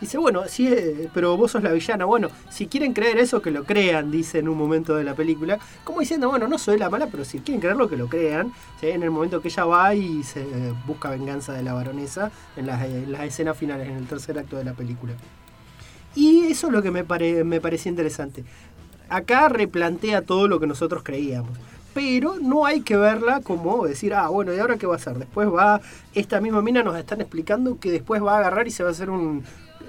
Dice, 0.00 0.16
bueno, 0.16 0.44
sí, 0.46 0.68
eh, 0.68 1.08
pero 1.12 1.36
vos 1.36 1.52
sos 1.52 1.62
la 1.62 1.72
villana. 1.72 2.04
Bueno, 2.04 2.28
si 2.50 2.66
quieren 2.66 2.92
creer 2.92 3.18
eso, 3.18 3.42
que 3.42 3.50
lo 3.50 3.64
crean, 3.64 4.10
dice 4.10 4.38
en 4.38 4.48
un 4.48 4.56
momento 4.56 4.94
de 4.94 5.04
la 5.04 5.14
película. 5.14 5.58
Como 5.82 6.00
diciendo, 6.00 6.28
bueno, 6.28 6.46
no 6.46 6.56
soy 6.56 6.78
la 6.78 6.88
mala, 6.88 7.08
pero 7.08 7.24
si 7.24 7.40
quieren 7.40 7.60
creerlo, 7.60 7.88
que 7.88 7.96
lo 7.96 8.08
crean. 8.08 8.52
En 8.80 9.02
el 9.02 9.10
momento 9.10 9.42
que 9.42 9.48
ella 9.48 9.64
va 9.64 9.94
y 9.94 10.22
se 10.22 10.40
eh, 10.40 10.74
busca 10.86 11.10
venganza 11.10 11.52
de 11.52 11.62
la 11.62 11.74
baronesa 11.74 12.30
en 12.56 12.66
las, 12.66 12.84
en 12.84 13.10
las 13.10 13.22
escenas 13.22 13.56
finales, 13.56 13.88
en 13.88 13.96
el 13.96 14.06
tercer 14.06 14.38
acto 14.38 14.56
de 14.56 14.64
la 14.64 14.72
película. 14.72 15.14
Y 16.14 16.46
eso 16.46 16.68
es 16.68 16.72
lo 16.72 16.82
que 16.82 16.90
me, 16.90 17.04
pare, 17.04 17.44
me 17.44 17.60
parecía 17.60 17.90
interesante. 17.90 18.44
Acá 19.08 19.48
replantea 19.48 20.22
todo 20.22 20.48
lo 20.48 20.60
que 20.60 20.66
nosotros 20.66 21.02
creíamos. 21.02 21.58
Pero 21.94 22.36
no 22.40 22.66
hay 22.66 22.82
que 22.82 22.96
verla 22.96 23.40
como 23.40 23.86
decir, 23.86 24.14
ah, 24.14 24.28
bueno, 24.28 24.54
¿y 24.54 24.58
ahora 24.58 24.76
qué 24.76 24.86
va 24.86 24.94
a 24.94 24.96
hacer? 24.98 25.18
Después 25.18 25.48
va, 25.48 25.80
esta 26.14 26.40
misma 26.40 26.62
mina 26.62 26.82
nos 26.82 26.96
están 26.96 27.20
explicando 27.20 27.78
que 27.80 27.90
después 27.90 28.22
va 28.22 28.36
a 28.36 28.38
agarrar 28.38 28.68
y 28.68 28.70
se 28.70 28.82
va 28.82 28.90
a 28.90 28.92
hacer 28.92 29.10
un... 29.10 29.42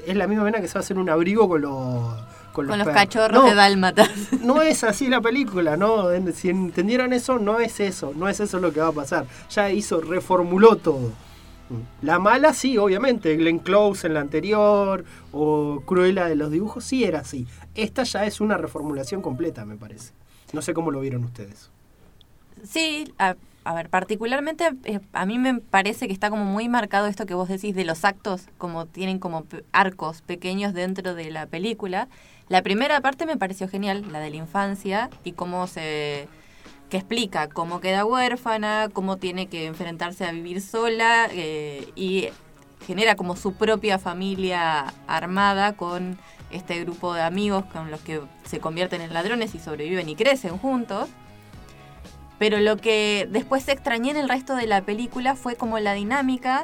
Es 0.10 0.18
la 0.18 0.28
misma 0.28 0.43
mina 0.43 0.60
que 0.60 0.68
se 0.68 0.74
va 0.74 0.80
a 0.80 0.84
hacer 0.84 0.97
un 0.97 1.10
abrigo 1.10 1.47
con 1.47 1.62
los... 1.62 2.16
Con, 2.53 2.66
Con 2.68 2.80
los 2.80 2.88
cachorros 2.88 3.43
No, 3.43 3.47
de 3.47 3.53
dálmatas. 3.53 4.10
no 4.41 4.64
es 4.64 4.84
así 4.84 5.07
la 5.07 5.22
película, 5.22 5.78
¿no? 5.78 6.07
Si 6.34 6.49
entendieran 6.49 7.14
eso, 7.14 7.38
no 7.38 7.60
es 7.60 7.80
eso, 7.80 8.12
no 8.16 8.28
es 8.28 8.39
eso 8.39 8.60
lo 8.60 8.74
que 8.74 8.80
va 8.80 8.88
a 8.88 8.91
pasar. 8.91 9.28
Ya 9.51 9.70
hizo, 9.70 10.01
reformuló 10.01 10.76
todo. 10.78 11.12
La 12.01 12.18
mala 12.18 12.53
sí, 12.53 12.78
obviamente, 12.78 13.36
Glenn 13.36 13.60
Close 13.60 14.07
en 14.07 14.16
la 14.16 14.22
anterior, 14.22 15.05
o 15.32 15.84
Cruella 15.86 16.26
de 16.26 16.36
los 16.36 16.49
dibujos, 16.49 16.84
sí 16.84 17.03
era 17.03 17.20
así. 17.20 17.45
Esta 17.76 18.03
ya 18.03 18.26
es 18.26 18.41
una 18.41 18.57
reformulación 18.57 19.22
completa, 19.22 19.64
me 19.66 19.76
parece. 19.76 20.12
No 20.51 20.64
sé 20.64 20.74
cómo 20.74 20.89
lo 20.89 21.01
vieron 21.01 21.24
ustedes. 21.24 21.70
Sí, 22.64 23.14
a, 23.20 23.36
a 23.64 23.74
ver, 23.74 23.89
particularmente 23.89 24.72
eh, 24.86 24.99
a 25.14 25.26
mí 25.26 25.38
me 25.38 25.55
parece 25.55 26.07
que 26.07 26.14
está 26.14 26.30
como 26.30 26.45
muy 26.45 26.70
marcado 26.70 27.07
esto 27.07 27.26
que 27.26 27.34
vos 27.34 27.49
decís 27.49 27.76
de 27.76 27.84
los 27.84 28.05
actos, 28.05 28.47
como 28.57 28.86
tienen 28.86 29.20
como 29.20 29.45
arcos 29.72 30.22
pequeños 30.22 30.74
dentro 30.74 31.14
de 31.14 31.30
la 31.30 31.45
película. 31.45 32.07
La 32.47 32.62
primera 32.64 33.01
parte 33.01 33.26
me 33.26 33.38
pareció 33.38 33.68
genial, 33.68 34.05
la 34.12 34.20
de 34.20 34.30
la 34.30 34.38
infancia 34.38 35.10
y 35.24 35.34
cómo 35.34 35.68
se 35.68 36.28
que 36.89 36.97
explica 36.97 37.47
cómo 37.47 37.80
queda 37.80 38.03
huérfana, 38.03 38.89
cómo 38.91 39.18
tiene 39.18 39.47
que 39.47 39.68
enfrentarse 39.68 40.26
a 40.26 40.32
vivir 40.32 40.60
sola 40.62 41.28
eh, 41.32 41.88
y 41.95 42.30
genera 42.88 43.16
como 43.16 43.36
su 43.36 43.53
propia 43.53 43.99
familia 43.99 44.93
armada 45.05 45.74
con 45.74 46.18
este 46.49 46.84
grupo 46.84 47.14
de 47.14 47.22
amigos 47.22 47.66
con 47.66 47.91
los 47.91 48.01
que 48.01 48.22
se 48.43 48.60
convierten 48.60 49.01
en 49.01 49.14
ladrones 49.14 49.53
y 49.53 49.60
sobreviven 49.60 50.10
y 50.10 50.16
crecen 50.16 50.57
juntos. 50.57 51.10
Pero 52.40 52.60
lo 52.60 52.78
que 52.78 53.28
después 53.30 53.68
extrañé 53.68 54.12
en 54.12 54.18
el 54.18 54.30
resto 54.30 54.56
de 54.56 54.66
la 54.66 54.82
película 54.82 55.36
fue 55.36 55.56
como 55.56 55.78
la 55.78 55.94
dinámica 55.94 56.64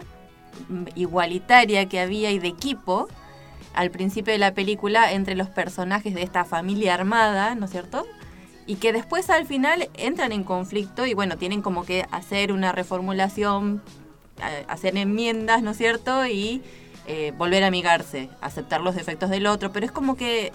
mm, 0.70 0.86
igualitaria 0.96 1.88
que 1.88 2.00
había 2.00 2.32
y 2.32 2.40
de 2.40 2.48
equipo 2.48 3.08
al 3.74 3.92
principio 3.92 4.32
de 4.32 4.40
la 4.40 4.54
película 4.54 5.12
entre 5.12 5.36
los 5.36 5.50
personajes 5.50 6.16
de 6.16 6.24
esta 6.24 6.46
familia 6.46 6.94
armada, 6.94 7.56
¿no 7.56 7.66
es 7.66 7.72
cierto? 7.72 8.08
Y 8.66 8.76
que 8.76 8.94
después 8.94 9.30
al 9.30 9.46
final 9.46 9.90
entran 9.96 10.32
en 10.32 10.44
conflicto 10.46 11.06
y 11.06 11.14
bueno, 11.14 11.38
tienen 11.38 11.62
como 11.62 11.86
que 11.86 12.06
hacer 12.10 12.54
una 12.54 12.72
reformulación, 12.72 13.84
hacer 14.68 14.98
enmiendas, 14.98 15.62
¿no 15.62 15.72
es 15.72 15.78
cierto? 15.78 16.26
Y 16.26 16.64
eh, 17.06 17.34
volver 17.38 17.64
a 17.64 17.68
amigarse, 17.68 18.30
aceptar 18.42 18.82
los 18.82 18.96
defectos 18.96 19.30
del 19.30 19.46
otro, 19.46 19.72
pero 19.72 19.86
es 19.86 19.92
como 19.92 20.16
que 20.16 20.52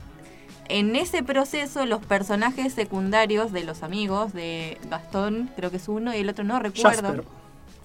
en 0.69 0.97
ese 0.97 1.23
proceso 1.23 1.87
los 1.87 2.05
personajes 2.05 2.73
secundarios 2.73 3.53
de 3.53 3.65
los 3.65 3.83
amigos 3.83 4.33
de 4.33 4.79
Gastón, 4.89 5.51
creo 5.57 5.71
que 5.71 5.79
es 5.79 5.89
uno 5.89 6.15
y 6.15 6.19
el 6.19 6.29
otro 6.29 6.45
no 6.45 6.59
recuerdo. 6.59 7.03
Jasper. 7.03 7.25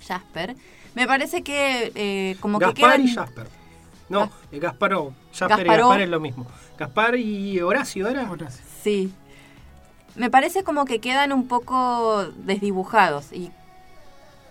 Jasper. 0.08 0.56
Me 0.94 1.08
parece 1.08 1.42
que 1.44 1.92
eh, 1.96 2.38
como 2.40 2.60
que 2.60 2.66
Gaspar 2.66 2.92
quedan... 2.92 3.08
y 3.08 3.14
Jasper. 3.14 3.48
No, 4.08 4.30
eh, 4.52 4.60
Gasparó. 4.60 5.14
Jasper 5.34 5.66
y. 5.66 5.70
Gaspar 5.70 6.02
es 6.02 6.10
lo 6.10 6.20
mismo. 6.20 6.46
Gaspar 6.78 7.16
y 7.16 7.60
Horacio, 7.60 8.08
¿era? 8.08 8.30
Sí. 8.82 9.12
Me 10.16 10.30
parece 10.30 10.64
como 10.64 10.86
que 10.86 11.00
quedan 11.00 11.34
un 11.34 11.48
poco 11.48 12.26
desdibujados 12.38 13.34
y 13.34 13.52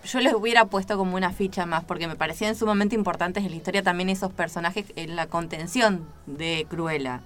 yo 0.03 0.19
les 0.19 0.33
hubiera 0.33 0.65
puesto 0.65 0.97
como 0.97 1.15
una 1.15 1.31
ficha 1.31 1.65
más 1.65 1.83
porque 1.83 2.07
me 2.07 2.15
parecían 2.15 2.55
sumamente 2.55 2.95
importantes 2.95 3.43
en 3.43 3.49
la 3.49 3.55
historia 3.55 3.81
también 3.81 4.09
esos 4.09 4.31
personajes 4.31 4.85
en 4.95 5.15
la 5.15 5.25
contención 5.27 6.07
de 6.27 6.67
Cruella, 6.69 7.21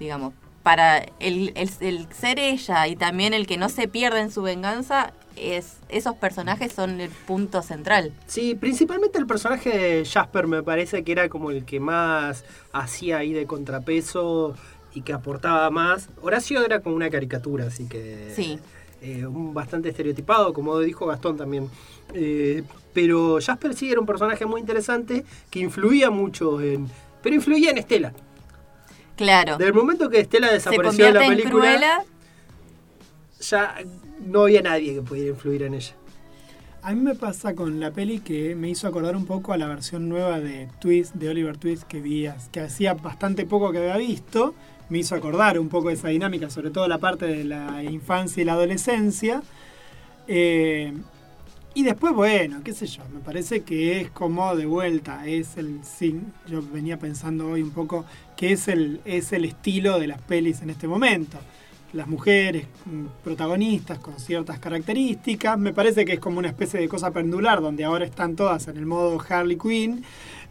digamos. 0.00 0.32
Para 0.64 0.98
el, 1.20 1.52
el- 1.54 1.70
el 1.80 2.08
ser 2.12 2.40
ella 2.40 2.88
y 2.88 2.96
también 2.96 3.32
el 3.34 3.46
que 3.46 3.56
no 3.58 3.68
se 3.68 3.86
pierda 3.86 4.20
en 4.20 4.32
su 4.32 4.42
venganza, 4.42 5.12
es, 5.36 5.76
esos 5.88 6.14
personajes 6.16 6.72
son 6.72 7.00
el 7.00 7.10
punto 7.10 7.62
central. 7.62 8.12
Sí, 8.26 8.54
principalmente 8.54 9.18
el 9.18 9.26
personaje 9.26 9.70
de 9.78 10.04
Jasper 10.04 10.46
me 10.48 10.62
parece 10.62 11.04
que 11.04 11.12
era 11.12 11.28
como 11.28 11.50
el 11.50 11.64
que 11.64 11.80
más 11.80 12.44
hacía 12.72 13.18
ahí 13.18 13.32
de 13.32 13.44
contrapeso 13.46 14.54
y 14.94 15.02
que 15.02 15.12
aportaba 15.12 15.68
más. 15.70 16.08
Horacio 16.22 16.64
era 16.64 16.80
como 16.80 16.96
una 16.96 17.10
caricatura, 17.10 17.66
así 17.66 17.86
que 17.86 18.32
Sí. 18.34 18.58
eh, 19.02 19.26
un 19.26 19.52
bastante 19.52 19.90
estereotipado, 19.90 20.54
como 20.54 20.78
dijo 20.80 21.04
Gastón 21.06 21.36
también. 21.36 21.68
Eh, 22.14 22.62
pero 22.94 23.38
Jasper 23.44 23.74
sí 23.74 23.90
era 23.90 24.00
un 24.00 24.06
personaje 24.06 24.46
muy 24.46 24.60
interesante 24.62 25.24
que 25.50 25.58
influía 25.58 26.10
mucho 26.10 26.60
en... 26.62 26.88
Pero 27.22 27.34
influía 27.36 27.70
en 27.70 27.78
Estela. 27.78 28.12
Claro. 29.16 29.56
Del 29.56 29.72
momento 29.72 30.08
que 30.10 30.20
Estela 30.20 30.52
desapareció 30.52 31.06
de 31.06 31.12
la 31.12 31.24
en 31.24 31.30
película, 31.30 31.50
Cruella 31.50 32.04
ya 33.40 33.76
no 34.24 34.42
había 34.42 34.62
nadie 34.62 34.94
que 34.94 35.02
pudiera 35.02 35.30
influir 35.30 35.62
en 35.62 35.74
ella. 35.74 35.94
A 36.82 36.92
mí 36.92 37.00
me 37.00 37.14
pasa 37.14 37.54
con 37.54 37.80
la 37.80 37.92
peli 37.92 38.18
que 38.18 38.54
me 38.54 38.68
hizo 38.68 38.86
acordar 38.86 39.16
un 39.16 39.24
poco 39.24 39.54
a 39.54 39.56
la 39.56 39.66
versión 39.66 40.08
nueva 40.08 40.38
de 40.38 40.68
Twist, 40.80 41.14
de 41.14 41.30
Oliver 41.30 41.56
Twist, 41.56 41.84
que 41.84 42.00
vi, 42.00 42.28
que 42.52 42.60
hacía 42.60 42.92
bastante 42.92 43.46
poco 43.46 43.72
que 43.72 43.78
había 43.78 43.96
visto. 43.96 44.54
Me 44.90 44.98
hizo 44.98 45.14
acordar 45.14 45.58
un 45.58 45.70
poco 45.70 45.88
de 45.88 45.94
esa 45.94 46.08
dinámica, 46.08 46.50
sobre 46.50 46.70
todo 46.70 46.86
la 46.86 46.98
parte 46.98 47.26
de 47.26 47.44
la 47.44 47.82
infancia 47.82 48.42
y 48.42 48.44
la 48.44 48.52
adolescencia. 48.52 49.42
Eh, 50.28 50.92
y 51.74 51.82
después, 51.82 52.14
bueno, 52.14 52.60
qué 52.62 52.72
sé 52.72 52.86
yo, 52.86 53.02
me 53.12 53.20
parece 53.20 53.62
que 53.62 54.00
es 54.00 54.10
como 54.10 54.54
de 54.54 54.64
vuelta, 54.64 55.26
es 55.26 55.56
el 55.56 55.80
sin, 55.84 56.32
yo 56.46 56.62
venía 56.62 56.98
pensando 56.98 57.48
hoy 57.50 57.62
un 57.62 57.72
poco 57.72 58.04
que 58.36 58.52
es 58.52 58.68
el, 58.68 59.00
es 59.04 59.32
el 59.32 59.44
estilo 59.44 59.98
de 59.98 60.06
las 60.06 60.20
pelis 60.22 60.62
en 60.62 60.70
este 60.70 60.86
momento. 60.86 61.38
Las 61.92 62.06
mujeres 62.08 62.66
mm, 62.86 63.06
protagonistas 63.24 63.98
con 63.98 64.18
ciertas 64.20 64.58
características, 64.60 65.58
me 65.58 65.72
parece 65.72 66.04
que 66.04 66.14
es 66.14 66.20
como 66.20 66.38
una 66.38 66.48
especie 66.48 66.78
de 66.80 66.88
cosa 66.88 67.10
pendular 67.10 67.60
donde 67.60 67.84
ahora 67.84 68.04
están 68.04 68.36
todas 68.36 68.68
en 68.68 68.76
el 68.76 68.86
modo 68.86 69.20
Harley 69.28 69.58
Quinn. 69.58 70.04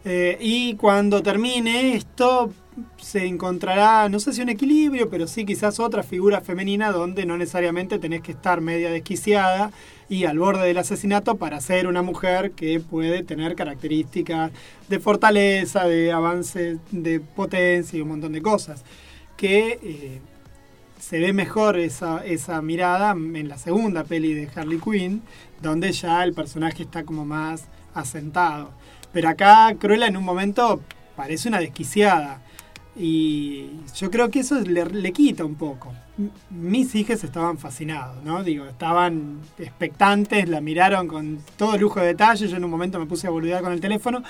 eh, 0.04 0.36
y 0.40 0.74
cuando 0.76 1.22
termine 1.22 1.94
esto, 1.96 2.52
se 2.98 3.24
encontrará, 3.26 4.08
no 4.08 4.18
sé 4.20 4.32
si 4.32 4.42
un 4.42 4.48
equilibrio, 4.48 5.08
pero 5.08 5.26
sí 5.26 5.44
quizás 5.46 5.80
otra 5.80 6.02
figura 6.02 6.40
femenina 6.40 6.92
donde 6.92 7.24
no 7.26 7.36
necesariamente 7.36 7.98
tenés 7.98 8.20
que 8.22 8.32
estar 8.32 8.60
media 8.60 8.90
desquiciada 8.90 9.70
y 10.08 10.24
al 10.24 10.38
borde 10.38 10.66
del 10.66 10.78
asesinato 10.78 11.36
para 11.36 11.60
ser 11.60 11.86
una 11.86 12.02
mujer 12.02 12.52
que 12.52 12.80
puede 12.80 13.22
tener 13.22 13.54
características 13.54 14.52
de 14.88 15.00
fortaleza, 15.00 15.84
de 15.86 16.12
avance, 16.12 16.78
de 16.90 17.20
potencia 17.20 17.98
y 17.98 18.02
un 18.02 18.08
montón 18.08 18.32
de 18.32 18.42
cosas. 18.42 18.84
Que 19.36 19.78
eh, 19.82 20.20
se 21.00 21.18
ve 21.18 21.32
mejor 21.32 21.78
esa, 21.78 22.24
esa 22.24 22.60
mirada 22.62 23.12
en 23.12 23.48
la 23.48 23.58
segunda 23.58 24.04
peli 24.04 24.34
de 24.34 24.48
Harley 24.54 24.78
Quinn, 24.78 25.22
donde 25.60 25.92
ya 25.92 26.22
el 26.24 26.32
personaje 26.32 26.82
está 26.82 27.04
como 27.04 27.24
más 27.24 27.64
asentado. 27.94 28.70
Pero 29.12 29.28
acá 29.28 29.74
Cruella 29.78 30.06
en 30.06 30.16
un 30.16 30.24
momento 30.24 30.80
parece 31.16 31.48
una 31.48 31.60
desquiciada. 31.60 32.42
Y 32.96 33.70
yo 33.96 34.10
creo 34.10 34.30
que 34.30 34.40
eso 34.40 34.60
le, 34.60 34.84
le 34.86 35.12
quita 35.12 35.44
un 35.44 35.56
poco. 35.56 35.92
Mis 36.50 36.94
hijas 36.94 37.24
estaban 37.24 37.58
fascinados, 37.58 38.22
¿no? 38.22 38.44
Digo, 38.44 38.66
estaban 38.66 39.40
expectantes, 39.58 40.48
la 40.48 40.60
miraron 40.60 41.08
con 41.08 41.38
todo 41.56 41.76
lujo 41.76 41.98
de 42.00 42.06
detalle. 42.06 42.46
Yo 42.46 42.56
en 42.56 42.64
un 42.64 42.70
momento 42.70 43.00
me 43.00 43.06
puse 43.06 43.26
a 43.26 43.30
boludear 43.30 43.62
con 43.62 43.72
el 43.72 43.80
teléfono, 43.80 44.22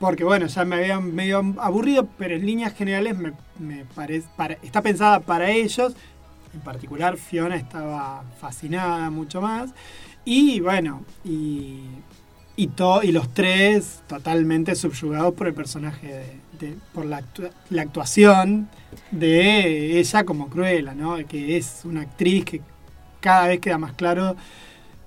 porque 0.00 0.24
bueno, 0.24 0.46
ya 0.46 0.64
me 0.64 0.76
había 0.76 0.98
medio 1.00 1.54
aburrido, 1.58 2.08
pero 2.18 2.34
en 2.34 2.44
líneas 2.44 2.74
generales 2.74 3.16
me, 3.16 3.32
me 3.60 3.84
parece, 3.94 4.26
está 4.62 4.82
pensada 4.82 5.20
para 5.20 5.50
ellos. 5.50 5.94
En 6.54 6.60
particular, 6.60 7.16
Fiona 7.18 7.54
estaba 7.56 8.24
fascinada 8.40 9.10
mucho 9.10 9.40
más. 9.40 9.70
Y 10.24 10.58
bueno, 10.60 11.04
y, 11.24 11.80
y, 12.56 12.66
to- 12.68 13.02
y 13.02 13.12
los 13.12 13.32
tres 13.32 14.02
totalmente 14.08 14.74
subyugados 14.74 15.34
por 15.34 15.46
el 15.46 15.54
personaje 15.54 16.06
de, 16.08 16.37
por 16.94 17.04
la, 17.06 17.22
la 17.70 17.82
actuación 17.82 18.68
de 19.10 19.98
ella 19.98 20.24
como 20.24 20.48
Cruella, 20.48 20.94
¿no? 20.94 21.16
Que 21.26 21.56
es 21.56 21.82
una 21.84 22.02
actriz 22.02 22.44
que 22.44 22.60
cada 23.20 23.48
vez 23.48 23.60
queda 23.60 23.78
más 23.78 23.92
claro 23.92 24.36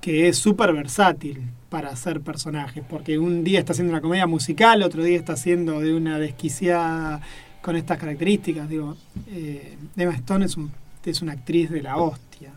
que 0.01 0.27
es 0.27 0.37
súper 0.37 0.73
versátil 0.73 1.41
para 1.69 1.89
hacer 1.89 2.21
personajes, 2.21 2.83
porque 2.89 3.17
un 3.17 3.43
día 3.43 3.59
está 3.59 3.71
haciendo 3.73 3.93
una 3.93 4.01
comedia 4.01 4.27
musical, 4.27 4.81
otro 4.83 5.03
día 5.03 5.17
está 5.17 5.33
haciendo 5.33 5.79
de 5.79 5.93
una 5.93 6.19
desquiciada 6.19 7.21
con 7.61 7.75
estas 7.75 7.97
características. 7.99 8.67
Digo, 8.67 8.97
eh, 9.27 9.77
Emma 9.95 10.13
Stone 10.15 10.45
es, 10.45 10.57
un- 10.57 10.71
es 11.05 11.21
una 11.21 11.33
actriz 11.33 11.69
de 11.69 11.81
la 11.81 11.97
hostia. 11.97 12.51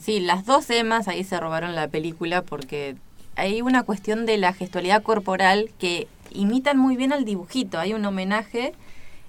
Sí, 0.00 0.18
las 0.20 0.44
dos 0.46 0.68
Emas 0.70 1.06
ahí 1.06 1.22
se 1.22 1.38
robaron 1.38 1.74
la 1.76 1.86
película 1.88 2.42
porque 2.42 2.96
hay 3.36 3.60
una 3.62 3.82
cuestión 3.84 4.26
de 4.26 4.38
la 4.38 4.52
gestualidad 4.52 5.02
corporal 5.02 5.70
que 5.78 6.08
imitan 6.36 6.78
muy 6.78 6.96
bien 6.96 7.12
al 7.12 7.24
dibujito. 7.24 7.78
Hay 7.78 7.94
un 7.94 8.04
homenaje 8.04 8.72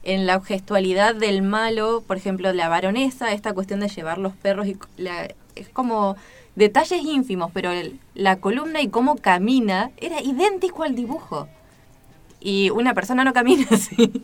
en 0.04 0.26
la 0.26 0.40
gestualidad 0.42 1.16
del 1.16 1.42
malo, 1.42 2.04
por 2.08 2.18
ejemplo, 2.18 2.54
la 2.54 2.70
baronesa, 2.70 3.34
esta 3.34 3.54
cuestión 3.54 3.80
de 3.80 3.90
llevar 3.90 4.18
los 4.20 4.34
perros 4.34 4.68
y 4.68 4.78
la- 4.98 5.28
es 5.56 5.70
como 5.70 6.16
detalles 6.56 7.04
ínfimos, 7.04 7.52
pero 7.54 7.72
el- 7.72 8.00
la 8.14 8.38
columna 8.38 8.82
y 8.82 8.88
cómo 8.90 9.16
camina 9.18 9.92
era 9.98 10.22
idéntico 10.22 10.84
al 10.84 10.96
dibujo. 10.96 11.48
Y 12.40 12.70
una 12.70 12.94
persona 12.94 13.24
no 13.24 13.34
camina 13.34 13.66
así. 13.72 14.24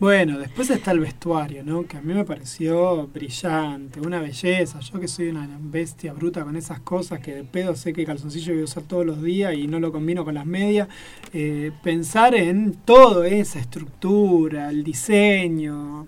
Bueno, 0.00 0.38
después 0.38 0.70
está 0.70 0.92
el 0.92 1.00
vestuario, 1.00 1.62
¿no? 1.62 1.84
Que 1.86 1.98
a 1.98 2.00
mí 2.00 2.14
me 2.14 2.24
pareció 2.24 3.06
brillante, 3.08 4.00
una 4.00 4.18
belleza. 4.18 4.80
Yo 4.80 4.98
que 4.98 5.06
soy 5.06 5.28
una 5.28 5.46
bestia 5.60 6.14
bruta 6.14 6.42
con 6.42 6.56
esas 6.56 6.80
cosas, 6.80 7.20
que 7.20 7.34
de 7.34 7.44
pedo 7.44 7.76
sé 7.76 7.92
que 7.92 8.06
calzoncillo 8.06 8.54
voy 8.54 8.62
a 8.62 8.64
usar 8.64 8.84
todos 8.84 9.04
los 9.04 9.22
días 9.22 9.52
y 9.54 9.66
no 9.66 9.78
lo 9.78 9.92
combino 9.92 10.24
con 10.24 10.34
las 10.34 10.46
medias. 10.46 10.88
eh, 11.34 11.70
pensar 11.82 12.34
en 12.34 12.72
toda 12.86 13.28
esa 13.28 13.58
estructura, 13.60 14.70
el 14.70 14.84
diseño, 14.84 16.06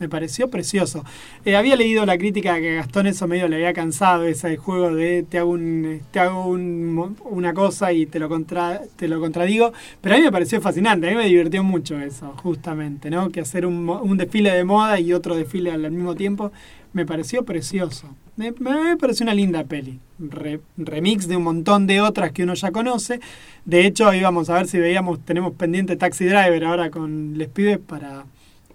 me 0.00 0.08
pareció 0.08 0.50
precioso. 0.50 1.04
Eh, 1.44 1.54
había 1.54 1.76
leído 1.76 2.04
la 2.06 2.18
crítica 2.18 2.58
que 2.58 2.74
Gastón 2.74 3.06
eso 3.06 3.28
medio 3.28 3.46
le 3.46 3.56
había 3.56 3.72
cansado, 3.72 4.24
ese 4.24 4.56
juego 4.56 4.92
de 4.94 5.22
te 5.22 5.38
hago, 5.38 5.50
un, 5.50 6.00
te 6.10 6.18
hago 6.18 6.46
un 6.46 7.16
una 7.24 7.54
cosa 7.54 7.92
y 7.92 8.06
te 8.06 8.18
lo, 8.18 8.28
contra, 8.28 8.80
te 8.96 9.06
lo 9.06 9.20
contradigo, 9.20 9.72
pero 10.00 10.16
a 10.16 10.18
mí 10.18 10.24
me 10.24 10.32
pareció 10.32 10.60
fascinante, 10.60 11.06
a 11.06 11.10
mí 11.10 11.16
me 11.16 11.26
divirtió 11.26 11.62
mucho 11.62 12.00
eso, 12.00 12.32
justamente, 12.42 13.10
¿no? 13.10 13.30
Que 13.30 13.40
hacer 13.40 13.64
un, 13.66 13.88
un 13.88 14.16
desfile 14.16 14.50
de 14.52 14.64
moda 14.64 14.98
y 14.98 15.12
otro 15.12 15.36
desfile 15.36 15.70
al 15.70 15.90
mismo 15.92 16.14
tiempo, 16.16 16.50
me 16.92 17.06
pareció 17.06 17.44
precioso. 17.44 18.08
Me, 18.36 18.52
me- 18.52 18.96
pareció 18.96 19.24
una 19.24 19.34
linda 19.34 19.64
peli, 19.64 20.00
Re- 20.18 20.60
remix 20.78 21.28
de 21.28 21.36
un 21.36 21.42
montón 21.42 21.86
de 21.86 22.00
otras 22.00 22.32
que 22.32 22.42
uno 22.42 22.54
ya 22.54 22.70
conoce. 22.72 23.20
De 23.66 23.86
hecho, 23.86 24.12
íbamos 24.14 24.48
a 24.50 24.54
ver 24.54 24.66
si 24.66 24.78
veíamos, 24.78 25.20
tenemos 25.24 25.52
pendiente 25.54 25.96
Taxi 25.96 26.24
Driver 26.24 26.64
ahora 26.64 26.90
con 26.90 27.36
Les 27.36 27.48
Pibes 27.48 27.78
para, 27.78 28.24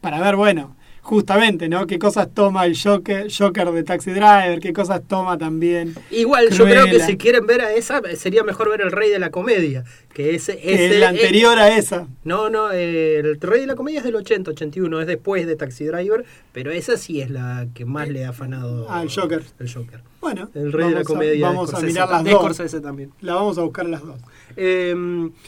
para 0.02 0.22
ver, 0.22 0.36
bueno, 0.36 0.76
justamente, 1.06 1.70
¿no? 1.70 1.86
¿Qué 1.86 2.00
cosas 2.00 2.30
toma 2.34 2.66
el 2.66 2.76
Joker, 2.78 3.28
Joker 3.32 3.72
de 3.72 3.84
Taxi 3.84 4.10
Driver? 4.12 4.60
¿Qué 4.60 4.74
cosas 4.74 5.02
toma 5.08 5.38
también? 5.38 5.94
Igual, 6.10 6.50
yo 6.50 6.66
creo 6.66 6.86
que 6.86 7.00
si 7.00 7.16
quieren 7.16 7.46
ver 7.46 7.62
a 7.62 7.72
esa, 7.74 8.02
sería 8.16 8.44
mejor 8.44 8.70
ver 8.72 8.82
el 8.82 8.92
Rey 8.92 9.12
de 9.12 9.20
la 9.20 9.30
Comedia. 9.30 9.84
Que 10.14 10.34
ese- 10.34 10.60
es 10.64 10.98
la 11.00 11.10
anterior 11.10 11.60
a 11.60 11.78
esa. 11.78 12.08
No, 12.24 12.50
no, 12.50 12.72
eh, 12.72 13.20
el 13.20 13.40
Rey 13.40 13.62
de 13.62 13.68
la 13.68 13.76
Comedia 13.76 14.00
es 14.00 14.06
del 14.06 14.16
80, 14.16 14.52
81, 14.52 15.00
es 15.02 15.08
después 15.08 15.46
de 15.46 15.56
Taxi 15.56 15.86
Driver, 15.86 16.26
pero 16.54 16.72
esa 16.72 16.98
sí 16.98 17.22
es 17.22 17.30
la 17.30 17.68
que 17.76 17.86
más 17.86 18.10
le 18.10 18.26
ha 18.26 18.30
afanado 18.30 18.90
Al 18.90 19.10
Joker. 19.14 19.44
El 19.60 19.72
Joker. 19.72 20.02
Bueno, 20.22 20.50
El 20.56 20.72
Rey 20.74 20.90
de 20.90 20.96
la 20.96 21.02
a- 21.02 21.04
Comedia. 21.04 21.34
de 21.34 21.40
vamos 21.42 21.72
a 21.74 21.82
mirar 21.82 22.10
las 22.10 22.24
de 22.24 22.32
dos. 22.32 22.40
Scorsese 22.40 22.80
también. 22.82 23.12
La 23.22 23.36
vamos 23.36 23.58
a 23.60 23.62
buscar 23.62 23.86
las 23.86 24.02
dos. 24.02 24.20
Eh, 24.58 24.96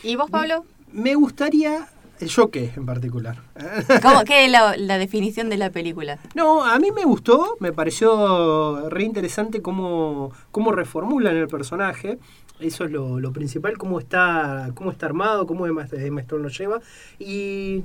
¿Y 0.03 0.15
vos, 0.15 0.29
Pablo? 0.29 0.65
me 0.93 1.15
gustaría, 1.15 1.87
el 2.19 2.31
Joker 2.31 2.71
en 2.75 2.85
particular. 2.85 3.37
¿Cómo, 4.01 4.23
¿Qué 4.23 4.45
es 4.45 4.51
la, 4.51 4.75
la 4.77 4.97
definición 4.97 5.49
de 5.49 5.57
la 5.57 5.69
película? 5.71 6.19
No, 6.35 6.65
a 6.65 6.77
mí 6.79 6.91
me 6.91 7.03
gustó, 7.03 7.57
me 7.59 7.71
pareció 7.73 8.89
re 8.89 9.03
interesante 9.03 9.61
cómo, 9.61 10.31
cómo 10.51 10.71
reformulan 10.71 11.35
el 11.35 11.47
personaje. 11.47 12.17
Eso 12.59 12.85
es 12.85 12.91
lo, 12.91 13.19
lo 13.19 13.31
principal, 13.31 13.77
cómo 13.77 13.99
está, 13.99 14.71
cómo 14.73 14.91
está 14.91 15.05
armado, 15.05 15.45
cómo 15.45 15.67
Emma 15.67 15.85
Emma 15.91 16.21
Stone 16.21 16.43
lo 16.43 16.49
lleva. 16.49 16.81
Y 17.19 17.83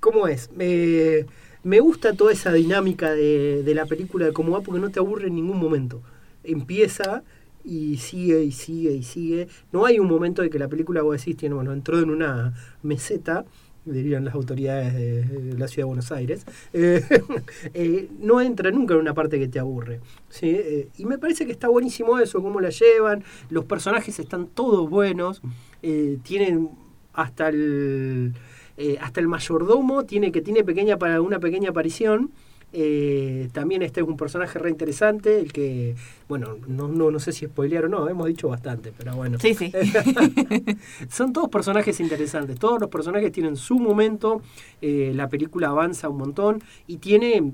cómo 0.00 0.26
es. 0.26 0.50
Me, 0.52 1.26
me 1.62 1.80
gusta 1.80 2.14
toda 2.14 2.32
esa 2.32 2.52
dinámica 2.52 3.12
de, 3.12 3.62
de 3.62 3.74
la 3.74 3.86
película 3.86 4.26
de 4.26 4.32
cómo 4.32 4.52
va 4.52 4.62
porque 4.62 4.80
no 4.80 4.90
te 4.90 4.98
aburre 4.98 5.28
en 5.28 5.36
ningún 5.36 5.58
momento. 5.58 6.02
Empieza 6.42 7.22
y 7.64 7.96
sigue 7.96 8.42
y 8.42 8.52
sigue 8.52 8.92
y 8.92 9.02
sigue. 9.02 9.48
No 9.72 9.86
hay 9.86 9.98
un 9.98 10.08
momento 10.08 10.42
de 10.42 10.50
que 10.50 10.58
la 10.58 10.68
película, 10.68 11.02
vos 11.02 11.18
decís, 11.18 11.36
tiene, 11.36 11.54
bueno, 11.54 11.72
entró 11.72 11.98
en 11.98 12.10
una 12.10 12.54
meseta, 12.82 13.44
dirían 13.84 14.24
las 14.24 14.34
autoridades 14.34 14.94
de, 14.94 15.54
la 15.58 15.68
ciudad 15.68 15.86
de 15.86 15.88
Buenos 15.88 16.12
Aires, 16.12 16.46
eh, 16.72 17.02
eh, 17.74 18.08
no 18.20 18.40
entra 18.40 18.70
nunca 18.70 18.94
en 18.94 19.00
una 19.00 19.14
parte 19.14 19.38
que 19.38 19.48
te 19.48 19.58
aburre. 19.58 20.00
¿sí? 20.28 20.50
Eh, 20.50 20.88
y 20.96 21.04
me 21.04 21.18
parece 21.18 21.46
que 21.46 21.52
está 21.52 21.68
buenísimo 21.68 22.18
eso, 22.18 22.42
cómo 22.42 22.60
la 22.60 22.70
llevan, 22.70 23.24
los 23.50 23.64
personajes 23.64 24.18
están 24.18 24.46
todos 24.48 24.88
buenos, 24.88 25.42
tienen 26.22 26.70
hasta 27.12 27.48
el... 27.48 28.34
hasta 29.00 29.20
el 29.20 29.26
mayordomo 29.26 30.04
tiene 30.04 30.30
que 30.30 30.40
tiene 30.40 30.62
pequeña 30.62 30.96
para 30.96 31.20
una 31.20 31.40
pequeña 31.40 31.70
aparición 31.70 32.30
eh, 32.72 33.48
también 33.52 33.82
este 33.82 34.00
es 34.00 34.06
un 34.06 34.16
personaje 34.16 34.58
re 34.58 34.70
interesante, 34.70 35.38
el 35.40 35.52
que, 35.52 35.94
bueno, 36.28 36.56
no, 36.66 36.88
no, 36.88 37.10
no 37.10 37.18
sé 37.20 37.32
si 37.32 37.46
spoilear 37.46 37.84
o 37.84 37.88
no, 37.88 38.08
hemos 38.08 38.26
dicho 38.26 38.48
bastante, 38.48 38.92
pero 38.96 39.14
bueno. 39.16 39.38
Sí, 39.38 39.54
sí. 39.54 39.72
Son 41.10 41.32
todos 41.32 41.48
personajes 41.48 42.00
interesantes, 42.00 42.58
todos 42.58 42.80
los 42.80 42.88
personajes 42.90 43.30
tienen 43.32 43.56
su 43.56 43.78
momento, 43.78 44.42
eh, 44.80 45.12
la 45.14 45.28
película 45.28 45.68
avanza 45.68 46.08
un 46.08 46.18
montón 46.18 46.62
y 46.86 46.96
tiene 46.98 47.52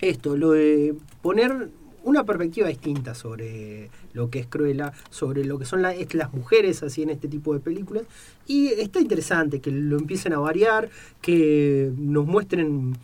esto, 0.00 0.36
lo 0.36 0.52
de 0.52 0.94
poner 1.22 1.68
una 2.02 2.24
perspectiva 2.24 2.68
distinta 2.68 3.14
sobre 3.14 3.90
lo 4.14 4.30
que 4.30 4.38
es 4.38 4.46
Cruella, 4.46 4.92
sobre 5.10 5.44
lo 5.44 5.58
que 5.58 5.66
son 5.66 5.82
la- 5.82 5.94
es 5.94 6.14
las 6.14 6.32
mujeres 6.32 6.82
así 6.82 7.02
en 7.02 7.10
este 7.10 7.28
tipo 7.28 7.52
de 7.52 7.60
películas. 7.60 8.04
Y 8.46 8.68
está 8.68 9.00
interesante 9.00 9.60
que 9.60 9.70
lo 9.70 9.98
empiecen 9.98 10.32
a 10.32 10.38
variar, 10.38 10.88
que 11.20 11.92
nos 11.98 12.26
muestren 12.26 12.96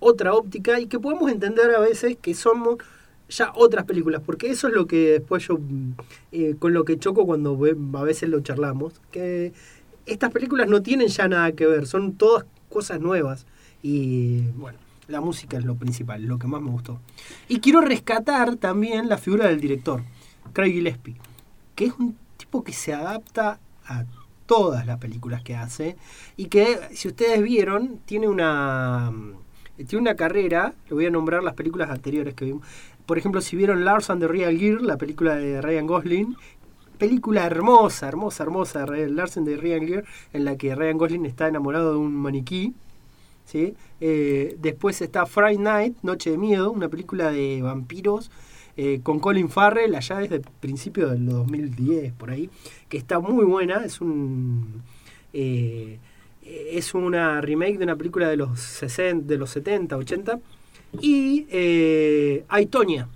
otra 0.00 0.34
óptica 0.34 0.80
y 0.80 0.86
que 0.86 0.98
podamos 0.98 1.30
entender 1.30 1.70
a 1.74 1.80
veces 1.80 2.16
que 2.20 2.34
somos 2.34 2.78
ya 3.28 3.52
otras 3.54 3.84
películas, 3.84 4.22
porque 4.24 4.50
eso 4.50 4.68
es 4.68 4.74
lo 4.74 4.86
que 4.86 5.12
después 5.12 5.46
yo, 5.46 5.58
eh, 6.32 6.56
con 6.58 6.74
lo 6.74 6.84
que 6.84 6.98
choco 6.98 7.26
cuando 7.26 7.58
a 7.94 8.02
veces 8.02 8.28
lo 8.28 8.40
charlamos, 8.40 9.00
que 9.12 9.52
estas 10.06 10.32
películas 10.32 10.68
no 10.68 10.82
tienen 10.82 11.08
ya 11.08 11.28
nada 11.28 11.52
que 11.52 11.66
ver, 11.66 11.86
son 11.86 12.14
todas 12.14 12.44
cosas 12.68 13.00
nuevas 13.00 13.46
y 13.82 14.42
bueno, 14.56 14.78
la 15.06 15.20
música 15.20 15.58
es 15.58 15.64
lo 15.64 15.76
principal, 15.76 16.24
lo 16.24 16.38
que 16.38 16.46
más 16.46 16.60
me 16.60 16.70
gustó. 16.70 17.00
Y 17.48 17.60
quiero 17.60 17.80
rescatar 17.80 18.56
también 18.56 19.08
la 19.08 19.18
figura 19.18 19.46
del 19.46 19.60
director, 19.60 20.02
Craig 20.52 20.72
Gillespie, 20.72 21.16
que 21.76 21.86
es 21.86 21.92
un 21.98 22.16
tipo 22.36 22.64
que 22.64 22.72
se 22.72 22.92
adapta 22.92 23.60
a 23.86 24.04
todas 24.46 24.86
las 24.86 24.98
películas 24.98 25.42
que 25.42 25.54
hace 25.54 25.96
y 26.36 26.46
que 26.46 26.80
si 26.94 27.06
ustedes 27.06 27.40
vieron 27.40 28.00
tiene 28.04 28.26
una 28.26 29.12
tiene 29.84 30.02
una 30.02 30.14
carrera, 30.16 30.74
le 30.88 30.94
voy 30.94 31.06
a 31.06 31.10
nombrar 31.10 31.42
las 31.42 31.54
películas 31.54 31.90
anteriores 31.90 32.34
que 32.34 32.44
vimos. 32.44 32.66
Por 33.06 33.18
ejemplo, 33.18 33.40
si 33.40 33.56
vieron 33.56 33.84
Lars 33.84 34.10
and 34.10 34.20
the 34.20 34.28
Real 34.28 34.56
Gear, 34.56 34.80
la 34.82 34.96
película 34.96 35.36
de 35.36 35.60
Ryan 35.60 35.86
Gosling, 35.86 36.36
película 36.98 37.46
hermosa, 37.46 38.08
hermosa, 38.08 38.42
hermosa, 38.42 38.86
Lars 38.86 39.36
and 39.36 39.48
the 39.48 39.56
Real 39.56 39.80
Gear, 39.80 40.04
en 40.32 40.44
la 40.44 40.56
que 40.56 40.74
Ryan 40.74 40.98
Gosling 40.98 41.26
está 41.26 41.48
enamorado 41.48 41.92
de 41.92 41.98
un 41.98 42.14
maniquí. 42.14 42.74
¿sí? 43.46 43.74
Eh, 44.00 44.56
después 44.60 45.00
está 45.02 45.26
Friday 45.26 45.58
Night, 45.58 45.96
Noche 46.02 46.30
de 46.30 46.38
Miedo, 46.38 46.70
una 46.70 46.88
película 46.88 47.30
de 47.32 47.62
vampiros 47.62 48.30
eh, 48.76 49.00
con 49.02 49.18
Colin 49.18 49.48
Farrell 49.48 49.94
allá 49.94 50.18
desde 50.18 50.40
principio 50.60 51.08
del 51.08 51.26
2010, 51.26 52.12
por 52.12 52.30
ahí, 52.30 52.48
que 52.88 52.96
está 52.96 53.18
muy 53.18 53.44
buena, 53.44 53.84
es 53.84 54.00
un... 54.00 54.82
eh, 55.32 55.98
es 56.50 56.94
una 56.94 57.40
remake 57.40 57.78
de 57.78 57.84
una 57.84 57.96
película 57.96 58.28
de 58.28 58.36
los 58.36 58.58
60, 58.60 59.26
de 59.26 59.38
los 59.38 59.50
70, 59.50 59.96
80 59.96 60.40
y 61.00 61.46
eh, 61.50 62.44
hay 62.48 62.66
Tonya, 62.66 63.08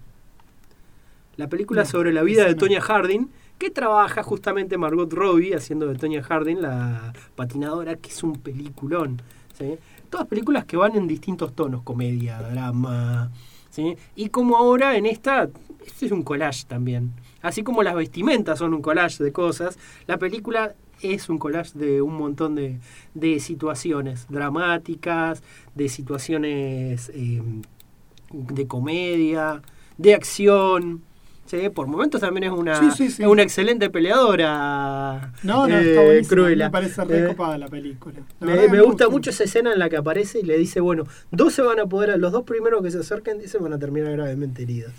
la 1.36 1.48
película 1.48 1.82
No, 1.82 1.88
sobre 1.88 2.12
la 2.12 2.22
vida 2.22 2.44
de 2.44 2.52
no. 2.52 2.56
Tonya 2.56 2.80
Harding, 2.80 3.28
que 3.58 3.70
trabaja 3.70 4.22
justamente 4.22 4.78
Margot 4.78 5.12
Robbie 5.12 5.54
haciendo 5.54 5.86
de 5.86 5.96
Tonya 5.96 6.22
Harding 6.22 6.62
la 6.62 7.12
patinadora, 7.34 7.96
que 7.96 8.10
es 8.10 8.22
un 8.22 8.34
peliculón. 8.34 9.20
¿sí? 9.58 9.76
Todas 10.10 10.26
películas 10.26 10.64
que 10.64 10.76
van 10.76 10.96
en 10.96 11.08
distintos 11.08 11.54
tonos, 11.54 11.82
comedia, 11.82 12.40
drama. 12.40 13.30
¿sí? 13.70 13.96
Y 14.14 14.28
como 14.28 14.56
ahora 14.56 14.96
en 14.96 15.06
esta, 15.06 15.48
este 15.84 16.06
es 16.06 16.12
un 16.12 16.22
collage 16.22 16.64
también. 16.66 17.12
Así 17.42 17.62
como 17.62 17.82
las 17.82 17.94
vestimentas 17.94 18.58
son 18.58 18.72
un 18.72 18.82
collage 18.82 19.22
de 19.22 19.32
cosas, 19.32 19.78
la 20.06 20.16
película 20.16 20.74
es 21.02 21.28
un 21.28 21.38
collage 21.38 21.78
de 21.78 22.02
un 22.02 22.14
montón 22.16 22.54
de, 22.54 22.78
de 23.14 23.40
situaciones 23.40 24.26
dramáticas, 24.28 25.42
de 25.74 25.88
situaciones 25.88 27.10
eh, 27.14 27.42
de 28.32 28.66
comedia, 28.66 29.62
de 29.98 30.14
acción. 30.14 31.02
Sí, 31.46 31.68
por 31.68 31.86
momentos 31.86 32.22
también 32.22 32.44
es 32.44 32.52
una, 32.52 32.78
Sí, 32.80 32.90
sí, 32.96 33.10
sí. 33.10 33.22
es 33.22 33.28
una 33.28 33.42
excelente 33.42 33.90
peleadora. 33.90 35.34
No, 35.42 35.68
no, 35.68 35.76
eh, 35.76 35.90
está 35.90 36.02
buenísimo. 36.02 36.28
Cruella. 36.34 36.64
Me 36.66 36.70
parece 36.72 37.04
re 37.04 37.30
Eh, 37.30 37.58
la 37.58 37.68
película. 37.68 38.14
La 38.40 38.54
Me, 38.68 38.80
gusta 38.80 39.10
mucho 39.10 39.28
esa 39.28 39.44
escena 39.44 39.72
en 39.72 39.78
la 39.78 39.90
que 39.90 39.98
aparece 39.98 40.40
y 40.40 40.42
le 40.42 40.56
dice, 40.56 40.80
bueno, 40.80 41.04
dos 41.30 41.52
se 41.52 41.60
van 41.60 41.80
a 41.80 41.86
poder, 41.86 42.18
los 42.18 42.32
dos 42.32 42.44
primeros 42.44 42.82
que 42.82 42.90
se 42.90 42.98
acerquen, 42.98 43.38
dice, 43.40 43.58
van 43.58 43.74
a 43.74 43.78
terminar 43.78 44.12
gravemente 44.12 44.62
heridos. 44.62 44.92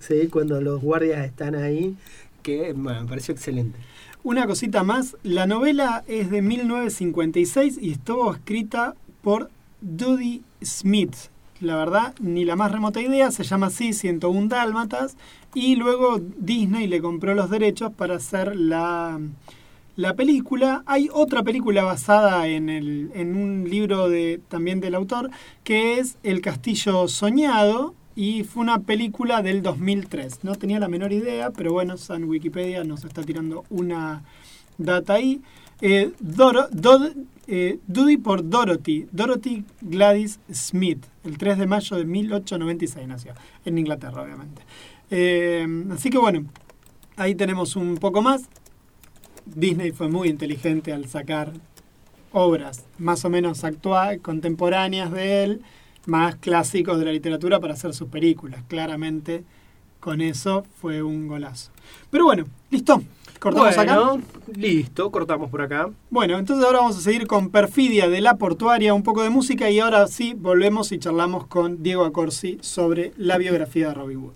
Sí, 0.00 0.26
cuando 0.26 0.60
los 0.60 0.82
guardias 0.82 1.24
están 1.24 1.54
ahí, 1.54 1.96
que 2.42 2.72
bueno, 2.72 3.02
me 3.02 3.08
pareció 3.08 3.32
excelente. 3.32 3.78
Una 4.26 4.48
cosita 4.48 4.82
más, 4.82 5.16
la 5.22 5.46
novela 5.46 6.02
es 6.08 6.32
de 6.32 6.42
1956 6.42 7.78
y 7.80 7.92
estuvo 7.92 8.34
escrita 8.34 8.96
por 9.22 9.52
Dudie 9.80 10.40
Smith. 10.64 11.14
La 11.60 11.76
verdad, 11.76 12.12
ni 12.18 12.44
la 12.44 12.56
más 12.56 12.72
remota 12.72 13.00
idea, 13.00 13.30
se 13.30 13.44
llama 13.44 13.68
así 13.68 13.92
101 13.92 14.48
Dálmatas 14.48 15.16
y 15.54 15.76
luego 15.76 16.20
Disney 16.38 16.88
le 16.88 17.00
compró 17.00 17.36
los 17.36 17.50
derechos 17.50 17.92
para 17.92 18.16
hacer 18.16 18.56
la, 18.56 19.20
la 19.94 20.14
película. 20.14 20.82
Hay 20.86 21.08
otra 21.12 21.44
película 21.44 21.84
basada 21.84 22.48
en, 22.48 22.68
el, 22.68 23.12
en 23.14 23.36
un 23.36 23.70
libro 23.70 24.08
de, 24.08 24.40
también 24.48 24.80
del 24.80 24.96
autor 24.96 25.30
que 25.62 26.00
es 26.00 26.18
El 26.24 26.40
Castillo 26.40 27.06
Soñado 27.06 27.94
y 28.16 28.44
fue 28.44 28.62
una 28.62 28.80
película 28.80 29.42
del 29.42 29.62
2003. 29.62 30.42
No 30.42 30.54
tenía 30.54 30.80
la 30.80 30.88
menor 30.88 31.12
idea, 31.12 31.50
pero 31.50 31.72
bueno, 31.72 31.98
San 31.98 32.24
Wikipedia 32.24 32.82
nos 32.82 33.04
está 33.04 33.22
tirando 33.22 33.64
una 33.68 34.24
data 34.78 35.14
ahí. 35.14 35.42
Eh, 35.82 36.12
eh, 37.46 37.78
Doody 37.86 38.16
por 38.16 38.48
Dorothy, 38.48 39.06
Dorothy 39.12 39.64
Gladys 39.82 40.40
Smith, 40.50 41.04
el 41.24 41.36
3 41.36 41.58
de 41.58 41.66
mayo 41.66 41.96
de 41.98 42.06
1896 42.06 43.06
nació, 43.06 43.34
en 43.66 43.76
Inglaterra 43.76 44.22
obviamente. 44.22 44.62
Eh, 45.10 45.66
así 45.92 46.08
que 46.08 46.16
bueno, 46.16 46.46
ahí 47.16 47.34
tenemos 47.34 47.76
un 47.76 47.98
poco 47.98 48.22
más. 48.22 48.48
Disney 49.44 49.92
fue 49.92 50.08
muy 50.08 50.28
inteligente 50.28 50.94
al 50.94 51.06
sacar 51.06 51.52
obras 52.32 52.84
más 52.98 53.24
o 53.26 53.30
menos 53.30 53.62
actuales, 53.62 54.20
contemporáneas 54.22 55.12
de 55.12 55.44
él, 55.44 55.62
más 56.06 56.36
clásicos 56.36 56.98
de 56.98 57.04
la 57.04 57.12
literatura 57.12 57.60
para 57.60 57.74
hacer 57.74 57.94
sus 57.94 58.08
películas. 58.08 58.62
Claramente 58.68 59.44
con 60.00 60.20
eso 60.20 60.64
fue 60.80 61.02
un 61.02 61.26
golazo. 61.26 61.70
Pero 62.10 62.24
bueno, 62.24 62.44
listo. 62.70 63.02
Cortamos 63.38 63.76
acá. 63.76 64.16
Listo, 64.54 65.10
cortamos 65.10 65.50
por 65.50 65.60
acá. 65.60 65.90
Bueno, 66.10 66.38
entonces 66.38 66.64
ahora 66.64 66.78
vamos 66.78 66.96
a 66.96 67.00
seguir 67.00 67.26
con 67.26 67.50
Perfidia 67.50 68.08
de 68.08 68.20
la 68.20 68.36
Portuaria, 68.36 68.94
un 68.94 69.02
poco 69.02 69.22
de 69.22 69.30
música 69.30 69.68
y 69.70 69.78
ahora 69.78 70.06
sí 70.06 70.34
volvemos 70.34 70.90
y 70.92 70.98
charlamos 70.98 71.46
con 71.46 71.82
Diego 71.82 72.04
Acorsi 72.04 72.58
sobre 72.62 73.12
la 73.16 73.36
biografía 73.36 73.88
de 73.88 73.94
Robin 73.94 74.20
Hood. 74.20 74.32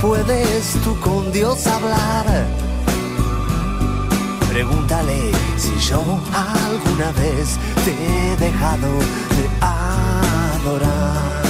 Puedes 0.00 0.74
tú 0.82 0.98
con 1.00 1.30
Dios 1.32 1.66
hablar. 1.66 2.46
Pregúntale 4.50 5.32
si 5.56 5.76
yo 5.88 6.02
alguna 6.32 7.12
vez 7.12 7.58
te 7.84 7.92
he 7.92 8.36
dejado 8.36 8.88
de 9.36 9.48
adorar. 9.60 11.49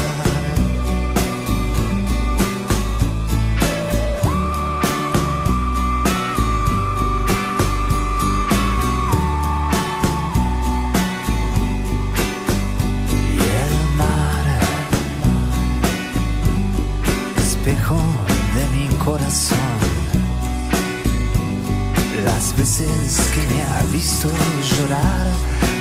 Que 23.10 23.42
me 23.52 23.60
ha 23.62 23.82
visto 23.92 24.28
llorar 24.28 25.26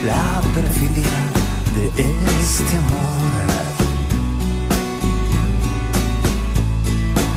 la 0.04 0.42
perfidia 0.56 1.20
de 1.76 1.86
este 2.42 2.76
amor. 2.76 3.46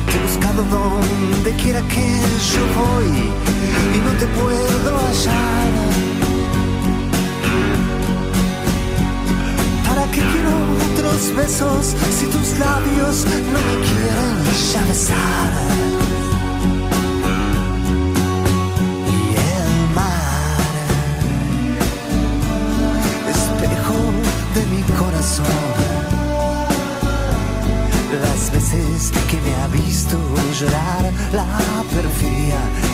Te 0.07 0.13
he 0.17 0.21
buscado 0.23 0.63
donde 0.63 1.51
quiera 1.61 1.81
que 1.81 2.05
yo 2.51 2.63
voy 2.81 3.11
y 3.93 3.99
no 3.99 4.11
te 4.17 4.25
puedo 4.39 4.97
hallar. 4.97 5.71
¿Para 9.87 10.05
qué 10.11 10.21
quiero 10.21 10.53
otros 10.89 11.35
besos 11.35 11.95
si 12.17 12.25
tus 12.25 12.57
labios 12.57 13.25
no 13.53 13.59
me 13.67 13.75
quieren 13.85 14.43
ya 14.73 14.81
besar? 14.87 15.92
La 31.33 31.83
perfidia 31.89 32.92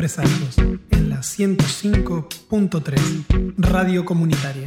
Buenos 0.00 0.16
Presagios 0.16 0.56
en 0.56 1.10
la 1.10 1.18
105.3 1.18 3.54
Radio 3.58 4.06
Comunitaria. 4.06 4.64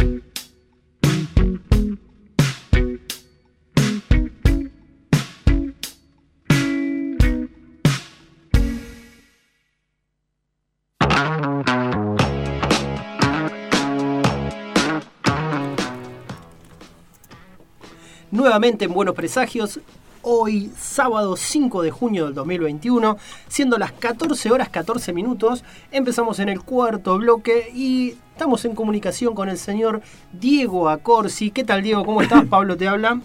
Nuevamente 18.29 18.85
en 18.85 18.93
Buenos 18.93 19.15
Presagios, 19.15 19.79
hoy 20.23 20.71
sábado 20.75 21.35
5 21.35 21.83
de 21.83 21.91
junio 21.91 22.25
del 22.25 22.33
2021, 22.33 23.17
siendo 23.47 23.77
las 23.77 23.91
14 23.91 24.51
horas 24.51 24.69
14 24.69 25.13
minutos, 25.13 25.63
empezamos 25.91 26.39
en 26.39 26.49
el 26.49 26.61
cuarto 26.61 27.17
bloque 27.17 27.69
y 27.73 28.15
estamos 28.31 28.65
en 28.65 28.73
comunicación 28.73 29.35
con 29.35 29.49
el 29.49 29.57
señor 29.57 30.01
Diego 30.31 30.89
Acorsi. 30.89 31.51
¿Qué 31.51 31.63
tal 31.63 31.83
Diego? 31.83 32.05
¿Cómo 32.05 32.21
estás? 32.21 32.45
Pablo 32.49 32.75
te 32.77 32.87
habla. 32.87 33.19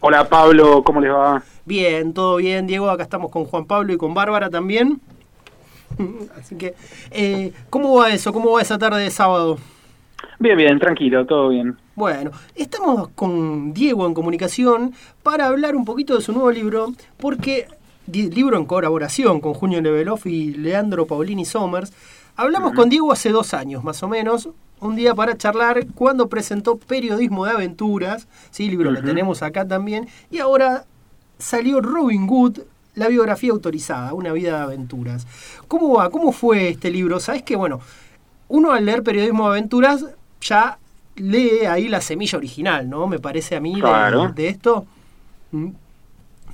Hola 0.00 0.28
Pablo, 0.28 0.82
¿cómo 0.84 1.00
les 1.00 1.10
va? 1.10 1.42
Bien, 1.64 2.14
todo 2.14 2.36
bien 2.36 2.66
Diego, 2.66 2.88
acá 2.88 3.02
estamos 3.02 3.30
con 3.30 3.44
Juan 3.44 3.64
Pablo 3.64 3.92
y 3.92 3.96
con 3.96 4.14
Bárbara 4.14 4.50
también. 4.50 5.00
Así 6.38 6.56
que, 6.56 6.74
eh, 7.10 7.52
¿cómo 7.70 7.96
va 7.96 8.10
eso? 8.10 8.32
¿Cómo 8.32 8.52
va 8.52 8.62
esa 8.62 8.78
tarde 8.78 9.02
de 9.02 9.10
sábado? 9.10 9.58
Bien, 10.38 10.56
bien, 10.56 10.78
tranquilo, 10.78 11.26
todo 11.26 11.48
bien. 11.48 11.76
Bueno, 12.00 12.30
estamos 12.54 13.10
con 13.10 13.74
Diego 13.74 14.06
en 14.06 14.14
comunicación 14.14 14.94
para 15.22 15.48
hablar 15.48 15.76
un 15.76 15.84
poquito 15.84 16.16
de 16.16 16.22
su 16.22 16.32
nuevo 16.32 16.50
libro, 16.50 16.94
porque 17.18 17.68
libro 18.06 18.56
en 18.56 18.64
colaboración 18.64 19.38
con 19.42 19.52
Junio 19.52 19.82
Leveloff 19.82 20.24
y 20.24 20.54
Leandro 20.54 21.06
Paulini 21.06 21.44
Somers. 21.44 21.92
Hablamos 22.36 22.72
con 22.72 22.88
Diego 22.88 23.12
hace 23.12 23.28
dos 23.28 23.52
años, 23.52 23.84
más 23.84 24.02
o 24.02 24.08
menos, 24.08 24.48
un 24.80 24.96
día 24.96 25.14
para 25.14 25.36
charlar 25.36 25.88
cuando 25.88 26.30
presentó 26.30 26.78
Periodismo 26.78 27.44
de 27.44 27.50
Aventuras, 27.50 28.28
sí, 28.50 28.70
libro 28.70 28.94
que 28.94 29.00
Ujú. 29.00 29.06
tenemos 29.06 29.42
acá 29.42 29.68
también, 29.68 30.08
y 30.30 30.38
ahora 30.38 30.86
salió 31.36 31.82
Robin 31.82 32.26
Hood, 32.26 32.60
la 32.94 33.08
biografía 33.08 33.52
autorizada, 33.52 34.14
una 34.14 34.32
vida 34.32 34.56
de 34.56 34.62
aventuras. 34.62 35.26
¿Cómo 35.68 35.98
va? 35.98 36.08
¿Cómo 36.08 36.32
fue 36.32 36.70
este 36.70 36.90
libro? 36.90 37.20
Sabes 37.20 37.42
que, 37.42 37.56
bueno, 37.56 37.80
uno 38.48 38.72
al 38.72 38.86
leer 38.86 39.02
Periodismo 39.02 39.44
de 39.44 39.58
Aventuras 39.58 40.06
ya 40.40 40.78
lee 41.16 41.66
ahí 41.68 41.88
la 41.88 42.00
semilla 42.00 42.38
original, 42.38 42.88
¿no? 42.88 43.06
Me 43.06 43.18
parece 43.18 43.56
a 43.56 43.60
mí 43.60 43.74
de- 43.74 43.80
Claro. 43.80 44.28
de, 44.28 44.48
esto. 44.48 44.84
Mm, 45.52 45.68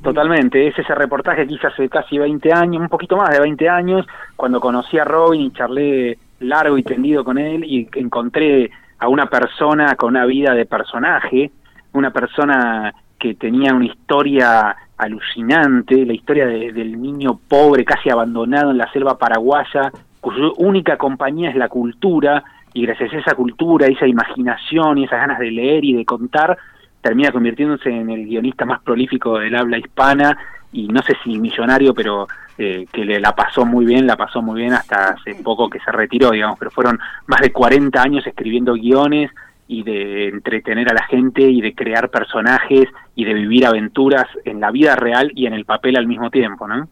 Totalmente, 0.02 0.68
es 0.68 0.78
ese 0.78 0.94
reportaje 0.94 1.46
que 1.46 1.54
hice 1.54 1.66
hace 1.68 1.88
casi 1.88 2.18
20 2.18 2.52
años, 2.52 2.82
un 2.82 2.88
poquito 2.88 3.16
más 3.16 3.30
de 3.30 3.40
20 3.40 3.68
años, 3.68 4.06
cuando 4.36 4.60
conocí 4.60 4.98
a 4.98 5.04
Robin 5.04 5.40
y 5.40 5.50
charlé 5.52 6.18
largo 6.40 6.76
y 6.76 6.82
tendido 6.82 7.24
con 7.24 7.38
él 7.38 7.64
y 7.64 7.88
encontré 7.94 8.70
a 8.98 9.08
una 9.08 9.26
persona 9.26 9.96
con 9.96 10.10
una 10.10 10.26
vida 10.26 10.52
de 10.54 10.66
personaje, 10.66 11.50
una 11.94 12.10
persona 12.10 12.94
que 13.18 13.34
tenía 13.36 13.72
una 13.74 13.86
historia 13.86 14.76
alucinante, 14.98 16.04
la 16.04 16.12
historia 16.12 16.46
de- 16.46 16.72
del 16.72 17.00
niño 17.00 17.40
pobre 17.48 17.84
casi 17.84 18.10
abandonado 18.10 18.70
en 18.72 18.78
la 18.78 18.92
selva 18.92 19.16
paraguaya, 19.16 19.90
cuya 20.20 20.48
única 20.58 20.98
compañía 20.98 21.48
es 21.50 21.56
la 21.56 21.68
cultura, 21.70 22.44
y 22.76 22.82
gracias 22.82 23.12
a 23.14 23.18
esa 23.18 23.34
cultura, 23.34 23.86
esa 23.86 24.06
imaginación 24.06 24.98
y 24.98 25.04
esas 25.04 25.20
ganas 25.20 25.38
de 25.38 25.50
leer 25.50 25.84
y 25.84 25.94
de 25.94 26.04
contar, 26.04 26.56
termina 27.00 27.32
convirtiéndose 27.32 27.88
en 27.90 28.10
el 28.10 28.26
guionista 28.26 28.64
más 28.64 28.82
prolífico 28.82 29.38
del 29.38 29.54
habla 29.56 29.78
hispana 29.78 30.36
y 30.72 30.88
no 30.88 31.00
sé 31.02 31.14
si 31.24 31.38
millonario, 31.38 31.94
pero 31.94 32.26
eh, 32.58 32.86
que 32.92 33.04
le 33.04 33.18
la 33.20 33.34
pasó 33.34 33.64
muy 33.64 33.86
bien, 33.86 34.06
la 34.06 34.16
pasó 34.16 34.42
muy 34.42 34.60
bien 34.60 34.72
hasta 34.74 35.10
hace 35.10 35.34
poco 35.36 35.70
que 35.70 35.78
se 35.80 35.90
retiró, 35.92 36.30
digamos, 36.32 36.58
pero 36.58 36.70
fueron 36.70 36.98
más 37.26 37.40
de 37.40 37.52
40 37.52 38.02
años 38.02 38.26
escribiendo 38.26 38.74
guiones 38.74 39.30
y 39.68 39.82
de 39.82 40.28
entretener 40.28 40.90
a 40.90 40.94
la 40.94 41.04
gente 41.04 41.42
y 41.42 41.60
de 41.60 41.74
crear 41.74 42.10
personajes 42.10 42.86
y 43.14 43.24
de 43.24 43.34
vivir 43.34 43.66
aventuras 43.66 44.26
en 44.44 44.60
la 44.60 44.70
vida 44.70 44.96
real 44.96 45.32
y 45.34 45.46
en 45.46 45.54
el 45.54 45.64
papel 45.64 45.96
al 45.96 46.06
mismo 46.06 46.30
tiempo, 46.30 46.68
¿no? 46.68 46.88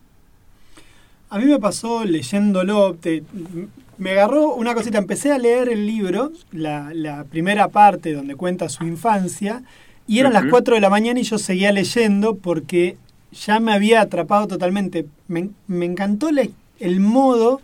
A 1.30 1.38
mí 1.38 1.46
me 1.46 1.58
pasó 1.58 2.04
leyéndolo, 2.04 2.94
te- 2.94 3.22
me 3.98 4.10
agarró 4.12 4.54
una 4.54 4.74
cosita, 4.74 4.98
empecé 4.98 5.32
a 5.32 5.38
leer 5.38 5.68
el 5.68 5.86
libro, 5.86 6.32
la, 6.52 6.90
la 6.94 7.24
primera 7.24 7.68
parte 7.68 8.12
donde 8.12 8.36
cuenta 8.36 8.68
su 8.68 8.84
infancia, 8.84 9.62
y 10.06 10.18
eran 10.18 10.32
las 10.32 10.42
Ujú. 10.42 10.50
4 10.50 10.74
de 10.74 10.80
la 10.80 10.90
mañana 10.90 11.20
y 11.20 11.22
yo 11.24 11.38
seguía 11.38 11.72
leyendo 11.72 12.36
porque 12.36 12.96
ya 13.32 13.58
me 13.60 13.72
había 13.72 14.00
atrapado 14.02 14.46
totalmente. 14.46 15.06
Me, 15.28 15.48
me 15.66 15.86
encantó 15.86 16.30
la- 16.30 16.46
el 16.78 17.00
modo 17.00 17.60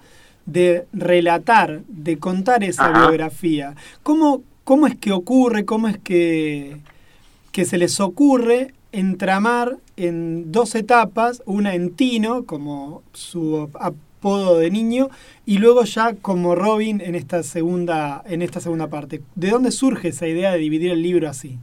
de 0.47 0.86
relatar, 0.93 1.82
de 1.89 2.19
contar 2.19 2.65
esa 2.65 2.86
Ajá. 2.86 3.01
biografía. 3.09 3.74
¿Cómo, 4.02 4.43
¿Cómo 4.65 4.86
es 4.86 4.97
que 4.97 5.12
ocurre? 5.12 5.65
¿Cómo 5.65 5.89
es 5.89 5.98
que, 5.98 6.78
que 7.52 7.65
se 7.65 7.77
les 7.78 8.01
ocurre 8.01 8.73
entramar 8.93 9.77
en 9.97 10.51
dos 10.51 10.74
etapas, 10.74 11.43
una 11.47 11.74
en 11.74 11.90
Tino, 11.94 12.44
como 12.44 13.02
su 13.12 13.69
apodo 14.20 14.59
de 14.59 14.70
niño, 14.70 15.09
y 15.47 15.59
luego 15.59 15.82
ya 15.84 16.14
como 16.20 16.55
Robin 16.55 17.01
en 17.01 17.14
esta 17.14 17.42
segunda, 17.42 18.22
en 18.26 18.42
esta 18.42 18.60
segunda 18.60 18.88
parte. 18.88 19.22
¿De 19.34 19.51
dónde 19.51 19.70
surge 19.70 20.09
esa 20.09 20.26
idea 20.26 20.52
de 20.52 20.59
dividir 20.59 20.92
el 20.92 21.02
libro 21.02 21.28
así? 21.28 21.59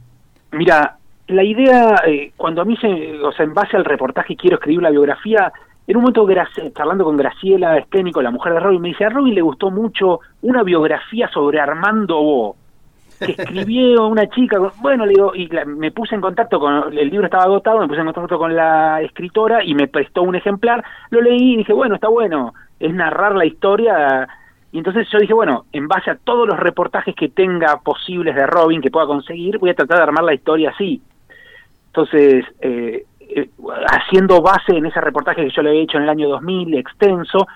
Mira, 0.52 0.96
la 1.28 1.44
idea, 1.44 2.02
eh, 2.06 2.32
cuando 2.36 2.62
a 2.62 2.64
mí 2.64 2.76
se, 2.76 3.20
o 3.22 3.32
sea, 3.32 3.44
en 3.44 3.54
base 3.54 3.76
al 3.76 3.84
reportaje 3.84 4.36
quiero 4.36 4.56
escribir 4.56 4.82
la 4.82 4.90
biografía, 4.90 5.52
en 5.86 5.96
un 5.96 6.02
momento 6.02 6.26
charlando 6.74 7.04
con 7.04 7.16
Graciela 7.16 7.78
Esténico, 7.78 8.20
la 8.20 8.30
mujer 8.30 8.54
de 8.54 8.60
Robin, 8.60 8.80
me 8.80 8.88
dice, 8.88 9.04
a 9.04 9.10
Robin 9.10 9.34
le 9.34 9.40
gustó 9.40 9.70
mucho 9.70 10.20
una 10.42 10.62
biografía 10.62 11.28
sobre 11.28 11.60
Armando 11.60 12.20
Bo, 12.20 12.56
que 13.18 13.32
escribió 13.32 14.06
una 14.06 14.28
chica, 14.28 14.58
bueno, 14.80 15.04
le 15.06 15.12
digo, 15.14 15.34
y 15.34 15.48
la- 15.48 15.64
me 15.64 15.90
puse 15.90 16.14
en 16.14 16.20
contacto 16.20 16.58
con, 16.60 16.96
el 16.96 17.10
libro 17.10 17.26
estaba 17.26 17.44
agotado, 17.44 17.80
me 17.80 17.88
puse 17.88 18.00
en 18.00 18.06
contacto 18.06 18.38
con 18.38 18.54
la 18.54 19.00
escritora 19.02 19.62
y 19.64 19.74
me 19.74 19.88
prestó 19.88 20.22
un 20.22 20.34
ejemplar, 20.34 20.84
lo 21.10 21.20
leí 21.20 21.54
y 21.54 21.56
dije, 21.58 21.72
bueno, 21.72 21.94
está 21.94 22.08
bueno, 22.08 22.54
es 22.78 22.94
narrar 22.94 23.34
la 23.34 23.44
historia, 23.44 24.28
y 24.70 24.78
entonces 24.78 25.08
yo 25.10 25.18
dije, 25.18 25.32
bueno, 25.32 25.64
en 25.72 25.88
base 25.88 26.10
a 26.10 26.16
todos 26.16 26.46
los 26.46 26.58
reportajes 26.58 27.14
que 27.14 27.28
tenga 27.28 27.78
posibles 27.80 28.34
de 28.34 28.46
Robin 28.46 28.80
que 28.80 28.90
pueda 28.90 29.06
conseguir, 29.06 29.58
voy 29.58 29.70
a 29.70 29.74
tratar 29.74 29.96
de 29.98 30.02
armar 30.04 30.24
la 30.24 30.34
historia 30.34 30.70
así. 30.70 31.00
Entonces, 31.86 32.44
eh, 32.60 33.04
eh, 33.20 33.50
haciendo 33.88 34.40
base 34.40 34.76
en 34.76 34.86
ese 34.86 35.00
reportaje 35.00 35.44
que 35.44 35.50
yo 35.50 35.62
le 35.62 35.70
había 35.70 35.82
hecho 35.82 35.96
en 35.96 36.04
el 36.04 36.08
año 36.10 36.28
2000, 36.28 36.74
extenso, 36.74 37.46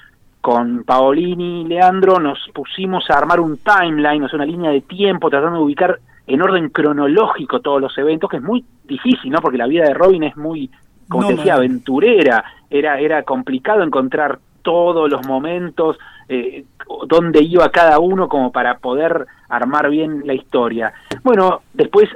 con 0.42 0.82
Paolini 0.82 1.62
y 1.62 1.64
Leandro 1.64 2.18
nos 2.18 2.38
pusimos 2.52 3.08
a 3.08 3.16
armar 3.16 3.40
un 3.40 3.58
timeline, 3.58 4.24
o 4.24 4.28
sea, 4.28 4.36
una 4.36 4.44
línea 4.44 4.70
de 4.72 4.82
tiempo, 4.82 5.30
tratando 5.30 5.58
de 5.58 5.64
ubicar 5.64 6.00
en 6.26 6.42
orden 6.42 6.68
cronológico 6.68 7.60
todos 7.60 7.80
los 7.80 7.96
eventos, 7.96 8.28
que 8.28 8.38
es 8.38 8.42
muy 8.42 8.64
difícil, 8.84 9.30
¿no? 9.30 9.38
Porque 9.40 9.56
la 9.56 9.68
vida 9.68 9.84
de 9.84 9.94
Robin 9.94 10.24
es 10.24 10.36
muy, 10.36 10.68
como 11.08 11.28
te 11.28 11.36
decía, 11.36 11.54
aventurera, 11.54 12.44
era, 12.68 12.98
era 12.98 13.22
complicado 13.22 13.84
encontrar 13.84 14.40
todos 14.62 15.08
los 15.08 15.24
momentos, 15.26 15.96
eh, 16.28 16.64
dónde 17.06 17.40
iba 17.40 17.68
cada 17.70 18.00
uno 18.00 18.28
como 18.28 18.50
para 18.50 18.78
poder 18.78 19.26
armar 19.48 19.90
bien 19.90 20.22
la 20.24 20.34
historia. 20.34 20.92
Bueno, 21.22 21.62
después 21.72 22.08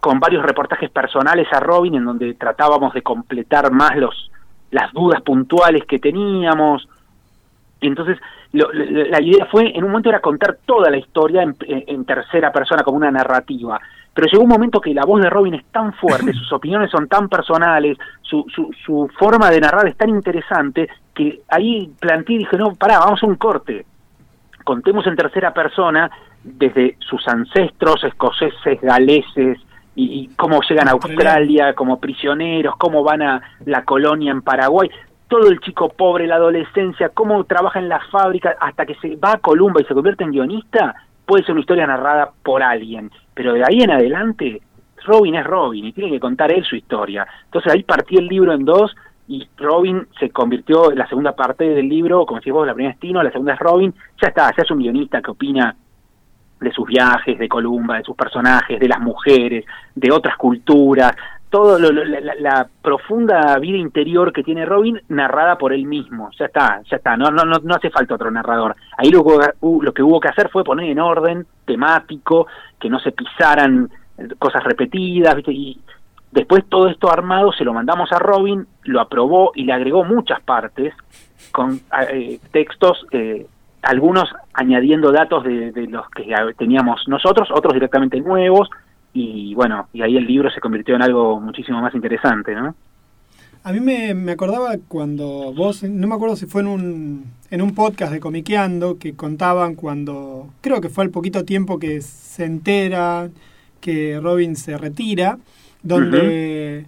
con 0.00 0.20
varios 0.20 0.42
reportajes 0.42 0.90
personales 0.90 1.48
a 1.52 1.60
Robin 1.60 1.96
en 1.96 2.04
donde 2.04 2.34
tratábamos 2.34 2.94
de 2.94 3.02
completar 3.02 3.70
más 3.70 3.96
los 3.96 4.30
las 4.70 4.92
dudas 4.92 5.22
puntuales 5.22 5.84
que 5.86 6.00
teníamos. 6.00 6.88
Y 7.84 7.88
entonces 7.88 8.18
lo- 8.52 8.72
la 8.72 9.04
la 9.18 9.20
idea 9.20 9.44
fue, 9.46 9.70
en 9.76 9.84
un 9.84 9.90
momento 9.90 10.08
era 10.08 10.20
contar 10.20 10.56
toda 10.64 10.90
la 10.90 10.96
historia 10.96 11.42
en 11.42 12.04
tercera 12.06 12.50
persona 12.50 12.82
como 12.82 12.96
una 12.96 13.10
narrativa. 13.10 13.78
Pero 14.14 14.26
llegó 14.28 14.42
un 14.44 14.48
momento 14.48 14.80
que 14.80 14.94
la 14.94 15.04
voz 15.04 15.20
de 15.20 15.28
Robin 15.28 15.54
es 15.54 15.64
tan 15.66 15.92
fuerte, 15.92 16.32
sus 16.40 16.50
opiniones 16.52 16.90
son 16.90 17.08
tan 17.08 17.28
personales, 17.28 17.98
su, 18.22 18.46
su, 18.54 18.70
su 18.86 19.10
forma 19.18 19.50
de 19.50 19.60
narrar 19.60 19.86
es 19.88 19.96
tan 19.96 20.08
interesante, 20.08 20.88
que 21.14 21.40
ahí 21.48 21.90
planteé 22.00 22.36
y 22.36 22.38
dije, 22.38 22.56
no, 22.56 22.74
pará, 22.74 23.00
vamos 23.00 23.22
a 23.22 23.26
un 23.26 23.34
corte. 23.36 23.84
Contemos 24.64 25.06
en 25.06 25.16
tercera 25.16 25.52
persona 25.52 26.10
desde 26.42 26.96
sus 27.00 27.26
ancestros 27.28 28.02
escoceses, 28.04 28.80
galeses, 28.80 29.58
y, 29.96 30.04
y 30.22 30.28
cómo 30.36 30.60
llegan 30.68 30.88
a 30.88 30.92
Australia 30.92 31.74
como 31.74 32.00
prisioneros, 32.00 32.76
cómo 32.78 33.04
van 33.04 33.22
a 33.22 33.42
la 33.66 33.84
colonia 33.84 34.32
en 34.32 34.42
Paraguay, 34.42 34.88
todo 35.34 35.48
el 35.48 35.58
chico 35.58 35.88
pobre, 35.88 36.28
la 36.28 36.36
adolescencia, 36.36 37.08
cómo 37.08 37.42
trabaja 37.42 37.80
en 37.80 37.88
la 37.88 37.98
fábrica, 38.12 38.54
hasta 38.60 38.86
que 38.86 38.94
se 38.94 39.16
va 39.16 39.32
a 39.32 39.38
Columba 39.38 39.80
y 39.80 39.84
se 39.84 39.92
convierte 39.92 40.22
en 40.22 40.30
guionista, 40.30 40.94
puede 41.26 41.42
ser 41.42 41.54
una 41.54 41.62
historia 41.62 41.88
narrada 41.88 42.30
por 42.44 42.62
alguien, 42.62 43.10
pero 43.34 43.52
de 43.52 43.64
ahí 43.64 43.80
en 43.80 43.90
adelante, 43.90 44.62
Robin 45.04 45.34
es 45.34 45.44
Robin 45.44 45.86
y 45.86 45.92
tiene 45.92 46.12
que 46.12 46.20
contar 46.20 46.52
él 46.52 46.64
su 46.64 46.76
historia. 46.76 47.26
Entonces 47.46 47.72
ahí 47.72 47.82
partí 47.82 48.16
el 48.16 48.28
libro 48.28 48.52
en 48.52 48.64
dos 48.64 48.94
y 49.26 49.44
Robin 49.56 50.06
se 50.20 50.30
convirtió 50.30 50.92
en 50.92 50.98
la 50.98 51.08
segunda 51.08 51.34
parte 51.34 51.64
del 51.64 51.88
libro, 51.88 52.24
como 52.26 52.38
decís 52.38 52.52
vos, 52.52 52.64
la 52.64 52.74
primera 52.74 52.94
es 52.94 53.00
Tino, 53.00 53.20
la 53.20 53.32
segunda 53.32 53.54
es 53.54 53.58
Robin, 53.58 53.92
ya 54.22 54.28
está, 54.28 54.52
ya 54.56 54.62
es 54.62 54.70
un 54.70 54.78
guionista 54.78 55.20
que 55.20 55.32
opina 55.32 55.74
de 56.60 56.70
sus 56.70 56.86
viajes, 56.86 57.36
de 57.40 57.48
Columba, 57.48 57.96
de 57.96 58.04
sus 58.04 58.14
personajes, 58.14 58.78
de 58.78 58.88
las 58.88 59.00
mujeres, 59.00 59.64
de 59.96 60.12
otras 60.12 60.36
culturas, 60.36 61.12
todo 61.54 61.78
la, 61.78 62.34
la- 62.40 62.68
profunda 62.82 63.56
vida 63.60 63.78
interior 63.78 64.32
que 64.32 64.42
tiene 64.42 64.66
Robin 64.66 65.00
narrada 65.08 65.56
por 65.56 65.72
él 65.72 65.86
mismo. 65.86 66.28
Ya 66.36 66.46
está, 66.46 66.82
ya 66.90 66.96
está, 66.96 67.16
no, 67.16 67.30
no, 67.30 67.44
no, 67.44 67.58
no 67.62 67.74
hace 67.76 67.90
falta 67.90 68.16
otro 68.16 68.28
narrador. 68.28 68.74
Ahí 68.98 69.10
lo, 69.10 69.24
lo 69.62 69.94
que 69.94 70.02
hubo 70.02 70.18
que 70.18 70.30
hacer 70.30 70.48
fue 70.48 70.64
poner 70.64 70.90
en 70.90 70.98
orden 70.98 71.46
temático, 71.64 72.48
que 72.80 72.90
no 72.90 72.98
se 72.98 73.12
pisaran 73.12 73.88
eh, 74.18 74.26
cosas 74.36 74.64
repetidas, 74.64 75.36
y 75.46 75.78
después 76.32 76.64
todo 76.68 76.88
esto 76.88 77.08
armado 77.08 77.52
se 77.52 77.62
lo 77.62 77.72
mandamos 77.72 78.10
a 78.10 78.18
Robin, 78.18 78.66
lo 78.82 79.00
aprobó 79.00 79.52
y 79.54 79.62
le 79.62 79.74
agregó 79.74 80.02
muchas 80.02 80.40
partes 80.40 80.92
con 81.52 81.78
eh, 82.10 82.40
textos, 82.50 83.06
eh, 83.12 83.46
algunos 83.82 84.28
añadiendo 84.54 85.12
datos 85.12 85.44
de, 85.44 85.86
los 85.88 86.10
que 86.10 86.34
teníamos 86.58 87.06
nosotros, 87.06 87.48
otros 87.52 87.74
directamente 87.74 88.20
nuevos, 88.20 88.68
y 89.14 89.54
bueno, 89.54 89.88
y 89.92 90.02
ahí 90.02 90.16
el 90.16 90.26
libro 90.26 90.50
se 90.50 90.60
convirtió 90.60 90.94
en 90.96 91.02
algo 91.02 91.40
muchísimo 91.40 91.80
más 91.80 91.94
interesante, 91.94 92.54
¿no? 92.54 92.74
A 93.62 93.72
mí 93.72 93.80
me, 93.80 94.12
me 94.12 94.32
acordaba 94.32 94.76
cuando 94.88 95.54
vos, 95.54 95.82
no 95.84 96.06
me 96.06 96.14
acuerdo 96.14 96.36
si 96.36 96.44
fue 96.44 96.60
en 96.60 96.66
un, 96.66 97.24
en 97.50 97.62
un 97.62 97.74
podcast 97.74 98.12
de 98.12 98.20
Comiqueando, 98.20 98.98
que 98.98 99.14
contaban 99.14 99.74
cuando, 99.74 100.48
creo 100.60 100.82
que 100.82 100.90
fue 100.90 101.04
al 101.04 101.10
poquito 101.10 101.46
tiempo 101.46 101.78
que 101.78 102.02
se 102.02 102.44
entera 102.44 103.30
que 103.80 104.20
Robin 104.20 104.56
se 104.56 104.76
retira, 104.76 105.38
donde, 105.82 106.84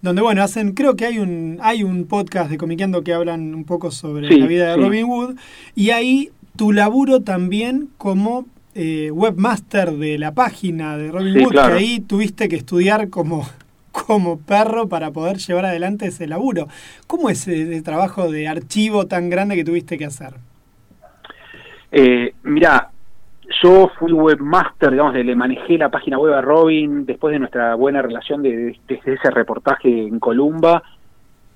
donde 0.00 0.22
bueno, 0.22 0.42
hacen, 0.44 0.74
creo 0.74 0.94
que 0.94 1.06
hay 1.06 1.18
un, 1.18 1.58
hay 1.60 1.82
un 1.82 2.04
podcast 2.04 2.50
de 2.50 2.58
Comiqueando 2.58 3.02
que 3.02 3.14
hablan 3.14 3.52
un 3.54 3.64
poco 3.64 3.90
sobre 3.90 4.28
Sí, 4.28 4.38
la 4.38 4.46
vida 4.46 4.68
de 4.68 4.74
sí. 4.76 4.80
Robin 4.80 5.06
Wood, 5.06 5.36
y 5.74 5.90
ahí 5.90 6.30
tu 6.54 6.70
laburo 6.70 7.22
también 7.22 7.88
como 7.98 8.46
eh, 8.74 9.10
webmaster 9.10 9.92
de 9.92 10.18
la 10.18 10.32
página 10.32 10.96
de 10.96 11.10
Robin 11.12 11.34
Sí, 11.34 11.40
Wood, 11.40 11.50
claro. 11.52 11.74
que 11.76 11.78
ahí 11.80 12.00
tuviste 12.00 12.48
que 12.48 12.56
estudiar 12.56 13.10
como, 13.10 13.46
como 13.92 14.38
perro 14.38 14.88
para 14.88 15.10
poder 15.10 15.36
llevar 15.38 15.66
adelante 15.66 16.06
ese 16.06 16.26
laburo. 16.26 16.68
¿Cómo 17.06 17.28
es 17.30 17.46
ese 17.46 17.82
trabajo 17.82 18.30
de 18.30 18.48
archivo 18.48 19.06
tan 19.06 19.28
grande 19.30 19.56
que 19.56 19.64
tuviste 19.64 19.98
que 19.98 20.06
hacer? 20.06 20.34
Eh, 21.90 22.32
mira, 22.44 22.88
yo 23.62 23.90
fui 23.98 24.12
webmaster, 24.12 24.90
digamos, 24.90 25.12
de- 25.14 25.24
le 25.24 25.36
manejé 25.36 25.76
la 25.76 25.90
página 25.90 26.18
web 26.18 26.32
a 26.32 26.40
Robin 26.40 27.04
después 27.04 27.32
de 27.32 27.38
nuestra 27.38 27.74
buena 27.74 28.00
relación 28.00 28.42
de, 28.42 28.56
de- 28.56 28.78
de 28.88 29.00
ese 29.04 29.30
reportaje 29.30 30.06
en 30.06 30.18
Columba. 30.18 30.82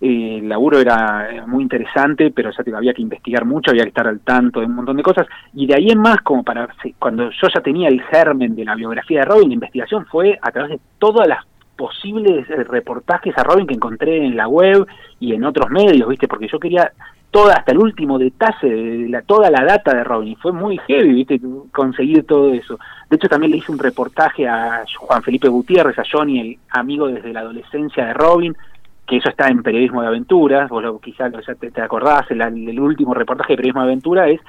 Eh, 0.01 0.39
el 0.39 0.49
laburo 0.49 0.79
era 0.79 1.45
muy 1.47 1.63
interesante, 1.63 2.31
pero 2.31 2.51
ya 2.51 2.77
había 2.77 2.93
que 2.93 3.03
investigar 3.03 3.45
mucho, 3.45 3.71
había 3.71 3.85
que 3.85 3.91
estar 3.91 4.07
al 4.07 4.21
tanto 4.21 4.61
de 4.61 4.67
un 4.67 4.75
montón 4.75 4.97
de 4.97 5.03
cosas. 5.03 5.27
Y 5.55 5.67
de 5.67 5.75
ahí 5.75 5.91
en 5.91 5.99
más, 5.99 6.19
como 6.23 6.43
para 6.43 6.69
cuando 6.99 7.31
yo 7.31 7.49
ya 7.53 7.61
tenía 7.61 7.89
el 7.89 8.03
germen 8.03 8.55
de 8.55 8.65
la 8.65 8.75
biografía 8.75 9.21
de 9.21 9.27
Robin, 9.27 9.49
la 9.49 9.55
investigación 9.55 10.07
fue 10.07 10.39
a 10.41 10.51
través 10.51 10.73
de 10.73 10.81
todas 10.99 11.27
las 11.27 11.45
posibles 11.77 12.49
eh, 12.51 12.65
reportajes 12.65 13.37
a 13.37 13.43
Robin 13.43 13.67
que 13.67 13.75
encontré 13.75 14.25
en 14.25 14.37
la 14.37 14.49
web 14.49 14.87
y 15.21 15.35
en 15.35 15.45
otros 15.45 15.71
medios, 15.71 16.09
¿viste? 16.09 16.27
Porque 16.27 16.49
yo 16.49 16.59
quería 16.59 16.91
toda, 17.31 17.55
hasta 17.55 17.73
el 17.73 17.79
último 17.79 18.19
detalle 18.19 18.69
de 18.69 19.09
la, 19.09 19.23
toda 19.23 19.51
la 19.51 19.65
data 19.65 19.95
de 19.95 20.05
Robin. 20.05 20.33
Y 20.33 20.37
fue 20.37 20.53
muy 20.53 20.79
heavy, 20.87 21.13
¿viste? 21.13 21.41
Conseguir 21.73 22.25
todo 22.25 22.53
eso. 22.53 22.79
De 23.11 23.17
hecho, 23.17 23.29
también 23.29 23.53
le 23.53 23.59
hice 23.59 23.73
un 23.73 23.79
reportaje 23.79 24.49
a 24.49 24.85
Juan 24.99 25.23
Felipe 25.23 25.49
Gutiérrez, 25.49 25.99
a 25.99 26.05
Johnny, 26.11 26.41
el 26.41 26.59
amigo 26.71 27.09
desde 27.09 27.33
la 27.33 27.41
adolescencia 27.41 28.07
de 28.07 28.15
Robin, 28.15 28.57
que 29.07 29.19
eso 29.19 29.29
está 29.29 29.49
en 29.49 29.63
Periodismo 29.63 30.03
de 30.03 30.09
Aventuras, 30.09 30.69
vos 30.69 30.83
lo, 30.83 30.99
quizás 30.99 31.33
lo- 31.33 31.41
ya 31.41 31.55
te, 31.55 31.71
te 31.71 31.81
acordás, 31.81 32.31
el, 32.31 32.41
el 32.43 32.81
último 32.81 33.15
reportaje 33.15 33.53
de 33.53 33.57
Periodismo 33.59 33.83
de 33.83 33.87
Aventura 33.87 34.29
es 34.29 34.41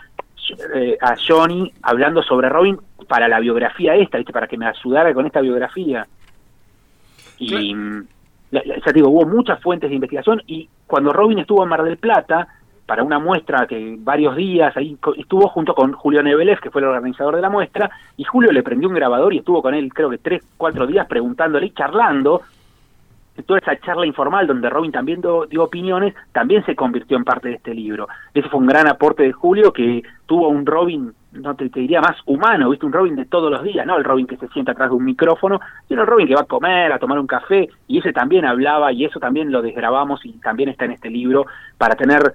eh, 0.73 0.97
a 1.01 1.15
Johnny 1.15 1.71
hablando 1.83 2.23
sobre 2.23 2.49
Robin 2.49 2.77
para 3.07 3.27
la 3.27 3.39
biografía 3.39 3.95
esta, 3.95 4.17
¿viste? 4.17 4.33
Para 4.33 4.47
que 4.47 4.57
me 4.57 4.65
ayudara 4.65 5.13
con 5.13 5.25
esta 5.25 5.41
biografía. 5.41 6.07
Y 7.39 7.73
la- 8.51 8.61
la- 8.65 8.75
ya 8.77 8.81
te 8.81 8.93
digo, 8.93 9.09
hubo 9.09 9.25
muchas 9.25 9.61
fuentes 9.61 9.89
de 9.89 9.95
investigación 9.95 10.41
y 10.47 10.67
cuando 10.87 11.11
Robin 11.13 11.39
estuvo 11.39 11.63
en 11.63 11.69
Mar 11.69 11.83
del 11.83 11.97
Plata, 11.97 12.47
para 12.85 13.03
una 13.03 13.19
muestra 13.19 13.67
que 13.67 13.97
varios 13.99 14.37
días 14.37 14.75
ahí 14.77 14.97
estuvo 15.17 15.49
junto 15.49 15.75
con 15.75 15.91
Julio 15.91 16.23
Nebelez, 16.23 16.61
que 16.61 16.71
fue 16.71 16.79
el 16.79 16.87
organizador 16.87 17.35
de 17.35 17.41
la 17.41 17.49
muestra, 17.49 17.91
y 18.15 18.23
Julio 18.23 18.49
le 18.53 18.63
prendió 18.63 18.87
un 18.87 18.95
grabador 18.95 19.33
y 19.33 19.39
estuvo 19.39 19.61
con 19.61 19.73
él 19.73 19.93
creo 19.93 20.09
que 20.09 20.17
tres, 20.19 20.41
cuatro 20.55 20.87
días 20.87 21.05
preguntándole 21.05 21.65
y 21.65 21.71
charlando. 21.71 22.43
Toda 23.45 23.59
esa 23.59 23.79
charla 23.79 24.05
informal 24.05 24.47
donde 24.47 24.69
Robin 24.69 24.91
también 24.91 25.21
dio 25.21 25.63
opiniones, 25.63 26.13
también 26.31 26.65
se 26.65 26.75
convirtió 26.75 27.17
en 27.17 27.23
parte 27.23 27.49
de 27.49 27.55
este 27.55 27.73
libro. 27.73 28.07
Ese 28.33 28.49
fue 28.49 28.59
un 28.59 28.67
gran 28.67 28.87
aporte 28.87 29.23
de 29.23 29.31
Julio 29.31 29.71
que 29.71 30.03
tuvo 30.25 30.49
un 30.49 30.65
Robin, 30.65 31.13
no 31.33 31.55
te, 31.55 31.69
diría 31.69 32.01
más 32.01 32.17
humano, 32.25 32.69
viste, 32.69 32.85
un 32.85 32.93
Robin 32.93 33.15
de 33.15 33.25
todos 33.25 33.51
los 33.51 33.63
días, 33.63 33.85
no 33.85 33.95
el 33.95 34.03
Robin 34.03 34.27
que 34.27 34.37
se 34.37 34.47
sienta 34.49 34.71
atrás 34.71 34.89
de 34.89 34.95
un 34.95 35.05
micrófono, 35.05 35.59
sino 35.87 36.01
el 36.01 36.07
Robin 36.07 36.27
que 36.27 36.35
va 36.35 36.41
a 36.41 36.45
comer, 36.45 36.91
a 36.91 36.99
tomar 36.99 37.19
un 37.19 37.27
café, 37.27 37.69
y 37.87 37.99
ese 37.99 38.11
también 38.11 38.43
hablaba 38.43 38.91
y 38.91 39.05
eso 39.05 39.19
también 39.19 39.51
lo 39.51 39.61
desgrabamos 39.61 40.25
y 40.25 40.33
también 40.39 40.69
está 40.69 40.85
en 40.85 40.91
este 40.91 41.09
libro 41.09 41.45
para 41.77 41.95
tener 41.95 42.33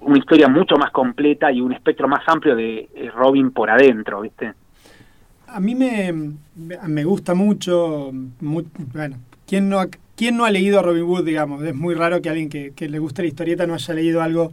una 0.00 0.18
historia 0.18 0.48
mucho 0.48 0.76
más 0.76 0.90
completa 0.90 1.50
y 1.50 1.60
un 1.60 1.72
espectro 1.72 2.08
más 2.08 2.22
amplio 2.28 2.54
de 2.54 2.88
eh, 2.94 3.10
Robin 3.14 3.50
por 3.50 3.68
adentro, 3.68 4.20
¿viste? 4.20 4.54
A 5.48 5.60
mí 5.60 5.74
me, 5.74 6.12
me 6.86 7.04
gusta 7.04 7.34
mucho, 7.34 8.10
mu- 8.40 8.64
bueno, 8.92 9.16
¿quién 9.48 9.68
no, 9.68 9.80
ha, 9.80 9.88
¿quién 10.14 10.36
no 10.36 10.44
ha 10.44 10.50
leído 10.50 10.78
a 10.78 10.82
Robin 10.82 11.04
Wood, 11.04 11.24
digamos? 11.24 11.64
Es 11.64 11.74
muy 11.74 11.94
raro 11.94 12.22
que 12.22 12.28
alguien 12.28 12.48
que, 12.48 12.72
que 12.76 12.88
le 12.88 13.00
guste 13.00 13.22
la 13.22 13.28
historieta 13.28 13.66
no 13.66 13.74
haya 13.74 13.94
leído 13.94 14.22
algo 14.22 14.52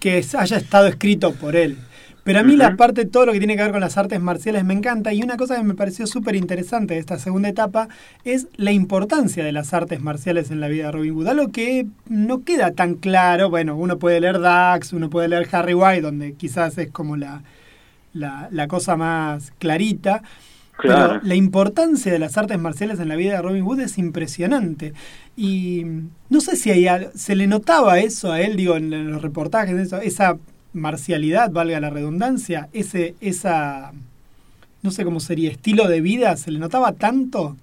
que 0.00 0.24
haya 0.36 0.56
estado 0.56 0.88
escrito 0.88 1.32
por 1.34 1.54
él. 1.54 1.76
Pero 2.24 2.38
a 2.38 2.42
mí 2.44 2.54
la 2.54 2.76
parte, 2.76 3.04
todo 3.04 3.26
lo 3.26 3.32
que 3.32 3.40
tiene 3.40 3.56
que 3.56 3.62
ver 3.64 3.72
con 3.72 3.80
las 3.80 3.98
artes 3.98 4.20
marciales 4.20 4.64
me 4.64 4.74
encanta 4.74 5.12
y 5.12 5.22
una 5.24 5.36
cosa 5.36 5.56
que 5.56 5.64
me 5.64 5.74
pareció 5.74 6.06
súper 6.06 6.36
interesante 6.36 6.94
de 6.94 7.00
esta 7.00 7.18
segunda 7.18 7.48
etapa 7.48 7.88
es 8.24 8.46
la 8.56 8.70
importancia 8.70 9.44
de 9.44 9.50
las 9.50 9.74
artes 9.74 10.00
marciales 10.00 10.52
en 10.52 10.60
la 10.60 10.68
vida 10.68 10.86
de 10.86 10.92
Robin 10.92 11.14
Hood. 11.14 11.26
Algo 11.26 11.50
que 11.50 11.86
no 12.08 12.44
queda 12.44 12.70
tan 12.70 12.94
claro, 12.94 13.50
bueno, 13.50 13.76
uno 13.76 13.98
puede 13.98 14.20
leer 14.20 14.38
Dax, 14.38 14.92
uno 14.92 15.10
puede 15.10 15.26
leer 15.28 15.48
Harry 15.50 15.74
White, 15.74 16.02
donde 16.02 16.34
quizás 16.34 16.78
es 16.78 16.92
como 16.92 17.16
la, 17.16 17.42
la, 18.14 18.48
la 18.52 18.68
cosa 18.68 18.96
más 18.96 19.52
clarita, 19.58 20.22
Claro. 20.82 21.14
pero 21.14 21.26
la 21.26 21.34
importancia 21.34 22.12
de 22.12 22.18
las 22.18 22.36
artes 22.36 22.58
marciales 22.58 22.98
en 22.98 23.08
la 23.08 23.16
vida 23.16 23.36
de 23.36 23.42
Robin 23.42 23.64
Hood 23.64 23.80
es 23.80 23.98
impresionante. 23.98 24.92
Y 25.36 25.84
no 26.28 26.40
sé 26.40 26.56
si 26.56 26.70
hay 26.70 26.86
se 27.14 27.36
le 27.36 27.46
notaba 27.46 27.98
eso 28.00 28.32
a 28.32 28.40
él, 28.40 28.56
digo, 28.56 28.76
en, 28.76 28.92
en 28.92 29.10
los 29.10 29.22
reportajes, 29.22 29.76
eso, 29.78 29.98
esa 29.98 30.36
marcialidad, 30.72 31.50
valga 31.50 31.80
la 31.80 31.90
redundancia, 31.90 32.68
ese, 32.72 33.14
esa, 33.20 33.92
no 34.82 34.90
sé 34.90 35.04
cómo 35.04 35.20
sería, 35.20 35.50
estilo 35.50 35.88
de 35.88 36.00
vida, 36.00 36.36
¿se 36.36 36.50
le 36.50 36.58
notaba 36.58 36.92
tanto? 36.92 37.56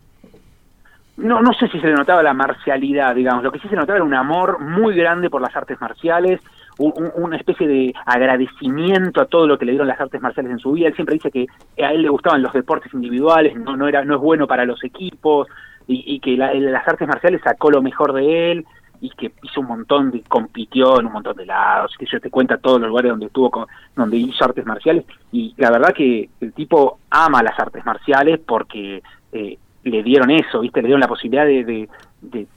No, 1.18 1.42
no 1.42 1.52
sé 1.54 1.68
si 1.68 1.80
se 1.80 1.88
le 1.88 1.96
notaba 1.96 2.24
la 2.24 2.34
marcialidad, 2.34 3.14
digamos. 3.14 3.44
Lo 3.44 3.52
que 3.52 3.60
sí 3.60 3.68
se 3.68 3.76
notaba 3.76 3.98
era 3.98 4.06
un 4.06 4.14
amor 4.14 4.62
muy 4.62 4.96
grande 4.96 5.30
por 5.30 5.42
las 5.42 5.54
artes 5.56 5.80
marciales, 5.82 6.40
un- 6.80 6.94
un- 6.96 7.24
una 7.24 7.38
especie 7.38 7.68
de 7.68 7.94
agradecimiento 8.06 9.22
a 9.22 9.26
todo 9.26 9.46
lo 9.48 9.58
que 9.60 9.66
le 9.66 9.74
dieron 9.74 9.88
las 9.88 10.00
artes 10.02 10.22
marciales 10.22 10.52
en 10.52 10.60
su 10.60 10.72
vida. 10.72 10.88
Él 10.88 10.96
siempre 10.96 11.14
dice 11.16 11.30
que 11.32 11.46
a 11.84 11.92
él 11.92 12.02
le 12.02 12.10
gustaban 12.10 12.42
los 12.42 12.54
deportes 12.54 12.94
individuales, 12.94 13.56
no, 13.56 13.76
no, 13.78 13.88
era, 13.88 14.04
no 14.04 14.16
es 14.16 14.22
bueno 14.22 14.48
para 14.48 14.66
los 14.66 14.84
equipos, 14.84 15.48
y, 15.92 16.20
que 16.20 16.38
la- 16.38 16.54
las 16.54 16.88
artes 16.88 17.08
marciales 17.08 17.42
sacó 17.44 17.72
lo 17.72 17.82
mejor 17.82 18.14
de 18.14 18.52
él, 18.52 18.66
y 19.02 19.10
que 19.12 19.32
hizo 19.42 19.62
un 19.62 19.68
montón 19.68 20.12
de, 20.12 20.22
compitió 20.22 21.00
en 21.00 21.08
un 21.08 21.14
montón 21.14 21.36
de 21.38 21.46
lados, 21.48 21.96
que 21.98 22.06
yo 22.06 22.20
te 22.20 22.30
cuenta 22.30 22.58
todos 22.58 22.80
los 22.80 22.90
lugares 22.90 23.10
donde 23.12 23.26
estuvo, 23.28 23.50
con- 23.50 23.66
donde 23.96 24.18
hizo 24.18 24.44
artes 24.46 24.66
marciales, 24.66 25.06
y 25.32 25.54
la 25.58 25.72
verdad 25.72 25.94
que 25.94 26.30
el 26.42 26.54
tipo 26.54 27.00
ama 27.10 27.42
las 27.42 27.58
artes 27.60 27.84
marciales 27.86 28.40
porque 28.46 29.02
eh, 29.32 29.58
le 29.84 30.04
dieron 30.04 30.30
eso, 30.32 30.60
¿viste? 30.60 30.82
Le 30.82 30.88
dieron 30.90 31.00
la 31.02 31.08
posibilidad 31.08 31.46
de, 31.46 31.64
de- 31.64 31.90
de 32.22 32.48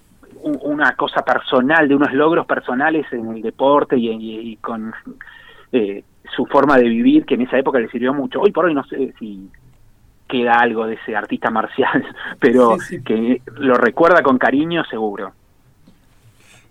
una 0.43 0.95
cosa 0.97 1.23
personal, 1.25 1.89
de 1.89 1.95
unos 1.95 2.13
logros 2.13 2.47
personales 2.47 3.07
en 3.13 3.29
el 3.37 3.43
deporte 3.43 3.97
y, 3.97 4.09
y- 4.11 4.39
y 4.53 4.57
con 4.57 4.93
eh, 5.73 6.05
su 6.35 6.47
forma 6.47 6.77
de 6.77 6.89
vivir, 6.89 7.25
que 7.25 7.35
en 7.35 7.43
esa 7.43 7.59
época 7.59 7.79
le 7.79 7.89
sirvió 7.89 8.13
mucho. 8.15 8.41
Hoy 8.41 8.51
por 8.53 8.65
hoy 8.67 8.75
no 8.75 8.85
sé 8.85 9.15
si 9.19 9.49
queda 10.29 10.55
algo 10.61 10.87
de 10.87 10.95
ese 10.95 11.15
artista 11.15 11.51
marcial, 11.51 12.05
pero 12.41 12.79
Sí, 12.81 12.97
sí. 12.99 13.03
que 13.03 13.43
lo 13.59 13.75
recuerda 13.75 14.23
con 14.23 14.39
cariño 14.39 14.85
seguro. 14.85 15.33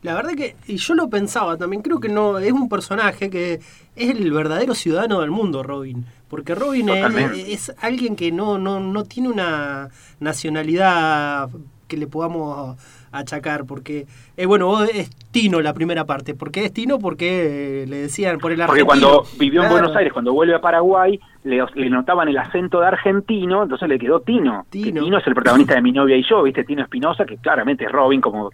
La 0.04 0.16
verdad 0.16 0.32
que 0.36 0.56
y 0.66 0.78
yo 0.78 0.96
lo 0.96 1.10
pensaba 1.12 1.58
también, 1.58 1.84
creo 1.84 2.00
que 2.00 2.10
no 2.10 2.40
es 2.40 2.52
un 2.52 2.68
personaje 2.70 3.30
que 3.30 3.54
es 3.96 4.10
el 4.10 4.32
verdadero 4.32 4.74
ciudadano 4.74 5.22
del 5.22 5.30
mundo, 5.30 5.62
Robin. 5.62 6.04
Porque 6.28 6.56
Robin 6.56 6.90
es, 6.90 7.70
es 7.70 7.76
alguien 7.82 8.16
que 8.16 8.32
no, 8.32 8.58
no, 8.58 8.80
no 8.80 9.04
tiene 9.04 9.30
una 9.30 9.90
nacionalidad 10.20 11.50
que 11.88 11.98
le 11.98 12.08
podamos 12.08 12.78
achacar, 13.12 13.66
porque, 13.66 14.06
eh, 14.38 14.46
bueno, 14.46 14.84
es 14.84 15.10
Tino 15.32 15.62
la 15.62 15.74
primera 15.74 16.06
parte. 16.06 16.34
¿Por 16.34 16.52
qué 16.52 16.66
es 16.66 16.74
Tino? 16.74 17.00
Porque 17.00 17.84
eh, 17.84 17.88
le 17.88 17.98
decían 17.98 18.38
por 18.40 18.52
el 18.52 18.58
Porque 18.60 18.82
argentino. 18.82 18.86
cuando 18.86 19.24
vivió 19.40 19.62
en 19.62 19.68
Claro. 19.68 19.82
Buenos 19.82 19.98
Aires, 19.98 20.14
cuando 20.14 20.34
vuelve 20.34 20.56
a 20.56 20.62
Paraguay, 20.62 21.20
le, 21.44 21.64
le 21.76 21.90
notaban 21.90 22.28
el 22.28 22.38
acento 22.38 22.80
de 22.80 22.88
argentino, 22.88 23.64
entonces 23.64 23.88
le 23.90 23.98
quedó 24.00 24.20
Tino. 24.22 24.66
Que 24.72 24.80
Tino. 24.84 25.18
Es 25.18 25.28
el 25.28 25.34
protagonista 25.34 25.76
de 25.76 25.82
Mi 25.82 25.92
novia 25.92 26.16
y 26.18 26.24
yo, 26.30 26.44
¿viste? 26.44 26.64
Tino 26.64 26.84
Espinosa, 26.84 27.26
que 27.26 27.38
claramente 27.38 27.86
es 27.86 27.92
Robin, 27.92 28.22
como 28.22 28.52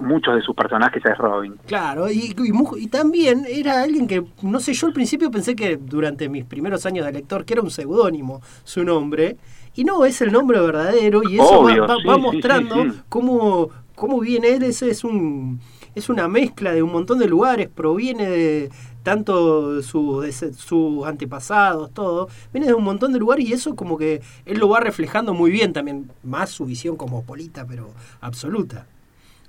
muchos 0.00 0.36
de 0.36 0.40
sus 0.42 0.54
personajes 0.54 1.04
es 1.04 1.18
Robin. 1.18 1.54
Claro, 1.66 2.08
y, 2.10 2.32
y 2.36 2.82
y 2.82 2.86
también 2.86 3.44
era 3.48 3.82
alguien 3.82 4.06
que, 4.06 4.22
no 4.42 4.60
sé, 4.60 4.72
yo 4.72 4.86
al 4.86 4.92
principio 4.92 5.30
pensé 5.32 5.56
que 5.56 5.76
durante 5.76 6.28
mis 6.28 6.44
primeros 6.44 6.86
años 6.86 7.04
de 7.04 7.12
lector, 7.12 7.44
que 7.44 7.54
era 7.54 7.62
un 7.62 7.70
seudónimo 7.70 8.40
su 8.62 8.84
nombre, 8.84 9.36
Y 9.76 9.84
no, 9.84 10.04
es 10.04 10.20
el 10.20 10.32
nombre 10.32 10.60
verdadero 10.60 11.22
y 11.22 11.36
eso 11.38 11.60
Obvio, 11.60 11.82
va, 11.82 11.96
va- 11.96 12.02
sí, 12.02 12.08
va 12.08 12.14
sí, 12.14 12.20
mostrando 12.20 12.74
sí, 12.76 12.90
sí. 12.90 13.00
Cómo, 13.08 13.70
cómo 13.94 14.20
viene 14.20 14.48
él. 14.54 14.62
Ese 14.62 14.90
es 14.90 15.04
un 15.04 15.60
es 15.94 16.08
una 16.08 16.26
mezcla 16.26 16.72
de 16.72 16.82
un 16.82 16.90
montón 16.90 17.18
de 17.20 17.28
lugares, 17.28 17.68
proviene 17.68 18.28
de 18.28 18.70
tanto 19.04 19.80
sus 19.82 20.26
sus 20.56 21.06
antepasados, 21.06 21.92
todo, 21.92 22.28
viene 22.52 22.66
de 22.66 22.74
un 22.74 22.82
montón 22.82 23.12
de 23.12 23.18
lugares 23.20 23.46
y 23.48 23.52
eso 23.52 23.76
como 23.76 23.96
que 23.96 24.20
él 24.44 24.58
lo 24.58 24.68
va 24.68 24.80
reflejando 24.80 25.34
muy 25.34 25.52
bien 25.52 25.72
también, 25.72 26.10
más 26.24 26.50
su 26.50 26.64
visión 26.64 26.96
cosmopolita, 26.96 27.64
pero 27.66 27.90
absoluta. 28.20 28.86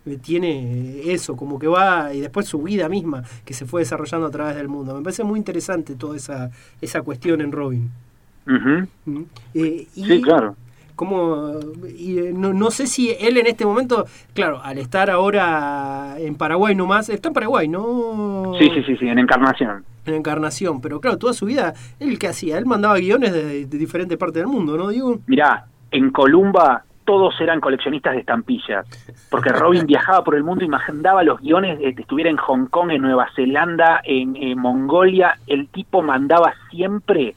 Eh, 0.06 0.18
Tiene 0.22 1.12
eso, 1.12 1.36
como 1.36 1.58
que 1.58 1.68
va, 1.68 2.14
y 2.14 2.22
después 2.22 2.46
su 2.48 2.62
vida 2.62 2.90
misma, 2.90 3.24
que 3.44 3.54
se 3.56 3.66
fue 3.66 3.82
desarrollando 3.82 4.28
a 4.28 4.32
través 4.32 4.56
del 4.56 4.68
mundo. 4.68 4.94
Me 4.96 5.02
parece 5.04 5.24
muy 5.24 5.40
interesante 5.40 5.96
toda 5.96 6.16
esa, 6.16 6.52
esa 6.82 7.02
cuestión 7.02 7.42
en 7.42 7.52
Robin. 7.52 7.92
Eh, 8.48 9.88
y 9.96 10.06
Sí, 10.06 10.22
claro. 10.22 10.56
como 10.96 11.52
y, 11.98 12.20
eh, 12.20 12.32
no, 12.34 12.54
no 12.54 12.72
sé 12.72 12.88
si 12.88 13.12
él 13.20 13.38
en 13.38 13.48
este 13.48 13.66
momento, 13.66 14.06
claro, 14.34 14.62
al 14.64 14.78
estar 14.78 15.10
ahora 15.10 16.16
en 16.20 16.36
Paraguay 16.36 16.76
nomás, 16.76 17.10
está 17.10 17.30
en 17.30 17.34
Paraguay, 17.34 17.68
¿no? 17.68 18.54
Sí, 18.60 18.70
sí, 18.74 18.84
sí, 18.84 18.98
sí, 18.98 19.08
en 19.08 19.20
Encarnación. 19.20 19.84
En 20.06 20.14
Encarnación, 20.14 20.82
pero 20.82 21.02
claro, 21.02 21.18
toda 21.18 21.34
su 21.34 21.46
vida, 21.48 21.74
él 22.00 22.20
qué 22.20 22.28
hacía, 22.28 22.58
él 22.58 22.66
mandaba 22.66 22.98
guiones 22.98 23.34
de, 23.34 23.66
de 23.66 23.78
diferentes 23.78 24.18
partes 24.18 24.36
del 24.44 24.48
mundo, 24.48 24.78
¿no? 24.78 24.90
Digo, 24.90 25.20
Mirá, 25.28 25.66
en 25.92 26.12
Columba 26.12 26.84
todos 27.06 27.40
eran 27.40 27.60
coleccionistas 27.62 28.14
de 28.14 28.20
estampillas, 28.22 28.86
porque 29.30 29.50
Robin 29.50 29.86
viajaba 29.88 30.24
por 30.24 30.34
el 30.36 30.44
mundo 30.44 30.64
y 30.66 30.68
mandaba 30.68 31.24
los 31.24 31.40
guiones, 31.40 31.80
eh, 31.82 31.94
estuviera 31.98 32.30
en 32.32 32.38
Hong 32.38 32.66
Kong, 32.68 32.90
en 32.92 33.02
Nueva 33.04 33.28
Zelanda, 33.36 34.02
en, 34.04 34.36
en 34.36 34.58
Mongolia, 34.58 35.38
el 35.46 35.68
tipo 35.68 36.02
mandaba 36.02 36.54
siempre, 36.72 37.36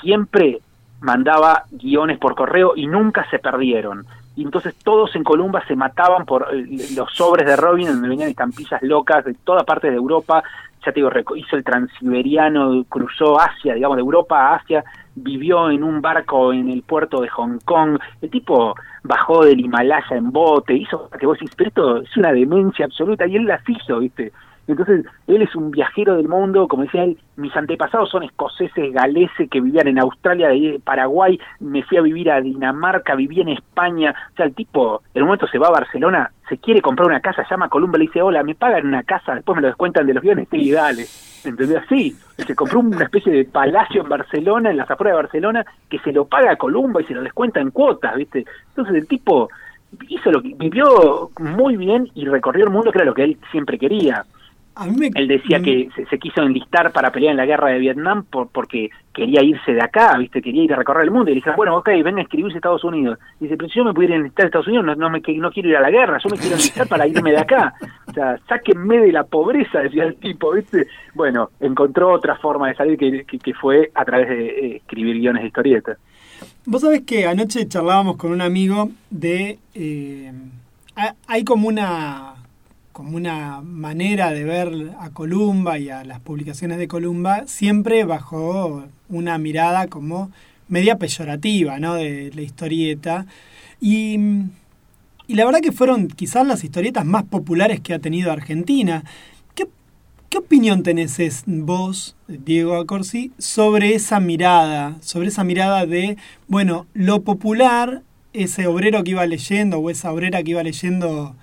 siempre 0.00 0.60
mandaba 1.00 1.64
guiones 1.70 2.18
por 2.18 2.34
correo 2.34 2.72
y 2.76 2.86
nunca 2.86 3.28
se 3.30 3.38
perdieron. 3.38 4.06
Y 4.34 4.42
entonces 4.42 4.74
todos 4.84 5.14
en 5.16 5.24
Columba 5.24 5.64
se 5.66 5.76
mataban 5.76 6.26
por 6.26 6.48
eh, 6.52 6.66
los 6.94 7.10
sobres 7.12 7.46
de 7.46 7.56
Robin, 7.56 7.88
donde 7.88 8.08
venían 8.08 8.28
estampillas 8.28 8.82
locas 8.82 9.24
de 9.24 9.34
toda 9.34 9.64
parte 9.64 9.90
de 9.90 9.96
Europa. 9.96 10.42
Ya 10.84 10.92
te 10.92 11.00
digo, 11.00 11.10
hizo 11.36 11.56
el 11.56 11.64
transiberiano, 11.64 12.84
cruzó 12.88 13.40
Asia, 13.40 13.74
digamos, 13.74 13.96
de 13.96 14.02
Europa 14.02 14.38
a 14.38 14.56
Asia, 14.56 14.84
vivió 15.14 15.70
en 15.70 15.82
un 15.82 16.00
barco 16.02 16.52
en 16.52 16.68
el 16.68 16.82
puerto 16.82 17.22
de 17.22 17.28
Hong 17.28 17.58
Kong. 17.64 17.98
El 18.20 18.30
tipo 18.30 18.74
bajó 19.02 19.44
del 19.44 19.58
Himalaya 19.58 20.16
en 20.16 20.30
bote, 20.30 20.74
hizo 20.74 21.08
que 21.18 21.26
vos 21.26 21.38
decís, 21.38 21.54
pero 21.56 21.68
esto 21.68 21.96
es 22.02 22.16
una 22.16 22.32
demencia 22.32 22.84
absoluta, 22.84 23.26
y 23.26 23.36
él 23.36 23.46
las 23.46 23.66
hizo, 23.68 23.98
¿viste? 24.00 24.32
Entonces, 24.68 25.06
él 25.28 25.42
es 25.42 25.54
un 25.54 25.70
viajero 25.70 26.16
del 26.16 26.28
mundo, 26.28 26.66
como 26.66 26.82
decía 26.82 27.04
él, 27.04 27.16
mis 27.36 27.54
antepasados 27.56 28.10
son 28.10 28.24
escoceses, 28.24 28.92
galeses 28.92 29.48
que 29.48 29.60
vivían 29.60 29.86
en 29.86 30.00
Australia, 30.00 30.48
Paraguay, 30.82 31.38
me 31.60 31.84
fui 31.84 31.98
a 31.98 32.02
vivir 32.02 32.30
a 32.30 32.40
Dinamarca, 32.40 33.14
viví 33.14 33.40
en 33.40 33.50
España, 33.50 34.14
o 34.32 34.36
sea, 34.36 34.46
el 34.46 34.54
tipo, 34.54 35.02
en 35.14 35.22
un 35.22 35.28
momento 35.28 35.46
se 35.46 35.58
va 35.58 35.68
a 35.68 35.72
Barcelona, 35.72 36.32
se 36.48 36.58
quiere 36.58 36.82
comprar 36.82 37.06
una 37.06 37.20
casa, 37.20 37.46
llama 37.48 37.66
a 37.66 37.68
Columba, 37.68 37.98
le 37.98 38.06
dice, 38.06 38.22
hola, 38.22 38.42
me 38.42 38.56
pagan 38.56 38.86
una 38.86 39.04
casa, 39.04 39.34
después 39.34 39.54
me 39.56 39.62
lo 39.62 39.68
descuentan 39.68 40.06
de 40.06 40.14
los 40.14 40.22
guiones, 40.22 40.48
sí, 40.50 40.72
dale, 40.72 41.04
¿entendés? 41.44 41.82
Sí, 41.88 42.16
se 42.36 42.54
compró 42.56 42.80
una 42.80 43.04
especie 43.04 43.32
de 43.32 43.44
palacio 43.44 44.02
en 44.02 44.08
Barcelona, 44.08 44.70
en 44.70 44.78
las 44.78 44.90
afueras 44.90 45.12
de 45.12 45.22
Barcelona, 45.22 45.66
que 45.88 46.00
se 46.00 46.12
lo 46.12 46.24
paga 46.24 46.52
a 46.52 46.56
Columba 46.56 47.00
y 47.02 47.04
se 47.04 47.14
lo 47.14 47.22
descuenta 47.22 47.60
en 47.60 47.70
cuotas, 47.70 48.16
¿viste? 48.16 48.44
Entonces 48.70 48.96
el 48.96 49.06
tipo 49.06 49.48
hizo 50.08 50.30
lo 50.30 50.42
que, 50.42 50.54
vivió 50.56 51.30
muy 51.38 51.76
bien 51.76 52.08
y 52.14 52.26
recorrió 52.26 52.64
el 52.64 52.70
mundo, 52.70 52.90
que 52.90 52.98
era 52.98 53.04
lo 53.04 53.14
que 53.14 53.24
él 53.24 53.38
siempre 53.50 53.78
quería. 53.78 54.24
A 54.78 54.86
mí 54.86 54.94
me- 54.96 55.10
Él 55.14 55.26
decía 55.26 55.60
que 55.60 55.88
se, 55.96 56.04
se 56.06 56.18
quiso 56.18 56.42
enlistar 56.42 56.92
para 56.92 57.10
pelear 57.10 57.30
en 57.32 57.38
la 57.38 57.46
guerra 57.46 57.70
de 57.70 57.78
Vietnam 57.78 58.24
por, 58.24 58.48
porque 58.48 58.90
quería 59.14 59.42
irse 59.42 59.72
de 59.72 59.80
acá, 59.80 60.16
¿viste? 60.18 60.42
Quería 60.42 60.64
ir 60.64 60.72
a 60.74 60.76
recorrer 60.76 61.04
el 61.04 61.10
mundo. 61.10 61.30
Y 61.30 61.34
le 61.34 61.36
dijeron, 61.36 61.56
bueno, 61.56 61.76
ok, 61.78 61.88
venga 62.04 62.18
a 62.18 62.20
inscribirse 62.20 62.56
a 62.56 62.58
Estados 62.58 62.84
Unidos. 62.84 63.18
Dice, 63.40 63.56
pero 63.56 63.70
si 63.70 63.78
yo 63.78 63.84
me 63.84 63.94
pudiera 63.94 64.14
enlistar 64.16 64.44
a 64.44 64.46
Estados 64.48 64.66
Unidos, 64.68 64.84
no, 64.84 64.94
no, 64.94 65.08
me, 65.08 65.20
no 65.20 65.50
quiero 65.50 65.68
ir 65.70 65.76
a 65.76 65.80
la 65.80 65.90
guerra, 65.90 66.18
yo 66.22 66.28
me 66.28 66.36
quiero 66.36 66.56
enlistar 66.56 66.86
para 66.88 67.06
irme 67.06 67.30
de 67.30 67.38
acá. 67.38 67.72
O 68.06 68.12
sea, 68.12 68.38
sáquenme 68.48 68.98
de 68.98 69.12
la 69.12 69.24
pobreza, 69.24 69.80
decía 69.80 70.04
el 70.04 70.16
tipo, 70.16 70.52
¿viste? 70.52 70.86
Bueno, 71.14 71.48
encontró 71.58 72.12
otra 72.12 72.36
forma 72.36 72.68
de 72.68 72.74
salir 72.74 72.98
que, 72.98 73.24
que, 73.24 73.38
que 73.38 73.54
fue 73.54 73.90
a 73.94 74.04
través 74.04 74.28
de 74.28 74.46
eh, 74.46 74.76
escribir 74.76 75.16
guiones 75.16 75.40
de 75.42 75.48
historietas. 75.48 75.98
Vos 76.66 76.82
sabés 76.82 77.00
que 77.02 77.26
anoche 77.26 77.66
charlábamos 77.66 78.16
con 78.18 78.30
un 78.30 78.42
amigo 78.42 78.90
de... 79.08 79.58
eh, 79.74 80.30
ha- 80.96 81.14
hay 81.28 81.44
como 81.44 81.68
una, 81.68 82.34
como 82.96 83.18
una 83.18 83.60
manera 83.60 84.30
de 84.30 84.44
ver 84.44 84.92
a 84.98 85.10
Columba 85.10 85.78
y 85.78 85.90
a 85.90 86.02
las 86.02 86.18
publicaciones 86.18 86.78
de 86.78 86.88
Columba 86.88 87.46
siempre 87.46 88.04
bajo 88.04 88.84
una 89.10 89.36
mirada 89.36 89.88
como 89.88 90.30
media 90.68 90.96
peyorativa, 90.96 91.78
¿no? 91.78 91.92
De 91.92 92.32
la 92.34 92.40
historieta. 92.40 93.26
Y, 93.82 94.18
y 95.26 95.34
la 95.34 95.44
verdad 95.44 95.60
que 95.60 95.72
fueron 95.72 96.08
quizás 96.08 96.46
las 96.46 96.64
historietas 96.64 97.04
más 97.04 97.24
populares 97.24 97.80
que 97.80 97.92
ha 97.92 97.98
tenido 97.98 98.32
Argentina. 98.32 99.04
¿Qué, 99.54 99.66
qué 100.30 100.38
opinión 100.38 100.82
tenés 100.82 101.44
vos, 101.44 102.16
Diego 102.28 102.76
Acorsi, 102.76 103.30
sobre 103.36 103.94
esa 103.94 104.20
mirada? 104.20 104.96
Sobre 105.02 105.28
esa 105.28 105.44
mirada 105.44 105.84
de, 105.84 106.16
bueno, 106.48 106.86
lo 106.94 107.20
popular, 107.20 108.00
ese 108.32 108.66
obrero 108.66 109.04
que 109.04 109.10
iba 109.10 109.26
leyendo 109.26 109.80
o 109.80 109.90
esa 109.90 110.10
obrera 110.14 110.42
que 110.42 110.52
iba 110.52 110.62
leyendo 110.62 111.36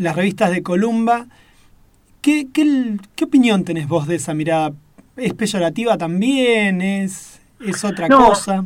las 0.00 0.16
revistas 0.16 0.50
de 0.50 0.62
Columba. 0.62 1.26
¿Qué, 2.22 2.48
qué, 2.52 2.96
qué 3.16 3.24
opinión 3.24 3.64
tenés 3.64 3.86
vos 3.86 4.06
de 4.06 4.16
esa 4.16 4.34
mirada? 4.34 4.72
¿Es 5.16 5.34
peyorativa 5.34 5.96
también? 5.98 6.80
¿Es, 6.80 7.40
es 7.60 7.84
otra 7.84 8.08
No. 8.08 8.26
cosa? 8.28 8.64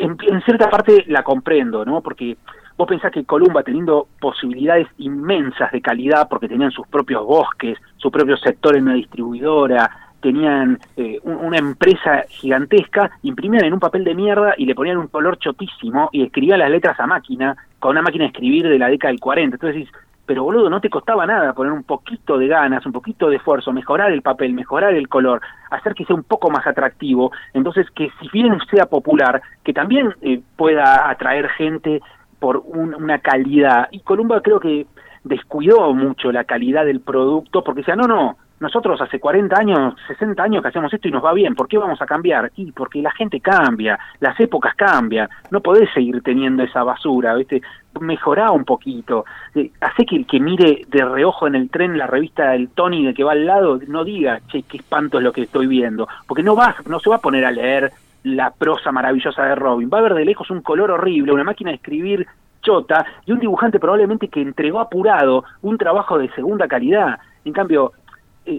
en, 0.00 0.16
en 0.28 0.40
cierta 0.42 0.70
parte 0.70 1.04
la 1.08 1.22
comprendo, 1.24 1.84
¿no? 1.84 2.00
Porque 2.02 2.36
vos 2.76 2.86
pensás 2.86 3.10
que 3.10 3.24
Columba, 3.24 3.62
teniendo 3.64 4.06
posibilidades 4.20 4.86
inmensas 4.98 5.72
de 5.72 5.80
calidad, 5.80 6.28
porque 6.28 6.46
tenían 6.46 6.70
sus 6.70 6.86
propios 6.86 7.24
bosques, 7.26 7.76
su 7.96 8.10
propio 8.10 8.36
sector 8.36 8.76
en 8.76 8.84
una 8.84 8.94
distribuidora, 8.94 9.90
tenían 10.20 10.78
eh, 10.96 11.18
un- 11.24 11.36
una 11.36 11.58
empresa 11.58 12.24
gigantesca, 12.28 13.10
imprimían 13.22 13.64
en 13.64 13.72
un 13.72 13.80
papel 13.80 14.04
de 14.04 14.14
mierda 14.14 14.54
y 14.56 14.66
le 14.66 14.74
ponían 14.76 14.98
un 14.98 15.08
color 15.08 15.38
chotísimo 15.38 16.10
y 16.12 16.22
escribían 16.22 16.60
las 16.60 16.70
letras 16.70 16.98
a 17.00 17.06
máquina, 17.06 17.56
con 17.80 17.92
una 17.92 18.02
máquina 18.02 18.24
de 18.24 18.28
escribir 18.30 18.68
de 18.68 18.78
la 18.78 18.88
década 18.88 19.10
del 19.10 19.20
40. 19.20 19.56
Entonces 19.56 19.76
decís, 19.80 19.92
pero 20.28 20.44
boludo, 20.44 20.68
no 20.68 20.78
te 20.82 20.90
costaba 20.90 21.24
nada 21.26 21.54
poner 21.54 21.72
un 21.72 21.84
poquito 21.84 22.36
de 22.36 22.48
ganas, 22.48 22.84
un 22.84 22.92
poquito 22.92 23.30
de 23.30 23.36
esfuerzo, 23.36 23.72
mejorar 23.72 24.12
el 24.12 24.20
papel, 24.20 24.52
mejorar 24.52 24.92
el 24.92 25.08
color, 25.08 25.40
hacer 25.70 25.94
que 25.94 26.04
sea 26.04 26.14
un 26.14 26.22
poco 26.22 26.50
más 26.50 26.66
atractivo, 26.66 27.32
entonces 27.54 27.86
que 27.94 28.10
si 28.20 28.28
bien 28.30 28.58
sea 28.70 28.84
popular, 28.84 29.40
que 29.64 29.72
también 29.72 30.14
eh, 30.20 30.42
pueda 30.54 31.08
atraer 31.08 31.48
gente 31.48 32.02
por 32.38 32.58
un- 32.58 32.94
una 32.94 33.20
calidad. 33.20 33.88
Y 33.90 34.00
Columba 34.00 34.42
creo 34.42 34.60
que 34.60 34.86
descuidó 35.24 35.94
mucho 35.94 36.30
la 36.30 36.44
calidad 36.44 36.84
del 36.84 37.00
producto 37.00 37.64
porque 37.64 37.80
decía, 37.80 37.96
no, 37.96 38.06
no, 38.06 38.36
nosotros 38.60 39.00
hace 39.00 39.20
40 39.20 39.56
años, 39.58 39.94
60 40.08 40.42
años 40.42 40.62
que 40.62 40.68
hacemos 40.68 40.92
esto 40.92 41.08
y 41.08 41.10
nos 41.10 41.24
va 41.24 41.32
bien, 41.32 41.54
¿por 41.54 41.68
qué 41.68 41.78
vamos 41.78 42.00
a 42.02 42.06
cambiar? 42.06 42.50
Y 42.56 42.72
porque 42.72 43.00
la 43.00 43.12
gente 43.12 43.40
cambia, 43.40 43.98
las 44.20 44.38
épocas 44.40 44.74
cambian, 44.74 45.28
no 45.50 45.60
podés 45.60 45.92
seguir 45.92 46.22
teniendo 46.22 46.62
esa 46.62 46.82
basura, 46.82 47.34
¿viste? 47.34 47.62
Mejorá 48.00 48.50
un 48.50 48.64
poquito, 48.64 49.24
eh, 49.54 49.70
hace 49.80 50.04
que 50.04 50.16
el 50.16 50.26
que 50.26 50.40
mire 50.40 50.82
de 50.88 51.04
reojo 51.04 51.46
en 51.46 51.54
el 51.54 51.70
tren 51.70 51.98
la 51.98 52.06
revista 52.06 52.50
del 52.50 52.68
Tony 52.68 53.04
de 53.04 53.14
que 53.14 53.24
va 53.24 53.32
al 53.32 53.46
lado 53.46 53.80
no 53.86 54.04
diga, 54.04 54.40
che, 54.48 54.62
qué 54.62 54.78
espanto 54.78 55.18
es 55.18 55.24
lo 55.24 55.32
que 55.32 55.42
estoy 55.42 55.66
viendo, 55.66 56.08
porque 56.26 56.42
no 56.42 56.54
va, 56.54 56.76
no 56.86 57.00
se 57.00 57.10
va 57.10 57.16
a 57.16 57.20
poner 57.20 57.44
a 57.44 57.50
leer 57.50 57.92
la 58.24 58.50
prosa 58.50 58.92
maravillosa 58.92 59.44
de 59.44 59.54
Robin, 59.54 59.90
va 59.92 59.98
a 59.98 60.02
ver 60.02 60.14
de 60.14 60.24
lejos 60.24 60.50
un 60.50 60.60
color 60.62 60.90
horrible, 60.90 61.32
una 61.32 61.44
máquina 61.44 61.70
de 61.70 61.76
escribir 61.76 62.26
chota 62.60 63.06
y 63.24 63.32
un 63.32 63.38
dibujante 63.38 63.78
probablemente 63.78 64.28
que 64.28 64.42
entregó 64.42 64.80
apurado 64.80 65.44
un 65.62 65.78
trabajo 65.78 66.18
de 66.18 66.28
segunda 66.30 66.66
calidad. 66.66 67.18
En 67.44 67.52
cambio, 67.52 67.92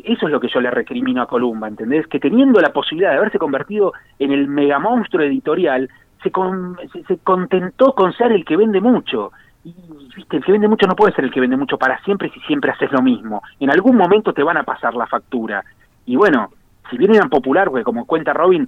eso 0.06 0.26
es 0.28 0.32
lo 0.32 0.40
que 0.40 0.48
yo 0.50 0.62
le 0.62 0.72
recrimino 0.72 1.22
a 1.22 1.28
Columba, 1.28 1.68
¿entendés? 1.68 2.08
Que 2.08 2.20
teniendo 2.20 2.60
la 2.62 2.72
posibilidad 2.72 3.12
de 3.12 3.18
haberse 3.18 3.40
convertido 3.40 3.94
en 4.20 4.32
el 4.32 4.48
megamonstruo 4.48 5.24
editorial, 5.24 5.90
se, 6.24 6.32
con- 6.32 6.78
se 7.08 7.18
contentó 7.20 7.94
con 7.94 8.14
ser 8.14 8.32
el 8.32 8.46
que 8.46 8.58
vende 8.58 8.82
mucho. 8.82 9.32
Y, 9.64 9.74
viste, 10.16 10.38
el 10.38 10.44
que 10.46 10.52
vende 10.52 10.68
mucho 10.68 10.88
no 10.88 10.96
puede 10.96 11.14
ser 11.14 11.26
el 11.26 11.32
que 11.32 11.40
vende 11.40 11.58
mucho 11.58 11.78
para 11.78 12.00
siempre 12.04 12.30
si 12.30 12.40
siempre 12.42 12.72
haces 12.72 12.92
lo 12.92 13.02
mismo. 13.02 13.42
En 13.60 13.70
algún 13.72 13.96
momento 13.96 14.34
te 14.34 14.44
van 14.44 14.58
a 14.58 14.64
pasar 14.64 14.94
la 14.94 15.08
factura. 15.08 15.64
Y 16.06 16.16
bueno, 16.16 16.50
si 16.90 16.98
bien 16.98 17.14
eran 17.16 17.30
popular, 17.30 17.70
porque 17.70 17.84
como 17.84 18.06
cuenta 18.06 18.34
Robin, 18.34 18.68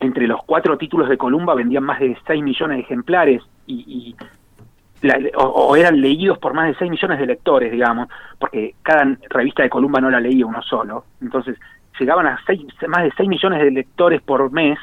entre 0.00 0.26
los 0.26 0.40
cuatro 0.44 0.76
títulos 0.78 1.08
de 1.08 1.16
Columba 1.16 1.54
vendían 1.54 1.84
más 1.84 2.00
de 2.00 2.16
6 2.26 2.42
millones 2.42 2.78
de 2.78 2.82
ejemplares 2.82 3.42
y, 3.66 3.74
y 3.86 4.16
la- 5.02 5.18
o, 5.36 5.44
o 5.44 5.76
eran 5.76 6.00
leídos 6.00 6.38
por 6.38 6.54
más 6.54 6.68
de 6.68 6.74
6 6.74 6.90
millones 6.90 7.18
de 7.18 7.26
lectores, 7.26 7.70
digamos, 7.70 8.08
porque 8.38 8.74
cada 8.82 9.16
revista 9.30 9.62
de 9.62 9.70
Columba 9.70 10.00
no 10.00 10.10
la 10.10 10.20
leía 10.20 10.46
uno 10.46 10.62
solo. 10.62 11.04
Entonces, 11.20 11.58
llegaban 11.98 12.26
a 12.26 12.38
más 12.88 13.04
de 13.04 13.12
6 13.16 13.28
millones 13.28 13.60
de 13.60 13.70
lectores 13.70 14.20
por 14.22 14.50
mes 14.50 14.78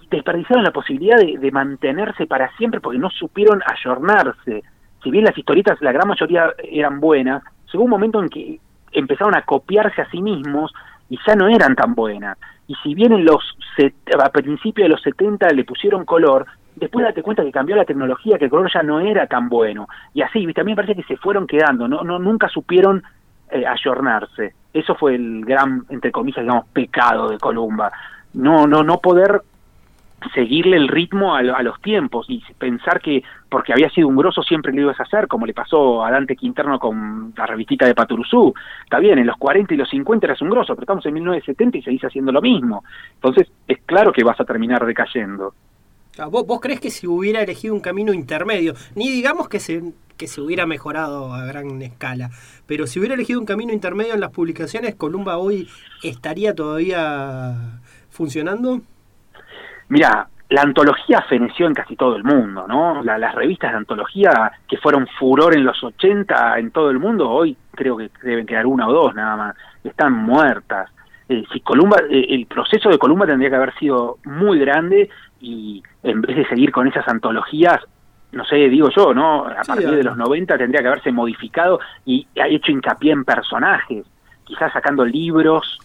y 0.00 0.06
desperdiciaron 0.08 0.64
la 0.64 0.72
posibilidad 0.72 1.16
de, 1.18 1.50
mantenerse 1.52 2.26
para 2.26 2.54
siempre 2.56 2.80
porque 2.80 2.98
no 2.98 3.10
supieron 3.10 3.62
ayornarse. 3.66 4.62
Si 5.02 5.10
bien 5.10 5.24
las 5.24 5.36
historietas, 5.36 5.80
la 5.80 5.92
gran 5.92 6.08
mayoría 6.08 6.52
eran 6.62 7.00
buenas, 7.00 7.42
llegó 7.72 7.84
un 7.84 7.90
momento 7.90 8.22
en 8.22 8.28
que 8.28 8.60
empezaron 8.92 9.34
a 9.34 9.42
copiarse 9.42 10.02
a 10.02 10.10
sí 10.10 10.20
mismos 10.22 10.72
y 11.08 11.18
ya 11.26 11.34
no 11.34 11.48
eran 11.48 11.74
tan 11.74 11.94
buenas. 11.94 12.38
Y 12.68 12.74
si 12.82 12.94
bien 12.94 13.12
en 13.12 13.24
los 13.24 13.42
a 14.22 14.28
principios 14.30 14.86
de 14.86 14.90
los 14.90 15.02
70 15.02 15.48
le 15.50 15.64
pusieron 15.64 16.04
color, 16.04 16.46
después 16.76 17.04
date 17.04 17.22
cuenta 17.22 17.42
que 17.42 17.52
cambió 17.52 17.76
la 17.76 17.84
tecnología, 17.84 18.38
que 18.38 18.44
el 18.44 18.50
color 18.50 18.70
ya 18.72 18.82
no 18.82 19.00
era 19.00 19.26
tan 19.26 19.48
bueno. 19.48 19.88
Y 20.14 20.22
así, 20.22 20.44
¿viste? 20.46 20.60
a 20.60 20.64
parece 20.64 20.94
que 20.94 21.02
se 21.04 21.16
fueron 21.16 21.46
quedando, 21.46 21.88
no, 21.88 22.02
no 22.02 22.18
nunca 22.18 22.48
supieron 22.48 23.02
eh, 23.50 23.66
ayornarse. 23.66 24.54
Eso 24.72 24.94
fue 24.94 25.14
el 25.14 25.44
gran, 25.44 25.84
entre 25.90 26.10
comillas, 26.10 26.42
digamos, 26.42 26.66
pecado 26.68 27.28
de 27.28 27.38
Columba. 27.38 27.92
No, 28.34 28.66
no, 28.66 28.82
no 28.82 28.98
poder 28.98 29.42
seguirle 30.34 30.76
el 30.76 30.88
ritmo 30.88 31.34
a, 31.34 31.40
a 31.40 31.62
los 31.62 31.80
tiempos 31.80 32.26
y 32.28 32.42
pensar 32.58 33.00
que 33.00 33.22
porque 33.48 33.72
había 33.72 33.90
sido 33.90 34.08
un 34.08 34.16
grosso 34.16 34.42
siempre 34.42 34.72
lo 34.72 34.82
ibas 34.82 34.98
a 35.00 35.02
hacer, 35.02 35.28
como 35.28 35.44
le 35.44 35.52
pasó 35.52 36.04
a 36.04 36.10
Dante 36.10 36.36
Quinterno 36.36 36.78
con 36.78 37.34
la 37.36 37.44
revistita 37.44 37.86
de 37.86 37.94
Paturuzú. 37.94 38.54
Está 38.84 38.98
bien, 38.98 39.18
en 39.18 39.26
los 39.26 39.36
40 39.36 39.74
y 39.74 39.76
los 39.76 39.90
50 39.90 40.26
eras 40.26 40.40
un 40.40 40.50
grosso, 40.50 40.74
pero 40.74 40.84
estamos 40.84 41.04
en 41.06 41.14
1970 41.14 41.78
y 41.78 41.82
seguís 41.82 42.04
haciendo 42.04 42.32
lo 42.32 42.40
mismo. 42.40 42.84
Entonces, 43.14 43.52
es 43.68 43.78
claro 43.84 44.12
que 44.12 44.24
vas 44.24 44.40
a 44.40 44.44
terminar 44.44 44.86
decayendo. 44.86 45.52
¿Vos, 46.30 46.46
¿Vos 46.46 46.60
crees 46.60 46.80
que 46.80 46.90
si 46.90 47.06
hubiera 47.06 47.40
elegido 47.42 47.74
un 47.74 47.80
camino 47.80 48.12
intermedio, 48.12 48.74
ni 48.94 49.08
digamos 49.10 49.48
que 49.48 49.60
se, 49.60 49.82
que 50.18 50.26
se 50.28 50.40
hubiera 50.42 50.66
mejorado 50.66 51.32
a 51.32 51.44
gran 51.46 51.80
escala, 51.80 52.30
pero 52.66 52.86
si 52.86 52.98
hubiera 52.98 53.14
elegido 53.14 53.40
un 53.40 53.46
camino 53.46 53.72
intermedio 53.72 54.12
en 54.14 54.20
las 54.20 54.30
publicaciones, 54.30 54.94
Columba 54.94 55.38
hoy 55.38 55.68
estaría 56.02 56.54
todavía 56.54 57.80
funcionando? 58.10 58.82
Mira, 59.88 60.28
la 60.50 60.62
antología 60.62 61.22
feneció 61.30 61.66
en 61.66 61.72
casi 61.74 61.96
todo 61.96 62.16
el 62.16 62.24
mundo, 62.24 62.66
¿no? 62.68 63.02
La- 63.02 63.16
las 63.16 63.34
revistas 63.34 63.70
de 63.72 63.78
antología 63.78 64.52
que 64.68 64.76
fueron 64.76 65.06
furor 65.18 65.56
en 65.56 65.64
los 65.64 65.82
80 65.82 66.58
en 66.58 66.70
todo 66.72 66.90
el 66.90 66.98
mundo, 66.98 67.30
hoy 67.30 67.56
creo 67.74 67.96
que 67.96 68.10
deben 68.22 68.44
quedar 68.46 68.66
una 68.66 68.86
o 68.86 68.92
dos 68.92 69.14
nada 69.14 69.34
más. 69.36 69.56
Están 69.82 70.12
muertas. 70.12 70.90
Eh, 71.28 71.42
si 71.52 71.60
Columba, 71.60 71.96
eh, 72.10 72.26
el 72.28 72.46
proceso 72.46 72.90
de 72.90 72.98
Columba 72.98 73.24
tendría 73.26 73.48
que 73.48 73.56
haber 73.56 73.74
sido 73.78 74.18
muy 74.24 74.58
grande 74.58 75.08
y 75.42 75.82
en 76.04 76.22
vez 76.22 76.36
de 76.36 76.46
seguir 76.46 76.70
con 76.72 76.86
esas 76.86 77.06
antologías, 77.08 77.80
no 78.30 78.44
sé, 78.46 78.56
digo 78.70 78.88
yo, 78.96 79.12
¿no? 79.12 79.44
A 79.46 79.62
partir 79.66 79.90
de 79.90 80.02
los 80.04 80.16
90 80.16 80.56
tendría 80.56 80.80
que 80.80 80.88
haberse 80.88 81.12
modificado 81.12 81.80
y 82.06 82.26
ha 82.40 82.48
hecho 82.48 82.72
hincapié 82.72 83.12
en 83.12 83.24
personajes, 83.24 84.06
quizás 84.44 84.72
sacando 84.72 85.04
libros. 85.04 85.78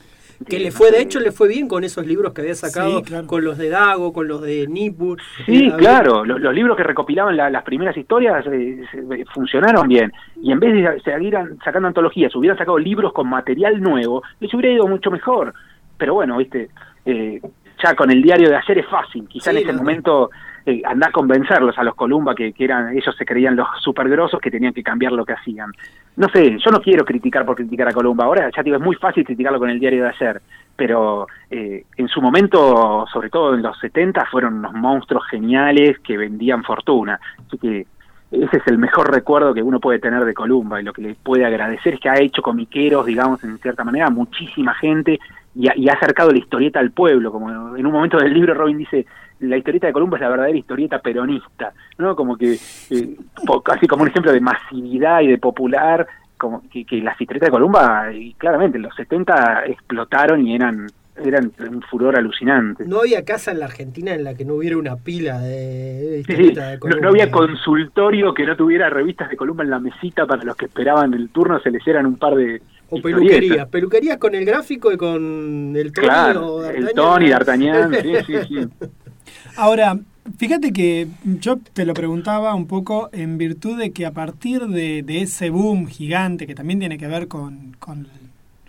Que 0.48 0.60
le 0.60 0.70
fue, 0.70 0.92
de 0.92 1.02
hecho, 1.02 1.20
le 1.20 1.32
fue 1.32 1.48
bien 1.48 1.68
con 1.68 1.84
esos 1.84 2.06
libros 2.06 2.32
que 2.32 2.42
había 2.42 2.54
sacado, 2.54 3.00
Sí, 3.00 3.04
claro. 3.06 3.26
con 3.26 3.44
los 3.44 3.58
de 3.58 3.70
Dago, 3.70 4.14
con 4.14 4.28
los 4.28 4.40
de 4.44 4.68
Nippur. 4.68 5.18
Sí, 5.48 5.70
Eh, 5.70 5.74
claro, 5.78 6.24
lo- 6.24 6.38
los, 6.38 6.54
libros 6.54 6.78
que 6.78 6.84
recopilaban 6.84 7.36
la- 7.36 7.50
las 7.50 7.64
primeras 7.64 7.98
historias 7.98 8.46
eh, 8.46 8.84
se- 8.92 9.26
funcionaron 9.34 9.88
bien. 9.88 10.14
Y 10.40 10.52
en 10.52 10.60
vez 10.60 10.74
de 10.74 11.02
seguir 11.02 11.36
an- 11.36 11.58
sacando 11.66 11.88
antologías, 11.88 12.36
hubieran 12.36 12.56
sacado 12.60 12.78
libros 12.78 13.14
con 13.14 13.28
material 13.28 13.82
nuevo, 13.82 14.22
les 14.40 14.54
hubiera 14.54 14.72
ido 14.76 14.88
mucho 14.88 15.10
mejor. 15.10 15.56
Pero 15.98 16.14
bueno, 16.14 16.38
viste, 16.38 16.70
eh, 17.04 17.42
ya 17.84 17.96
con 17.96 18.12
el 18.12 18.22
diario 18.22 18.50
de 18.50 18.56
ayer 18.56 18.80
es 18.80 18.88
fácil. 18.88 19.28
Quizá 19.28 19.52
Sí, 19.52 19.58
en 19.58 19.64
ese 19.64 19.74
no. 19.74 19.80
momento 19.80 20.30
eh, 20.66 20.82
andá 20.86 21.08
a 21.08 21.12
convencerlos 21.12 21.78
a 21.78 21.84
los 21.84 21.96
Columba 21.96 22.36
que, 22.36 22.52
que 22.54 22.66
eran 22.66 22.96
ellos 22.98 23.16
se 23.16 23.26
creían 23.26 23.56
los 23.56 23.68
supergrosos 23.82 24.40
que 24.42 24.52
tenían 24.52 24.74
que 24.74 24.84
cambiar 24.84 25.12
lo 25.14 25.26
que 25.26 25.34
hacían. 25.34 25.72
No 26.16 26.28
sé, 26.30 26.58
yo 26.58 26.72
no 26.72 26.82
quiero 26.82 27.06
criticar 27.06 27.46
por 27.46 27.56
criticar 27.56 27.88
a 27.88 27.94
Columba. 27.94 28.26
Ahora 28.26 28.46
ya 28.50 28.58
te 28.58 28.64
digo, 28.64 28.78
es 28.78 28.84
muy 28.84 28.96
fácil 28.96 29.24
criticarlo 29.24 29.60
con 29.60 29.70
el 29.70 29.80
diario 29.80 30.04
de 30.04 30.10
ayer. 30.10 30.42
Pero 30.76 31.28
eh, 31.50 31.86
en 31.96 32.08
su 32.08 32.22
momento, 32.22 33.06
sobre 33.12 33.30
todo 33.30 33.56
en 33.56 33.62
los 33.64 33.78
70, 33.80 34.26
fueron 34.26 34.56
unos 34.56 34.74
monstruos 34.74 35.26
geniales 35.28 35.98
que 36.00 36.18
vendían 36.18 36.64
fortuna. 36.64 37.20
Así 37.48 37.58
que 37.58 37.86
ese 38.30 38.58
es 38.58 38.68
el 38.68 38.78
mejor 38.78 39.12
recuerdo 39.14 39.54
que 39.54 39.64
uno 39.64 39.80
puede 39.80 40.00
tener 40.00 40.26
de 40.26 40.34
Columba 40.34 40.82
y 40.82 40.84
lo 40.84 40.92
que 40.92 41.02
le 41.02 41.16
puede 41.16 41.46
agradecer 41.46 41.94
es 41.94 42.00
que 42.00 42.10
ha 42.10 42.20
hecho 42.20 42.42
comiqueros, 42.42 43.06
digamos, 43.06 43.42
en 43.44 43.58
cierta 43.60 43.84
manera, 43.86 44.10
muchísima 44.10 44.74
gente 44.74 45.20
y 45.58 45.68
ha, 45.68 45.74
y 45.76 45.90
ha 45.90 45.94
acercado 45.94 46.32
la 46.32 46.38
historieta 46.38 46.80
al 46.80 46.92
pueblo. 46.92 47.32
Como 47.32 47.76
en 47.76 47.86
un 47.86 47.92
momento 47.92 48.18
del 48.18 48.34
libro 48.34 48.54
Robin 48.54 48.78
dice, 48.78 49.06
la 49.40 49.58
historieta 49.58 49.88
de 49.88 49.94
Columba 49.94 50.18
es 50.18 50.22
la 50.22 50.30
verdadera 50.30 50.58
historieta 50.58 51.00
peronista, 51.00 51.74
¿no? 51.98 52.16
Como 52.16 52.38
que, 52.38 52.54
eh, 52.90 53.16
casi 53.64 53.88
como 53.88 54.04
un 54.04 54.10
ejemplo 54.10 54.32
de 54.32 54.42
masividad 54.42 55.22
y 55.22 55.28
de 55.28 55.38
popular, 55.38 56.08
como 56.38 56.64
que, 56.70 56.86
que 56.86 57.02
las 57.02 57.20
historietas 57.20 57.48
de 57.48 57.52
Columba, 57.52 58.12
y 58.14 58.34
claramente 58.34 58.78
en 58.78 58.84
los 58.84 58.96
70 58.96 59.66
explotaron 59.66 60.46
y 60.46 60.56
eran 60.56 60.88
eran 61.24 61.52
un 61.60 61.82
furor 61.82 62.16
alucinante. 62.16 62.86
No 62.86 63.00
había 63.00 63.26
casa 63.26 63.52
en 63.52 63.60
la 63.60 63.66
Argentina 63.66 64.14
en 64.14 64.24
la 64.24 64.36
que 64.36 64.46
no 64.46 64.54
hubiera 64.54 64.78
una 64.78 64.98
pila 64.98 65.40
de, 65.40 66.22
Sí, 66.26 66.32
historietas 66.32 66.68
de 66.68 66.74
no, 66.76 66.80
Columba. 66.80 67.02
no 67.02 67.10
había 67.10 67.32
consultorio 67.32 68.34
que 68.34 68.46
no 68.46 68.56
tuviera 68.56 68.90
revistas 68.90 69.30
de 69.30 69.36
Columba 69.38 69.64
en 69.64 69.72
la 69.72 69.80
mesita 69.80 70.26
para 70.26 70.44
los 70.44 70.56
que 70.56 70.66
esperaban 70.66 71.14
el 71.16 71.30
turno, 71.30 71.60
se 71.60 71.72
les 71.72 71.86
eran 71.88 72.06
un 72.06 72.18
par 72.18 72.36
de 72.36 72.62
O 72.90 73.02
peluquerías, 73.02 73.68
peluquerías 73.68 74.18
con 74.18 74.34
el 74.36 74.46
gráfico 74.46 74.92
y 74.92 74.98
con 74.98 75.74
el 75.76 75.92
Tony 75.92 76.08
Claro, 76.08 76.66
el. 76.70 76.94
Tony, 76.94 77.30
D'Artagnan, 77.30 77.94
sí, 78.02 78.14
sí, 78.26 78.34
sí. 78.48 78.88
Ahora, 79.58 79.98
fíjate 80.38 80.72
que 80.72 81.08
yo 81.24 81.58
te 81.74 81.86
lo 81.86 81.94
preguntaba 81.94 82.54
un 82.56 82.68
poco 82.68 83.10
en 83.12 83.38
virtud 83.38 83.78
de 83.78 83.92
que 83.92 84.06
a 84.06 84.12
partir 84.12 84.68
de, 84.68 85.04
de 85.04 85.22
ese 85.22 85.50
boom 85.50 85.88
gigante 85.88 86.48
que 86.48 86.56
también 86.56 86.80
tiene 86.80 86.98
que 86.98 87.08
ver 87.08 87.28
con, 87.28 87.76
con, 87.80 88.08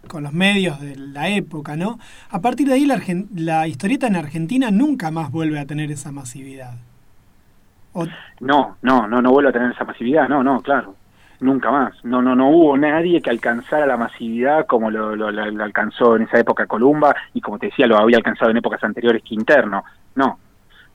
con 0.09 0.23
los 0.25 0.33
medios 0.33 0.81
de 0.81 0.97
la 0.97 1.29
época, 1.29 1.77
¿no? 1.77 1.99
A 2.31 2.41
partir 2.41 2.67
de 2.67 2.75
ahí 2.75 2.87
la, 2.87 3.01
la 3.37 3.69
historieta 3.69 4.07
en 4.09 4.17
Argentina 4.17 4.71
nunca 4.71 5.11
más 5.13 5.31
vuelve 5.31 5.61
a 5.61 5.67
tener 5.67 5.91
esa 5.93 6.11
masividad. 6.11 6.75
O- 7.93 8.07
No, 8.41 8.77
no, 8.83 9.07
no, 9.07 9.23
no 9.23 9.31
vuelve 9.31 9.51
a 9.51 9.53
tener 9.53 9.73
esa 9.73 9.85
masividad, 9.85 10.29
no, 10.29 10.43
no, 10.43 10.61
claro, 10.63 10.95
nunca 11.41 11.71
más. 11.71 11.93
No, 12.05 12.21
no, 12.23 12.35
no 12.35 12.49
hubo 12.51 12.77
nadie 12.77 13.21
que 13.23 13.31
alcanzara 13.31 13.87
la 13.87 13.97
masividad 13.97 14.67
como 14.67 14.91
lo, 14.91 15.15
lo- 15.17 15.31
lo- 15.31 15.65
alcanzó 15.65 16.17
en 16.17 16.23
esa 16.23 16.39
época 16.41 16.67
Columba 16.67 17.15
y 17.35 17.41
como 17.41 17.59
te 17.59 17.67
decía 17.67 17.87
lo 17.87 17.97
había 17.99 18.17
alcanzado 18.19 18.51
en 18.51 18.57
épocas 18.59 18.83
anteriores 18.85 19.23
Quinterno. 19.23 19.85
No, 20.17 20.39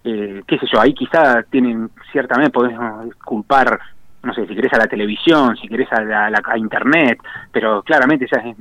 eh, 0.03 0.43
qué 0.45 0.57
sé 0.59 0.65
yo, 0.71 0.79
ahí 0.81 0.93
quizá 0.93 1.43
tienen 1.43 1.89
ciertamente 2.11 2.51
podemos 2.51 3.13
culpar 3.23 3.79
no 4.23 4.33
sé, 4.33 4.47
si 4.47 4.55
querés 4.55 4.71
a 4.71 4.77
la 4.77 4.87
televisión, 4.87 5.57
si 5.57 5.67
querés 5.67 5.91
a, 5.91 6.01
la- 6.01 6.41
a 6.45 6.57
internet, 6.57 7.19
pero 7.51 7.83
claramente 7.83 8.25
ya 8.31 8.37
es, 8.39 8.55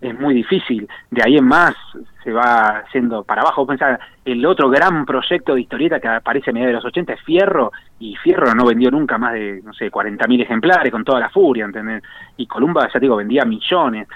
es 0.00 0.20
muy 0.20 0.32
difícil. 0.32 0.86
De 1.10 1.22
ahí 1.24 1.38
en 1.38 1.44
más 1.44 1.74
se 2.22 2.32
va 2.32 2.84
yendo 2.92 3.24
para 3.24 3.42
abajo. 3.42 3.66
Pensar, 3.66 3.98
el 4.24 4.44
otro 4.46 4.68
gran 4.70 5.04
proyecto 5.04 5.54
de 5.54 5.62
historieta 5.62 6.00
que 6.00 6.08
aparece 6.08 6.50
a 6.50 6.52
mediados 6.52 6.70
de 6.70 6.76
los 6.76 6.84
80 6.84 7.12
es 7.12 7.22
Fierro, 7.22 7.72
y 7.98 8.16
Fierro 8.16 8.54
no 8.54 8.66
vendió 8.66 8.90
nunca 8.90 9.18
más 9.18 9.34
de, 9.34 9.60
no 9.64 9.72
sé, 9.72 9.90
40.000 9.90 10.42
ejemplares 10.42 10.90
con 10.90 11.04
toda 11.04 11.20
la 11.20 11.30
furia, 11.30 11.64
¿entendés? 11.64 12.02
Y 12.36 12.46
Columba, 12.46 12.86
ya 12.86 12.92
te 12.92 13.00
digo, 13.00 13.16
vendía 13.16 13.44
millones. 13.44 14.08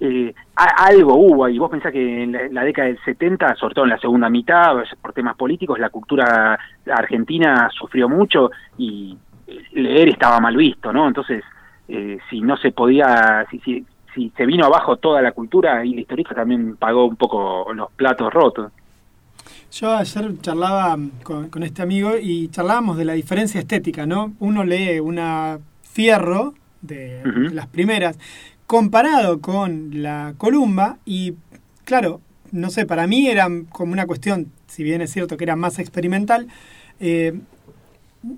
Eh, 0.00 0.34
algo 0.54 1.14
hubo, 1.16 1.48
y 1.48 1.58
vos 1.58 1.70
pensás 1.70 1.92
que 1.92 2.22
en 2.22 2.32
la, 2.32 2.48
la 2.50 2.64
década 2.64 2.88
del 2.88 2.98
70, 3.04 3.54
sobre 3.56 3.74
todo 3.74 3.84
en 3.84 3.90
la 3.90 3.98
segunda 3.98 4.28
mitad, 4.28 4.76
por 5.00 5.12
temas 5.12 5.36
políticos, 5.36 5.78
la 5.78 5.90
cultura 5.90 6.58
argentina 6.86 7.68
sufrió 7.70 8.08
mucho 8.08 8.50
y 8.78 9.16
leer 9.72 10.08
estaba 10.08 10.40
mal 10.40 10.56
visto, 10.56 10.92
¿no? 10.92 11.06
Entonces, 11.06 11.42
eh, 11.88 12.18
si 12.30 12.40
no 12.40 12.56
se 12.56 12.72
podía, 12.72 13.46
si, 13.50 13.58
si, 13.60 13.84
si 14.14 14.32
se 14.36 14.46
vino 14.46 14.64
abajo 14.64 14.96
toda 14.96 15.20
la 15.22 15.32
cultura 15.32 15.84
y 15.84 15.94
la 15.94 16.00
historieta 16.02 16.34
también 16.34 16.76
pagó 16.76 17.06
un 17.06 17.16
poco 17.16 17.72
los 17.72 17.90
platos 17.92 18.32
rotos. 18.32 18.72
Yo 19.72 19.92
ayer 19.92 20.40
charlaba 20.40 20.96
con, 21.22 21.48
con 21.48 21.62
este 21.62 21.82
amigo 21.82 22.12
y 22.20 22.48
charlábamos 22.48 22.96
de 22.96 23.04
la 23.04 23.14
diferencia 23.14 23.60
estética, 23.60 24.06
¿no? 24.06 24.32
Uno 24.38 24.64
lee 24.64 25.00
una 25.00 25.58
fierro 25.82 26.54
de 26.80 27.22
las 27.52 27.66
primeras 27.66 28.18
comparado 28.66 29.40
con 29.40 30.02
la 30.02 30.34
columba 30.38 30.98
y 31.04 31.34
claro, 31.84 32.20
no 32.52 32.70
sé, 32.70 32.86
para 32.86 33.06
mí 33.06 33.28
era 33.28 33.48
como 33.70 33.92
una 33.92 34.06
cuestión, 34.06 34.52
si 34.66 34.82
bien 34.82 35.02
es 35.02 35.12
cierto 35.12 35.36
que 35.36 35.44
era 35.44 35.56
más 35.56 35.78
experimental, 35.78 36.48
eh, 37.00 37.38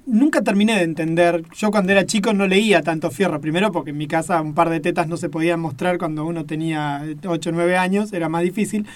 nunca 0.07 0.43
terminé 0.43 0.77
de 0.77 0.83
entender. 0.83 1.43
Yo 1.55 1.71
cuando 1.71 1.93
era 1.93 2.07
chico 2.07 2.33
no 2.33 2.47
leía 2.47 2.83
tanto 2.83 3.11
Fierro, 3.11 3.41
primero 3.41 3.73
porque 3.73 3.91
en 3.91 3.99
mi 3.99 4.07
casa 4.07 4.41
un 4.41 4.55
par 4.55 4.71
de 4.71 4.81
tetas 4.81 5.09
no 5.09 5.17
se 5.17 5.29
podían 5.29 5.61
mostrar 5.61 5.99
cuando 5.99 6.25
uno 6.25 6.45
tenía 6.45 7.03
8 7.25 7.51
o 7.51 7.53
9 7.53 7.77
años, 7.77 8.13
era 8.13 8.29
más 8.29 8.43
difícil. 8.43 8.87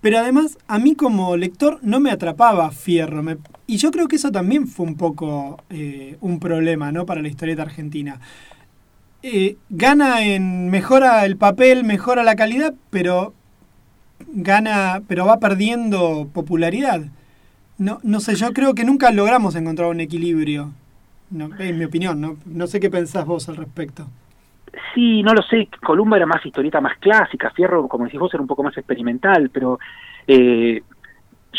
Pero 0.00 0.18
además, 0.18 0.58
a 0.68 0.78
mí 0.78 0.94
como 0.94 1.36
lector 1.36 1.80
no 1.82 2.00
me 2.00 2.10
atrapaba 2.10 2.70
Fierro. 2.70 3.24
y 3.66 3.76
yo 3.78 3.90
creo 3.90 4.08
que 4.08 4.16
eso 4.16 4.30
también 4.30 4.68
fue 4.68 4.86
un 4.86 4.96
poco 4.96 5.62
eh, 5.70 6.16
un 6.20 6.38
problema 6.38 6.92
¿no? 6.92 7.06
para 7.06 7.22
la 7.22 7.28
historieta 7.28 7.62
argentina. 7.62 8.20
Eh, 9.22 9.56
gana 9.70 10.24
en. 10.24 10.68
mejora 10.70 11.24
el 11.24 11.36
papel, 11.36 11.82
mejora 11.84 12.22
la 12.22 12.36
calidad, 12.36 12.74
pero 12.90 13.34
gana. 14.28 15.02
pero 15.08 15.26
va 15.26 15.38
perdiendo 15.40 16.28
popularidad. 16.32 17.02
No, 17.78 17.98
no 18.02 18.20
sé, 18.20 18.34
yo 18.36 18.52
creo 18.52 18.74
que 18.74 18.84
nunca 18.84 19.10
logramos 19.10 19.54
encontrar 19.54 19.88
un 19.90 20.00
equilibrio. 20.00 20.70
No, 21.30 21.50
en 21.58 21.78
mi 21.78 21.84
opinión, 21.84 22.20
no, 22.20 22.36
no 22.46 22.66
sé 22.66 22.80
qué 22.80 22.88
pensás 22.88 23.26
vos 23.26 23.48
al 23.48 23.56
respecto. 23.56 24.06
Sí, 24.94 25.22
no 25.22 25.32
lo 25.34 25.42
sé, 25.42 25.68
Columba 25.82 26.16
era 26.16 26.26
más 26.26 26.44
historieta 26.44 26.80
más 26.80 26.96
clásica, 26.98 27.50
Fierro, 27.50 27.88
como 27.88 28.04
decís 28.04 28.20
vos, 28.20 28.32
era 28.32 28.40
un 28.40 28.46
poco 28.46 28.62
más 28.62 28.76
experimental, 28.76 29.50
pero 29.50 29.78
eh, 30.26 30.82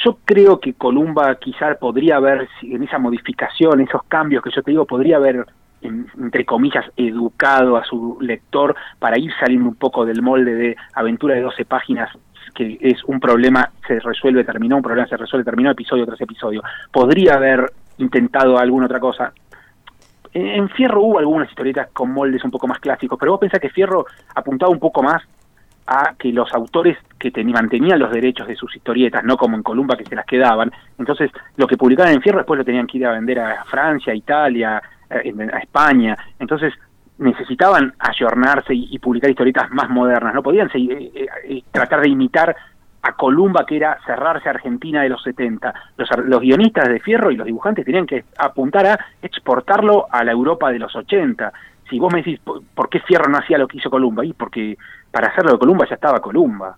yo 0.03 0.19
creo 0.25 0.59
que 0.59 0.73
Columba 0.73 1.35
quizá 1.35 1.75
podría 1.75 2.17
haber, 2.17 2.47
en 2.61 2.83
esa 2.83 2.99
modificación, 2.99 3.81
esos 3.81 4.03
cambios 4.07 4.43
que 4.43 4.51
yo 4.55 4.61
te 4.63 4.71
digo, 4.71 4.85
podría 4.85 5.17
haber 5.17 5.45
en- 5.81 6.07
entre 6.19 6.45
comillas, 6.45 6.85
educado 6.95 7.77
a 7.77 7.83
su 7.83 8.17
lector 8.21 8.75
para 8.99 9.19
ir 9.19 9.31
saliendo 9.39 9.69
un 9.69 9.75
poco 9.75 10.05
del 10.05 10.21
molde 10.23 10.55
de 10.55 10.75
aventura 10.93 11.35
de 11.35 11.41
12 11.41 11.65
páginas 11.65 12.09
que 12.51 12.77
es 12.81 13.03
un 13.05 13.19
problema 13.19 13.69
se 13.87 13.99
resuelve, 13.99 14.43
terminó, 14.43 14.77
un 14.77 14.83
problema 14.83 15.07
se 15.07 15.17
resuelve, 15.17 15.43
terminó 15.45 15.71
episodio 15.71 16.05
tras 16.05 16.19
episodio. 16.21 16.61
Podría 16.91 17.35
haber 17.35 17.71
intentado 17.97 18.57
alguna 18.57 18.85
otra 18.85 18.99
cosa. 18.99 19.33
En 20.33 20.69
Fierro 20.69 21.01
hubo 21.01 21.19
algunas 21.19 21.49
historietas 21.49 21.87
con 21.93 22.11
moldes 22.11 22.43
un 22.43 22.51
poco 22.51 22.67
más 22.67 22.79
clásicos, 22.79 23.17
pero 23.19 23.31
vos 23.31 23.39
pensás 23.39 23.59
que 23.59 23.69
Fierro 23.69 24.05
apuntaba 24.35 24.71
un 24.71 24.79
poco 24.79 25.01
más 25.01 25.23
a 25.87 26.13
que 26.19 26.33
los 26.33 26.53
autores 26.53 26.97
que 27.17 27.31
ten- 27.31 27.49
mantenían 27.49 27.97
los 27.97 28.11
derechos 28.11 28.45
de 28.47 28.55
sus 28.55 28.75
historietas, 28.75 29.23
no 29.23 29.37
como 29.37 29.55
en 29.55 29.63
Columba 29.63 29.95
que 29.95 30.03
se 30.05 30.15
las 30.15 30.25
quedaban, 30.25 30.69
entonces 30.99 31.31
lo 31.55 31.65
que 31.65 31.77
publicaban 31.77 32.13
en 32.13 32.21
Fierro 32.21 32.39
después 32.39 32.57
lo 32.57 32.65
tenían 32.65 32.85
que 32.85 32.97
ir 32.97 33.05
a 33.07 33.13
vender 33.13 33.39
a 33.39 33.63
Francia, 33.63 34.11
a 34.11 34.15
Italia, 34.15 34.81
eh, 35.09 35.33
a 35.53 35.57
España, 35.59 36.17
entonces 36.39 36.73
necesitaban 37.17 37.93
ayornarse 37.99 38.73
y, 38.73 38.87
y 38.91 38.99
publicar 38.99 39.29
historietas 39.29 39.69
más 39.71 39.89
modernas, 39.89 40.33
no 40.33 40.43
podían 40.43 40.71
seguir, 40.71 40.91
eh, 40.93 41.11
eh, 41.13 41.27
eh, 41.45 41.63
tratar 41.71 42.01
de 42.01 42.09
imitar 42.09 42.55
a 43.01 43.13
Columba 43.13 43.65
que 43.65 43.77
era 43.77 43.97
cerrarse 44.05 44.49
a 44.49 44.51
Argentina 44.51 45.01
de 45.01 45.09
los 45.09 45.23
70. 45.23 45.73
Los, 45.97 46.09
los 46.25 46.41
guionistas 46.41 46.89
de 46.89 46.99
Fierro 46.99 47.31
y 47.31 47.37
los 47.37 47.45
dibujantes 47.45 47.85
tenían 47.85 48.05
que 48.05 48.25
apuntar 48.37 48.85
a 48.85 48.99
exportarlo 49.21 50.07
a 50.11 50.23
la 50.23 50.31
Europa 50.31 50.71
de 50.71 50.79
los 50.79 50.95
80. 50.95 51.53
Si 51.89 51.99
vos 51.99 52.11
me 52.11 52.19
decís, 52.19 52.39
¿por, 52.39 52.89
qué 52.89 52.99
Fierro 52.99 53.29
no 53.29 53.37
hacía 53.37 53.57
lo 53.57 53.67
que 53.67 53.77
hizo 53.77 53.89
Columba? 53.89 54.25
Y 54.25 54.33
porque 54.33 54.77
para 55.09 55.29
hacerlo 55.29 55.53
de 55.53 55.59
Columba 55.59 55.87
ya 55.87 55.95
estaba 55.95 56.19
Columba. 56.19 56.75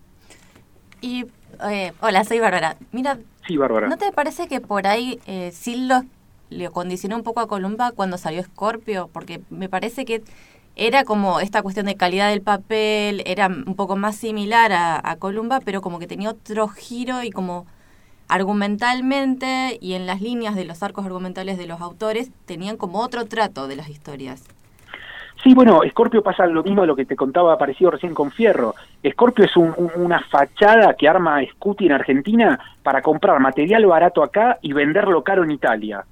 Y, 1.01 1.25
eh, 1.69 1.93
hola, 2.01 2.23
soy 2.23 2.39
Bárbara. 2.39 2.75
Mira, 2.91 3.17
Sí, 3.47 3.57
Bárbara. 3.57 3.87
¿no 3.87 3.97
te 3.97 4.11
parece 4.11 4.47
que 4.47 4.61
por 4.61 4.85
ahí 4.85 5.19
eh, 5.25 5.49
sí 5.51 5.87
lo, 5.87 6.03
le 6.49 6.69
condicionó 6.69 7.15
un 7.15 7.23
poco 7.23 7.39
a 7.39 7.47
Columba 7.47 7.91
cuando 7.91 8.17
salió 8.17 8.43
Scorpio? 8.43 9.09
Porque 9.11 9.41
me 9.49 9.69
parece 9.69 10.05
que 10.05 10.23
era 10.75 11.03
como 11.03 11.39
esta 11.39 11.61
cuestión 11.61 11.87
de 11.87 11.95
calidad 11.95 12.29
del 12.29 12.41
papel, 12.41 13.23
era 13.25 13.47
un 13.47 13.75
poco 13.75 13.95
más 13.95 14.15
similar 14.15 14.71
a, 14.71 15.01
a 15.03 15.15
Columba, 15.17 15.59
pero 15.59 15.81
como 15.81 15.99
que 15.99 16.07
tenía 16.07 16.29
otro 16.29 16.67
giro 16.69 17.23
y 17.23 17.31
como 17.31 17.65
argumentalmente 18.27 19.77
y 19.81 19.93
en 19.93 20.05
las 20.05 20.21
líneas 20.21 20.55
de 20.55 20.63
los 20.65 20.81
arcos 20.83 21.05
argumentales 21.05 21.57
de 21.57 21.67
los 21.67 21.81
autores 21.81 22.31
tenían 22.45 22.77
como 22.77 22.99
otro 22.99 23.25
trato 23.25 23.67
de 23.67 23.75
las 23.75 23.89
historias. 23.89 24.43
Sí, 25.43 25.53
bueno, 25.53 25.81
Scorpio 25.89 26.21
pasa 26.21 26.45
lo 26.45 26.63
mismo 26.63 26.81
de 26.81 26.87
lo 26.87 26.95
que 26.97 27.05
te 27.05 27.15
contaba 27.15 27.57
parecido 27.57 27.91
recién 27.91 28.13
con 28.13 28.29
Fierro. 28.29 28.75
Scorpio 29.09 29.45
es 29.45 29.55
un- 29.55 29.73
un- 29.77 29.91
una 29.95 30.19
fachada 30.29 30.93
que 30.95 31.07
arma 31.07 31.39
Scuti 31.53 31.85
en 31.85 31.93
Argentina 31.93 32.59
para 32.83 33.01
comprar 33.01 33.39
material 33.39 33.85
barato 33.85 34.21
acá 34.21 34.59
y 34.61 34.73
venderlo 34.73 35.23
caro 35.23 35.43
en 35.43 35.51
Italia. 35.51 36.03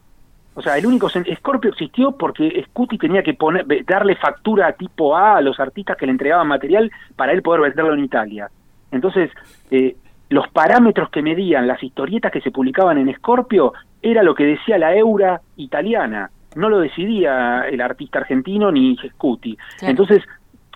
O 0.58 0.62
sea, 0.64 0.76
el 0.76 0.88
único 0.88 1.08
Scorpio 1.08 1.70
existió 1.70 2.14
porque 2.14 2.64
Scuti 2.70 2.98
tenía 2.98 3.22
que 3.22 3.36
poner, 3.36 3.64
darle 3.86 4.16
factura 4.16 4.74
tipo 4.74 5.16
A 5.16 5.38
a 5.38 5.42
los 5.42 5.60
artistas 5.60 5.96
que 5.96 6.08
le 6.08 6.12
entregaban 6.12 6.48
material 6.48 6.92
para 7.16 7.32
él 7.32 7.44
poder 7.44 7.62
venderlo 7.62 7.94
en 7.94 8.04
Italia. 8.04 8.50
Entonces, 8.92 9.30
eh, 9.70 9.96
los 10.30 10.48
parámetros 10.48 11.10
que 11.12 11.22
medían 11.22 11.68
las 11.68 11.82
historietas 11.84 12.32
que 12.32 12.42
se 12.42 12.50
publicaban 12.50 12.98
en 12.98 13.14
Scorpio 13.16 13.74
era 14.02 14.24
lo 14.24 14.34
que 14.34 14.46
decía 14.46 14.80
la 14.80 14.96
eura 14.96 15.42
italiana. 15.58 16.32
No 16.56 16.70
lo 16.70 16.80
decidía 16.80 17.68
el 17.70 17.80
artista 17.80 18.18
argentino 18.18 18.72
ni 18.72 18.98
Scuti. 18.98 19.56
Entonces, 19.82 20.24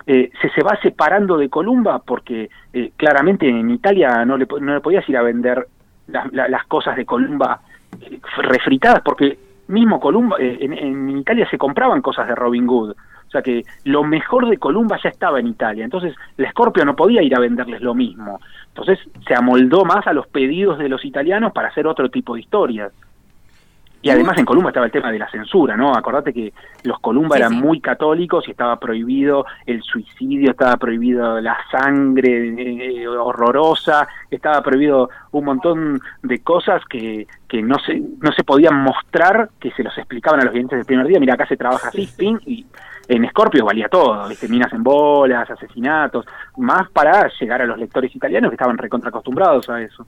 eh, 0.05 0.29
se, 0.43 0.49
se 0.49 0.61
va 0.63 0.77
separando 0.83 1.37
de 1.37 1.49
Columba 1.49 1.99
porque 2.05 2.49
eh, 2.71 2.91
claramente 2.95 3.49
en 3.49 3.71
Italia 3.71 4.23
no 4.25 4.37
le, 4.37 4.45
no 4.61 4.75
le 4.75 4.79
podías 4.81 5.09
ir 5.09 5.17
a 5.17 5.23
vender 5.23 5.65
la- 6.07 6.29
la- 6.31 6.47
las 6.47 6.65
cosas 6.67 6.95
de 6.95 7.05
Columba 7.05 7.61
eh, 7.99 8.19
refritadas 8.43 9.01
porque 9.03 9.37
mismo 9.71 9.99
Columba, 9.99 10.37
eh, 10.39 10.57
en, 10.61 10.73
en 10.73 11.09
Italia 11.17 11.47
se 11.49 11.57
compraban 11.57 12.01
cosas 12.01 12.27
de 12.27 12.35
Robin 12.35 12.67
Hood. 12.67 12.91
O 12.91 13.31
sea 13.31 13.41
que 13.41 13.63
lo 13.85 14.03
mejor 14.03 14.49
de 14.49 14.57
Columba 14.57 14.99
ya 15.01 15.09
estaba 15.09 15.39
en 15.39 15.47
Italia. 15.47 15.85
Entonces 15.85 16.13
la 16.35 16.51
Scorpio 16.51 16.83
no 16.83 16.97
podía 16.97 17.21
ir 17.21 17.33
a 17.33 17.39
venderles 17.39 17.81
lo 17.81 17.95
mismo. 17.95 18.41
Entonces 18.67 18.99
se 19.25 19.33
amoldó 19.33 19.85
más 19.85 20.05
a 20.05 20.11
los 20.11 20.27
pedidos 20.27 20.77
de 20.77 20.89
los 20.89 21.05
italianos 21.05 21.53
para 21.53 21.69
hacer 21.69 21.87
otro 21.87 22.09
tipo 22.09 22.35
de 22.35 22.41
historias. 22.41 22.91
Y 24.03 24.09
además 24.09 24.37
en 24.37 24.45
Columba 24.45 24.69
estaba 24.69 24.87
el 24.87 24.91
tema 24.91 25.11
de 25.11 25.19
la 25.19 25.29
censura, 25.29 25.77
¿no? 25.77 25.93
Acordate 25.93 26.33
que 26.33 26.53
los 26.83 26.99
Columba 26.99 27.35
Sí, 27.35 27.41
eran 27.41 27.51
sí. 27.51 27.57
muy 27.57 27.79
católicos 27.79 28.47
y 28.47 28.51
estaba 28.51 28.79
prohibido 28.79 29.45
el 29.65 29.83
suicidio, 29.83 30.51
estaba 30.51 30.77
prohibido 30.77 31.39
la 31.39 31.57
sangre 31.71 32.55
eh, 32.57 33.07
horrorosa, 33.07 34.07
estaba 34.29 34.61
prohibido 34.61 35.09
un 35.31 35.45
montón 35.45 35.99
de 36.23 36.39
cosas 36.39 36.81
que, 36.89 37.27
que 37.47 37.61
no 37.61 37.77
se 37.79 37.99
no 37.99 38.31
se 38.31 38.43
podían 38.43 38.75
mostrar, 38.75 39.49
que 39.59 39.71
se 39.71 39.83
los 39.83 39.95
explicaban 39.97 40.39
a 40.39 40.43
los 40.45 40.51
clientes 40.51 40.77
del 40.77 40.85
primer 40.85 41.05
día. 41.07 41.19
Mira, 41.19 41.35
acá 41.35 41.45
se 41.45 41.57
trabaja 41.57 41.89
así, 41.89 42.09
ping, 42.17 42.37
y 42.45 42.65
en 43.07 43.29
Scorpio 43.29 43.65
valía 43.65 43.87
todo, 43.89 44.27
¿viste? 44.27 44.47
minas 44.47 44.71
en 44.73 44.83
bolas, 44.83 45.49
asesinatos, 45.49 46.25
más 46.57 46.89
para 46.91 47.29
llegar 47.39 47.61
a 47.61 47.65
los 47.65 47.77
lectores 47.77 48.15
italianos 48.15 48.49
que 48.49 48.55
estaban 48.55 48.77
recontra 48.77 49.09
acostumbrados 49.09 49.69
a 49.69 49.81
eso. 49.81 50.05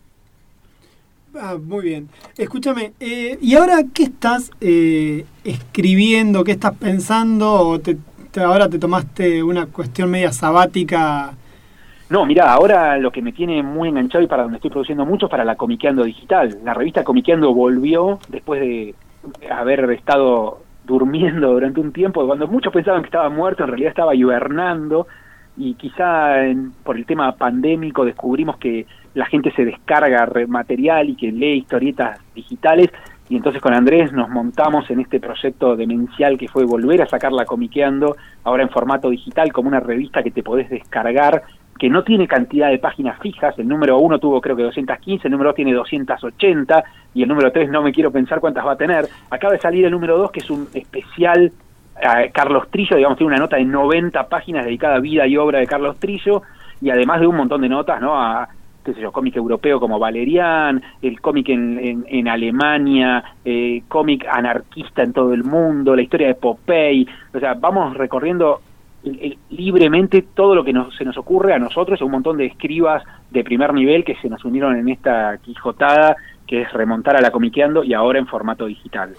Ah, 1.39 1.57
muy 1.61 1.84
bien. 1.84 2.10
Escúchame, 2.38 2.93
eh, 2.99 3.38
¿y 3.41 3.55
ahora 3.55 3.77
qué 3.93 4.03
estás 4.03 4.51
eh, 4.61 5.26
escribiendo? 5.43 6.43
¿Qué 6.43 6.51
estás 6.51 6.76
pensando? 6.77 7.51
¿O 7.53 7.80
te, 7.80 7.97
ahora 8.39 8.69
te 8.69 8.77
tomaste 8.77 9.41
una 9.41 9.65
cuestión 9.65 10.11
media 10.11 10.31
sabática? 10.31 11.34
No, 12.10 12.26
mira, 12.27 12.53
ahora 12.53 12.97
lo 12.99 13.11
que 13.11 13.23
me 13.23 13.31
tiene 13.31 13.64
muy 13.64 13.89
enganchado 13.89 14.23
y 14.23 14.27
para 14.27 14.43
donde 14.43 14.57
estoy 14.57 14.69
produciendo 14.69 15.05
mucho 15.05 15.26
es 15.26 15.31
para 15.31 15.43
la 15.43 15.55
Comiqueando 15.55 16.03
Digital. 16.03 16.60
La 16.64 16.76
revista 16.76 17.03
Comiqueando 17.03 17.51
volvió 17.53 18.19
después 18.30 18.61
de 18.61 18.93
haber 19.49 19.89
estado 19.91 20.61
durmiendo 20.85 21.53
durante 21.53 21.80
un 21.80 21.93
tiempo, 21.93 22.27
cuando 22.27 22.45
muchos 22.45 22.72
pensaban 22.73 23.01
que 23.01 23.07
estaba 23.07 23.30
muerto, 23.30 23.64
en 23.64 23.69
realidad 23.69 23.89
estaba 23.89 24.14
hibernando 24.14 25.07
y 25.57 25.76
quizá 25.76 26.45
en- 26.45 26.73
por 26.84 26.97
el 26.97 27.05
tema 27.05 27.31
pandémico 27.38 28.03
descubrimos 28.05 28.57
que 28.57 28.85
la 29.14 29.26
gente 29.26 29.52
se 29.52 29.65
descarga 29.65 30.27
material 30.48 31.10
y 31.10 31.15
que 31.15 31.31
lee 31.31 31.57
historietas 31.57 32.19
digitales 32.34 32.90
y 33.30 33.38
entonces 33.38 33.61
con 33.61 33.73
Andrés 33.73 34.11
nos 34.11 34.30
montamos 34.30 34.90
en 34.90 34.99
este 34.99 35.19
proyecto 35.19 35.76
demencial 35.76 36.38
que 36.38 36.48
fue 36.48 36.65
volver 36.65 37.02
a 37.02 37.07
sacarla 37.07 37.45
comiqueando 37.45 38.15
ahora 38.44 38.64
en 38.64 38.69
formato 38.69 39.10
digital 39.10 39.52
como 39.53 39.69
una 39.69 39.80
revista 39.80 40.22
que 40.22 40.31
te 40.31 40.44
podés 40.44 40.69
descargar 40.69 41.44
que 41.80 41.90
no 41.90 42.03
tiene 42.03 42.27
cantidad 42.27 42.69
de 42.69 42.77
páginas 42.77 43.19
fijas, 43.19 43.57
el 43.57 43.68
número 43.68 43.98
uno 43.98 44.19
tuvo 44.19 44.40
creo 44.41 44.56
que 44.56 44.64
215, 44.64 45.27
el 45.27 45.31
número 45.31 45.49
dos 45.49 45.56
tiene 45.56 45.73
280 45.73 46.84
y 47.14 47.23
el 47.23 47.30
número 47.30 47.52
tres 47.52 47.69
no 47.69 47.81
me 47.81 47.91
quiero 47.91 48.11
pensar 48.11 48.40
cuántas 48.40 48.65
va 48.65 48.73
a 48.73 48.77
tener. 48.77 49.07
Acaba 49.30 49.53
de 49.53 49.60
salir 49.60 49.85
el 49.85 49.91
número 49.91 50.18
dos 50.18 50.31
que 50.31 50.40
es 50.40 50.49
un 50.49 50.68
especial 50.73 51.52
a 51.95 52.27
Carlos 52.31 52.69
Trillo, 52.69 52.95
digamos, 52.95 53.18
tiene 53.18 53.34
una 53.34 53.41
nota 53.41 53.57
de 53.57 53.65
90 53.65 54.27
páginas 54.27 54.65
dedicada 54.65 54.95
a 54.95 54.99
vida 54.99 55.27
y 55.27 55.38
obra 55.38 55.60
de 55.60 55.68
Carlos 55.68 55.98
Trillo 55.99 56.41
y 56.81 56.90
además 56.90 57.19
de 57.19 57.27
un 57.27 57.35
montón 57.35 57.61
de 57.61 57.69
notas, 57.69 58.02
¿no? 58.02 58.19
A, 58.19 58.48
qué 58.84 58.93
sé 58.93 59.01
yo, 59.01 59.11
cómic 59.11 59.35
europeo 59.35 59.80
como 59.80 59.99
Valerian, 59.99 60.81
el 61.01 61.22
cómic 61.22 61.49
en, 61.49 62.05
en, 62.07 62.27
Alemania, 62.27 63.23
eh, 63.45 63.84
cómic 63.88 64.26
anarquista 64.30 65.03
en 65.03 65.14
todo 65.14 65.34
el 65.34 65.43
mundo, 65.43 65.95
la 65.95 66.01
historia 66.01 66.27
de 66.27 66.35
Popeye, 66.35 67.07
o 67.34 67.39
sea, 67.39 67.53
vamos 67.53 67.95
recorriendo 67.95 68.61
libremente 69.49 70.22
todo 70.34 70.55
lo 70.55 70.64
que 70.64 70.72
nos, 70.72 70.95
se 70.95 71.03
nos 71.03 71.18
ocurre 71.18 71.53
a 71.53 71.60
nosotros, 71.60 72.01
a 72.01 72.05
un 72.05 72.11
montón 72.11 72.38
de 72.38 72.45
escribas 72.45 73.03
de 73.31 73.43
primer 73.43 73.73
nivel 73.73 74.05
que 74.05 74.15
se 74.15 74.30
nos 74.30 74.45
unieron 74.45 74.77
en 74.77 74.88
esta 74.88 75.38
quijotada 75.39 76.15
que 76.47 76.61
es 76.61 76.72
remontar 76.73 77.15
a 77.15 77.22
la 77.22 77.31
comiqueando 77.31 77.84
y 77.84 77.93
ahora 77.93 78.19
en 78.19 78.27
formato 78.27 78.65
digital. 78.65 79.14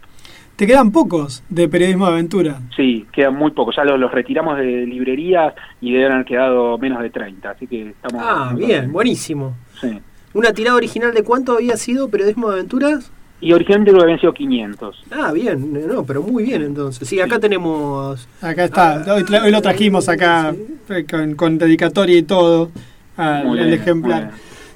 Te 0.58 0.66
quedan 0.66 0.90
pocos 0.90 1.44
de 1.48 1.68
periodismo 1.68 2.06
de 2.06 2.12
aventura. 2.14 2.58
Sí, 2.74 3.06
quedan 3.12 3.36
muy 3.36 3.52
pocos. 3.52 3.76
Ya 3.76 3.84
los, 3.84 3.96
los 4.00 4.10
retiramos 4.10 4.58
de 4.58 4.86
librerías 4.86 5.54
y 5.80 5.92
deben 5.92 6.10
haber 6.10 6.24
quedado 6.24 6.76
menos 6.78 7.00
de 7.00 7.10
30. 7.10 7.48
Así 7.48 7.68
que 7.68 7.90
estamos. 7.90 8.20
Ah, 8.26 8.52
bien, 8.56 8.90
buenísimo. 8.90 9.54
Sí. 9.80 10.00
¿Una 10.38 10.52
tirada 10.52 10.76
original 10.76 11.12
de 11.12 11.24
cuánto 11.24 11.54
había 11.54 11.76
sido 11.76 12.08
periodismo 12.08 12.48
de 12.48 12.54
aventuras? 12.54 13.10
Y 13.40 13.52
originalmente 13.52 13.90
lo 13.92 14.02
habían 14.02 14.20
sido 14.20 14.32
500. 14.32 15.04
Ah, 15.10 15.32
bien, 15.32 15.72
no, 15.88 16.04
pero 16.04 16.22
muy 16.22 16.44
bien 16.44 16.62
entonces. 16.62 17.08
Sí, 17.08 17.20
acá 17.20 17.40
tenemos. 17.40 18.28
Acá 18.40 18.64
está, 18.64 19.04
hoy, 19.14 19.24
tra- 19.24 19.42
hoy 19.44 19.50
lo 19.50 19.60
trajimos 19.60 20.08
acá 20.08 20.54
eh, 20.90 21.04
con, 21.10 21.34
con 21.34 21.58
dedicatoria 21.58 22.16
y 22.18 22.22
todo 22.22 22.70
al, 23.16 23.50
bien, 23.52 23.72
ejemplar. 23.72 24.30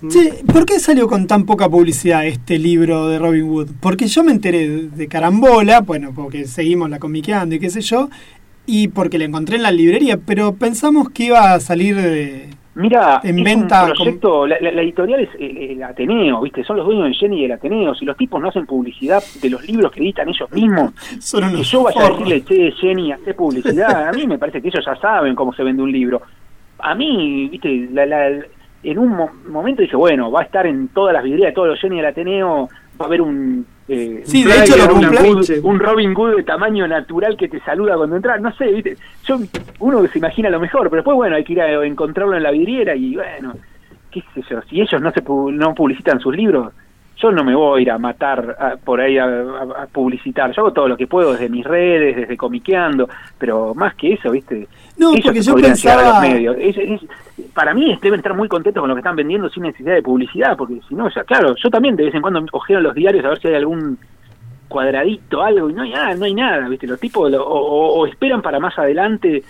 Che, 0.08 0.42
¿por 0.52 0.66
qué 0.66 0.80
salió 0.80 1.06
con 1.06 1.28
tan 1.28 1.46
poca 1.46 1.68
publicidad 1.68 2.26
este 2.26 2.58
libro 2.58 3.06
de 3.06 3.20
Robin 3.20 3.48
Hood? 3.48 3.68
Porque 3.78 4.08
yo 4.08 4.24
me 4.24 4.32
enteré 4.32 4.68
de, 4.68 4.88
de 4.88 5.06
carambola, 5.06 5.80
bueno, 5.80 6.10
porque 6.12 6.44
seguimos 6.46 6.90
la 6.90 6.98
comiqueando 6.98 7.54
y 7.54 7.60
qué 7.60 7.70
sé 7.70 7.82
yo, 7.82 8.10
y 8.66 8.88
porque 8.88 9.16
la 9.16 9.26
encontré 9.26 9.56
en 9.56 9.62
la 9.62 9.70
librería, 9.70 10.16
pero 10.16 10.54
pensamos 10.56 11.08
que 11.10 11.26
iba 11.26 11.52
a 11.54 11.60
salir 11.60 11.94
de... 11.94 12.48
Mira, 12.74 13.20
En 13.22 13.44
venta 13.44 13.82
un 13.82 13.88
con- 13.88 13.96
proyecto, 13.96 14.46
la, 14.46 14.56
la- 14.60 14.72
la 14.72 14.80
editorial 14.82 15.20
es 15.20 15.28
el, 15.38 15.56
el 15.58 15.82
Ateneo, 15.82 16.40
¿viste? 16.40 16.64
Son 16.64 16.76
los 16.78 16.86
dueños 16.86 17.08
de 17.08 17.14
Jenny 17.14 17.40
y 17.40 17.42
del 17.42 17.52
Ateneo. 17.52 17.94
Si 17.94 18.04
los 18.06 18.16
tipos 18.16 18.40
no 18.40 18.48
hacen 18.48 18.64
publicidad 18.64 19.22
de 19.42 19.50
los 19.50 19.62
libros 19.66 19.92
que 19.92 20.00
editan 20.00 20.28
ellos 20.28 20.50
mismos, 20.52 20.92
Son 21.20 21.40
que 21.42 21.54
unos 21.56 21.70
yo 21.70 21.82
vaya 21.82 22.00
a 22.00 22.02
forros. 22.08 22.18
decirle, 22.28 22.44
che, 22.44 22.72
Jenny, 22.80 23.12
hace 23.12 23.34
publicidad, 23.34 24.08
a 24.08 24.12
mí 24.12 24.26
me 24.26 24.38
parece 24.38 24.62
que 24.62 24.68
ellos 24.68 24.84
ya 24.86 24.96
saben 24.96 25.34
cómo 25.34 25.52
se 25.52 25.62
vende 25.62 25.82
un 25.82 25.92
libro. 25.92 26.22
A 26.78 26.94
mí, 26.94 27.48
¿viste? 27.50 27.88
La, 27.92 28.06
la- 28.06 28.30
en 28.84 28.98
un 28.98 29.10
mo- 29.10 29.30
momento 29.48 29.82
dije, 29.82 29.94
bueno, 29.94 30.30
va 30.30 30.40
a 30.40 30.44
estar 30.44 30.66
en 30.66 30.88
todas 30.88 31.12
las 31.12 31.22
vidrieras 31.22 31.50
de 31.52 31.54
todos 31.54 31.68
los 31.68 31.78
Jenny 31.80 31.96
del 31.98 32.06
Ateneo, 32.06 32.68
va 33.00 33.04
a 33.04 33.06
haber 33.06 33.20
un... 33.20 33.66
eh, 33.88 34.22
Sí, 34.24 34.44
un 34.44 34.50
de 34.50 34.60
hecho 34.60 35.62
un 35.62 35.78
Robin 35.78 36.14
Hood 36.14 36.36
de 36.36 36.42
tamaño 36.42 36.86
natural 36.86 37.36
que 37.36 37.48
te 37.48 37.60
saluda 37.60 37.96
cuando 37.96 38.16
entras, 38.16 38.40
no 38.40 38.52
sé, 38.54 38.66
¿viste? 38.66 38.96
Yo, 39.24 39.38
uno 39.80 40.06
se 40.06 40.18
imagina 40.18 40.50
lo 40.50 40.60
mejor, 40.60 40.84
pero 40.84 40.96
después, 40.96 41.16
bueno, 41.16 41.36
hay 41.36 41.44
que 41.44 41.52
ir 41.54 41.60
a 41.60 41.84
encontrarlo 41.84 42.36
en 42.36 42.42
la 42.42 42.50
vidriera 42.50 42.94
y, 42.94 43.16
bueno, 43.16 43.54
qué 44.10 44.22
sé 44.34 44.42
yo, 44.48 44.60
si 44.62 44.80
ellos 44.80 45.00
no 45.00 45.10
se 45.10 45.22
no 45.22 45.74
publicitan 45.74 46.20
sus 46.20 46.36
libros, 46.36 46.72
yo 47.22 47.30
no 47.30 47.44
me 47.44 47.54
voy 47.54 47.78
a 47.78 47.82
ir 47.82 47.90
a 47.92 47.98
matar 47.98 48.56
a- 48.58 48.76
por 48.76 49.00
ahí 49.00 49.16
a, 49.18 49.24
a- 49.24 49.82
a 49.82 49.86
publicitar. 49.86 50.50
Yo 50.52 50.62
hago 50.62 50.72
todo 50.72 50.88
lo 50.88 50.96
que 50.96 51.06
puedo 51.06 51.32
desde 51.32 51.48
mis 51.48 51.64
redes, 51.64 52.16
desde 52.16 52.36
comiqueando, 52.36 53.08
pero 53.38 53.74
más 53.74 53.94
que 53.94 54.14
eso, 54.14 54.30
¿viste? 54.32 54.66
No, 54.98 55.10
ellos 55.12 55.24
porque 55.24 55.40
yo 55.42 55.54
pensaba- 55.54 56.02
los 56.02 56.20
medios. 56.20 56.56
Es- 56.58 56.76
es- 56.78 57.00
para 57.54 57.72
mí 57.74 57.96
deben 58.02 58.18
estar 58.20 58.34
muy 58.34 58.48
contentos 58.48 58.80
con 58.80 58.88
lo 58.88 58.94
que 58.94 59.00
están 59.00 59.16
vendiendo 59.16 59.48
sin 59.48 59.62
necesidad 59.62 59.94
de 59.94 60.02
publicidad, 60.02 60.56
porque 60.56 60.80
si 60.88 60.94
no, 60.94 61.08
ya, 61.08 61.22
claro, 61.24 61.54
yo 61.56 61.70
también 61.70 61.96
de 61.96 62.04
vez 62.06 62.14
en 62.14 62.22
cuando 62.22 62.44
ojeo 62.52 62.80
los 62.80 62.94
diarios 62.94 63.24
a 63.24 63.28
ver 63.30 63.38
si 63.40 63.48
hay 63.48 63.54
algún 63.54 63.98
cuadradito, 64.68 65.42
algo, 65.42 65.68
y 65.68 65.74
no 65.74 65.82
hay 65.82 65.90
nada, 65.92 66.14
no 66.14 66.24
hay 66.24 66.34
nada, 66.34 66.68
¿viste? 66.68 66.86
Los 66.86 66.98
tipos 66.98 67.30
lo- 67.30 67.44
o- 67.46 68.00
o 68.00 68.06
esperan 68.06 68.40
para 68.40 68.58
más 68.58 68.78
adelante 68.78 69.42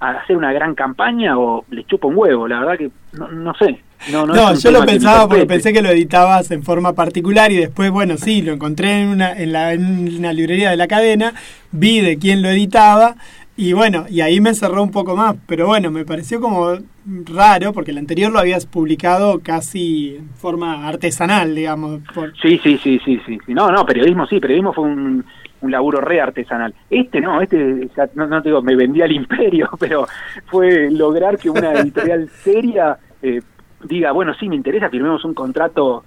a 0.00 0.10
hacer 0.10 0.36
una 0.36 0.52
gran 0.52 0.74
campaña 0.74 1.38
o 1.38 1.64
les 1.70 1.86
chupa 1.86 2.08
un 2.08 2.16
huevo, 2.16 2.48
la 2.48 2.60
verdad 2.60 2.78
que 2.78 2.90
no, 3.12 3.28
no 3.28 3.54
sé. 3.54 3.80
No, 4.10 4.26
no, 4.26 4.32
No, 4.34 4.54
yo 4.54 4.70
lo 4.70 4.86
pensaba 4.86 5.28
porque 5.28 5.44
pensé 5.44 5.74
que 5.74 5.82
lo 5.82 5.90
editabas 5.90 6.50
en 6.50 6.62
forma 6.62 6.94
particular 6.94 7.52
y 7.52 7.56
después, 7.56 7.90
bueno, 7.90 8.16
sí, 8.16 8.40
lo 8.40 8.52
encontré 8.52 9.02
en 9.02 9.08
una, 9.08 9.32
en, 9.34 9.52
la, 9.52 9.74
en 9.74 10.16
una 10.18 10.32
librería 10.32 10.70
de 10.70 10.78
la 10.78 10.88
cadena, 10.88 11.34
vi 11.70 12.00
de 12.00 12.16
quién 12.18 12.40
lo 12.40 12.48
editaba 12.48 13.16
y 13.58 13.74
bueno, 13.74 14.06
y 14.08 14.22
ahí 14.22 14.40
me 14.40 14.54
cerró 14.54 14.82
un 14.82 14.90
poco 14.90 15.16
más, 15.16 15.36
pero 15.46 15.66
bueno, 15.66 15.90
me 15.90 16.06
pareció 16.06 16.40
como 16.40 16.78
raro 17.26 17.74
porque 17.74 17.90
el 17.90 17.98
anterior 17.98 18.32
lo 18.32 18.38
habías 18.38 18.64
publicado 18.64 19.40
casi 19.40 20.16
en 20.16 20.30
forma 20.30 20.88
artesanal, 20.88 21.54
digamos. 21.54 22.00
por- 22.14 22.32
sí, 22.40 22.58
sí, 22.62 22.78
sí, 22.82 22.98
sí, 23.04 23.20
sí. 23.26 23.38
No, 23.48 23.70
no, 23.70 23.84
periodismo 23.84 24.26
sí, 24.26 24.40
periodismo 24.40 24.72
fue 24.72 24.84
un, 24.84 25.26
un 25.62 25.70
laburo 25.70 26.00
re 26.00 26.20
artesanal. 26.20 26.74
Este 26.88 27.20
no, 27.20 27.40
este, 27.40 27.88
ya, 27.96 28.08
no, 28.14 28.26
no 28.26 28.42
te 28.42 28.48
digo, 28.48 28.62
me 28.62 28.76
vendía 28.76 29.04
al 29.04 29.12
imperio, 29.12 29.68
pero 29.78 30.06
fue 30.46 30.90
lograr 30.90 31.38
que 31.38 31.50
una 31.50 31.72
editorial 31.74 32.28
seria 32.42 32.96
eh, 33.22 33.40
diga, 33.84 34.12
bueno, 34.12 34.34
sí, 34.34 34.48
me 34.48 34.56
interesa, 34.56 34.88
firmemos 34.90 35.24
un 35.24 35.34
contrato 35.34 36.04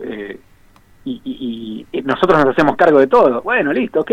eh, 0.00 0.38
y, 1.04 1.20
y- 1.24 1.86
y 1.92 2.02
nosotros 2.02 2.38
nos 2.44 2.48
hacemos 2.52 2.76
cargo 2.76 2.98
de 2.98 3.06
todo. 3.06 3.42
Bueno, 3.42 3.72
listo, 3.72 4.00
ok. 4.00 4.10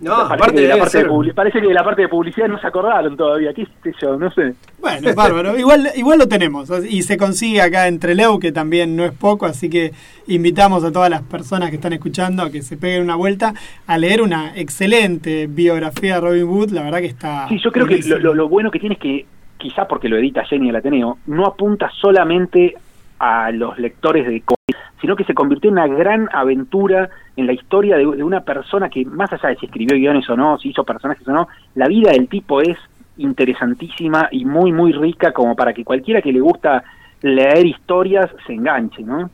No, 0.00 0.28
parece, 0.28 0.34
aparte 0.34 0.54
que 0.54 0.60
de 0.62 0.68
la 0.68 0.76
parte 0.78 0.98
de 1.04 1.34
parece 1.34 1.60
que 1.60 1.66
de 1.66 1.74
la 1.74 1.82
parte 1.84 2.02
de 2.02 2.08
publicidad 2.08 2.46
no 2.46 2.60
se 2.60 2.66
acordaron 2.68 3.16
todavía, 3.16 3.52
qué 3.52 3.66
sé 3.82 3.92
yo, 4.00 4.16
no 4.16 4.30
sé. 4.30 4.54
Bueno, 4.80 5.12
bárbaro. 5.14 5.58
Igual, 5.58 5.88
igual 5.96 6.18
lo 6.20 6.28
tenemos 6.28 6.70
y 6.88 7.02
se 7.02 7.16
consigue 7.16 7.60
acá 7.60 7.88
en 7.88 7.98
Trelew, 7.98 8.38
que 8.38 8.52
también 8.52 8.94
no 8.94 9.04
es 9.04 9.10
poco, 9.12 9.46
así 9.46 9.68
que 9.68 9.92
invitamos 10.28 10.84
a 10.84 10.92
todas 10.92 11.10
las 11.10 11.22
personas 11.22 11.70
que 11.70 11.76
están 11.76 11.92
escuchando 11.94 12.44
a 12.44 12.50
que 12.50 12.62
se 12.62 12.76
peguen 12.76 13.02
una 13.02 13.16
vuelta 13.16 13.54
a 13.88 13.98
leer 13.98 14.22
una 14.22 14.52
excelente 14.56 15.48
biografía 15.48 16.14
de 16.14 16.20
Robin 16.20 16.46
Hood. 16.46 16.70
La 16.70 16.82
verdad 16.84 16.98
que 17.00 17.06
está. 17.06 17.48
Sí, 17.48 17.58
yo 17.58 17.72
creo 17.72 17.86
que 17.86 17.98
lo, 18.06 18.18
lo- 18.20 18.34
lo 18.34 18.48
bueno 18.48 18.70
que 18.70 18.78
tiene 18.78 18.94
es 18.94 19.00
que, 19.00 19.26
quizá 19.56 19.88
porque 19.88 20.08
lo 20.08 20.16
edita 20.16 20.44
Jenny 20.44 20.68
el 20.68 20.76
Ateneo, 20.76 21.18
no 21.26 21.44
apunta 21.46 21.90
solamente 22.00 22.76
a 23.18 23.50
los 23.50 23.78
lectores 23.78 24.26
de 24.26 24.42
cómics, 24.42 24.78
sino 25.00 25.16
que 25.16 25.24
se 25.24 25.34
convirtió 25.34 25.68
en 25.68 25.74
una 25.74 25.86
gran 25.86 26.28
aventura 26.32 27.08
en 27.36 27.46
la 27.46 27.52
historia 27.52 27.96
de, 27.96 28.06
una 28.06 28.40
persona 28.40 28.88
que, 28.88 29.04
más 29.04 29.32
allá 29.32 29.50
de 29.50 29.56
si 29.56 29.66
escribió 29.66 29.96
guiones 29.96 30.28
o 30.28 30.36
no, 30.36 30.58
si 30.58 30.70
hizo 30.70 30.84
personajes 30.84 31.26
o 31.28 31.32
no, 31.32 31.48
la 31.74 31.88
vida 31.88 32.10
del 32.10 32.28
tipo 32.28 32.60
es 32.60 32.76
interesantísima 33.16 34.28
y 34.30 34.44
muy, 34.44 34.72
muy 34.72 34.92
rica 34.92 35.32
como 35.32 35.54
para 35.56 35.72
que 35.72 35.84
cualquiera 35.84 36.20
que 36.20 36.32
le 36.32 36.40
gusta 36.40 36.82
leer 37.22 37.66
historias 37.66 38.30
se 38.46 38.54
enganche, 38.54 39.02
¿no? 39.02 39.30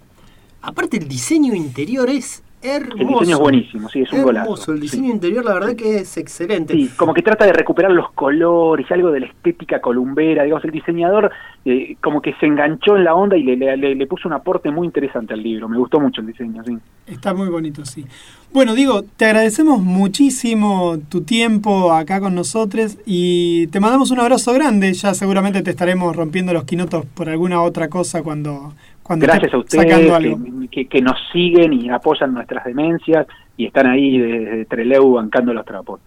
Aparte 0.62 0.96
el 0.96 1.08
diseño 1.08 1.54
interior 1.54 2.08
es 2.08 2.43
hermoso. 2.64 3.00
El 3.02 3.08
diseño 3.08 3.36
es 3.36 3.40
buenísimo, 3.40 3.88
sí, 3.88 4.00
es 4.00 4.12
un 4.12 4.18
hermoso. 4.20 4.42
golazo. 4.44 4.72
El 4.72 4.80
diseño 4.80 5.10
interior 5.10 5.44
la 5.44 5.54
verdad 5.54 5.76
que 5.76 5.98
es 5.98 6.16
excelente. 6.16 6.74
Sí, 6.74 6.90
como 6.96 7.14
que 7.14 7.22
trata 7.22 7.44
de 7.46 7.52
recuperar 7.52 7.92
los 7.92 8.10
colores, 8.12 8.90
algo 8.90 9.10
de 9.10 9.20
la 9.20 9.26
estética 9.26 9.80
columbera, 9.80 10.42
digamos, 10.44 10.64
el 10.64 10.70
diseñador 10.70 11.30
eh, 11.64 11.96
como 12.02 12.20
que 12.20 12.34
se 12.40 12.46
enganchó 12.46 12.96
en 12.96 13.04
la 13.04 13.14
onda 13.14 13.36
y 13.36 13.42
le, 13.42 13.56
le- 13.56 13.76
le- 13.76 13.94
le 13.94 14.06
puso 14.06 14.28
un 14.28 14.34
aporte 14.34 14.70
muy 14.70 14.86
interesante 14.86 15.34
al 15.34 15.42
libro, 15.42 15.68
me 15.68 15.78
gustó 15.78 16.00
mucho 16.00 16.20
el 16.20 16.26
diseño, 16.26 16.62
sí. 16.64 16.76
Está 17.06 17.34
muy 17.34 17.48
bonito, 17.48 17.84
sí. 17.84 18.04
Bueno, 18.52 18.74
digo, 18.74 19.02
te 19.16 19.24
agradecemos 19.26 19.80
muchísimo 20.24 20.96
tu 21.08 21.22
tiempo 21.22 21.92
acá 21.92 22.20
con 22.20 22.34
nosotros 22.34 22.96
y 23.04 23.66
te 23.66 23.80
mandamos 23.80 24.10
un 24.10 24.20
abrazo 24.20 24.52
grande. 24.54 24.92
Ya 24.94 25.12
seguramente 25.12 25.60
te 25.62 25.70
estaremos 25.70 26.14
rompiendo 26.14 26.52
los 26.52 26.64
quinotos 26.64 27.04
por 27.04 27.28
alguna 27.28 27.60
otra 27.62 27.88
cosa 27.88 28.22
cuando, 28.22 28.72
cuando 29.04 29.26
Gracias 29.26 29.54
a 29.54 29.58
ustedes 29.58 29.86
que, 29.86 30.68
que- 30.70 30.86
que 30.88 31.00
nos 31.02 31.16
siguen 31.32 31.72
y 31.74 31.90
apoyan 31.90 32.34
nuestras 32.34 32.64
demencias 32.64 33.26
y 33.56 33.66
están 33.66 33.86
ahí 33.86 34.18
desde 34.18 34.64
Treleu 34.64 35.12
bancando 35.12 35.52
los 35.54 35.64
trapos. 35.64 36.00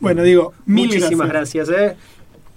Bueno, 0.00 0.22
digo, 0.22 0.52
mil 0.66 0.86
Muchísimas 0.88 1.28
gracias, 1.28 1.70
eh. 1.70 1.96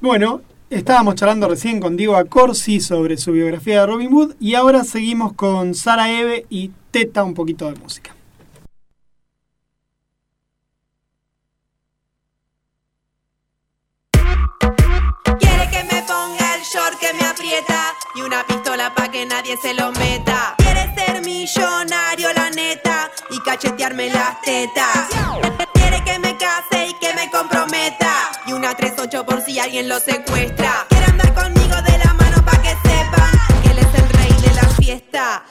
Bueno, 0.01 0.41
estábamos 0.69 1.15
charlando 1.15 1.47
recién 1.47 1.79
con 1.79 1.95
Diego 1.95 2.15
Acorsi 2.17 2.79
sobre 2.81 3.15
su 3.17 3.31
biografía 3.33 3.81
de 3.81 3.85
Robin 3.85 4.09
Hood 4.11 4.33
y 4.39 4.55
ahora 4.55 4.83
seguimos 4.83 5.33
con 5.33 5.73
Sara 5.75 6.11
Eve 6.11 6.45
y 6.49 6.71
Teta 6.91 7.23
un 7.23 7.33
poquito 7.35 7.71
de 7.71 7.79
música. 7.79 8.15
Quiere 15.39 15.69
que 15.71 15.83
me 15.91 16.01
ponga 16.03 16.55
el 16.55 16.61
short 16.63 16.99
que 16.99 17.13
me 17.13 17.25
aprieta 17.25 17.92
y 18.15 18.21
una 18.21 18.45
pistola 18.45 18.93
pa' 18.93 19.09
que 19.09 19.25
nadie 19.25 19.57
se 19.57 19.73
lo 19.73 19.91
meta. 19.91 20.55
Quiere 20.57 20.93
ser 20.95 21.21
millonario, 21.21 22.31
la 22.33 22.49
neta, 22.49 23.11
y 23.29 23.39
cachetearme 23.39 24.09
las 24.09 24.41
tetas. 24.41 25.07
Quiere 25.73 26.03
que 26.03 26.19
me 26.19 26.37
case 26.37 26.87
y 26.87 26.93
que 26.99 27.13
me 27.13 27.29
comprometa 27.31 28.31
y 28.47 28.53
una 28.53 28.75
38 28.75 29.25
por 29.25 29.41
si 29.41 29.59
alguien 29.59 29.89
lo 29.89 29.99
secuestra. 29.99 30.85
Quiere 30.89 31.05
andar 31.05 31.33
conmigo 31.33 31.75
de 31.81 31.97
la 31.97 32.13
mano 32.13 32.43
pa' 32.45 32.61
que 32.61 32.69
sepan 32.69 33.31
que 33.63 33.71
él 33.71 33.79
es 33.79 33.99
el 34.01 34.09
rey 34.09 34.33
de 34.41 34.53
la 34.55 34.67
fiesta. 34.75 35.43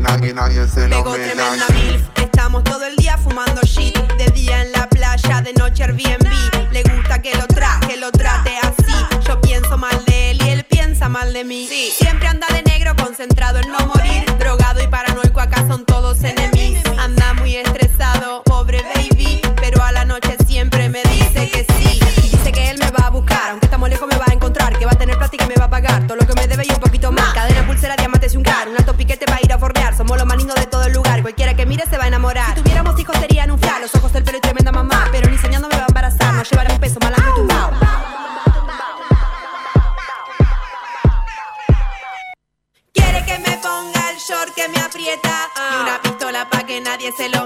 Y, 0.00 0.02
na- 0.02 0.26
y 0.28 0.32
nadie 0.32 0.66
se 0.66 0.88
lo 0.88 0.96
Pegó 1.04 1.12
meta. 1.16 1.32
tremenda 1.32 1.66
milf. 1.74 2.02
Estamos 2.16 2.64
todo 2.64 2.84
el 2.86 2.96
día 2.96 3.16
fumando 3.18 3.60
shit. 3.62 3.96
De 4.18 4.26
día 4.30 4.62
en 4.62 4.72
la 4.72 4.88
playa, 4.88 5.42
de 5.42 5.52
noche 5.54 5.84
Airbnb. 5.84 6.72
Le 6.72 6.82
gusta 6.82 7.20
que 7.20 7.34
lo 7.34 7.46
tra, 7.46 7.78
que 7.86 7.96
lo 7.96 8.10
trate 8.10 8.52
así. 8.62 8.94
Yo 9.26 9.40
pienso 9.40 9.76
mal 9.76 10.04
de 10.06 10.30
él 10.30 10.42
y 10.42 10.48
él 10.50 10.64
piensa 10.64 11.08
mal 11.08 11.32
de 11.32 11.44
mí. 11.44 11.68
Siempre 11.98 12.28
anda 12.28 12.46
de 12.48 12.62
negro, 12.62 12.94
concentrado 12.96 13.58
en 13.60 13.70
no 13.70 13.78
morir. 13.86 13.99
Que 47.10 47.16
se 47.16 47.28
lo 47.28 47.39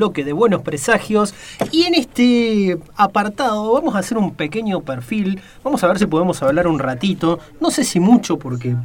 bloque 0.00 0.24
de 0.24 0.32
buenos 0.32 0.62
presagios 0.62 1.34
y 1.70 1.82
en 1.82 1.94
este 1.94 2.78
apartado 2.96 3.70
vamos 3.74 3.94
a 3.94 3.98
hacer 3.98 4.16
un 4.16 4.34
pequeño 4.34 4.80
perfil, 4.80 5.42
vamos 5.62 5.84
a 5.84 5.88
ver 5.88 5.98
si 5.98 6.06
podemos 6.06 6.42
hablar 6.42 6.66
un 6.68 6.78
ratito, 6.78 7.38
no 7.60 7.70
sé 7.70 7.84
si 7.84 8.00
mucho 8.00 8.38
porque 8.38 8.76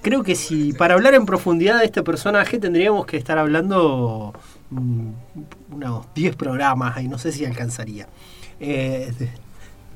creo 0.00 0.22
que 0.22 0.36
si 0.36 0.72
para 0.72 0.94
hablar 0.94 1.14
en 1.14 1.26
profundidad 1.26 1.80
de 1.80 1.86
este 1.86 2.04
personaje 2.04 2.60
tendríamos 2.60 3.04
que 3.04 3.16
estar 3.16 3.36
hablando 3.36 4.32
mm, 4.70 5.08
unos 5.72 6.06
10 6.14 6.36
programas 6.36 7.02
y 7.02 7.08
no 7.08 7.18
sé 7.18 7.32
si 7.32 7.44
alcanzaría. 7.44 8.06
Eh, 8.60 9.12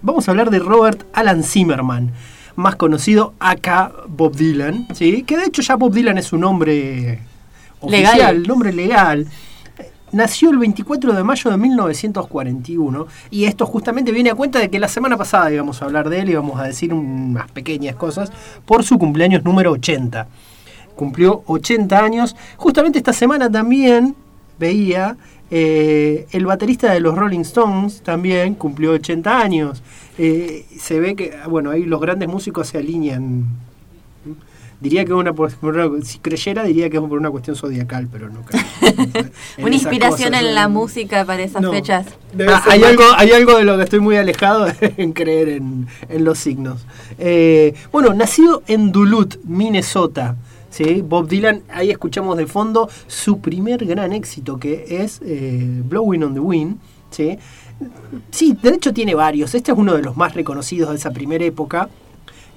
vamos 0.02 0.26
a 0.26 0.32
hablar 0.32 0.51
de 0.51 0.59
Robert 0.59 1.05
Alan 1.12 1.44
Zimmerman, 1.44 2.10
más 2.56 2.74
conocido 2.74 3.32
acá 3.39 3.93
Bob 4.09 4.35
Dylan, 4.35 4.89
¿sí? 4.93 5.22
que 5.22 5.36
de 5.36 5.44
hecho 5.44 5.62
ya 5.62 5.76
Bob 5.76 5.93
Dylan 5.93 6.18
es 6.18 6.26
su 6.26 6.36
nombre 6.36 7.20
oficial, 7.78 8.16
Legal. 8.16 8.43
nombre 8.43 8.72
legal. 8.72 9.28
Nació 10.12 10.51
el 10.51 10.59
24 10.59 11.12
de 11.12 11.22
mayo 11.22 11.51
de 11.51 11.56
1941 11.56 13.06
y 13.30 13.44
esto 13.44 13.66
justamente 13.66 14.10
viene 14.10 14.30
a 14.30 14.35
cuenta 14.35 14.59
de 14.59 14.70
que 14.70 14.78
la 14.78 14.89
semana 14.89 15.16
pasada 15.16 15.52
íbamos 15.52 15.82
a 15.82 15.85
hablar 15.85 16.09
de 16.09 16.20
él 16.20 16.28
y 16.28 16.32
íbamos 16.32 16.59
a 16.59 16.64
decir 16.64 16.94
unas 16.94 17.51
pequeñas 17.51 17.94
cosas 17.97 18.32
por 18.64 18.85
su 18.85 18.98
cumpleaños 18.98 19.44
número 19.44 19.72
80. 19.72 20.26
Cumplió 20.97 21.43
80 21.47 21.98
años. 21.98 22.36
Justamente 22.56 22.98
esta 22.98 23.12
semana 23.12 23.51
también 23.51 24.16
veía 24.59 25.16
eh, 25.51 26.26
el 26.32 26.44
baterista 26.47 26.93
de 26.93 27.01
los 27.01 27.16
Rolling 27.16 27.40
Stones 27.40 28.02
también 28.02 28.55
cumplió 28.55 28.93
80 28.93 29.40
años. 29.40 29.82
Eh, 30.18 30.66
se 30.78 31.01
ve 31.01 31.16
que, 31.16 31.36
bueno, 31.48 31.70
ahí 31.70 31.85
los 31.85 32.01
grandes 32.01 32.28
músicos 32.28 32.68
se 32.68 32.78
alinean. 32.78 33.47
Diría 34.81 35.05
que 35.05 35.13
una, 35.13 35.33
por 35.33 35.51
una- 35.63 35.89
si 36.05 36.19
creyera 36.21 36.63
diría 36.63 36.89
que 36.89 36.99
es 36.99 37.03
por 37.03 37.19
una 37.19 37.31
cuestión 37.31 37.57
zodiacal, 37.57 38.09
pero 38.13 38.29
no 38.31 38.43
creo. 38.43 38.63
Una 39.59 39.75
inspiración 39.75 40.29
cosas, 40.31 40.41
en 40.43 40.49
no. 40.49 40.55
la 40.55 40.69
música 40.69 41.25
para 41.25 41.43
esas 41.43 41.63
No. 41.63 41.73
fechas. 41.73 42.07
Ah, 42.49 42.63
hay, 42.69 42.85
algo, 42.85 43.03
hay 43.17 43.33
algo 43.33 43.57
de 43.59 43.65
lo 43.65 43.77
que 43.77 43.83
estoy 43.83 43.99
muy 43.99 44.17
alejado 44.17 44.67
en 44.81 45.13
creer 45.13 45.49
en, 45.49 45.89
en 46.09 46.25
los 46.25 46.39
signos. 46.39 46.87
Eh, 47.19 47.75
bueno, 47.91 48.15
nacido 48.15 48.63
en 48.69 48.93
Duluth, 48.93 49.37
Minnesota. 49.45 50.37
¿sí? 50.71 51.03
Bob 51.03 51.27
Dylan, 51.29 51.63
ahí 51.71 51.91
escuchamos 51.91 52.37
de 52.37 52.47
fondo 52.47 52.89
su 53.09 53.41
primer 53.41 53.85
gran 53.85 54.13
éxito 54.13 54.59
que 54.59 55.03
es 55.03 55.21
eh, 55.25 55.83
Blowing 55.85 56.23
on 56.23 56.35
the 56.35 56.41
Wind. 56.41 56.77
¿sí? 57.11 57.37
sí, 58.31 58.57
de 58.63 58.69
hecho 58.71 58.93
tiene 58.93 59.15
varios. 59.17 59.55
Este 59.57 59.73
es 59.73 59.79
uno 59.79 59.95
de 59.95 60.03
los 60.03 60.17
más 60.17 60.35
reconocidos 60.35 60.91
de 60.91 60.97
esa 60.97 61.11
primera 61.11 61.45
época. 61.45 61.89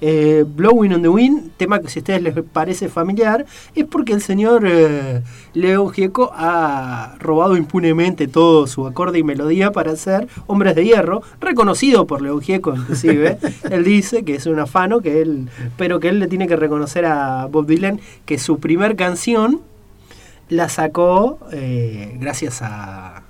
Eh, 0.04 0.44
Blowing 0.44 0.94
on 0.94 1.02
the 1.02 1.08
Wind, 1.08 1.52
tema 1.56 1.78
que 1.78 1.88
si 1.88 2.00
a 2.00 2.02
ustedes 2.02 2.22
les 2.22 2.34
parece 2.42 2.88
familiar, 2.88 3.46
es 3.76 3.84
porque 3.84 4.12
el 4.12 4.20
señor 4.20 4.64
eh, 4.66 5.22
Leo 5.54 5.88
Gieco 5.90 6.32
ha 6.34 7.14
robado 7.20 7.56
impunemente 7.56 8.26
todo 8.26 8.66
su 8.66 8.84
acorde 8.84 9.20
y 9.20 9.22
melodía 9.22 9.70
para 9.70 9.92
hacer 9.92 10.26
Hombres 10.48 10.74
de 10.74 10.86
Hierro, 10.86 11.22
reconocido 11.40 12.08
por 12.08 12.20
Leo 12.20 12.40
Gieco 12.40 12.74
inclusive. 12.74 13.38
él 13.70 13.84
dice 13.84 14.24
que 14.24 14.34
es 14.34 14.46
un 14.46 14.58
afano, 14.58 15.00
que 15.00 15.22
él, 15.22 15.48
pero 15.76 16.00
que 16.00 16.08
él 16.08 16.18
le 16.18 16.26
tiene 16.26 16.48
que 16.48 16.56
reconocer 16.56 17.06
a 17.06 17.46
Bob 17.46 17.66
Dylan 17.66 18.00
que 18.26 18.40
su 18.40 18.58
primer 18.58 18.96
canción 18.96 19.60
la 20.48 20.68
sacó 20.68 21.38
eh, 21.52 22.16
gracias 22.18 22.60
a, 22.60 23.22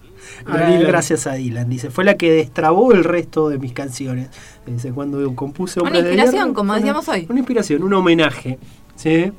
A 0.47 0.51
gra- 0.51 0.67
Dylan. 0.69 0.87
gracias 0.89 1.27
a 1.27 1.33
Dylan. 1.35 1.69
Dice, 1.69 1.91
fue 1.91 2.05
la 2.05 2.17
que 2.17 2.31
destrabó 2.33 2.93
el 2.93 3.05
resto 3.05 3.49
de 3.49 3.59
mis 3.59 3.73
canciones. 3.73 4.29
Dice, 4.67 4.93
cuando 4.93 5.35
compuse 5.35 5.81
Una 5.81 5.91
de 5.93 5.99
inspiración, 6.01 6.35
Hierro, 6.35 6.55
como 6.55 6.71
una- 6.73 6.79
decíamos 6.79 7.09
hoy. 7.09 7.27
Una 7.29 7.39
inspiración, 7.41 7.83
un 7.83 7.95
homenaje. 7.95 8.59
¿sí? 8.97 9.33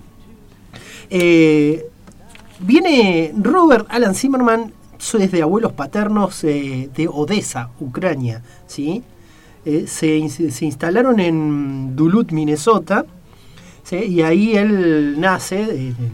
Eh, 1.10 1.86
viene 2.60 3.34
Robert 3.40 3.88
Alan 3.90 4.16
Zimmerman, 4.16 4.74
so- 4.98 5.18
es 5.18 5.32
de 5.32 5.42
abuelos 5.42 5.74
paternos 5.74 6.44
eh, 6.44 6.90
de 6.96 7.08
Odessa, 7.08 7.70
Ucrania. 7.80 8.42
¿sí? 8.68 9.04
Eh, 9.66 9.86
se, 9.88 10.28
se 10.30 10.66
instalaron 10.66 11.20
en 11.20 11.96
Duluth, 11.96 12.32
Minnesota. 12.32 13.06
¿sí? 13.84 13.98
Y 13.98 14.22
ahí 14.22 14.56
él 14.56 15.20
nace 15.20 15.62
en 15.62 15.96
el, 15.98 16.12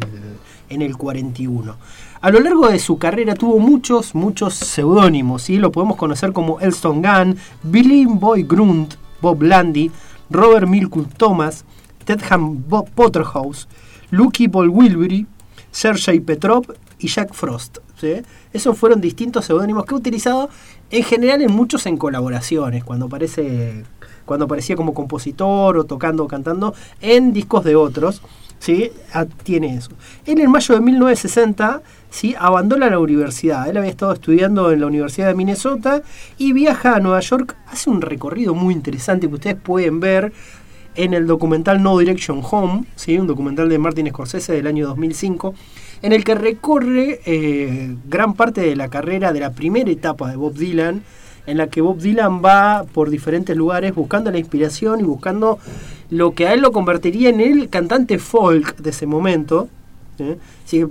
en 0.69 0.81
el 0.81 0.97
41. 0.97 1.77
A 2.21 2.31
lo 2.31 2.41
largo 2.41 2.67
de 2.67 2.79
su 2.79 2.97
carrera 2.97 3.33
tuvo 3.33 3.59
muchos, 3.59 4.13
muchos 4.13 4.53
seudónimos, 4.53 5.43
¿sí? 5.43 5.57
Lo 5.57 5.71
podemos 5.71 5.95
conocer 5.95 6.33
como 6.33 6.59
Elston 6.59 7.01
Gunn, 7.01 7.37
Billy 7.63 8.03
Boy 8.05 8.43
Grunt, 8.43 8.95
Bob 9.21 9.41
Landy, 9.41 9.89
Robert 10.29 10.67
Milkus 10.67 11.07
Thomas, 11.15 11.63
Tedham 12.03 12.61
Potterhouse, 12.93 13.69
Lucky 14.11 14.49
Paul 14.49 14.67
Wilbury, 14.67 15.27
Sergei 15.71 16.19
Petrov 16.19 16.65
y 16.97 17.07
Jack 17.07 17.33
Frost. 17.33 17.77
¿sí? 17.95 18.15
Esos 18.51 18.77
fueron 18.77 18.99
distintos 18.99 19.45
seudónimos 19.45 19.85
que 19.85 19.95
he 19.95 19.97
utilizado 19.97 20.49
en 20.91 21.03
general 21.03 21.41
en 21.41 21.53
muchos 21.53 21.85
en 21.85 21.95
colaboraciones, 21.95 22.83
cuando 22.83 23.05
aparece 23.05 23.85
cuando 24.25 24.45
aparecía 24.45 24.75
como 24.75 24.93
compositor 24.93 25.77
o 25.77 25.85
tocando 25.85 26.25
o 26.25 26.27
cantando 26.27 26.75
en 27.01 27.31
discos 27.31 27.63
de 27.63 27.75
otros. 27.75 28.21
¿sí? 28.59 28.91
Ah, 29.13 29.25
tiene 29.25 29.75
eso. 29.75 29.89
En 30.25 30.51
mayo 30.51 30.75
de 30.75 30.81
1960 30.81 31.81
¿sí? 32.09 32.35
abandona 32.37 32.89
la 32.89 32.99
universidad. 32.99 33.67
Él 33.69 33.77
había 33.77 33.91
estado 33.91 34.13
estudiando 34.13 34.71
en 34.71 34.81
la 34.81 34.87
Universidad 34.87 35.27
de 35.27 35.35
Minnesota 35.35 36.01
y 36.37 36.53
viaja 36.53 36.95
a 36.95 36.99
Nueva 36.99 37.19
York. 37.19 37.55
Hace 37.67 37.89
un 37.89 38.01
recorrido 38.01 38.53
muy 38.53 38.73
interesante 38.73 39.27
que 39.27 39.35
ustedes 39.35 39.57
pueden 39.57 39.99
ver 39.99 40.31
en 40.95 41.13
el 41.13 41.27
documental 41.27 41.81
No 41.81 41.97
Direction 41.97 42.41
Home, 42.49 42.85
¿sí? 42.95 43.17
un 43.17 43.27
documental 43.27 43.69
de 43.69 43.77
Martin 43.77 44.09
Scorsese 44.09 44.53
del 44.53 44.67
año 44.67 44.87
2005, 44.87 45.53
en 46.01 46.13
el 46.13 46.23
que 46.23 46.35
recorre 46.35 47.21
eh, 47.25 47.95
gran 48.07 48.33
parte 48.33 48.61
de 48.61 48.75
la 48.75 48.89
carrera 48.89 49.31
de 49.31 49.39
la 49.39 49.51
primera 49.51 49.89
etapa 49.89 50.29
de 50.29 50.35
Bob 50.35 50.53
Dylan, 50.53 51.03
en 51.45 51.57
la 51.57 51.67
que 51.67 51.81
Bob 51.81 51.99
Dylan 51.99 52.43
va 52.43 52.85
por 52.91 53.09
diferentes 53.09 53.55
lugares 53.55 53.95
buscando 53.95 54.29
la 54.31 54.39
inspiración 54.39 54.99
y 54.99 55.03
buscando 55.03 55.59
lo 56.09 56.33
que 56.33 56.47
a 56.47 56.53
él 56.53 56.61
lo 56.61 56.71
convertiría 56.71 57.29
en 57.29 57.39
el 57.39 57.69
cantante 57.69 58.19
folk 58.19 58.77
de 58.77 58.89
ese 58.89 59.05
momento. 59.05 59.67
¿eh? 60.19 60.37
Sí, 60.65 60.85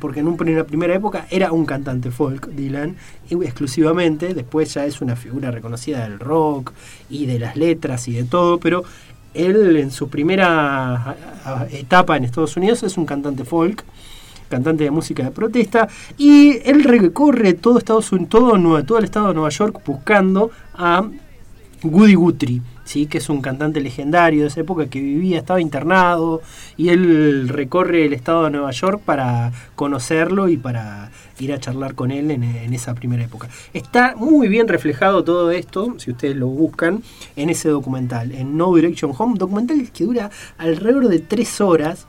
porque 0.00 0.20
en, 0.20 0.28
un- 0.28 0.36
en 0.48 0.54
una 0.54 0.64
primera 0.64 0.94
época 0.94 1.26
era 1.30 1.52
un 1.52 1.64
cantante 1.66 2.10
folk, 2.10 2.48
Dylan, 2.48 2.96
exclusivamente, 3.30 4.34
después 4.34 4.72
ya 4.74 4.84
es 4.86 5.00
una 5.00 5.16
figura 5.16 5.50
reconocida 5.50 6.02
del 6.08 6.18
rock 6.18 6.72
y 7.10 7.26
de 7.26 7.38
las 7.38 7.56
letras 7.56 8.08
y 8.08 8.12
de 8.12 8.24
todo, 8.24 8.58
pero 8.58 8.84
él 9.34 9.76
en 9.76 9.90
su 9.90 10.08
primera 10.08 11.16
etapa 11.70 12.16
en 12.16 12.24
Estados 12.24 12.56
Unidos 12.56 12.82
es 12.82 12.96
un 12.96 13.06
cantante 13.06 13.44
folk, 13.44 13.84
cantante 14.48 14.84
de 14.84 14.90
música 14.90 15.22
de 15.24 15.30
protesta, 15.30 15.86
y 16.16 16.58
él 16.64 16.82
recorre 16.84 17.52
todo 17.52 17.76
Estados 17.78 18.10
Unidos, 18.12 18.30
todo, 18.30 18.82
todo 18.84 18.98
el 18.98 19.04
estado 19.04 19.28
de 19.28 19.34
Nueva 19.34 19.50
York 19.50 19.80
buscando 19.86 20.50
a 20.74 21.04
Woody 21.82 22.14
Guthrie, 22.14 22.62
¿sí? 22.84 23.06
que 23.06 23.18
es 23.18 23.28
un 23.28 23.40
cantante 23.40 23.80
legendario 23.80 24.42
de 24.42 24.48
esa 24.48 24.60
época 24.60 24.88
que 24.88 25.00
vivía, 25.00 25.38
estaba 25.38 25.60
internado, 25.60 26.42
y 26.76 26.88
él 26.88 27.48
recorre 27.48 28.06
el 28.06 28.12
estado 28.12 28.44
de 28.44 28.50
Nueva 28.50 28.70
York 28.70 29.02
para 29.04 29.52
conocerlo 29.74 30.48
y 30.48 30.56
para 30.56 31.10
ir 31.38 31.52
a 31.52 31.60
charlar 31.60 31.94
con 31.94 32.10
él 32.10 32.30
en, 32.30 32.42
en 32.42 32.74
esa 32.74 32.94
primera 32.94 33.24
época. 33.24 33.48
Está 33.72 34.14
muy 34.16 34.48
bien 34.48 34.68
reflejado 34.68 35.24
todo 35.24 35.50
esto, 35.50 35.94
si 35.98 36.10
ustedes 36.10 36.36
lo 36.36 36.48
buscan, 36.48 37.02
en 37.36 37.50
ese 37.50 37.68
documental, 37.68 38.32
en 38.32 38.56
No 38.56 38.74
Direction 38.74 39.12
Home, 39.16 39.38
documental 39.38 39.90
que 39.92 40.04
dura 40.04 40.30
alrededor 40.58 41.08
de 41.08 41.20
tres 41.20 41.60
horas 41.60 42.06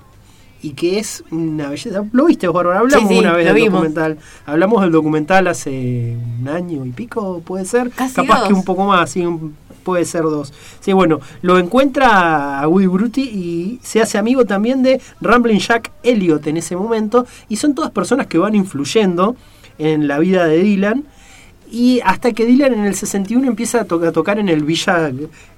y 0.62 0.72
que 0.72 1.00
es 1.00 1.24
una 1.32 1.70
belleza. 1.70 2.04
¿Lo 2.12 2.26
viste, 2.26 2.48
Bárbara? 2.48 2.80
Hablamos 2.80 3.08
Sí, 3.10 3.16
sí, 3.16 3.20
una 3.20 3.34
vez 3.34 3.46
del 3.46 3.56
vimos. 3.56 3.72
documental. 3.74 4.18
Hablamos 4.46 4.82
del 4.82 4.92
documental 4.92 5.48
hace 5.48 6.18
un 6.42 6.48
año 6.48 6.86
y 6.86 6.92
pico, 6.92 7.42
puede 7.46 7.66
ser. 7.66 7.90
Casi 7.92 8.16
Capaz 8.16 8.48
que 8.48 8.54
un 8.54 8.64
poco 8.64 8.86
más, 8.86 9.10
sí, 9.10 9.26
puede 9.84 10.06
ser 10.06 10.24
dos. 10.24 10.54
Sí, 10.82 10.94
bueno, 10.94 11.20
lo 11.42 11.58
encuentra 11.58 12.60
a 12.60 12.68
Woody 12.68 12.88
Brutti 12.88 13.22
y 13.22 13.80
se 13.82 14.02
hace 14.02 14.18
amigo 14.18 14.46
también 14.46 14.84
de 14.84 15.02
Ramblin' 15.22 15.60
Jack 15.60 15.92
Elliot 16.04 16.46
en 16.48 16.58
ese 16.58 16.76
momento. 16.76 17.26
Y 17.48 17.56
son 17.56 17.74
todas 17.76 17.92
personas 17.92 18.28
que 18.28 18.38
van 18.38 18.56
influyendo 18.56 19.36
en 19.78 20.08
la 20.08 20.20
vida 20.20 20.46
de 20.46 20.60
Dylan. 20.60 21.06
Y 21.72 22.00
hasta 22.04 22.32
que 22.32 22.46
Dylan 22.48 22.74
en 22.74 22.86
el 22.86 22.96
61 22.96 23.48
empieza 23.48 23.82
a, 23.82 23.86
to- 23.86 24.04
a 24.04 24.12
tocar 24.12 24.40
en 24.40 24.50
el 24.50 24.64
Villa, 24.64 25.12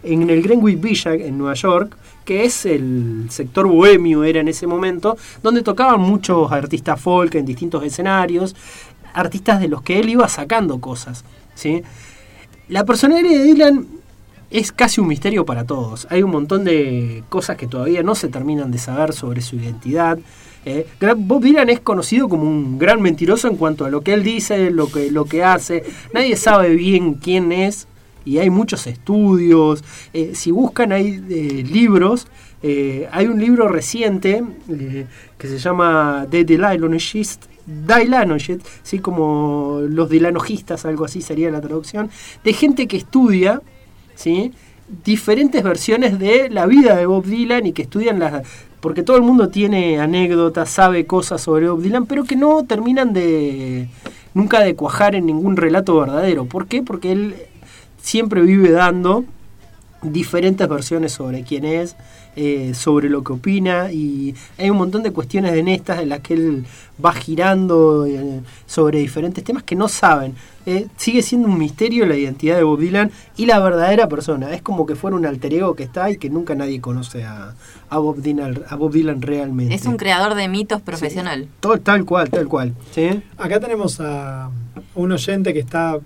en 0.04 0.30
el 0.30 0.42
Greenwich 0.42 0.80
Villa 0.82 1.14
en 1.14 1.38
Nueva 1.38 1.54
York, 1.54 1.96
que 2.26 2.44
es 2.44 2.66
el 2.66 3.28
sector 3.30 3.66
bohemio 3.68 4.24
era 4.26 4.42
en 4.42 4.48
ese 4.50 4.68
momento, 4.68 5.18
donde 5.42 5.62
tocaban 5.64 6.02
muchos 6.02 6.52
artistas 6.52 7.00
folk 7.00 7.36
en 7.36 7.46
distintos 7.46 7.84
escenarios, 7.84 8.56
artistas 9.14 9.62
de 9.62 9.70
los 9.70 9.82
que 9.84 10.00
él 10.00 10.10
iba 10.10 10.28
sacando 10.28 10.80
cosas, 10.82 11.24
¿sí? 11.56 11.82
La 12.68 12.84
personalidad 12.86 13.30
de 13.30 13.44
Dylan 13.44 13.88
es 14.50 14.72
casi 14.74 15.00
un 15.02 15.08
misterio 15.08 15.46
para 15.46 15.66
todos. 15.66 16.08
Hay 16.10 16.24
un 16.24 16.32
montón 16.32 16.66
de 16.66 17.24
cosas 17.30 17.56
que 17.58 17.68
todavía 17.68 18.04
no 18.04 18.16
se 18.16 18.28
terminan 18.28 18.70
de 18.72 18.78
saber 18.80 19.14
sobre 19.14 19.42
su 19.42 19.56
identidad. 19.56 20.20
Eh, 20.66 20.88
Bob 21.18 21.44
Dylan 21.44 21.70
es 21.70 21.80
conocido 21.80 22.30
como 22.30 22.44
un 22.44 22.78
gran 22.78 23.02
mentiroso 23.02 23.48
en 23.48 23.56
cuanto 23.56 23.86
a 23.86 23.90
lo 23.90 24.02
que 24.02 24.14
él 24.14 24.24
dice, 24.24 24.72
lo 24.72 24.92
que, 24.92 25.12
lo 25.12 25.26
que 25.26 25.44
hace. 25.44 25.84
Nadie 26.14 26.36
sabe 26.36 26.76
bien 26.76 27.16
quién 27.16 27.52
es 27.52 27.88
y 28.26 28.38
hay 28.38 28.50
muchos 28.50 28.86
estudios. 28.88 29.84
Eh, 30.14 30.32
si 30.36 30.52
buscan, 30.52 30.92
hay 30.92 31.24
eh, 31.30 31.64
libros. 31.70 32.28
Hay 32.64 33.26
un 33.26 33.40
libro 33.40 33.68
reciente 33.68 34.44
que 34.68 35.48
se 35.48 35.58
llama 35.58 36.28
The 36.30 36.44
Dylanologist, 36.44 37.46
Dylanologist, 37.66 38.64
¿sí? 38.84 39.00
como 39.00 39.80
los 39.82 40.12
dilanojistas, 40.12 40.86
algo 40.86 41.06
así 41.06 41.24
sería 41.24 41.50
la 41.50 41.60
traducción, 41.60 42.12
de 42.44 42.54
gente 42.54 42.88
que 42.88 42.98
estudia 42.98 43.64
diferentes 45.04 45.64
versiones 45.64 46.20
de 46.20 46.50
la 46.50 46.66
vida 46.66 46.96
de 46.96 47.06
Bob 47.06 47.26
Dylan 47.26 47.66
y 47.66 47.74
que 47.74 47.82
estudian 47.84 48.20
las... 48.20 48.44
Porque 48.82 49.04
todo 49.04 49.16
el 49.16 49.24
mundo 49.24 49.50
tiene 49.50 50.00
anécdotas, 50.00 50.70
sabe 50.70 51.06
cosas 51.06 51.42
sobre 51.42 51.70
Bob 51.70 51.82
Dylan, 51.82 52.06
pero 52.08 52.26
que 52.26 52.36
no 52.36 52.66
terminan 52.66 53.14
de... 53.14 53.88
nunca 54.34 54.60
de 54.60 54.76
cuajar 54.76 55.16
en 55.16 55.28
ningún 55.28 55.56
relato 55.56 56.00
verdadero. 56.00 56.46
¿Por 56.46 56.68
qué? 56.68 56.82
Porque 56.82 57.12
él 57.12 57.36
siempre 58.02 58.42
vive 58.42 58.72
dando 58.72 59.24
diferentes 60.02 60.68
versiones 60.68 61.12
sobre 61.12 61.44
quién 61.44 61.66
es, 61.66 61.96
eh, 62.36 62.74
sobre 62.74 63.10
lo 63.10 63.24
que 63.24 63.34
opina 63.34 63.92
y 63.92 64.34
hay 64.58 64.70
un 64.70 64.78
montón 64.78 65.04
de 65.04 65.12
cuestiones 65.12 65.54
en 65.54 65.68
estas 65.68 66.00
en 66.00 66.10
las 66.10 66.22
que 66.22 66.34
él 66.34 66.66
va 67.04 67.12
girando 67.14 68.06
eh, 68.06 68.40
sobre 68.66 69.00
diferentes 69.00 69.44
temas 69.44 69.64
que 69.64 69.76
no 69.76 69.88
saben. 69.88 70.34
Eh, 70.66 70.88
sigue 70.96 71.22
siendo 71.24 71.48
un 71.48 71.58
misterio 71.58 72.06
la 72.06 72.16
identidad 72.16 72.56
de 72.58 72.64
Bob 72.64 72.80
Dylan 72.80 73.12
y 73.36 73.48
la 73.48 73.60
verdadera 73.60 74.08
persona. 74.08 74.54
Es 74.54 74.62
como 74.62 74.86
que 74.86 74.96
fuera 74.96 75.18
un 75.18 75.26
alter 75.26 75.54
ego 75.54 75.76
que 75.76 75.84
está 75.84 76.10
y 76.10 76.18
que 76.18 76.30
nunca 76.30 76.56
nadie 76.56 76.80
conoce 76.80 77.24
a, 77.24 77.54
a 77.90 77.98
Bob, 77.98 78.18
Dylan, 78.22 78.62
a 78.70 78.76
Bob 78.76 78.92
Dylan 78.94 79.22
realmente. 79.22 79.74
Es 79.76 79.86
un 79.86 79.98
creador 79.98 80.36
de 80.36 80.48
mitos 80.48 80.82
profesional. 80.82 81.48
Todo- 81.60 81.80
tal 81.80 82.06
cual, 82.06 82.30
tal 82.30 82.48
cual. 82.48 82.74
¿sí? 82.94 83.22
Acá 83.38 83.60
tenemos 83.60 84.00
a 84.00 84.50
un 84.96 85.12
oyente 85.12 85.52
que 85.54 85.60
está 85.60 86.00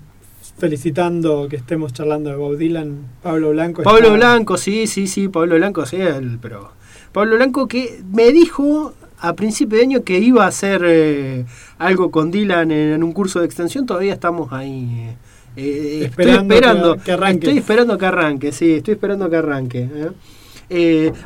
felicitando 0.58 1.48
que 1.48 1.56
estemos 1.56 1.92
charlando 1.92 2.30
de 2.30 2.36
Bob 2.36 2.56
Dylan, 2.56 2.98
Pablo 3.22 3.50
Blanco. 3.50 3.82
Pablo 3.82 4.06
está- 4.06 4.16
Blanco, 4.16 4.56
sí, 4.56 4.86
sí, 4.86 5.06
sí, 5.06 5.28
Pablo 5.28 5.56
Blanco, 5.56 5.84
sí, 5.86 5.96
el- 5.96 6.38
pero 6.40 6.72
Pablo 7.12 7.36
Blanco 7.36 7.66
que 7.68 8.00
me 8.12 8.32
dijo 8.32 8.92
a 9.18 9.34
principio 9.34 9.78
de 9.78 9.84
año 9.84 10.02
que 10.04 10.18
iba 10.18 10.44
a 10.44 10.48
hacer 10.48 10.82
eh, 10.84 11.44
algo 11.78 12.10
con 12.10 12.30
Dylan 12.30 12.70
en, 12.70 12.92
en 12.94 13.02
un 13.02 13.12
curso 13.12 13.40
de 13.40 13.46
extensión, 13.46 13.86
todavía 13.86 14.12
estamos 14.14 14.52
ahí. 14.52 15.08
eh, 15.10 15.16
eh, 15.56 16.00
estoy 16.04 16.24
Esperando 16.24 16.54
esperando 16.54 16.96
que- 16.96 17.02
que 17.02 17.12
arranque. 17.12 17.46
Estoy 17.46 17.58
esperando 17.58 17.98
que 17.98 18.06
arranque, 18.06 18.52
sí, 18.52 18.72
estoy 18.74 18.94
esperando 18.94 19.30
que 19.30 19.36
arranque. 19.36 19.88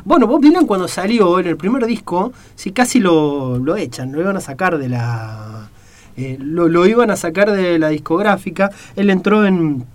bueno, 0.05 0.27
Bob 0.27 0.41
Dylan 0.41 0.67
cuando 0.67 0.87
salió 0.87 1.39
en 1.39 1.47
el 1.47 1.57
primer 1.57 1.85
disco, 1.85 2.31
sí, 2.55 2.71
casi 2.71 2.99
lo, 2.99 3.57
lo 3.57 3.75
echan, 3.75 4.11
lo 4.11 4.21
iban 4.21 4.37
a 4.37 4.41
sacar 4.41 4.77
de 4.77 4.87
la... 4.89 5.70
eh, 6.17 6.37
lo, 6.39 6.67
lo 6.67 6.85
iban 6.85 7.11
a 7.11 7.15
sacar 7.15 7.51
de 7.51 7.79
la 7.79 7.89
discográfica. 7.89 8.71
Él 8.95 9.09
entró 9.09 9.45
en 9.45 9.85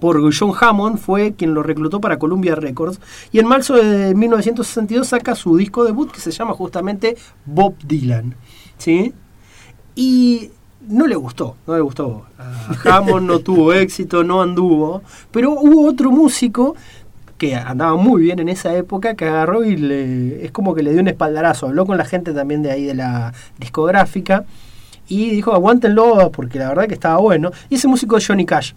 por 0.00 0.20
John 0.36 0.52
Hammond, 0.60 0.98
fue 0.98 1.32
quien 1.34 1.54
lo 1.54 1.62
reclutó 1.62 2.00
para 2.00 2.18
Columbia 2.18 2.54
Records. 2.54 3.00
Y 3.32 3.38
en 3.38 3.46
marzo 3.46 3.74
de 3.74 4.14
1962 4.14 5.06
saca 5.06 5.34
su 5.34 5.56
disco 5.56 5.84
debut 5.84 6.10
que 6.10 6.20
se 6.20 6.30
llama 6.30 6.52
justamente 6.52 7.16
Bob 7.46 7.74
Dylan. 7.84 8.34
¿Sí? 8.76 9.12
Y 9.94 10.50
no 10.88 11.06
le 11.06 11.14
gustó, 11.14 11.56
no 11.66 11.74
le 11.74 11.80
gustó. 11.80 12.26
A 12.38 12.98
Hammond 12.98 13.26
no 13.26 13.38
tuvo 13.38 13.72
éxito, 13.84 14.24
no 14.24 14.42
anduvo. 14.42 15.02
Pero 15.30 15.52
hubo 15.52 15.88
otro 15.88 16.10
músico 16.10 16.76
que 17.38 17.54
andaba 17.56 17.96
muy 17.96 18.22
bien 18.22 18.38
en 18.38 18.48
esa 18.48 18.74
época, 18.74 19.14
que 19.14 19.26
agarró 19.26 19.64
y 19.64 19.76
le, 19.76 20.44
es 20.44 20.52
como 20.52 20.74
que 20.74 20.82
le 20.82 20.92
dio 20.92 21.00
un 21.00 21.08
espaldarazo. 21.08 21.66
Habló 21.66 21.86
con 21.86 21.96
la 21.96 22.04
gente 22.04 22.32
también 22.32 22.62
de 22.62 22.70
ahí 22.70 22.84
de 22.84 22.94
la 22.94 23.32
discográfica 23.58 24.44
y 25.08 25.30
dijo, 25.30 25.52
aguántenlo 25.52 26.30
porque 26.32 26.58
la 26.58 26.68
verdad 26.68 26.88
que 26.88 26.94
estaba 26.94 27.18
bueno. 27.18 27.50
Y 27.68 27.76
ese 27.76 27.88
músico 27.88 28.16
es 28.16 28.26
Johnny 28.26 28.46
Cash. 28.46 28.72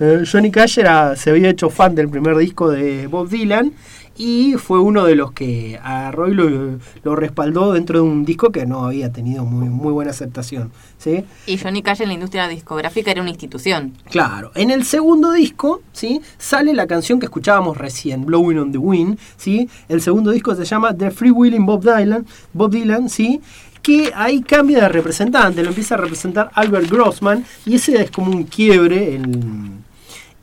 Eh, 0.00 0.24
Johnny 0.30 0.50
Cash 0.50 0.78
era, 0.78 1.16
se 1.16 1.30
había 1.30 1.50
hecho 1.50 1.70
fan 1.70 1.94
del 1.94 2.08
primer 2.08 2.36
disco 2.36 2.70
de 2.70 3.06
Bob 3.08 3.28
Dylan 3.28 3.72
y 4.18 4.54
fue 4.54 4.80
uno 4.80 5.04
de 5.04 5.14
los 5.14 5.32
que 5.32 5.78
agarró 5.82 6.28
y 6.28 6.34
lo, 6.34 6.78
lo 7.04 7.16
respaldó 7.16 7.72
dentro 7.72 8.00
de 8.00 8.04
un 8.04 8.24
disco 8.24 8.50
que 8.50 8.66
no 8.66 8.86
había 8.86 9.12
tenido 9.12 9.44
muy, 9.44 9.68
muy 9.68 9.92
buena 9.92 10.10
aceptación. 10.10 10.72
¿sí? 10.98 11.24
Y 11.46 11.56
Johnny 11.56 11.82
Cash 11.82 12.02
en 12.02 12.08
la 12.08 12.14
industria 12.14 12.48
discográfica 12.48 13.12
era 13.12 13.22
una 13.22 13.30
institución. 13.30 13.94
Claro, 14.10 14.50
en 14.54 14.70
el 14.70 14.84
segundo 14.84 15.32
disco, 15.32 15.82
¿sí? 15.92 16.20
Sale 16.36 16.74
la 16.74 16.86
canción 16.86 17.20
que 17.20 17.26
escuchábamos 17.26 17.78
recién, 17.78 18.26
Blowing 18.26 18.58
on 18.58 18.72
the 18.72 18.78
Wind, 18.78 19.18
¿sí? 19.36 19.68
El 19.88 20.02
segundo 20.02 20.32
disco 20.32 20.54
se 20.54 20.64
llama 20.64 20.94
The 20.96 21.12
Free 21.12 21.30
Willing 21.30 21.64
Bob 21.64 21.82
Dylan, 21.82 22.26
Bob 22.52 22.72
Dylan, 22.72 23.08
¿sí? 23.08 23.40
Que 23.82 24.12
ahí 24.14 24.42
cambia 24.42 24.80
de 24.82 24.88
representante, 24.88 25.62
lo 25.62 25.68
empieza 25.70 25.94
a 25.94 25.98
representar 25.98 26.50
Albert 26.54 26.90
Grossman 26.90 27.44
y 27.64 27.76
ese 27.76 28.02
es 28.02 28.10
como 28.10 28.30
un 28.30 28.44
quiebre 28.44 29.14
en- 29.14 29.84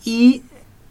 y 0.03 0.41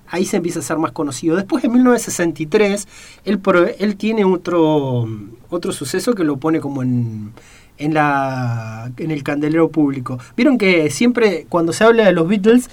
ahí 0.09 0.25
se 0.25 0.37
empieza 0.37 0.59
a 0.61 0.63
ser 0.63 0.79
más 0.79 0.93
conocido. 0.93 1.37
Después 1.37 1.65
en 1.65 1.73
1963 1.73 2.87
él, 3.25 3.41
él 3.79 3.97
tiene 3.97 4.25
otro, 4.25 5.09
otro 5.51 5.73
suceso 5.73 6.15
que 6.15 6.25
lo 6.25 6.37
pone 6.37 6.61
como 6.61 6.83
en, 6.83 7.33
en, 7.79 7.95
la, 7.95 8.91
en 8.97 9.11
el 9.11 9.23
candelero 9.23 9.69
público. 9.71 10.19
Vieron 10.37 10.59
que 10.59 10.91
siempre 10.91 11.47
cuando 11.49 11.73
se 11.73 11.85
habla 11.85 12.05
de 12.05 12.13
los 12.13 12.29
Beatles, 12.29 12.71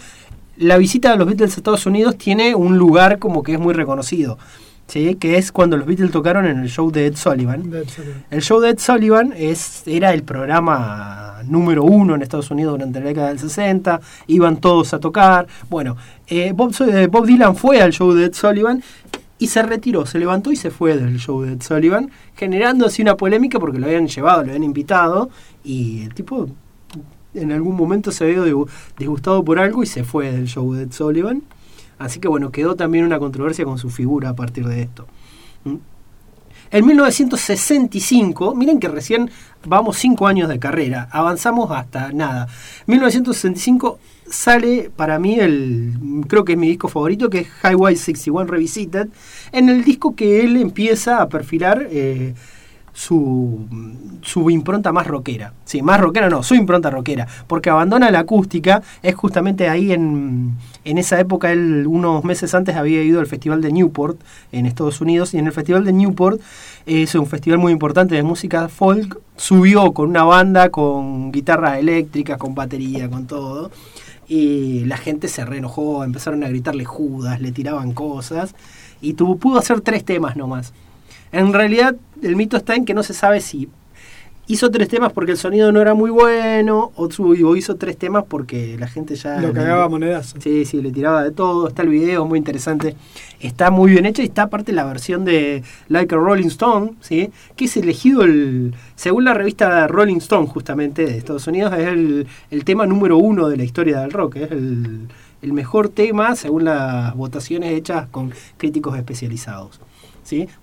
la 0.57 0.77
visita 0.77 1.11
de 1.11 1.17
los 1.17 1.27
Beatles 1.27 1.53
a 1.53 1.57
Estados 1.57 1.85
Unidos 1.85 2.17
tiene 2.17 2.53
un 2.55 2.77
lugar 2.77 3.17
como 3.17 3.41
que 3.41 3.53
es 3.53 3.59
muy 3.59 3.73
reconocido. 3.73 4.37
¿Sí? 4.91 5.15
Que 5.15 5.37
es 5.37 5.51
cuando 5.51 5.77
los 5.77 5.87
Beatles 5.87 6.11
tocaron 6.11 6.45
en 6.45 6.59
el 6.59 6.69
show 6.69 6.91
de 6.91 7.05
Ed 7.07 7.15
Sullivan. 7.15 7.69
de 7.71 7.79
Ed 7.81 7.87
Sullivan. 7.89 8.23
El 8.29 8.41
show 8.41 8.59
de 8.59 8.69
Ed 8.69 8.79
Sullivan 8.79 9.33
es, 9.35 9.83
era 9.85 10.13
el 10.13 10.23
programa 10.23 11.39
número 11.47 11.83
uno 11.83 12.15
en 12.15 12.21
Estados 12.21 12.51
Unidos 12.51 12.73
durante 12.73 12.99
la 12.99 13.05
década 13.07 13.29
del 13.29 13.39
60, 13.39 13.99
iban 14.27 14.57
todos 14.57 14.93
a 14.93 14.99
tocar. 14.99 15.47
Bueno, 15.69 15.95
eh, 16.27 16.51
Bob, 16.55 16.73
eh, 16.81 17.07
Bob 17.07 17.25
Dylan 17.25 17.55
fue 17.55 17.81
al 17.81 17.91
show 17.93 18.11
de 18.13 18.25
Ed 18.25 18.33
Sullivan 18.33 18.83
y 19.39 19.47
se 19.47 19.63
retiró, 19.63 20.05
se 20.05 20.19
levantó 20.19 20.51
y 20.51 20.55
se 20.55 20.69
fue 20.69 20.95
del 20.97 21.17
show 21.17 21.41
de 21.41 21.53
Ed 21.53 21.61
Sullivan, 21.61 22.11
generando 22.35 22.85
así 22.85 23.01
una 23.01 23.15
polémica 23.17 23.59
porque 23.59 23.79
lo 23.79 23.87
habían 23.87 24.07
llevado, 24.07 24.41
lo 24.43 24.49
habían 24.49 24.63
invitado 24.63 25.29
y 25.63 26.03
el 26.03 26.13
tipo 26.13 26.47
en 27.33 27.51
algún 27.51 27.75
momento 27.75 28.11
se 28.11 28.35
disgu- 28.37 28.67
disgustado 28.99 29.43
por 29.43 29.57
algo 29.57 29.81
y 29.81 29.85
se 29.87 30.03
fue 30.03 30.31
del 30.31 30.47
show 30.47 30.71
de 30.73 30.83
Ed 30.83 30.91
Sullivan. 30.91 31.41
Así 32.01 32.19
que 32.19 32.27
bueno, 32.27 32.51
quedó 32.51 32.75
también 32.75 33.05
una 33.05 33.19
controversia 33.19 33.63
con 33.65 33.77
su 33.77 33.89
figura 33.89 34.29
a 34.29 34.35
partir 34.35 34.67
de 34.67 34.81
esto. 34.81 35.07
¿Mm? 35.63 35.75
En 36.71 36.85
1965, 36.85 38.55
miren 38.55 38.79
que 38.79 38.87
recién 38.87 39.29
vamos 39.65 39.97
cinco 39.97 40.25
años 40.25 40.47
de 40.47 40.57
carrera, 40.57 41.09
avanzamos 41.11 41.69
hasta 41.69 42.13
nada. 42.13 42.47
1965 42.87 43.99
sale 44.25 44.89
para 44.95 45.19
mí 45.19 45.37
el, 45.37 45.93
creo 46.27 46.45
que 46.45 46.53
es 46.53 46.57
mi 46.57 46.69
disco 46.69 46.87
favorito, 46.87 47.29
que 47.29 47.39
es 47.39 47.47
Highway 47.63 47.97
61 47.97 48.49
Revisited, 48.49 49.09
en 49.51 49.69
el 49.69 49.83
disco 49.83 50.15
que 50.15 50.45
él 50.45 50.55
empieza 50.57 51.21
a 51.21 51.27
perfilar 51.27 51.87
eh, 51.91 52.33
su, 53.01 54.49
impronta 54.51 54.91
más 54.91 55.07
rockera. 55.07 55.53
Sí, 55.65 55.81
más 55.81 55.99
rockera 55.99 56.29
no, 56.29 56.43
su 56.43 56.53
impronta 56.53 56.91
rockera, 56.91 57.27
porque 57.47 57.71
abandona 57.71 58.11
la 58.11 58.19
acústica, 58.19 58.83
es 59.01 59.15
justamente 59.15 59.69
ahí 59.69 59.91
en, 59.91 60.55
en 60.85 60.97
esa 60.99 61.19
época, 61.19 61.51
él 61.51 61.87
unos 61.87 62.23
meses 62.23 62.53
antes 62.53 62.75
había 62.75 63.01
ido 63.01 63.19
al 63.19 63.25
Festival 63.25 63.59
de 63.61 63.71
Newport 63.71 64.19
en 64.51 64.67
Estados 64.67 65.01
Unidos, 65.01 65.33
y 65.33 65.39
en 65.39 65.47
el 65.47 65.51
Festival 65.51 65.83
de 65.83 65.93
Newport, 65.93 66.39
es 66.85 67.15
un 67.15 67.25
festival 67.25 67.57
muy 67.57 67.71
importante 67.71 68.13
de 68.13 68.21
música 68.21 68.69
folk, 68.69 69.19
subió 69.35 69.93
con 69.93 70.09
una 70.09 70.23
banda, 70.23 70.69
con 70.69 71.31
guitarra 71.31 71.79
eléctrica, 71.79 72.37
con 72.37 72.53
batería, 72.53 73.09
con 73.09 73.25
todo, 73.25 73.71
y 74.27 74.85
la 74.85 74.97
gente 74.97 75.27
se 75.27 75.43
reenojó, 75.43 76.03
empezaron 76.03 76.43
a 76.43 76.49
gritarle 76.49 76.85
judas, 76.85 77.41
le 77.41 77.51
tiraban 77.51 77.93
cosas, 77.93 78.53
y 79.01 79.13
tuvo, 79.13 79.37
pudo 79.37 79.57
hacer 79.57 79.81
tres 79.81 80.05
temas 80.05 80.35
nomás. 80.35 80.71
En 81.31 81.53
realidad, 81.53 81.95
el 82.21 82.35
mito 82.35 82.57
está 82.57 82.75
en 82.75 82.85
que 82.85 82.93
no 82.93 83.03
se 83.03 83.13
sabe 83.13 83.41
si 83.41 83.69
hizo 84.47 84.69
tres 84.69 84.89
temas 84.89 85.13
porque 85.13 85.31
el 85.31 85.37
sonido 85.37 85.71
no 85.71 85.79
era 85.79 85.93
muy 85.93 86.09
bueno, 86.09 86.91
o, 86.95 87.55
hizo 87.55 87.75
tres 87.75 87.97
temas 87.97 88.25
porque 88.27 88.75
la 88.77 88.87
gente 88.87 89.15
ya... 89.15 89.39
Lo 89.39 89.53
cagaba 89.53 89.85
a 89.85 89.87
monedazo. 89.87 90.41
Sí, 90.41 90.65
sí, 90.65 90.81
le 90.81 90.91
tiraba 90.91 91.23
de 91.23 91.31
todo. 91.31 91.69
Está 91.69 91.83
el 91.83 91.89
video, 91.89 92.25
muy 92.25 92.37
interesante. 92.37 92.95
Está 93.39 93.71
muy 93.71 93.91
bien 93.91 94.05
hecho 94.05 94.21
y 94.21 94.25
está 94.25 94.43
aparte 94.43 94.73
la 94.73 94.83
versión 94.83 95.23
de 95.23 95.63
Like 95.87 96.13
a 96.13 96.17
Rolling 96.17 96.47
Stone, 96.47 96.93
¿sí? 96.99 97.31
que 97.55 97.65
es 97.65 97.77
elegido, 97.77 98.23
el 98.23 98.73
según 98.95 99.23
la 99.23 99.33
revista 99.33 99.87
Rolling 99.87 100.17
Stone, 100.17 100.47
justamente 100.47 101.05
de 101.05 101.17
Estados 101.17 101.47
Unidos, 101.47 101.73
es 101.77 101.87
el, 101.87 102.27
el 102.49 102.65
tema 102.65 102.85
número 102.85 103.17
uno 103.17 103.47
de 103.47 103.57
la 103.57 103.63
historia 103.63 104.01
del 104.01 104.11
rock. 104.11 104.35
Es 104.35 104.51
el, 104.51 105.07
el 105.41 105.53
mejor 105.53 105.89
tema 105.89 106.35
según 106.35 106.65
las 106.65 107.15
votaciones 107.15 107.71
hechas 107.71 108.07
con 108.09 108.33
críticos 108.57 108.97
especializados. 108.97 109.79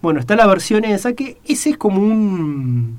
Bueno, 0.01 0.21
está 0.21 0.37
la 0.37 0.47
versión 0.47 0.85
esa 0.85 1.13
que 1.13 1.39
ese 1.45 1.71
es 1.71 1.77
como 1.77 2.01
un 2.01 2.99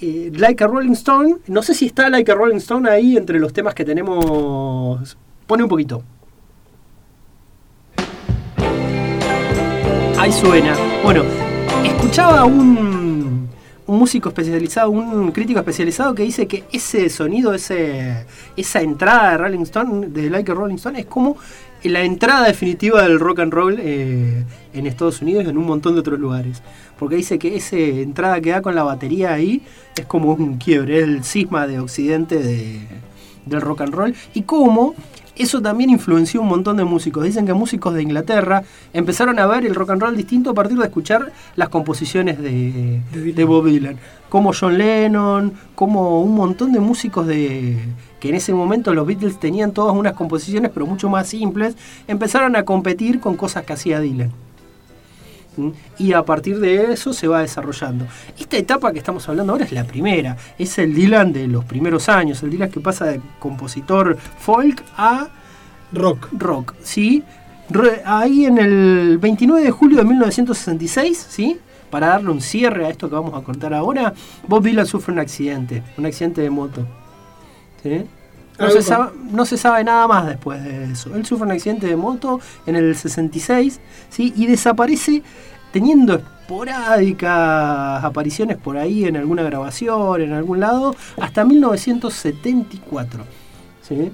eh, 0.00 0.30
Like 0.34 0.64
a 0.64 0.66
Rolling 0.66 0.92
Stone. 0.92 1.36
No 1.46 1.62
sé 1.62 1.74
si 1.74 1.86
está 1.86 2.08
Like 2.08 2.30
a 2.32 2.34
Rolling 2.34 2.56
Stone 2.56 2.88
ahí 2.88 3.16
entre 3.16 3.38
los 3.38 3.52
temas 3.52 3.74
que 3.74 3.84
tenemos. 3.84 5.16
Pone 5.46 5.62
un 5.62 5.68
poquito. 5.68 6.02
Ahí 10.18 10.32
suena. 10.32 10.76
Bueno, 11.02 11.22
escuchaba 11.84 12.44
un, 12.44 13.48
un 13.86 13.98
músico 13.98 14.28
especializado, 14.28 14.90
un 14.90 15.32
crítico 15.32 15.58
especializado 15.58 16.14
que 16.14 16.22
dice 16.22 16.46
que 16.46 16.64
ese 16.72 17.08
sonido, 17.08 17.52
ese, 17.54 18.26
esa 18.56 18.80
entrada 18.82 19.32
de 19.32 19.38
Rolling 19.38 19.62
Stone, 19.62 20.08
de 20.08 20.30
Like 20.30 20.52
a 20.52 20.54
Rolling 20.54 20.76
Stone, 20.76 21.00
es 21.00 21.06
como 21.06 21.36
la 21.88 22.02
entrada 22.02 22.46
definitiva 22.46 23.02
del 23.02 23.18
rock 23.18 23.40
and 23.40 23.52
roll 23.52 23.76
eh, 23.78 24.44
en 24.74 24.86
Estados 24.86 25.22
Unidos 25.22 25.44
y 25.44 25.48
en 25.48 25.58
un 25.58 25.66
montón 25.66 25.94
de 25.94 26.00
otros 26.00 26.20
lugares. 26.20 26.62
Porque 26.98 27.16
dice 27.16 27.38
que 27.38 27.56
esa 27.56 27.76
entrada 27.76 28.40
que 28.40 28.50
da 28.50 28.60
con 28.60 28.74
la 28.74 28.82
batería 28.82 29.32
ahí 29.32 29.62
es 29.96 30.04
como 30.04 30.32
un 30.34 30.58
quiebre, 30.58 30.98
es 30.98 31.04
el 31.04 31.24
cisma 31.24 31.66
de 31.66 31.80
occidente 31.80 32.38
de, 32.38 32.80
del 33.46 33.60
rock 33.60 33.82
and 33.82 33.94
roll. 33.94 34.14
Y 34.34 34.42
cómo 34.42 34.94
eso 35.36 35.62
también 35.62 35.88
influenció 35.88 36.42
un 36.42 36.48
montón 36.48 36.76
de 36.76 36.84
músicos. 36.84 37.24
Dicen 37.24 37.46
que 37.46 37.54
músicos 37.54 37.94
de 37.94 38.02
Inglaterra 38.02 38.62
empezaron 38.92 39.38
a 39.38 39.46
ver 39.46 39.64
el 39.64 39.74
rock 39.74 39.90
and 39.90 40.02
roll 40.02 40.16
distinto 40.16 40.50
a 40.50 40.54
partir 40.54 40.76
de 40.76 40.84
escuchar 40.84 41.32
las 41.56 41.70
composiciones 41.70 42.38
de, 42.38 43.00
de 43.12 43.44
Bob 43.44 43.64
Dylan. 43.66 43.96
Como 44.28 44.52
John 44.52 44.76
Lennon, 44.76 45.54
como 45.74 46.22
un 46.22 46.34
montón 46.34 46.72
de 46.72 46.80
músicos 46.80 47.26
de 47.26 47.78
que 48.20 48.28
en 48.28 48.34
ese 48.36 48.52
momento 48.54 48.94
los 48.94 49.06
Beatles 49.06 49.40
tenían 49.40 49.72
todas 49.72 49.96
unas 49.96 50.12
composiciones 50.12 50.70
pero 50.72 50.86
mucho 50.86 51.08
más 51.08 51.28
simples, 51.28 51.74
empezaron 52.06 52.54
a 52.54 52.64
competir 52.64 53.18
con 53.18 53.36
cosas 53.36 53.64
que 53.64 53.72
hacía 53.72 53.98
Dylan. 54.00 54.30
¿Mm? 55.56 55.70
Y 55.98 56.12
a 56.12 56.22
partir 56.24 56.60
de 56.60 56.92
eso 56.92 57.12
se 57.12 57.26
va 57.26 57.40
desarrollando. 57.40 58.06
Esta 58.38 58.56
etapa 58.56 58.92
que 58.92 58.98
estamos 58.98 59.28
hablando 59.28 59.52
ahora 59.52 59.64
es 59.64 59.72
la 59.72 59.84
primera, 59.84 60.36
es 60.58 60.78
el 60.78 60.94
Dylan 60.94 61.32
de 61.32 61.48
los 61.48 61.64
primeros 61.64 62.08
años, 62.08 62.42
el 62.42 62.50
Dylan 62.50 62.70
que 62.70 62.80
pasa 62.80 63.06
de 63.06 63.20
compositor 63.40 64.16
folk 64.38 64.84
a 64.96 65.28
rock. 65.92 66.28
Rock, 66.32 66.74
¿sí? 66.82 67.24
Re- 67.68 68.02
ahí 68.04 68.44
en 68.46 68.58
el 68.58 69.18
29 69.18 69.62
de 69.64 69.70
julio 69.70 69.98
de 69.98 70.04
1966, 70.04 71.26
¿sí? 71.28 71.58
Para 71.90 72.08
darle 72.08 72.30
un 72.30 72.40
cierre 72.40 72.86
a 72.86 72.88
esto 72.90 73.08
que 73.08 73.16
vamos 73.16 73.34
a 73.34 73.42
contar 73.42 73.74
ahora, 73.74 74.14
Bob 74.46 74.62
Dylan 74.62 74.86
sufre 74.86 75.12
un 75.12 75.18
accidente, 75.18 75.82
un 75.98 76.06
accidente 76.06 76.40
de 76.40 76.50
moto. 76.50 76.86
¿Sí? 77.82 78.06
No, 78.58 78.70
se 78.70 78.82
sabe, 78.82 79.12
no 79.32 79.46
se 79.46 79.56
sabe 79.56 79.84
nada 79.84 80.06
más 80.06 80.26
después 80.26 80.62
de 80.62 80.92
eso. 80.92 81.14
Él 81.14 81.24
sufre 81.24 81.46
un 81.46 81.52
accidente 81.52 81.86
de 81.86 81.96
moto 81.96 82.40
en 82.66 82.76
el 82.76 82.94
66 82.94 83.80
¿sí? 84.10 84.34
y 84.36 84.46
desaparece 84.46 85.22
teniendo 85.72 86.14
esporádicas 86.14 88.04
apariciones 88.04 88.58
por 88.58 88.76
ahí 88.76 89.06
en 89.06 89.16
alguna 89.16 89.42
grabación, 89.44 90.20
en 90.20 90.32
algún 90.34 90.60
lado, 90.60 90.94
hasta 91.18 91.44
1974. 91.44 93.24
¿sí? 93.80 94.12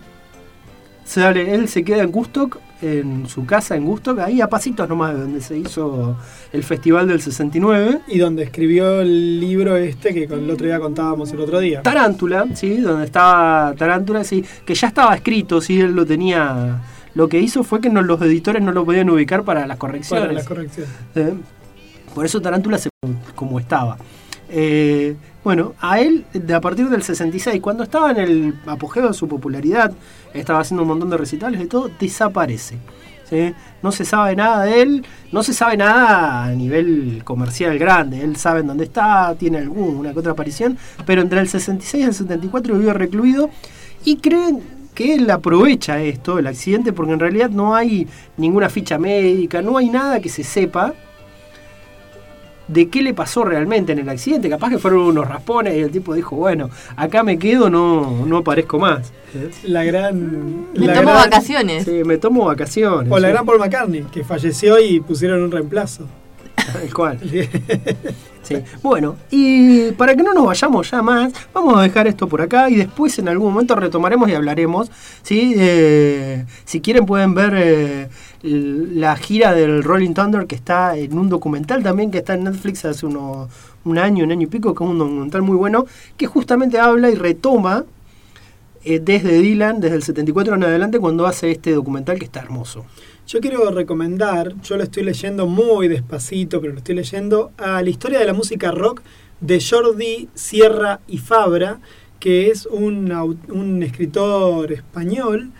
Sale, 1.05 1.55
él 1.55 1.69
se 1.69 1.83
queda 1.83 2.03
en 2.03 2.13
Gustock, 2.13 2.59
en 2.83 3.27
su 3.27 3.47
casa 3.47 3.77
en 3.77 3.85
Gustock, 3.85 4.19
ahí 4.19 4.41
a 4.41 4.49
pasitos 4.49 4.89
nomás 4.89 5.15
de 5.15 5.21
donde 5.21 5.41
se 5.41 5.57
hizo 5.57 6.17
el 6.53 6.63
festival 6.63 7.09
del 7.09 7.21
69. 7.21 8.01
Y 8.09 8.19
donde 8.19 8.45
escribió 8.45 9.01
el 9.01 9.41
libro 9.41 9.77
este 9.77 10.13
que 10.13 10.29
con 10.29 10.41
el 10.41 10.51
otro 10.51 10.67
día 10.67 10.79
contábamos 10.79 11.33
el 11.33 11.41
otro 11.41 11.59
día. 11.59 11.83
Tarántula, 11.83 12.47
¿sí? 12.55 12.79
Donde 12.79 13.07
estaba 13.07 13.75
Tarántula, 13.75 14.25
sí, 14.25 14.45
que 14.65 14.75
ya 14.75 14.89
estaba 14.89 15.15
escrito, 15.15 15.61
sí, 15.61 15.81
él 15.81 15.93
lo 15.93 16.05
tenía. 16.05 16.83
Lo 17.15 17.29
que 17.29 17.41
hizo 17.41 17.65
fue 17.65 17.81
que 17.81 17.89
no, 17.89 18.03
los 18.03 18.21
editores 18.21 18.63
no 18.63 18.73
lo 18.73 18.85
podían 18.85 19.09
ubicar 19.09 19.43
para 19.43 19.67
las 19.67 19.79
correcciones. 19.79 20.23
Para 20.23 20.33
las 20.35 20.47
correcciones. 20.47 20.91
¿eh? 21.15 21.33
Por 22.15 22.27
eso 22.27 22.41
Tarántula 22.41 22.79
se 22.79 22.91
como 23.35 23.59
estaba. 23.59 23.97
Eh, 24.49 25.17
bueno, 25.47 25.75
a 25.81 26.01
él, 26.01 26.25
de 26.33 26.55
a 26.55 26.61
partir 26.61 26.89
del 26.89 27.05
66, 27.05 27.61
cuando 27.63 27.85
estaba 27.85 28.11
en 28.11 28.17
el 28.17 28.55
apogeo 28.67 29.07
de 29.07 29.15
su 29.15 29.29
popularidad, 29.29 29.93
estaba 30.35 30.59
haciendo 30.59 30.83
un 30.83 30.89
montón 30.89 31.09
de 31.09 31.17
recitales 31.17 31.61
y 31.61 31.67
todo, 31.67 31.89
desaparece. 32.01 32.79
No 33.81 33.93
se 33.93 34.05
sabe 34.05 34.35
nada 34.35 34.65
de 34.65 34.83
él, 34.83 35.07
no 35.31 35.45
se 35.45 35.55
sabe 35.55 35.77
nada 35.77 36.47
a 36.47 36.51
nivel 36.51 37.23
comercial 37.23 37.79
grande. 37.79 38.25
Él 38.25 38.35
sabe 38.35 38.63
en 38.63 38.67
dónde 38.67 38.83
está, 38.83 39.37
tiene 39.39 39.59
alguna 39.59 40.13
que 40.13 40.19
otra 40.19 40.33
aparición, 40.33 40.79
pero 41.07 41.23
entre 41.23 41.39
el 41.39 41.49
66 41.49 42.03
y 42.03 42.07
el 42.09 42.15
74 42.15 42.77
vive 42.77 42.93
recluido 42.93 43.49
y 44.05 44.17
creen 44.17 44.65
que 44.97 45.15
él 45.15 45.31
aprovecha 45.31 46.03
esto, 46.03 46.41
el 46.41 46.49
accidente, 46.49 46.93
porque 46.93 47.13
en 47.13 47.21
realidad 47.21 47.51
no 47.51 47.77
hay 47.77 48.09
ninguna 48.37 48.69
ficha 48.69 48.99
médica, 48.99 49.63
no 49.63 49.77
hay 49.77 49.91
nada 49.91 50.19
que 50.19 50.29
se 50.29 50.43
sepa 50.43 50.93
de 52.69 52.89
qué 52.89 53.03
le 53.03 53.15
pasó 53.15 53.45
realmente 53.45 53.93
en 53.93 53.99
el 54.01 54.09
accidente. 54.09 54.49
Capaz 54.49 54.71
que 54.71 54.79
fueron 54.79 55.01
unos 55.01 55.29
raspones 55.29 55.75
y 55.77 55.81
el 55.81 55.91
tipo 55.91 56.15
dijo, 56.15 56.37
bueno, 56.37 56.71
acá 56.97 57.23
me 57.23 57.39
quedo, 57.39 57.71
no, 57.71 58.25
no 58.27 58.39
aparezco 58.39 58.79
más. 58.79 59.13
La 59.65 59.85
gran. 59.85 60.67
Me 60.77 60.87
la 60.87 60.95
tomo 60.95 61.11
gran- 61.11 61.31
vacaciones. 61.31 61.85
Sí, 61.85 62.03
me 62.05 62.19
tomo 62.19 62.45
vacaciones. 62.47 63.13
O 63.13 63.19
la 63.19 63.29
sí. 63.29 63.33
gran 63.33 63.47
Paul 63.47 63.59
McCartney, 63.59 64.03
que 64.05 64.25
falleció 64.25 64.79
y 64.79 65.01
pusieron 65.01 65.43
un 65.43 65.51
reemplazo. 65.51 66.07
Tal 66.73 66.93
cual. 66.93 67.19
Sí. 68.47 68.57
Bueno, 68.83 69.17
y 69.31 69.91
para 69.93 70.15
que 70.15 70.23
no 70.23 70.33
nos 70.33 70.47
vayamos 70.47 70.91
ya 70.91 71.03
más, 71.03 71.33
vamos 71.53 71.77
a 71.77 71.83
dejar 71.83 72.07
esto 72.07 72.29
por 72.29 72.41
acá 72.41 72.71
y 72.71 72.77
después 72.77 73.19
en 73.19 73.29
algún 73.29 73.53
momento 73.53 73.75
retomaremos 73.75 74.29
y 74.29 74.35
hablaremos. 74.35 74.91
¿sí? 75.23 75.55
Eh, 75.57 76.45
si 76.65 76.81
quieren 76.81 77.07
pueden 77.07 77.35
ver 77.35 77.55
eh, 77.57 78.09
la 78.43 79.17
gira 79.17 79.53
del 79.53 79.83
Rolling 79.83 80.15
Thunder 80.15 80.47
que 80.47 80.55
está 80.55 80.97
en 80.97 81.19
un 81.19 81.29
documental 81.29 81.83
también 81.83 82.11
que 82.11 82.19
está 82.19 82.35
en 82.35 82.45
Netflix 82.45 82.85
hace 82.85 83.07
uno, 83.07 83.49
un 83.85 83.99
año, 83.99 84.25
un 84.25 84.33
año 84.33 84.43
y 84.43 84.47
pico, 84.47 84.75
que 84.75 84.85
es 84.85 84.91
un 84.91 84.99
documental 84.99 85.43
muy 85.43 85.57
bueno, 85.57 85.87
que 86.17 86.27
justamente 86.27 86.79
habla 86.79 87.11
y 87.11 87.15
retoma 87.15 87.85
eh, 88.85 89.01
desde 89.01 89.41
Dylan, 89.41 89.81
desde 89.81 89.97
el 89.97 90.03
74 90.05 90.55
en 90.55 90.63
adelante, 90.63 91.01
cuando 91.01 91.27
hace 91.27 91.51
este 91.51 91.73
documental 91.73 92.21
que 92.21 92.27
está 92.27 92.39
hermoso. 92.39 92.85
Yo 93.27 93.41
quiero 93.41 93.69
recomendar, 93.73 94.55
yo 94.63 94.77
lo 94.77 94.85
estoy 94.85 95.03
leyendo 95.03 95.49
muy 95.49 95.89
despacito, 95.89 96.61
pero 96.61 96.75
lo 96.75 96.79
estoy 96.79 96.95
leyendo, 96.95 97.51
a 97.59 97.83
la 97.83 97.91
historia 97.91 98.21
de 98.21 98.25
la 98.25 98.33
música 98.33 98.71
rock 98.71 99.03
de 99.41 99.61
Jordi 99.61 100.29
Sierra 100.35 101.01
y 101.09 101.19
Fabra, 101.19 101.81
que 102.21 102.51
es 102.51 102.67
un, 102.67 103.11
un 103.49 103.83
escritor 103.83 104.71
español 104.71 105.51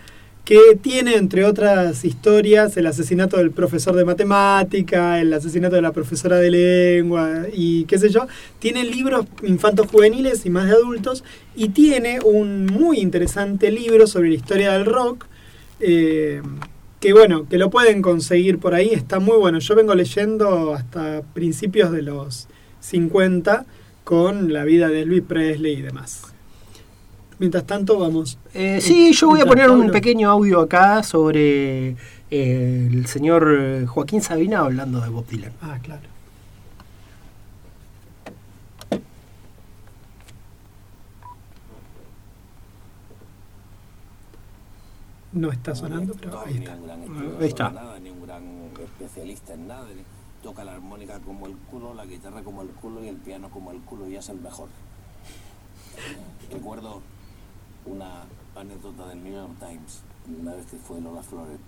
que 0.45 0.77
tiene, 0.81 1.15
entre 1.15 1.43
otras 1.43 2.05
historias, 2.05 2.77
el 2.77 2.87
asesinato 2.87 3.35
del 3.35 3.51
profesor 3.51 3.97
de 3.97 4.05
matemática, 4.05 5.19
el 5.19 5.33
asesinato 5.33 5.75
de 5.75 5.81
la 5.81 5.91
profesora 5.91 6.37
de 6.37 6.51
lengua 6.51 7.47
y 7.53 7.83
qué 7.83 7.99
sé 7.99 8.07
yo. 8.07 8.27
Tiene 8.59 8.85
libros 8.85 9.25
infantos 9.43 9.87
juveniles 9.91 10.45
y 10.45 10.49
más 10.49 10.67
de 10.67 10.71
adultos 10.71 11.25
y 11.53 11.67
tiene 11.67 12.21
un 12.21 12.65
muy 12.65 12.99
interesante 12.99 13.71
libro 13.73 14.07
sobre 14.07 14.29
la 14.29 14.35
historia 14.35 14.71
del 14.71 14.85
rock. 14.85 15.25
eh, 15.81 16.41
que 16.99 17.13
bueno, 17.13 17.47
que 17.47 17.57
lo 17.57 17.69
pueden 17.69 18.01
conseguir 18.01 18.59
por 18.59 18.73
ahí, 18.73 18.89
está 18.89 19.19
muy 19.19 19.37
bueno. 19.37 19.59
Yo 19.59 19.75
vengo 19.75 19.93
leyendo 19.95 20.73
hasta 20.73 21.21
principios 21.33 21.91
de 21.91 22.01
los 22.01 22.47
50 22.79 23.65
con 24.03 24.53
la 24.53 24.63
vida 24.63 24.87
de 24.87 25.01
Elvis 25.01 25.23
Presley 25.23 25.73
y 25.73 25.81
demás. 25.81 26.33
Mientras 27.39 27.67
tanto, 27.67 27.99
vamos. 27.99 28.39
Eh, 28.53 28.79
sí, 28.81 29.13
yo 29.13 29.27
voy 29.27 29.41
a 29.41 29.45
poner 29.45 29.69
un 29.69 29.91
pequeño 29.91 30.29
audio 30.29 30.59
acá 30.59 31.03
sobre 31.03 31.95
eh, 32.31 32.89
el 32.91 33.05
señor 33.05 33.55
eh, 33.59 33.85
Joaquín 33.85 34.21
Sabina 34.21 34.59
hablando 34.59 35.01
de 35.01 35.09
Bob 35.09 35.27
Dylan. 35.27 35.51
Ah, 35.61 35.77
claro. 35.81 36.16
No 45.37 45.51
está 45.51 45.75
sonando, 45.75 46.13
pero 46.19 46.39
ahí 46.39 46.57
está. 46.57 46.73
Ahí 47.39 47.47
está. 47.47 47.69
Nada, 47.69 47.99
ni 47.99 48.09
un 48.09 48.21
gran 48.25 48.43
especialista 48.83 49.53
en 49.53 49.67
nada. 49.67 49.85
Toca 50.41 50.63
la 50.63 50.73
armónica 50.73 51.19
como 51.19 51.45
el 51.47 51.55
culo, 51.69 51.93
la 51.93 52.05
guitarra 52.05 52.41
como 52.43 52.61
el 52.61 52.69
culo 52.69 53.03
y 53.03 53.07
el 53.07 53.17
piano 53.17 53.49
como 53.49 53.71
el 53.71 53.79
culo 53.81 54.07
y 54.07 54.15
es 54.15 54.29
el 54.29 54.39
mejor. 54.39 54.69
Recuerdo 56.51 57.01
una 57.85 58.23
anécdota 58.55 59.07
del 59.09 59.23
New 59.23 59.33
York 59.33 59.51
Times, 59.59 60.01
una 60.39 60.53
vez 60.55 60.65
que 60.67 60.77
fue 60.77 61.01
Lola 61.01 61.21
Flores. 61.23 61.59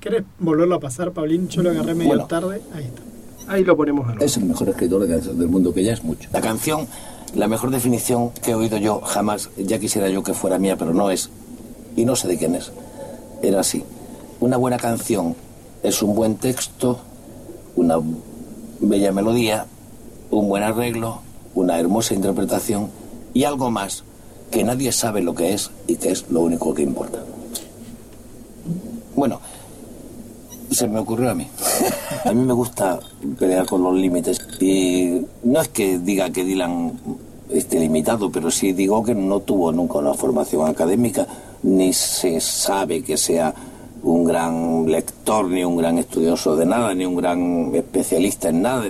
¿Querés 0.00 0.24
volverlo 0.38 0.76
a 0.76 0.80
pasar, 0.80 1.12
Pablín? 1.12 1.48
Yo 1.48 1.62
lo 1.62 1.70
agarré 1.70 1.94
medio 1.94 2.08
Bueno. 2.10 2.26
tarde. 2.26 2.62
Ahí 2.72 2.84
está. 2.84 3.02
Ahí 3.48 3.64
lo 3.64 3.76
ponemos. 3.76 4.06
Es 4.20 4.36
el 4.36 4.44
mejor 4.44 4.68
escritor 4.68 5.02
de 5.02 5.08
canciones 5.08 5.38
del 5.38 5.48
mundo, 5.48 5.72
que 5.72 5.82
ya 5.82 5.92
es 5.92 6.04
mucho. 6.04 6.28
La 6.32 6.40
canción, 6.40 6.86
la 7.34 7.48
mejor 7.48 7.70
definición 7.70 8.30
que 8.30 8.50
he 8.50 8.54
oído 8.54 8.76
yo 8.76 9.00
jamás, 9.00 9.50
ya 9.56 9.78
quisiera 9.78 10.08
yo 10.08 10.22
que 10.22 10.34
fuera 10.34 10.58
mía, 10.58 10.76
pero 10.76 10.92
no 10.92 11.10
es, 11.10 11.30
y 11.96 12.04
no 12.04 12.14
sé 12.14 12.28
de 12.28 12.36
quién 12.36 12.54
es, 12.54 12.72
era 13.42 13.60
así. 13.60 13.82
Una 14.40 14.56
buena 14.56 14.76
canción 14.76 15.34
es 15.82 16.02
un 16.02 16.14
buen 16.14 16.36
texto, 16.36 17.00
una 17.74 17.96
bella 18.80 19.12
melodía, 19.12 19.66
un 20.30 20.48
buen 20.48 20.62
arreglo, 20.62 21.22
una 21.54 21.78
hermosa 21.78 22.14
interpretación 22.14 22.90
y 23.34 23.44
algo 23.44 23.70
más 23.70 24.04
que 24.50 24.64
nadie 24.64 24.92
sabe 24.92 25.22
lo 25.22 25.34
que 25.34 25.54
es 25.54 25.70
y 25.86 25.96
que 25.96 26.10
es 26.10 26.30
lo 26.30 26.40
único 26.40 26.74
que 26.74 26.82
importa. 26.82 27.18
Bueno, 29.16 29.40
se 30.70 30.88
me 30.88 30.98
ocurrió 30.98 31.30
a 31.30 31.34
mí. 31.34 31.46
A 32.24 32.32
mí 32.32 32.44
me 32.44 32.52
gusta 32.52 32.98
pelear 33.38 33.66
con 33.66 33.82
los 33.82 33.94
límites 33.94 34.40
y 34.60 35.22
no 35.44 35.60
es 35.60 35.68
que 35.68 35.98
diga 35.98 36.30
que 36.30 36.44
Dylan 36.44 36.92
esté 37.50 37.78
limitado, 37.80 38.30
pero 38.30 38.50
sí 38.50 38.72
digo 38.72 39.02
que 39.02 39.14
no 39.14 39.40
tuvo 39.40 39.72
nunca 39.72 39.98
una 39.98 40.14
formación 40.14 40.68
académica, 40.68 41.26
ni 41.62 41.92
se 41.92 42.40
sabe 42.40 43.02
que 43.02 43.16
sea 43.16 43.54
un 44.02 44.24
gran 44.24 44.86
lector, 44.86 45.46
ni 45.46 45.64
un 45.64 45.76
gran 45.76 45.98
estudioso 45.98 46.56
de 46.56 46.66
nada, 46.66 46.94
ni 46.94 47.04
un 47.04 47.16
gran 47.16 47.74
especialista 47.74 48.48
en 48.50 48.62
nada. 48.62 48.84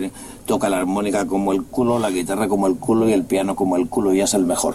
Toca 0.46 0.68
la 0.68 0.78
armónica 0.78 1.26
como 1.26 1.52
el 1.52 1.64
culo, 1.64 1.98
la 1.98 2.10
guitarra 2.10 2.48
como 2.48 2.66
el 2.66 2.76
culo 2.76 3.08
y 3.08 3.12
el 3.12 3.24
piano 3.24 3.54
como 3.54 3.76
el 3.76 3.88
culo 3.88 4.14
y 4.14 4.20
es 4.20 4.34
el 4.34 4.44
mejor. 4.44 4.74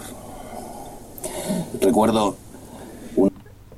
Recuerdo 1.80 2.36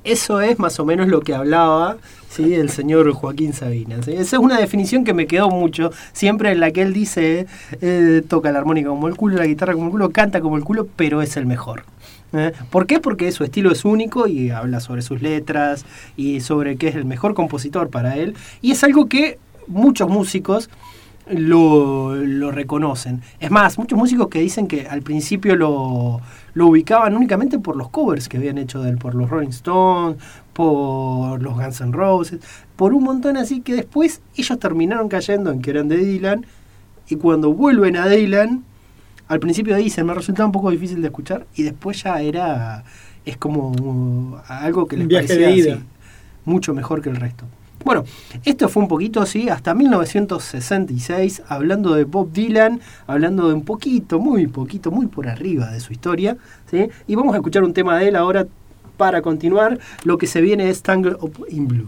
Eso 0.03 0.39
es 0.39 0.57
más 0.59 0.79
o 0.79 0.85
menos 0.85 1.07
lo 1.07 1.21
que 1.21 1.35
hablaba 1.35 1.97
¿sí? 2.37 2.53
el 2.53 2.69
señor 2.69 3.11
Joaquín 3.11 3.53
Sabina. 3.53 4.01
¿sí? 4.03 4.11
Esa 4.11 4.37
es 4.37 4.41
una 4.41 4.59
definición 4.59 5.03
que 5.03 5.13
me 5.13 5.27
quedó 5.27 5.49
mucho, 5.49 5.91
siempre 6.13 6.51
en 6.51 6.59
la 6.59 6.71
que 6.71 6.83
él 6.83 6.93
dice, 6.93 7.47
eh, 7.81 8.21
toca 8.27 8.51
la 8.51 8.59
armónica 8.59 8.89
como 8.89 9.07
el 9.07 9.15
culo, 9.15 9.37
la 9.37 9.45
guitarra 9.45 9.73
como 9.73 9.85
el 9.85 9.91
culo, 9.91 10.09
canta 10.11 10.41
como 10.41 10.57
el 10.57 10.63
culo, 10.63 10.87
pero 10.95 11.21
es 11.21 11.35
el 11.37 11.45
mejor. 11.45 11.83
¿eh? 12.33 12.53
¿Por 12.69 12.85
qué? 12.87 12.99
Porque 12.99 13.31
su 13.31 13.43
estilo 13.43 13.71
es 13.71 13.85
único 13.85 14.27
y 14.27 14.51
habla 14.51 14.79
sobre 14.79 15.01
sus 15.01 15.21
letras 15.21 15.85
y 16.15 16.41
sobre 16.41 16.77
qué 16.77 16.89
es 16.89 16.95
el 16.95 17.05
mejor 17.05 17.33
compositor 17.33 17.89
para 17.89 18.17
él. 18.17 18.35
Y 18.61 18.71
es 18.71 18.83
algo 18.83 19.07
que 19.07 19.39
muchos 19.67 20.09
músicos 20.09 20.69
lo, 21.29 22.15
lo 22.15 22.51
reconocen. 22.51 23.21
Es 23.39 23.51
más, 23.51 23.77
muchos 23.77 23.97
músicos 23.97 24.27
que 24.27 24.39
dicen 24.39 24.67
que 24.67 24.87
al 24.87 25.01
principio 25.01 25.55
lo, 25.55 26.21
lo 26.53 26.67
ubicaban 26.67 27.15
únicamente 27.15 27.59
por 27.59 27.75
los 27.75 27.89
covers 27.89 28.27
que 28.27 28.37
habían 28.37 28.57
hecho 28.57 28.81
de 28.81 28.89
él, 28.89 28.97
por 28.97 29.13
los 29.13 29.29
Rolling 29.29 29.49
Stones, 29.49 30.17
por 30.57 31.39
los 31.39 31.53
Guns 31.53 31.81
N' 31.81 31.91
Roses, 31.91 32.39
por 32.75 32.91
un 32.91 33.03
montón 33.03 33.37
así 33.37 33.61
que 33.61 33.75
después 33.75 34.21
ellos 34.35 34.57
terminaron 34.57 35.07
cayendo 35.07 35.51
en 35.51 35.61
que 35.61 35.69
eran 35.69 35.87
de 35.87 35.97
Dylan 35.97 36.47
y 37.07 37.15
cuando 37.17 37.53
vuelven 37.53 37.95
a 37.95 38.07
Dylan, 38.07 38.63
al 39.27 39.39
principio 39.39 39.75
dicen, 39.75 40.07
me 40.07 40.15
resultaba 40.15 40.47
un 40.47 40.51
poco 40.51 40.71
difícil 40.71 40.99
de 40.99 41.09
escuchar 41.09 41.45
y 41.55 41.61
después 41.61 42.01
ya 42.01 42.19
era, 42.23 42.83
es 43.23 43.37
como 43.37 44.41
algo 44.47 44.87
que 44.87 44.97
les 44.97 45.07
viaje 45.07 45.27
parecía 45.27 45.47
de 45.47 45.53
ida. 45.53 45.73
así, 45.75 45.83
mucho 46.45 46.73
mejor 46.73 47.03
que 47.03 47.09
el 47.09 47.17
resto. 47.17 47.45
Bueno, 47.85 48.03
esto 48.43 48.67
fue 48.67 48.81
un 48.81 48.89
poquito 48.89 49.21
así, 49.21 49.49
hasta 49.49 49.75
1966, 49.75 51.43
hablando 51.47 51.93
de 51.93 52.05
Bob 52.05 52.31
Dylan, 52.31 52.81
hablando 53.05 53.47
de 53.47 53.53
un 53.53 53.63
poquito, 53.63 54.19
muy 54.19 54.47
poquito, 54.47 54.89
muy 54.89 55.05
por 55.05 55.27
arriba 55.27 55.69
de 55.69 55.79
su 55.79 55.93
historia, 55.93 56.35
¿sí? 56.71 56.89
Y 57.05 57.13
vamos 57.13 57.35
a 57.35 57.37
escuchar 57.37 57.63
un 57.63 57.73
tema 57.73 57.99
de 57.99 58.07
él 58.07 58.15
ahora 58.15 58.47
para 58.97 59.21
continuar. 59.21 59.79
Lo 60.03 60.17
que 60.17 60.27
se 60.27 60.41
viene 60.41 60.69
es 60.69 60.81
Tangle 60.81 61.15
Up 61.21 61.45
in 61.49 61.67
Blue. 61.67 61.87